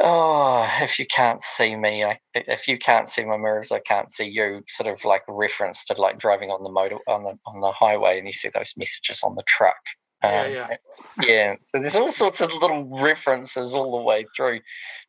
oh, 0.00 0.68
if 0.80 0.98
you 0.98 1.06
can't 1.06 1.40
see 1.40 1.76
me, 1.76 2.04
I, 2.04 2.18
if 2.34 2.68
you 2.68 2.78
can't 2.78 3.08
see 3.08 3.24
my 3.24 3.36
mirrors, 3.36 3.72
I 3.72 3.80
can't 3.80 4.10
see 4.12 4.26
you. 4.26 4.62
Sort 4.68 4.88
of 4.88 5.04
like 5.04 5.22
reference 5.28 5.84
to 5.86 5.94
like 6.00 6.18
driving 6.18 6.50
on 6.50 6.62
the 6.62 6.70
motor 6.70 6.98
on 7.08 7.24
the 7.24 7.38
on 7.46 7.60
the 7.60 7.72
highway, 7.72 8.18
and 8.18 8.26
you 8.26 8.32
see 8.32 8.50
those 8.54 8.72
messages 8.76 9.20
on 9.22 9.34
the 9.36 9.44
truck. 9.46 9.76
Yeah, 10.22 10.46
Um, 10.46 10.52
yeah. 10.52 10.76
yeah. 11.22 11.56
So 11.66 11.78
there's 11.80 11.96
all 11.96 12.10
sorts 12.12 12.40
of 12.40 12.52
little 12.52 12.84
references 13.00 13.74
all 13.74 13.96
the 13.96 14.02
way 14.02 14.26
through, 14.36 14.60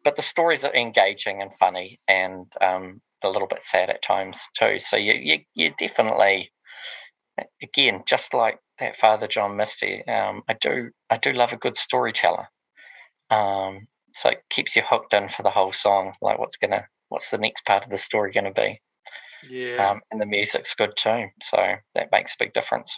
but 0.03 0.15
the 0.15 0.21
stories 0.21 0.63
are 0.63 0.73
engaging 0.75 1.41
and 1.41 1.53
funny, 1.53 1.99
and 2.07 2.45
um, 2.61 3.01
a 3.23 3.29
little 3.29 3.47
bit 3.47 3.63
sad 3.63 3.89
at 3.89 4.01
times 4.01 4.39
too. 4.57 4.79
So 4.79 4.97
you 4.97 5.13
you 5.13 5.39
you 5.55 5.73
definitely, 5.79 6.51
again, 7.61 8.03
just 8.07 8.33
like 8.33 8.59
that 8.79 8.95
Father 8.95 9.27
John 9.27 9.55
Misty, 9.57 10.05
um, 10.07 10.43
I 10.47 10.53
do 10.53 10.91
I 11.09 11.17
do 11.17 11.33
love 11.33 11.53
a 11.53 11.57
good 11.57 11.77
storyteller. 11.77 12.47
Um, 13.29 13.87
so 14.17 14.29
it 14.29 14.43
keeps 14.49 14.75
you 14.75 14.81
hooked 14.83 15.13
in 15.13 15.29
for 15.29 15.43
the 15.43 15.51
whole 15.51 15.71
song. 15.71 16.13
Like 16.21 16.39
what's 16.39 16.57
gonna 16.57 16.87
what's 17.09 17.29
the 17.29 17.37
next 17.37 17.65
part 17.65 17.83
of 17.83 17.89
the 17.89 17.97
story 17.97 18.31
gonna 18.31 18.53
be? 18.53 18.81
Yeah. 19.49 19.91
Um, 19.91 20.01
and 20.11 20.19
the 20.19 20.25
music's 20.25 20.73
good 20.73 20.95
too, 20.97 21.27
so 21.41 21.75
that 21.93 22.11
makes 22.11 22.33
a 22.33 22.37
big 22.39 22.53
difference. 22.53 22.97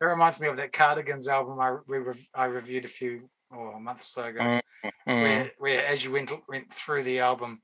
it 0.00 0.04
reminds 0.04 0.40
me 0.40 0.48
of 0.48 0.56
that 0.56 0.72
Cardigans 0.72 1.28
album 1.28 1.60
I 1.60 1.76
we 1.86 1.98
I 2.34 2.46
reviewed 2.46 2.84
a 2.84 2.88
few 2.88 3.28
or 3.50 3.72
a 3.76 3.80
month 3.80 4.00
or 4.02 4.04
so 4.06 4.24
ago. 4.24 4.40
Mm, 4.40 4.60
Mm, 5.06 5.22
Where 5.22 5.52
where 5.58 5.86
as 5.86 6.04
you 6.04 6.12
went 6.12 6.30
went 6.48 6.72
through 6.72 7.02
the 7.02 7.20
album, 7.20 7.62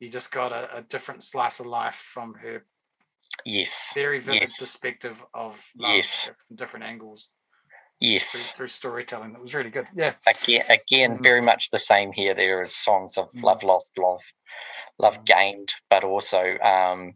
you 0.00 0.08
just 0.08 0.32
got 0.32 0.52
a, 0.52 0.78
a 0.78 0.82
different 0.82 1.24
slice 1.24 1.60
of 1.60 1.66
life 1.66 1.96
from 1.96 2.34
her 2.34 2.64
yes, 3.44 3.90
very 3.94 4.18
vivid 4.20 4.40
Yes. 4.42 4.58
perspective 4.58 5.24
of 5.34 5.54
life 5.76 5.96
Yes. 5.96 6.24
from 6.24 6.56
different 6.56 6.84
angles 6.84 7.28
yes. 8.02 8.30
through, 8.32 8.56
through 8.56 8.68
storytelling. 8.68 9.32
That 9.32 9.42
was 9.42 9.54
really 9.54 9.70
good. 9.70 9.86
Yeah. 9.94 10.14
again, 10.26 10.64
again, 10.68 11.18
Mm. 11.18 11.22
very 11.22 11.40
much 11.40 11.70
the 11.70 11.78
same 11.78 12.12
here. 12.12 12.34
There 12.34 12.60
is 12.62 12.74
songs 12.74 13.16
of 13.16 13.30
Mm. 13.32 13.42
love 13.42 13.62
lost, 13.62 13.98
love, 13.98 14.22
love 14.98 15.24
gained, 15.24 15.72
but 15.90 16.04
also 16.04 16.58
um, 16.58 17.14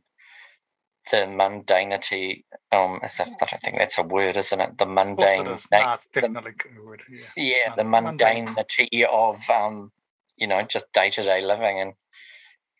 the 1.10 1.18
mundanity. 1.26 2.44
Um, 2.72 3.00
is 3.04 3.16
that, 3.16 3.28
I 3.40 3.46
don't 3.46 3.62
think 3.62 3.78
that's 3.78 3.98
a 3.98 4.02
word, 4.02 4.36
isn't 4.36 4.60
it? 4.60 4.78
The 4.78 4.86
mundane, 4.86 5.46
it 5.46 5.60
na- 5.70 5.78
Nah, 5.78 5.96
definitely 6.12 6.54
a 6.78 6.82
word. 6.82 7.02
Yeah. 7.10 7.26
yeah, 7.36 7.74
the 7.74 7.84
mun- 7.84 8.04
mundane. 8.04 8.46
mundanity 8.48 9.04
of 9.04 9.48
um, 9.50 9.92
you 10.36 10.46
know, 10.46 10.62
just 10.62 10.90
day 10.92 11.10
to 11.10 11.22
day 11.22 11.40
living 11.42 11.80
and 11.80 11.92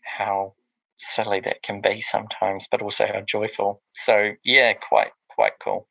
how 0.04 0.54
silly 0.96 1.40
that 1.40 1.62
can 1.62 1.80
be 1.80 2.00
sometimes, 2.00 2.66
but 2.70 2.82
also 2.82 3.06
how 3.06 3.20
joyful. 3.20 3.82
So 3.94 4.32
yeah, 4.44 4.72
quite 4.74 5.12
quite 5.28 5.52
cool. 5.62 5.88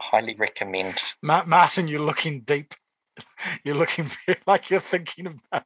Highly 0.00 0.34
recommend. 0.34 1.02
Ma- 1.22 1.44
Martyn, 1.44 1.88
you're 1.88 2.00
looking 2.00 2.40
deep. 2.40 2.74
You're 3.64 3.76
looking 3.76 4.10
like 4.46 4.70
you're 4.70 4.80
thinking 4.80 5.26
about. 5.28 5.64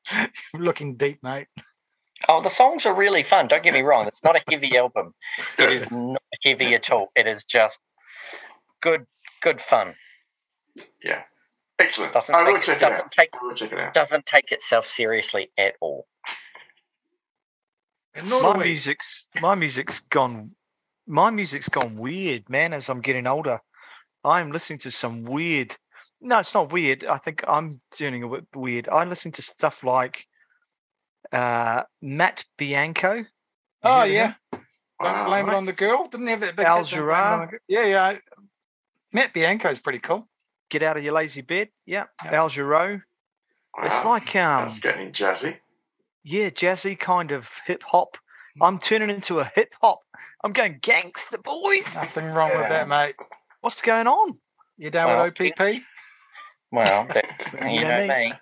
You're 0.53 0.63
looking 0.63 0.97
deep, 0.97 1.23
mate. 1.23 1.47
Oh, 2.29 2.43
the 2.43 2.51
songs 2.51 2.85
are 2.85 2.95
really 2.95 3.23
fun. 3.23 3.49
Don't 3.49 3.63
get 3.63 3.73
me 3.73 3.81
wrong; 3.81 4.07
it's 4.07 4.23
not 4.23 4.37
a 4.37 4.43
heavy 4.51 4.77
album. 4.77 5.15
It 5.59 5.71
is 5.73 5.91
not 5.91 6.21
heavy 6.45 6.75
at 6.75 6.91
all. 6.91 7.11
It 7.17 7.27
is 7.27 7.45
just 7.45 7.79
good, 8.83 9.07
good 9.41 9.63
fun. 9.63 9.95
Yeah. 11.03 11.23
Excellent. 11.79 12.13
Doesn't 12.13 12.35
I 12.35 12.43
will 12.43 12.55
take, 12.57 12.63
check 12.65 12.77
it 12.77 12.81
doesn't 12.81 13.05
out. 13.07 13.13
take 13.13 13.29
I 13.33 13.39
will 13.47 13.55
check 13.55 13.73
it 13.73 13.79
out. 13.79 13.95
doesn't 13.95 14.27
take 14.27 14.53
itself 14.53 14.85
seriously 14.87 15.51
at 15.57 15.75
all. 15.81 16.07
And 18.15 18.29
my 18.29 18.57
music's 18.59 19.27
my 19.41 19.55
music's 19.55 20.01
gone 20.01 20.53
my 21.07 21.31
music's 21.31 21.69
gone 21.69 21.97
weird 21.97 22.51
man 22.51 22.73
as 22.75 22.89
i'm 22.91 23.01
getting 23.01 23.27
older 23.27 23.61
i'm 24.25 24.51
listening 24.53 24.79
to 24.79 24.91
some 24.91 25.25
weird 25.25 25.77
no 26.21 26.39
it's 26.41 26.55
not 26.55 26.73
weird 26.73 27.05
i 27.05 27.17
think 27.19 27.43
i'm 27.49 27.81
doing 27.97 28.23
a 28.23 28.29
bit 28.29 28.47
weird 28.55 28.89
i 28.89 29.05
listen 29.05 29.31
to 29.33 29.43
stuff 29.43 29.83
like 29.85 30.27
uh 31.33 31.83
matt 32.03 32.45
bianco 32.57 33.25
Oh 33.85 34.03
yeah. 34.03 34.29
him? 34.29 34.35
Don't 34.53 34.63
Wow. 35.13 35.27
blame 35.29 35.49
it 35.49 35.55
on 35.55 35.65
the 35.65 35.73
girl. 35.73 36.09
Didn't 36.09 36.27
have 36.27 36.41
that 36.41 36.57
big. 36.57 36.67
Al 36.67 36.79
hit, 36.83 36.91
Don't 36.91 37.05
Blame 37.07 37.11
It 37.11 37.15
on 37.15 37.39
Jarreau. 37.39 37.47
the 37.47 37.51
Girl. 37.53 37.61
Yeah, 37.69 37.85
yeah. 37.87 38.03
I- 38.05 38.21
Matt 39.13 39.33
Bianco's 39.33 39.79
pretty 39.79 40.01
cool. 40.01 40.27
Get 40.69 40.83
out 40.83 40.97
of 40.97 41.05
your 41.05 41.13
lazy 41.15 41.43
bed. 41.43 41.69
Yeah. 41.87 42.07
Yep. 42.25 42.33
Al 42.35 42.49
Jarreau. 42.49 43.01
It's 43.85 44.05
like 44.05 44.35
um 44.35 44.63
that's 44.65 44.81
getting 44.81 45.13
jazzy. 45.13 45.59
yeah, 46.25 46.51
jazzy 46.51 46.99
kind 46.99 47.31
of 47.31 47.49
hip 47.67 47.85
hop. 47.85 48.17
I'm 48.61 48.81
turning 48.81 49.11
into 49.11 49.39
a 49.39 49.45
hip 49.55 49.75
hop. 49.81 50.01
I'm 50.43 50.53
going 50.53 50.81
gangster 50.83 51.39
boys. 51.39 51.95
Nothing 51.95 52.33
wrong 52.33 52.51
with 52.51 52.69
that, 52.69 52.89
mate. 52.89 53.15
What's 53.69 53.83
going 53.83 54.07
on? 54.07 54.39
You 54.79 54.89
down 54.91 55.09
Well, 55.09 55.27
with 55.27 55.39
OPP? 55.39 55.83
Well, 56.73 57.07
that's 57.13 57.53
you 57.67 57.69
You 57.69 57.81
know 57.83 57.89
know 57.89 58.01
me. 58.01 58.09
me. 58.09 58.35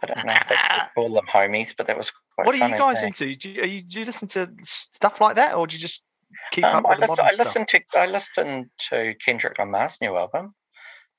I 0.00 0.06
don't 0.06 0.24
know 0.24 0.32
if 0.32 0.48
they 0.48 0.56
still 0.58 0.82
call 0.94 1.12
them 1.12 1.26
homies, 1.26 1.74
but 1.76 1.88
that 1.88 1.96
was 1.98 2.12
quite 2.36 2.46
what 2.46 2.54
are 2.54 2.58
funny. 2.58 2.74
you 2.74 2.78
guys 2.78 3.02
into? 3.02 3.34
Do 3.34 3.50
you, 3.50 3.62
you, 3.64 3.82
do 3.82 3.98
you 3.98 4.04
listen 4.06 4.28
to 4.28 4.48
stuff 4.62 5.20
like 5.20 5.34
that, 5.34 5.56
or 5.56 5.66
do 5.66 5.74
you 5.74 5.80
just 5.80 6.04
keep 6.52 6.64
Um, 6.66 6.76
up 6.76 6.84
I, 6.86 6.90
with 6.90 7.00
the 7.00 7.00
listen, 7.00 7.24
modern 7.24 7.26
I 7.26 7.34
stuff? 7.34 7.46
listened 7.46 7.68
to 7.68 7.80
I 7.98 8.06
listened 8.06 8.66
to 8.90 9.14
Kendrick 9.24 9.58
Lamar's 9.58 9.98
new 10.00 10.16
album, 10.16 10.54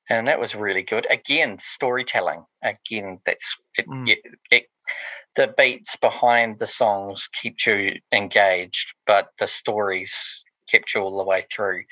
and 0.09 0.25
that 0.27 0.39
was 0.39 0.55
really 0.55 0.83
good. 0.83 1.05
Again, 1.09 1.57
storytelling. 1.59 2.45
Again, 2.63 3.19
that's 3.25 3.53
it, 3.77 3.85
Mm. 3.85 4.09
it, 4.09 4.19
it, 4.49 4.63
the 5.35 5.53
beats 5.57 5.97
behind 5.97 6.59
the 6.59 6.67
songs 6.67 7.27
keep 7.41 7.65
you 7.65 7.95
engaged, 8.13 8.93
but 9.05 9.27
the 9.39 9.47
stories 9.47 10.45
kept 10.71 10.93
you 10.95 11.01
all 11.01 11.17
the 11.17 11.23
way 11.23 11.43
through. 11.51 11.83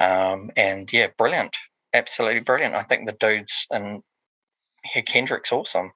Um, 0.00 0.50
and 0.56 0.90
yeah, 0.92 1.08
brilliant, 1.18 1.56
absolutely 1.92 2.40
brilliant. 2.40 2.74
I 2.74 2.82
think 2.82 3.06
the 3.06 3.12
dudes 3.12 3.66
and 3.70 4.02
yeah, 4.94 5.02
Kendrick's 5.02 5.52
awesome. 5.52 5.92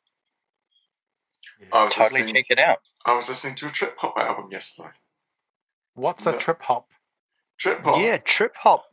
I 1.73 1.85
was 1.85 1.95
Totally 1.95 2.23
listening. 2.23 2.43
check 2.43 2.51
it 2.51 2.59
out. 2.59 2.79
I 3.07 3.15
was 3.15 3.29
listening 3.29 3.55
to 3.57 3.67
a 3.67 3.71
trip 3.71 3.97
hop 3.99 4.19
album 4.19 4.49
yesterday. 4.51 4.91
What's 5.95 6.27
a 6.27 6.37
trip 6.37 6.61
hop? 6.63 6.89
Trip 7.59 7.83
hop. 7.83 8.01
Yeah, 8.01 8.19
trip 8.19 8.55
hop. 8.59 8.85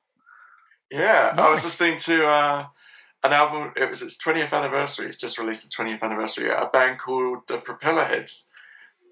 Yeah, 0.89 1.33
I 1.37 1.49
was 1.49 1.63
listening 1.65 1.97
to 1.97 2.25
uh, 2.25 2.65
an 3.23 3.33
album. 3.33 3.73
It 3.75 3.89
was 3.89 4.01
its 4.01 4.17
20th 4.23 4.53
anniversary. 4.53 5.07
It's 5.07 5.17
just 5.17 5.37
released 5.37 5.65
its 5.65 5.75
20th 5.75 6.01
anniversary. 6.01 6.49
A 6.49 6.69
band 6.71 6.99
called 6.99 7.47
the 7.47 7.57
Propeller 7.57 8.05
Heads. 8.05 8.49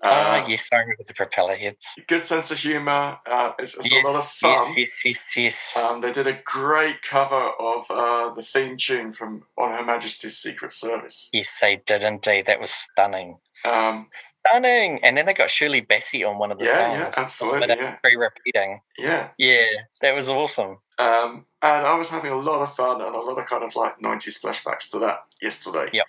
Uh, 0.03 0.41
oh 0.43 0.47
yes, 0.47 0.67
I 0.73 0.77
remember 0.77 1.03
the 1.07 1.13
propeller 1.13 1.55
heads. 1.55 1.85
Good 2.07 2.23
sense 2.23 2.49
of 2.51 2.57
humor. 2.57 3.19
Uh, 3.25 3.51
it's 3.59 3.75
it's 3.77 3.91
yes, 3.91 4.03
a 4.03 4.07
lot 4.07 4.25
of 4.25 4.31
fun. 4.31 4.51
yes, 4.51 4.73
yes, 4.77 5.01
yes, 5.05 5.37
yes. 5.37 5.77
Um, 5.77 6.01
they 6.01 6.11
did 6.11 6.25
a 6.27 6.39
great 6.43 7.01
cover 7.03 7.51
of 7.59 7.85
uh, 7.89 8.33
the 8.33 8.41
theme 8.41 8.77
tune 8.77 9.11
from 9.11 9.43
On 9.57 9.71
Her 9.75 9.83
Majesty's 9.83 10.37
Secret 10.37 10.73
Service. 10.73 11.29
Yes, 11.33 11.59
they 11.61 11.81
did 11.85 12.03
indeed. 12.03 12.47
That 12.47 12.59
was 12.59 12.71
stunning. 12.71 13.37
Um, 13.63 14.07
Stunning. 14.11 14.99
And 15.03 15.15
then 15.15 15.27
they 15.27 15.35
got 15.35 15.51
Shirley 15.51 15.83
Bassey 15.83 16.27
on 16.27 16.39
one 16.39 16.51
of 16.51 16.57
the 16.57 16.65
Yeah, 16.65 16.75
songs. 16.75 16.97
yeah, 17.15 17.23
absolutely, 17.23 17.59
But 17.59 17.69
it's 17.69 17.91
yeah. 17.91 17.97
very 18.01 18.17
repeating. 18.17 18.81
yeah, 18.97 19.27
Yeah, 19.37 19.65
that 20.01 20.15
was 20.15 20.29
awesome. 20.29 20.77
um, 20.97 21.45
and 21.61 21.85
I 21.85 21.93
was 21.93 22.09
having 22.09 22.31
a 22.31 22.37
lot 22.37 22.63
of 22.63 22.73
fun 22.75 23.01
and 23.01 23.13
a 23.13 23.19
lot 23.19 23.37
of 23.37 23.45
kind 23.45 23.63
of 23.63 23.75
like 23.75 23.99
90s 23.99 24.41
flashbacks 24.43 24.89
to 24.91 24.99
that 24.99 25.25
yesterday. 25.43 25.89
Yep. 25.93 26.05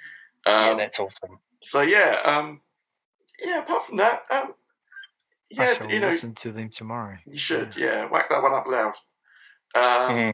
yeah, 0.47 0.70
Um, 0.70 0.78
that's 0.78 0.98
awesome. 0.98 1.40
so 1.60 1.82
yeah, 1.82 2.16
um, 2.24 2.62
yeah. 3.43 3.59
Apart 3.60 3.85
from 3.86 3.97
that, 3.98 4.23
um, 4.31 4.55
I 5.59 5.64
yeah, 5.64 5.86
you 5.89 6.01
know, 6.01 6.09
listen 6.09 6.35
to 6.36 6.52
them 6.52 6.70
tomorrow. 6.70 7.19
You 7.27 7.39
should, 7.39 7.77
yeah. 7.77 8.06
Whack 8.06 8.31
that 8.31 8.43
one 8.43 8.55
up 8.55 8.66
loud. 8.66 8.94
Um, 9.74 10.16
Mhm. 10.16 10.32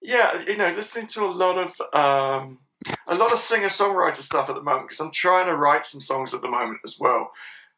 Yeah, 0.00 0.42
you 0.48 0.56
know, 0.56 0.70
listening 0.70 1.06
to 1.08 1.24
a 1.24 1.26
lot 1.30 1.56
of 1.58 1.80
um, 1.94 2.58
a 3.06 3.14
lot 3.14 3.32
of 3.32 3.38
singer 3.38 3.68
songwriter 3.68 4.16
stuff 4.16 4.48
at 4.48 4.56
the 4.56 4.62
moment 4.62 4.88
because 4.88 5.00
I'm 5.00 5.12
trying 5.12 5.46
to 5.46 5.54
write 5.56 5.86
some 5.86 6.00
songs 6.00 6.34
at 6.34 6.40
the 6.40 6.50
moment 6.50 6.80
as 6.84 6.98
well. 6.98 7.32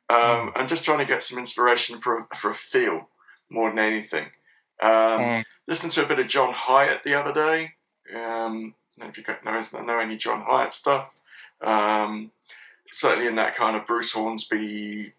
Um, 0.08 0.52
I'm 0.54 0.66
just 0.66 0.84
trying 0.84 0.98
to 0.98 1.04
get 1.06 1.22
some 1.22 1.38
inspiration 1.38 1.98
for 1.98 2.18
a, 2.30 2.36
for 2.36 2.50
a 2.50 2.54
feel 2.54 3.08
more 3.50 3.70
than 3.70 3.78
anything. 3.78 4.30
Um, 4.80 4.90
Mm. 5.20 5.44
Listened 5.66 5.92
to 5.92 6.04
a 6.04 6.06
bit 6.06 6.18
of 6.18 6.28
John 6.28 6.52
Hiatt 6.52 7.04
the 7.04 7.14
other 7.14 7.32
day. 7.32 7.72
Um, 8.14 8.74
I 9.00 9.04
don't 9.04 9.06
know 9.06 9.08
if 9.08 9.72
you 9.72 9.78
know, 9.80 9.84
know 9.86 9.98
any 9.98 10.18
John 10.18 10.42
Hiatt 10.42 10.74
stuff. 10.74 11.14
Um, 11.62 12.30
certainly 12.94 13.26
in 13.26 13.34
that 13.36 13.54
kind 13.56 13.76
of 13.76 13.84
Bruce 13.86 14.12
Hornsby 14.12 15.12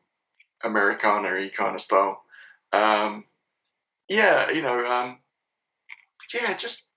Americana 0.64 1.50
kind 1.50 1.76
of 1.76 1.82
style. 1.82 2.24
Um, 2.72 3.26
yeah, 4.10 4.50
you 4.52 4.62
know, 4.62 4.86
um, 4.86 5.20
yeah, 6.34 6.54
just 6.56 6.90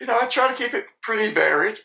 you 0.00 0.06
know, 0.06 0.18
I 0.20 0.26
try 0.26 0.48
to 0.48 0.54
keep 0.54 0.74
it 0.74 0.86
pretty 1.02 1.32
varied. 1.32 1.78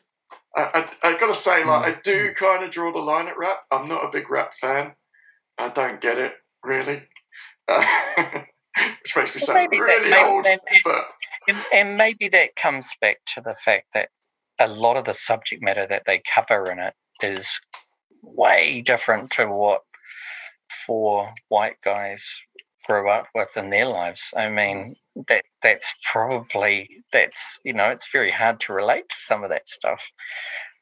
I, 0.56 0.88
I, 1.04 1.10
I 1.10 1.20
gotta 1.20 1.36
say, 1.36 1.64
like, 1.64 1.96
I 1.98 2.00
do 2.04 2.34
kind 2.34 2.64
of 2.64 2.70
draw 2.72 2.92
the 2.92 3.00
line 3.00 3.28
at 3.28 3.38
rap. 3.38 3.62
I'm 3.72 3.88
not 3.88 4.06
a 4.06 4.10
big 4.12 4.30
rap 4.30 4.54
fan. 4.54 4.94
I 5.58 5.70
don't 5.70 6.00
get 6.02 6.18
it 6.18 6.34
really, 6.64 7.04
which 7.68 9.16
makes 9.16 9.36
me 9.36 9.40
sound 9.40 9.70
that- 9.72 9.80
really 9.80 10.10
maybe 10.10 10.24
old. 10.24 10.46
that- 10.46 10.60
But 10.84 11.06
And, 11.48 11.58
and 11.74 11.98
maybe 11.98 12.28
that 12.30 12.56
comes 12.56 12.92
back 13.02 13.18
to 13.36 13.42
the 13.42 13.54
fact 13.56 13.88
that 13.94 14.10
a 14.60 14.68
lot 14.68 14.98
of 14.98 15.06
the 15.06 15.14
subject 15.14 15.62
matter 15.62 15.86
that 15.88 16.04
they 16.06 16.22
cover 16.34 16.72
in 16.72 16.80
it 16.80 16.94
is 17.22 17.60
way 18.22 18.82
different 18.82 19.32
to 19.32 19.48
what 19.48 19.82
four 20.86 21.34
white 21.50 21.78
guys 21.84 22.40
grew 22.86 23.10
up 23.10 23.28
with 23.36 23.58
in 23.58 23.70
their 23.70 23.86
lives. 23.86 24.34
I 24.36 24.50
mean, 24.50 24.96
that 25.28 25.44
that's 25.62 25.94
probably 26.12 27.04
that's 27.12 27.60
you 27.64 27.74
know 27.74 27.86
it's 27.86 28.12
very 28.12 28.32
hard 28.32 28.60
to 28.62 28.74
relate 28.74 29.10
to 29.10 29.16
some 29.20 29.44
of 29.44 29.50
that 29.50 29.68
stuff 29.68 30.04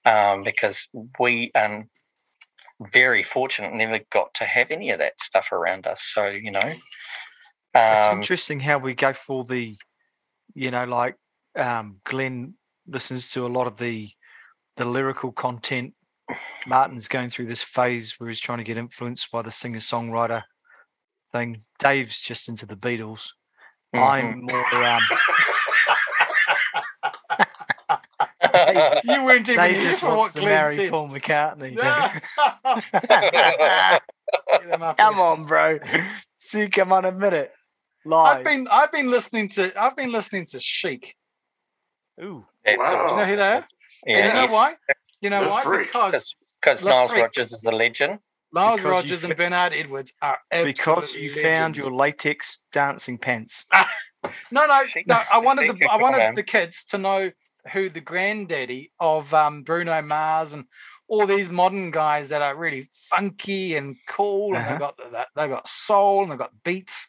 um, 0.05 0.43
because 0.43 0.87
we 1.19 1.51
are 1.55 1.85
very 2.91 3.23
fortunate 3.23 3.73
never 3.73 3.99
got 4.11 4.33
to 4.35 4.45
have 4.45 4.69
any 4.69 4.89
of 4.91 4.99
that 4.99 5.19
stuff 5.19 5.51
around 5.51 5.87
us. 5.87 6.01
So 6.01 6.27
you 6.27 6.51
know. 6.51 6.71
It's 7.77 8.09
Um, 8.09 8.17
interesting 8.19 8.61
how 8.61 8.77
we 8.77 8.93
go 8.93 9.11
for 9.11 9.43
the, 9.43 9.75
you 10.53 10.71
know, 10.71 10.85
like 10.85 11.15
um, 11.57 11.99
Glenn 12.05 12.53
listens 12.87 13.31
to 13.31 13.45
a 13.45 13.49
lot 13.49 13.67
of 13.67 13.77
the 13.77 14.11
the 14.77 14.85
lyrical 14.85 15.31
content. 15.33 15.93
Martyn's 16.67 17.07
going 17.07 17.29
through 17.29 17.47
this 17.47 17.63
phase 17.63 18.15
where 18.19 18.29
he's 18.29 18.39
trying 18.39 18.57
to 18.59 18.63
get 18.63 18.77
influenced 18.77 19.31
by 19.31 19.41
the 19.41 19.51
singer 19.51 19.79
songwriter 19.79 20.43
thing. 21.31 21.63
Dave's 21.79 22.21
just 22.21 22.47
into 22.49 22.65
the 22.65 22.75
Beatles. 22.75 23.29
mhm. 23.93 24.01
I'm 24.01 24.41
more 24.41 24.83
um, 24.83 25.01
You 29.03 29.23
weren't 29.25 29.47
even 29.49 29.63
Dave 29.63 29.75
here 29.75 29.89
just 29.89 30.01
for 30.01 30.07
what 30.09 30.17
wants 30.17 30.33
to 30.35 30.39
Glen 30.39 30.53
marry 30.53 30.75
said. 30.75 30.89
Paul 30.89 31.09
McCartney. 31.09 31.75
Get 34.51 34.63
him 34.63 34.83
up 34.83 34.97
come 34.97 35.19
on, 35.19 35.45
bro. 35.45 35.79
See, 36.37 36.67
come 36.69 36.91
on, 36.93 37.05
admit 37.05 37.33
it. 37.33 37.51
Live. 38.05 38.37
I've 38.37 38.43
been 38.43 38.67
I've 38.69 38.91
been 38.91 39.09
listening 39.11 39.49
to 39.49 39.71
I've 39.79 39.95
been 39.95 40.11
listening 40.11 40.45
to 40.47 40.59
Chic. 40.59 41.15
Ooh, 42.21 42.45
Wow. 42.65 42.75
awesome. 42.79 43.09
You 43.09 43.17
know 43.17 43.25
who 43.25 43.35
they 43.35 43.41
are? 43.43 43.65
Yeah, 44.05 44.17
and 44.17 44.27
you 44.27 44.33
know 44.47 44.53
why? 44.53 44.75
You 45.21 45.29
know 45.29 45.43
The 45.43 45.49
why? 45.49 45.63
freak. 45.63 45.87
Because 45.87 46.35
Because 46.61 46.81
The 46.81 46.89
Niles 46.89 47.11
freak. 47.11 47.23
Rodgers 47.23 47.51
is 47.51 47.63
a 47.65 47.71
legend. 47.71 48.19
Niles 48.53 48.79
Because 48.79 48.91
Rodgers 48.91 49.23
and 49.23 49.33
fi- 49.33 49.37
Bernard 49.37 49.73
Edwards 49.73 50.13
are 50.21 50.39
because 50.63 51.03
absolute 51.03 51.21
you 51.35 51.41
found 51.41 51.75
your 51.77 51.91
latex 51.91 52.61
dancing 52.71 53.17
pants. 53.17 53.65
No, 54.51 54.65
no, 54.65 54.83
no. 55.05 55.21
I 55.31 55.37
wanted 55.47 55.77
the 55.77 55.85
I 55.85 55.97
wanted 55.97 56.21
on. 56.21 56.33
the 56.33 56.41
kids 56.41 56.83
to 56.85 56.97
know 56.97 57.31
who 57.73 57.89
the 57.89 58.01
granddaddy 58.01 58.91
of 58.99 59.31
um, 59.35 59.61
Bruno 59.61 60.01
Mars 60.01 60.51
and 60.53 60.65
all 61.07 61.27
these 61.27 61.51
modern 61.51 61.91
guys 61.91 62.29
that 62.29 62.41
are 62.41 62.55
really 62.55 62.89
funky 63.11 63.75
and 63.75 63.95
cool, 64.07 64.55
and 64.55 64.57
Uh-huh. 64.57 64.73
they 64.73 64.79
got 64.79 64.97
the- 64.97 65.27
they've 65.35 65.49
got 65.49 65.67
soul 65.69 66.23
and 66.23 66.31
they've 66.31 66.39
got 66.39 66.63
beats. 66.63 67.07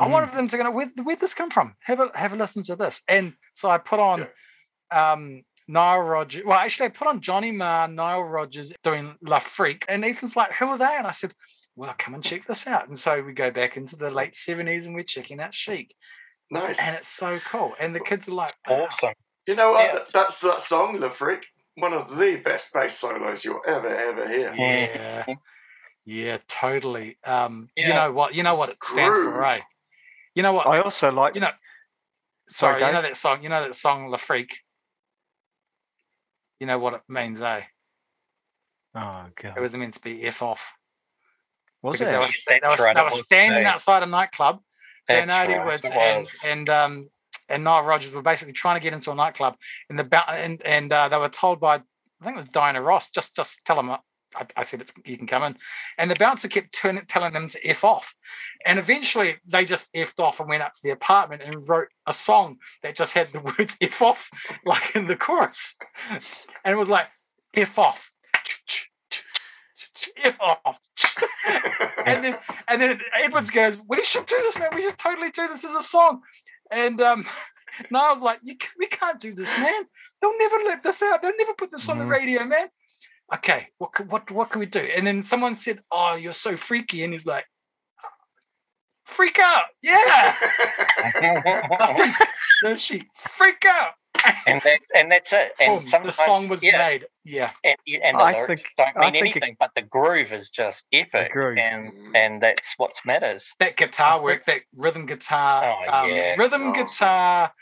I 0.00 0.06
Mm. 0.06 0.10
wanted 0.10 0.32
them 0.34 0.48
to 0.48 0.56
go, 0.56 0.70
where 0.72 0.88
where'd 1.04 1.20
this 1.20 1.34
come 1.34 1.50
from? 1.50 1.76
Have 1.84 2.00
a 2.00 2.10
have 2.18 2.32
a 2.32 2.36
listen 2.36 2.64
to 2.64 2.74
this. 2.74 3.02
And 3.06 3.34
so 3.54 3.70
I 3.70 3.78
put 3.78 4.00
on 4.00 4.26
um 4.90 5.42
Nile 5.70 6.00
Rodgers. 6.00 6.42
Well, 6.44 6.58
actually, 6.58 6.86
I 6.86 6.88
put 6.90 7.08
on 7.08 7.20
Johnny 7.20 7.52
Marr, 7.52 7.86
Nile 7.88 8.22
Rodgers 8.22 8.72
doing 8.82 9.14
La 9.22 9.38
Freak. 9.38 9.84
And 9.88 10.04
Ethan's 10.04 10.36
like, 10.36 10.52
who 10.52 10.66
are 10.66 10.78
they? 10.78 10.94
And 10.96 11.06
I 11.06 11.12
said, 11.12 11.32
well, 11.76 11.94
come 11.98 12.14
and 12.14 12.24
check 12.24 12.46
this 12.46 12.66
out. 12.66 12.88
And 12.88 12.98
so 12.98 13.22
we 13.22 13.32
go 13.32 13.50
back 13.50 13.76
into 13.76 13.96
the 13.96 14.10
late 14.10 14.32
70s 14.32 14.86
and 14.86 14.94
we're 14.94 15.04
checking 15.04 15.40
out 15.40 15.54
Chic. 15.54 15.94
nice. 16.50 16.80
And 16.82 16.96
it's 16.96 17.08
so 17.08 17.38
cool. 17.50 17.74
And 17.78 17.94
the 17.94 18.00
kids 18.00 18.28
are 18.28 18.32
like, 18.32 18.54
wow. 18.68 18.86
Awesome. 18.90 19.12
You 19.46 19.54
know 19.54 19.70
what? 19.72 19.84
Yeah. 19.86 19.92
That- 19.94 20.12
That's 20.12 20.40
that 20.40 20.60
song, 20.60 20.98
La 20.98 21.08
Freak. 21.08 21.46
One 21.76 21.92
of 21.92 22.18
the 22.18 22.36
best 22.44 22.74
bass 22.74 22.98
solos 22.98 23.44
you'll 23.44 23.60
ever 23.66 23.88
ever 23.88 24.28
hear. 24.28 24.52
Yeah. 24.54 25.24
Yeah, 26.04 26.38
totally. 26.48 27.16
Um, 27.24 27.68
you 27.76 27.88
know 27.88 28.12
what? 28.12 28.34
You 28.34 28.42
know 28.42 28.56
what 28.56 28.70
it 28.70 28.82
stands 28.82 29.16
for, 29.16 29.38
right? 29.38 29.62
You 30.34 30.42
know 30.42 30.52
what? 30.52 30.66
I 30.66 30.80
also 30.80 31.10
like 31.12 31.36
you 31.36 31.40
know, 31.40 31.50
Sorry, 32.48 32.80
sorry, 32.80 32.90
you 32.90 32.94
know 32.96 33.02
that 33.02 33.16
song. 33.16 33.42
You 33.42 33.48
know 33.48 33.62
that 33.62 33.74
song, 33.76 34.08
La 34.10 34.16
Freak. 34.16 34.58
You 36.60 36.66
know 36.66 36.78
what 36.78 36.94
it 36.94 37.00
means, 37.08 37.40
eh? 37.40 37.62
Oh 38.94 39.26
god. 39.40 39.54
It 39.56 39.60
was 39.60 39.72
meant 39.72 39.94
to 39.94 40.00
be 40.00 40.22
F 40.24 40.42
off. 40.42 40.72
was 41.82 41.96
because 41.96 42.08
it? 42.08 42.12
they 42.12 42.18
were, 42.18 42.22
Yes, 42.24 42.44
they, 42.46 42.60
were, 42.62 42.84
right, 42.84 42.94
they 42.94 43.00
were 43.02 43.06
was 43.06 43.24
standing 43.24 43.60
today. 43.60 43.68
outside 43.68 44.02
a 44.02 44.06
nightclub. 44.06 44.60
That's 45.08 45.30
Bernard 45.32 45.48
right, 45.48 45.58
Edwards 45.60 46.44
and 46.44 46.60
and 46.68 46.70
um 46.70 47.10
and 47.48 47.64
Nile 47.64 47.82
Rodgers 47.82 48.12
were 48.12 48.22
basically 48.22 48.52
trying 48.52 48.76
to 48.76 48.80
get 48.82 48.92
into 48.92 49.10
a 49.10 49.14
nightclub, 49.14 49.56
and 49.88 49.98
the 49.98 50.30
and 50.30 50.62
and 50.64 50.92
uh, 50.92 51.08
they 51.08 51.16
were 51.16 51.28
told 51.28 51.60
by 51.60 51.76
I 51.76 52.24
think 52.24 52.34
it 52.34 52.36
was 52.36 52.44
Diana 52.46 52.82
Ross 52.82 53.10
just 53.10 53.34
just 53.34 53.64
tell 53.64 53.76
them 53.76 53.96
I, 54.34 54.46
I 54.58 54.62
said 54.62 54.80
it's 54.80 54.92
you 55.04 55.16
can 55.18 55.26
come 55.26 55.42
in, 55.42 55.56
and 55.98 56.10
the 56.10 56.14
bouncer 56.14 56.48
kept 56.48 56.72
turning, 56.72 57.04
telling 57.06 57.32
them 57.32 57.48
to 57.48 57.66
f 57.66 57.82
off, 57.84 58.14
and 58.64 58.78
eventually 58.78 59.36
they 59.46 59.64
just 59.64 59.92
effed 59.94 60.20
off 60.20 60.40
and 60.40 60.48
went 60.48 60.62
up 60.62 60.72
to 60.72 60.80
the 60.82 60.90
apartment 60.90 61.42
and 61.42 61.68
wrote 61.68 61.88
a 62.06 62.12
song 62.12 62.58
that 62.82 62.94
just 62.96 63.12
had 63.14 63.32
the 63.32 63.40
words 63.58 63.76
f 63.80 64.00
off 64.02 64.30
like 64.64 64.94
in 64.94 65.06
the 65.06 65.16
chorus, 65.16 65.76
and 66.10 66.72
it 66.72 66.76
was 66.76 66.88
like 66.88 67.06
f 67.54 67.78
off, 67.78 68.10
f 70.22 70.38
off. 70.40 70.78
and 72.06 72.22
then 72.24 72.38
and 72.68 72.80
then 72.80 73.00
Edwards 73.14 73.50
goes, 73.50 73.78
"We 73.88 74.02
should 74.04 74.26
do 74.26 74.36
this, 74.42 74.58
man. 74.58 74.68
We 74.74 74.82
should 74.82 74.98
totally 74.98 75.30
do 75.30 75.48
this 75.48 75.64
as 75.64 75.74
a 75.74 75.82
song." 75.82 76.20
And 76.70 77.00
um, 77.00 77.26
Nile's 77.90 78.22
like, 78.22 78.40
you, 78.42 78.56
"We 78.78 78.86
can't 78.86 79.18
do 79.20 79.34
this, 79.34 79.56
man. 79.58 79.82
They'll 80.20 80.38
never 80.38 80.56
let 80.66 80.82
this 80.82 81.02
out. 81.02 81.22
They'll 81.22 81.36
never 81.36 81.54
put 81.54 81.70
this 81.72 81.88
on 81.88 81.98
the 81.98 82.04
Mhm. 82.04 82.10
radio, 82.10 82.44
man." 82.44 82.68
Okay, 83.34 83.68
what 83.78 83.92
can, 83.92 84.08
what 84.08 84.30
what 84.30 84.50
can 84.50 84.58
we 84.60 84.66
do? 84.66 84.80
And 84.80 85.06
then 85.06 85.22
someone 85.22 85.54
said, 85.54 85.80
"Oh, 85.90 86.14
you're 86.14 86.32
so 86.32 86.56
freaky," 86.56 87.04
and 87.04 87.12
he's 87.12 87.26
like, 87.26 87.44
"Freak 89.04 89.38
out, 89.38 89.64
yeah." 89.82 90.34
I 90.98 91.94
freak, 91.96 92.28
no, 92.64 92.76
she 92.76 93.00
freak 93.16 93.64
out. 93.66 93.92
and 94.46 94.60
that's 94.62 94.90
and 94.94 95.10
that's 95.10 95.32
it. 95.32 95.52
And 95.60 95.82
Boom, 95.90 96.02
the 96.04 96.12
song 96.12 96.48
was 96.48 96.62
yeah, 96.62 96.76
made. 96.78 97.06
Yeah, 97.24 97.52
and, 97.64 97.76
and 98.02 98.18
the 98.18 98.22
I 98.22 98.32
lyrics 98.32 98.62
think- 98.76 98.94
don't 98.94 99.12
mean 99.12 99.12
think 99.22 99.36
it- 99.36 99.42
anything, 99.42 99.56
but 99.58 99.70
the 99.74 99.82
groove 99.82 100.32
is 100.32 100.50
just 100.50 100.84
epic, 100.92 101.32
and 101.34 101.92
and 102.14 102.40
that's 102.42 102.74
what 102.76 102.92
matters. 103.04 103.54
that 103.60 103.76
guitar 103.76 104.20
work, 104.22 104.44
that 104.46 104.62
rhythm 104.76 105.06
guitar, 105.06 105.76
Oh, 105.88 105.92
um, 106.04 106.10
yeah. 106.10 106.34
rhythm 106.36 106.62
Awesome. 106.68 106.84
guitar 106.84 107.52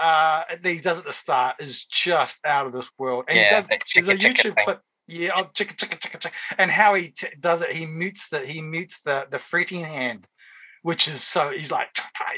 uh, 0.00 0.42
that 0.50 0.68
he 0.70 0.80
does 0.80 0.98
at 0.98 1.04
the 1.06 1.12
start 1.12 1.56
is 1.60 1.84
just 1.86 2.44
out 2.44 2.66
of 2.66 2.72
this 2.74 2.90
world. 2.98 3.24
And 3.28 3.38
he 3.38 3.44
does. 3.44 3.68
that 3.68 3.82
There's 3.94 4.08
a 4.08 4.12
chicka 4.14 4.18
chicka 4.18 4.34
YouTube 4.34 4.54
thing. 4.56 4.64
clip. 4.64 4.80
Yeah, 5.08 5.30
oh, 5.36 5.44
chicka 5.54 5.74
chicka 5.74 5.98
chicka 5.98 6.18
chicka, 6.20 6.32
and 6.58 6.70
how 6.70 6.92
he 6.94 7.08
t- 7.08 7.28
does 7.40 7.62
it. 7.62 7.72
He 7.74 7.86
mutes 7.86 8.28
the 8.28 8.40
he 8.46 8.60
mutes 8.60 9.00
the 9.00 9.26
the 9.30 9.38
fretting 9.38 9.82
hand, 9.84 10.26
which 10.82 11.08
is 11.08 11.24
so 11.24 11.50
he's 11.50 11.70
like 11.70 11.88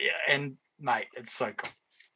yeah, 0.00 0.34
and 0.34 0.54
mate, 0.78 1.08
it's 1.14 1.32
so 1.32 1.52
cool. 1.52 1.70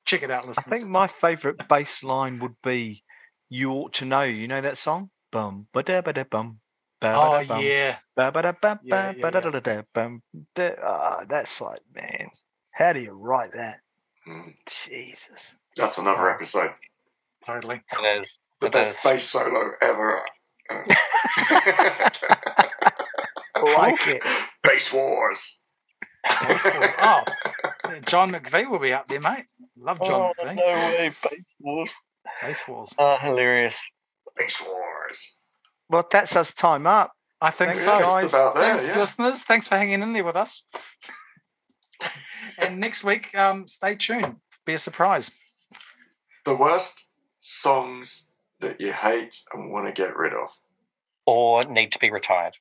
Check 0.07 0.23
it 0.23 0.31
out, 0.31 0.47
Listen. 0.47 0.63
I 0.67 0.71
think 0.71 0.89
my 0.89 1.09
favourite 1.09 1.67
bass 1.69 2.05
line 2.05 2.39
would 2.39 2.55
be 2.63 3.03
"You 3.49 3.73
Ought 3.73 3.93
to 3.95 4.05
Know." 4.05 4.23
You 4.23 4.47
know 4.47 4.61
that 4.61 4.79
song? 4.79 5.11
Bum 5.33 5.67
ba 5.73 5.83
da 5.83 6.01
ba 6.03 6.13
da 6.13 6.23
bum. 6.23 6.61
oh 7.03 7.31
ba 7.41 7.45
da 7.45 7.49
bum, 7.55 7.61
yeah, 7.65 7.97
ba 8.15 8.31
ba 8.31 8.43
da 8.43 8.53
ba 8.53 8.81
ba 8.89 9.15
ba 9.21 9.31
da 9.33 9.41
da 9.41 9.51
da 9.51 9.61
da 9.61 9.83
bum. 9.93 10.23
da- 10.55 10.77
ah, 10.81 11.25
That's 11.29 11.61
like, 11.61 11.83
man, 11.93 12.29
how 12.71 12.93
do 12.93 13.01
you 13.01 13.11
write 13.13 13.53
that? 13.55 13.81
Mm. 14.29 14.55
Jesus. 14.89 15.57
That's 15.77 15.99
another 15.99 16.31
episode. 16.31 16.71
totally. 17.45 17.83
It 17.93 18.21
is. 18.21 18.39
The 18.61 18.67
It 18.69 18.73
best 18.73 18.99
is. 18.99 19.03
bass 19.03 19.25
solo 19.25 19.73
ever. 19.83 20.23
Like 23.63 24.07
it. 24.09 24.23
Base 24.63 24.93
wars. 24.93 25.65
oh, 26.29 27.23
John 28.07 28.33
McVie 28.33 28.69
will 28.69 28.79
be 28.79 28.93
up 28.93 29.09
there, 29.09 29.21
mate. 29.21 29.45
Love 29.79 29.99
John 29.99 30.33
Oh, 30.39 30.45
McVie. 30.45 30.57
no 30.57 30.67
way, 30.67 31.11
Bass 31.23 31.55
Wars. 31.61 31.95
Bass 32.43 32.63
Walls. 32.69 32.95
Oh, 32.99 33.17
hilarious. 33.21 33.83
Base 34.37 34.63
wars. 34.67 35.41
Well, 35.89 36.07
that's 36.11 36.35
us 36.35 36.55
time 36.55 36.87
up. 36.87 37.13
I 37.41 37.51
think 37.51 37.75
Thanks, 37.75 37.85
so. 37.85 38.01
guys. 38.01 38.33
About 38.33 38.55
there, 38.55 38.71
Thanks, 38.79 38.89
yeah. 38.89 38.99
listeners. 39.01 39.43
Thanks 39.45 39.69
for 39.69 39.77
hanging 39.77 40.03
in 40.03 40.13
there 40.15 40.25
with 40.25 40.37
us. 40.37 40.65
and 42.59 42.81
next 42.81 43.05
week, 43.05 43.35
um, 43.35 43.69
stay 43.69 43.95
tuned. 43.95 44.37
Be 44.65 44.75
a 44.75 44.79
surprise. 44.79 45.31
The 46.47 46.57
worst 46.57 47.13
songs 47.41 48.33
that 48.65 48.81
you 48.81 48.93
hate 48.93 49.43
and 49.53 49.71
want 49.71 49.87
to 49.87 49.93
get 49.93 50.17
rid 50.17 50.33
of. 50.33 50.59
Or 51.27 51.63
need 51.65 51.93
to 51.93 51.99
be 51.99 52.11
retired. 52.11 52.57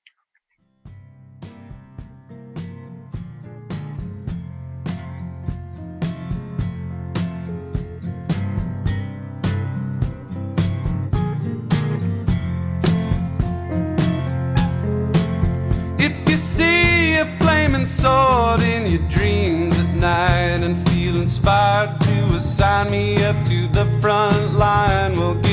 If 15.98 16.30
you 16.30 16.36
see 16.38 17.16
a 17.16 17.26
flaming 17.38 17.86
sword 17.86 18.62
in 18.62 18.86
your 18.88 19.08
dreams 19.08 19.80
at 19.80 19.96
night 19.96 20.62
and 20.68 20.76
feel 20.90 21.16
inspired 21.16 22.02
to 22.02 22.36
assign 22.36 22.92
me 22.92 23.24
up 23.24 23.42
to 23.46 23.68
the 23.68 23.86
front 24.02 24.54
line, 24.54 25.16
we'll 25.16 25.36
give 25.36 25.53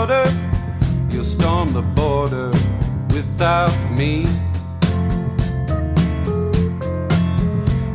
order. 0.00 0.24
You'll 1.10 1.22
storm 1.22 1.72
the 1.72 1.82
border 1.82 2.50
without 3.14 3.74
me. 3.90 4.24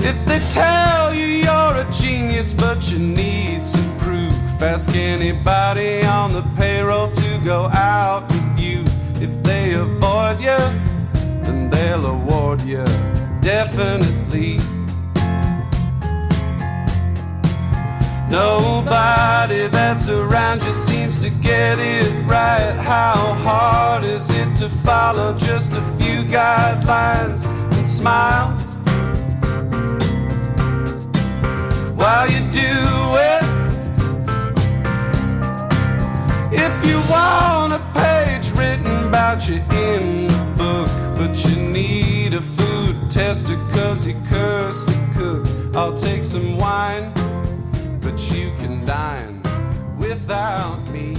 If 0.10 0.18
they 0.26 0.40
tell 0.52 1.16
you 1.16 1.26
you're 1.26 1.76
a 1.86 1.88
genius 1.92 2.54
but 2.54 2.92
you 2.92 3.00
need 3.00 3.66
some 3.66 3.92
proof, 3.98 4.34
ask 4.62 4.96
anybody 4.96 6.04
on 6.04 6.32
the 6.32 6.44
payroll 6.56 7.10
to 7.10 7.30
go 7.44 7.66
out 7.74 8.28
with 8.30 8.60
you. 8.60 8.84
If 9.26 9.32
they 9.42 9.74
avoid 9.74 10.40
you, 10.40 10.62
then 11.44 11.70
they'll 11.72 12.06
award 12.06 12.62
you 12.62 12.86
definitely. 13.42 14.75
Nobody 18.36 19.68
that's 19.70 20.10
around 20.10 20.62
you 20.62 20.74
seems 20.74 21.22
to 21.22 21.30
get 21.30 21.80
it 21.80 22.12
right. 22.26 22.76
How 22.76 23.34
hard 23.36 24.04
is 24.04 24.30
it 24.30 24.58
to 24.58 24.68
follow 24.68 25.34
just 25.38 25.78
a 25.78 25.82
few 25.98 26.26
guidelines 26.26 27.46
and 27.46 27.88
smile 27.88 28.52
while 31.96 32.30
you 32.30 32.42
do 32.52 32.76
it? 33.32 33.44
If 36.52 36.76
you 36.86 36.98
want 37.10 37.72
a 37.72 37.82
page 37.94 38.52
written 38.52 39.08
about 39.08 39.48
you 39.48 39.64
in 39.72 40.28
the 40.28 40.54
book, 40.58 40.90
but 41.16 41.46
you 41.46 41.56
need 41.56 42.34
a 42.34 42.42
food 42.42 43.10
tester 43.10 43.56
cause 43.72 44.06
you 44.06 44.22
curse 44.26 44.86
the 44.86 44.98
cook, 45.16 45.74
I'll 45.74 45.96
take 45.96 46.26
some 46.26 46.58
wine, 46.58 47.14
but 48.06 48.32
you 48.32 48.52
can 48.60 48.86
dine 48.86 49.42
without 49.98 50.88
me. 50.92 51.16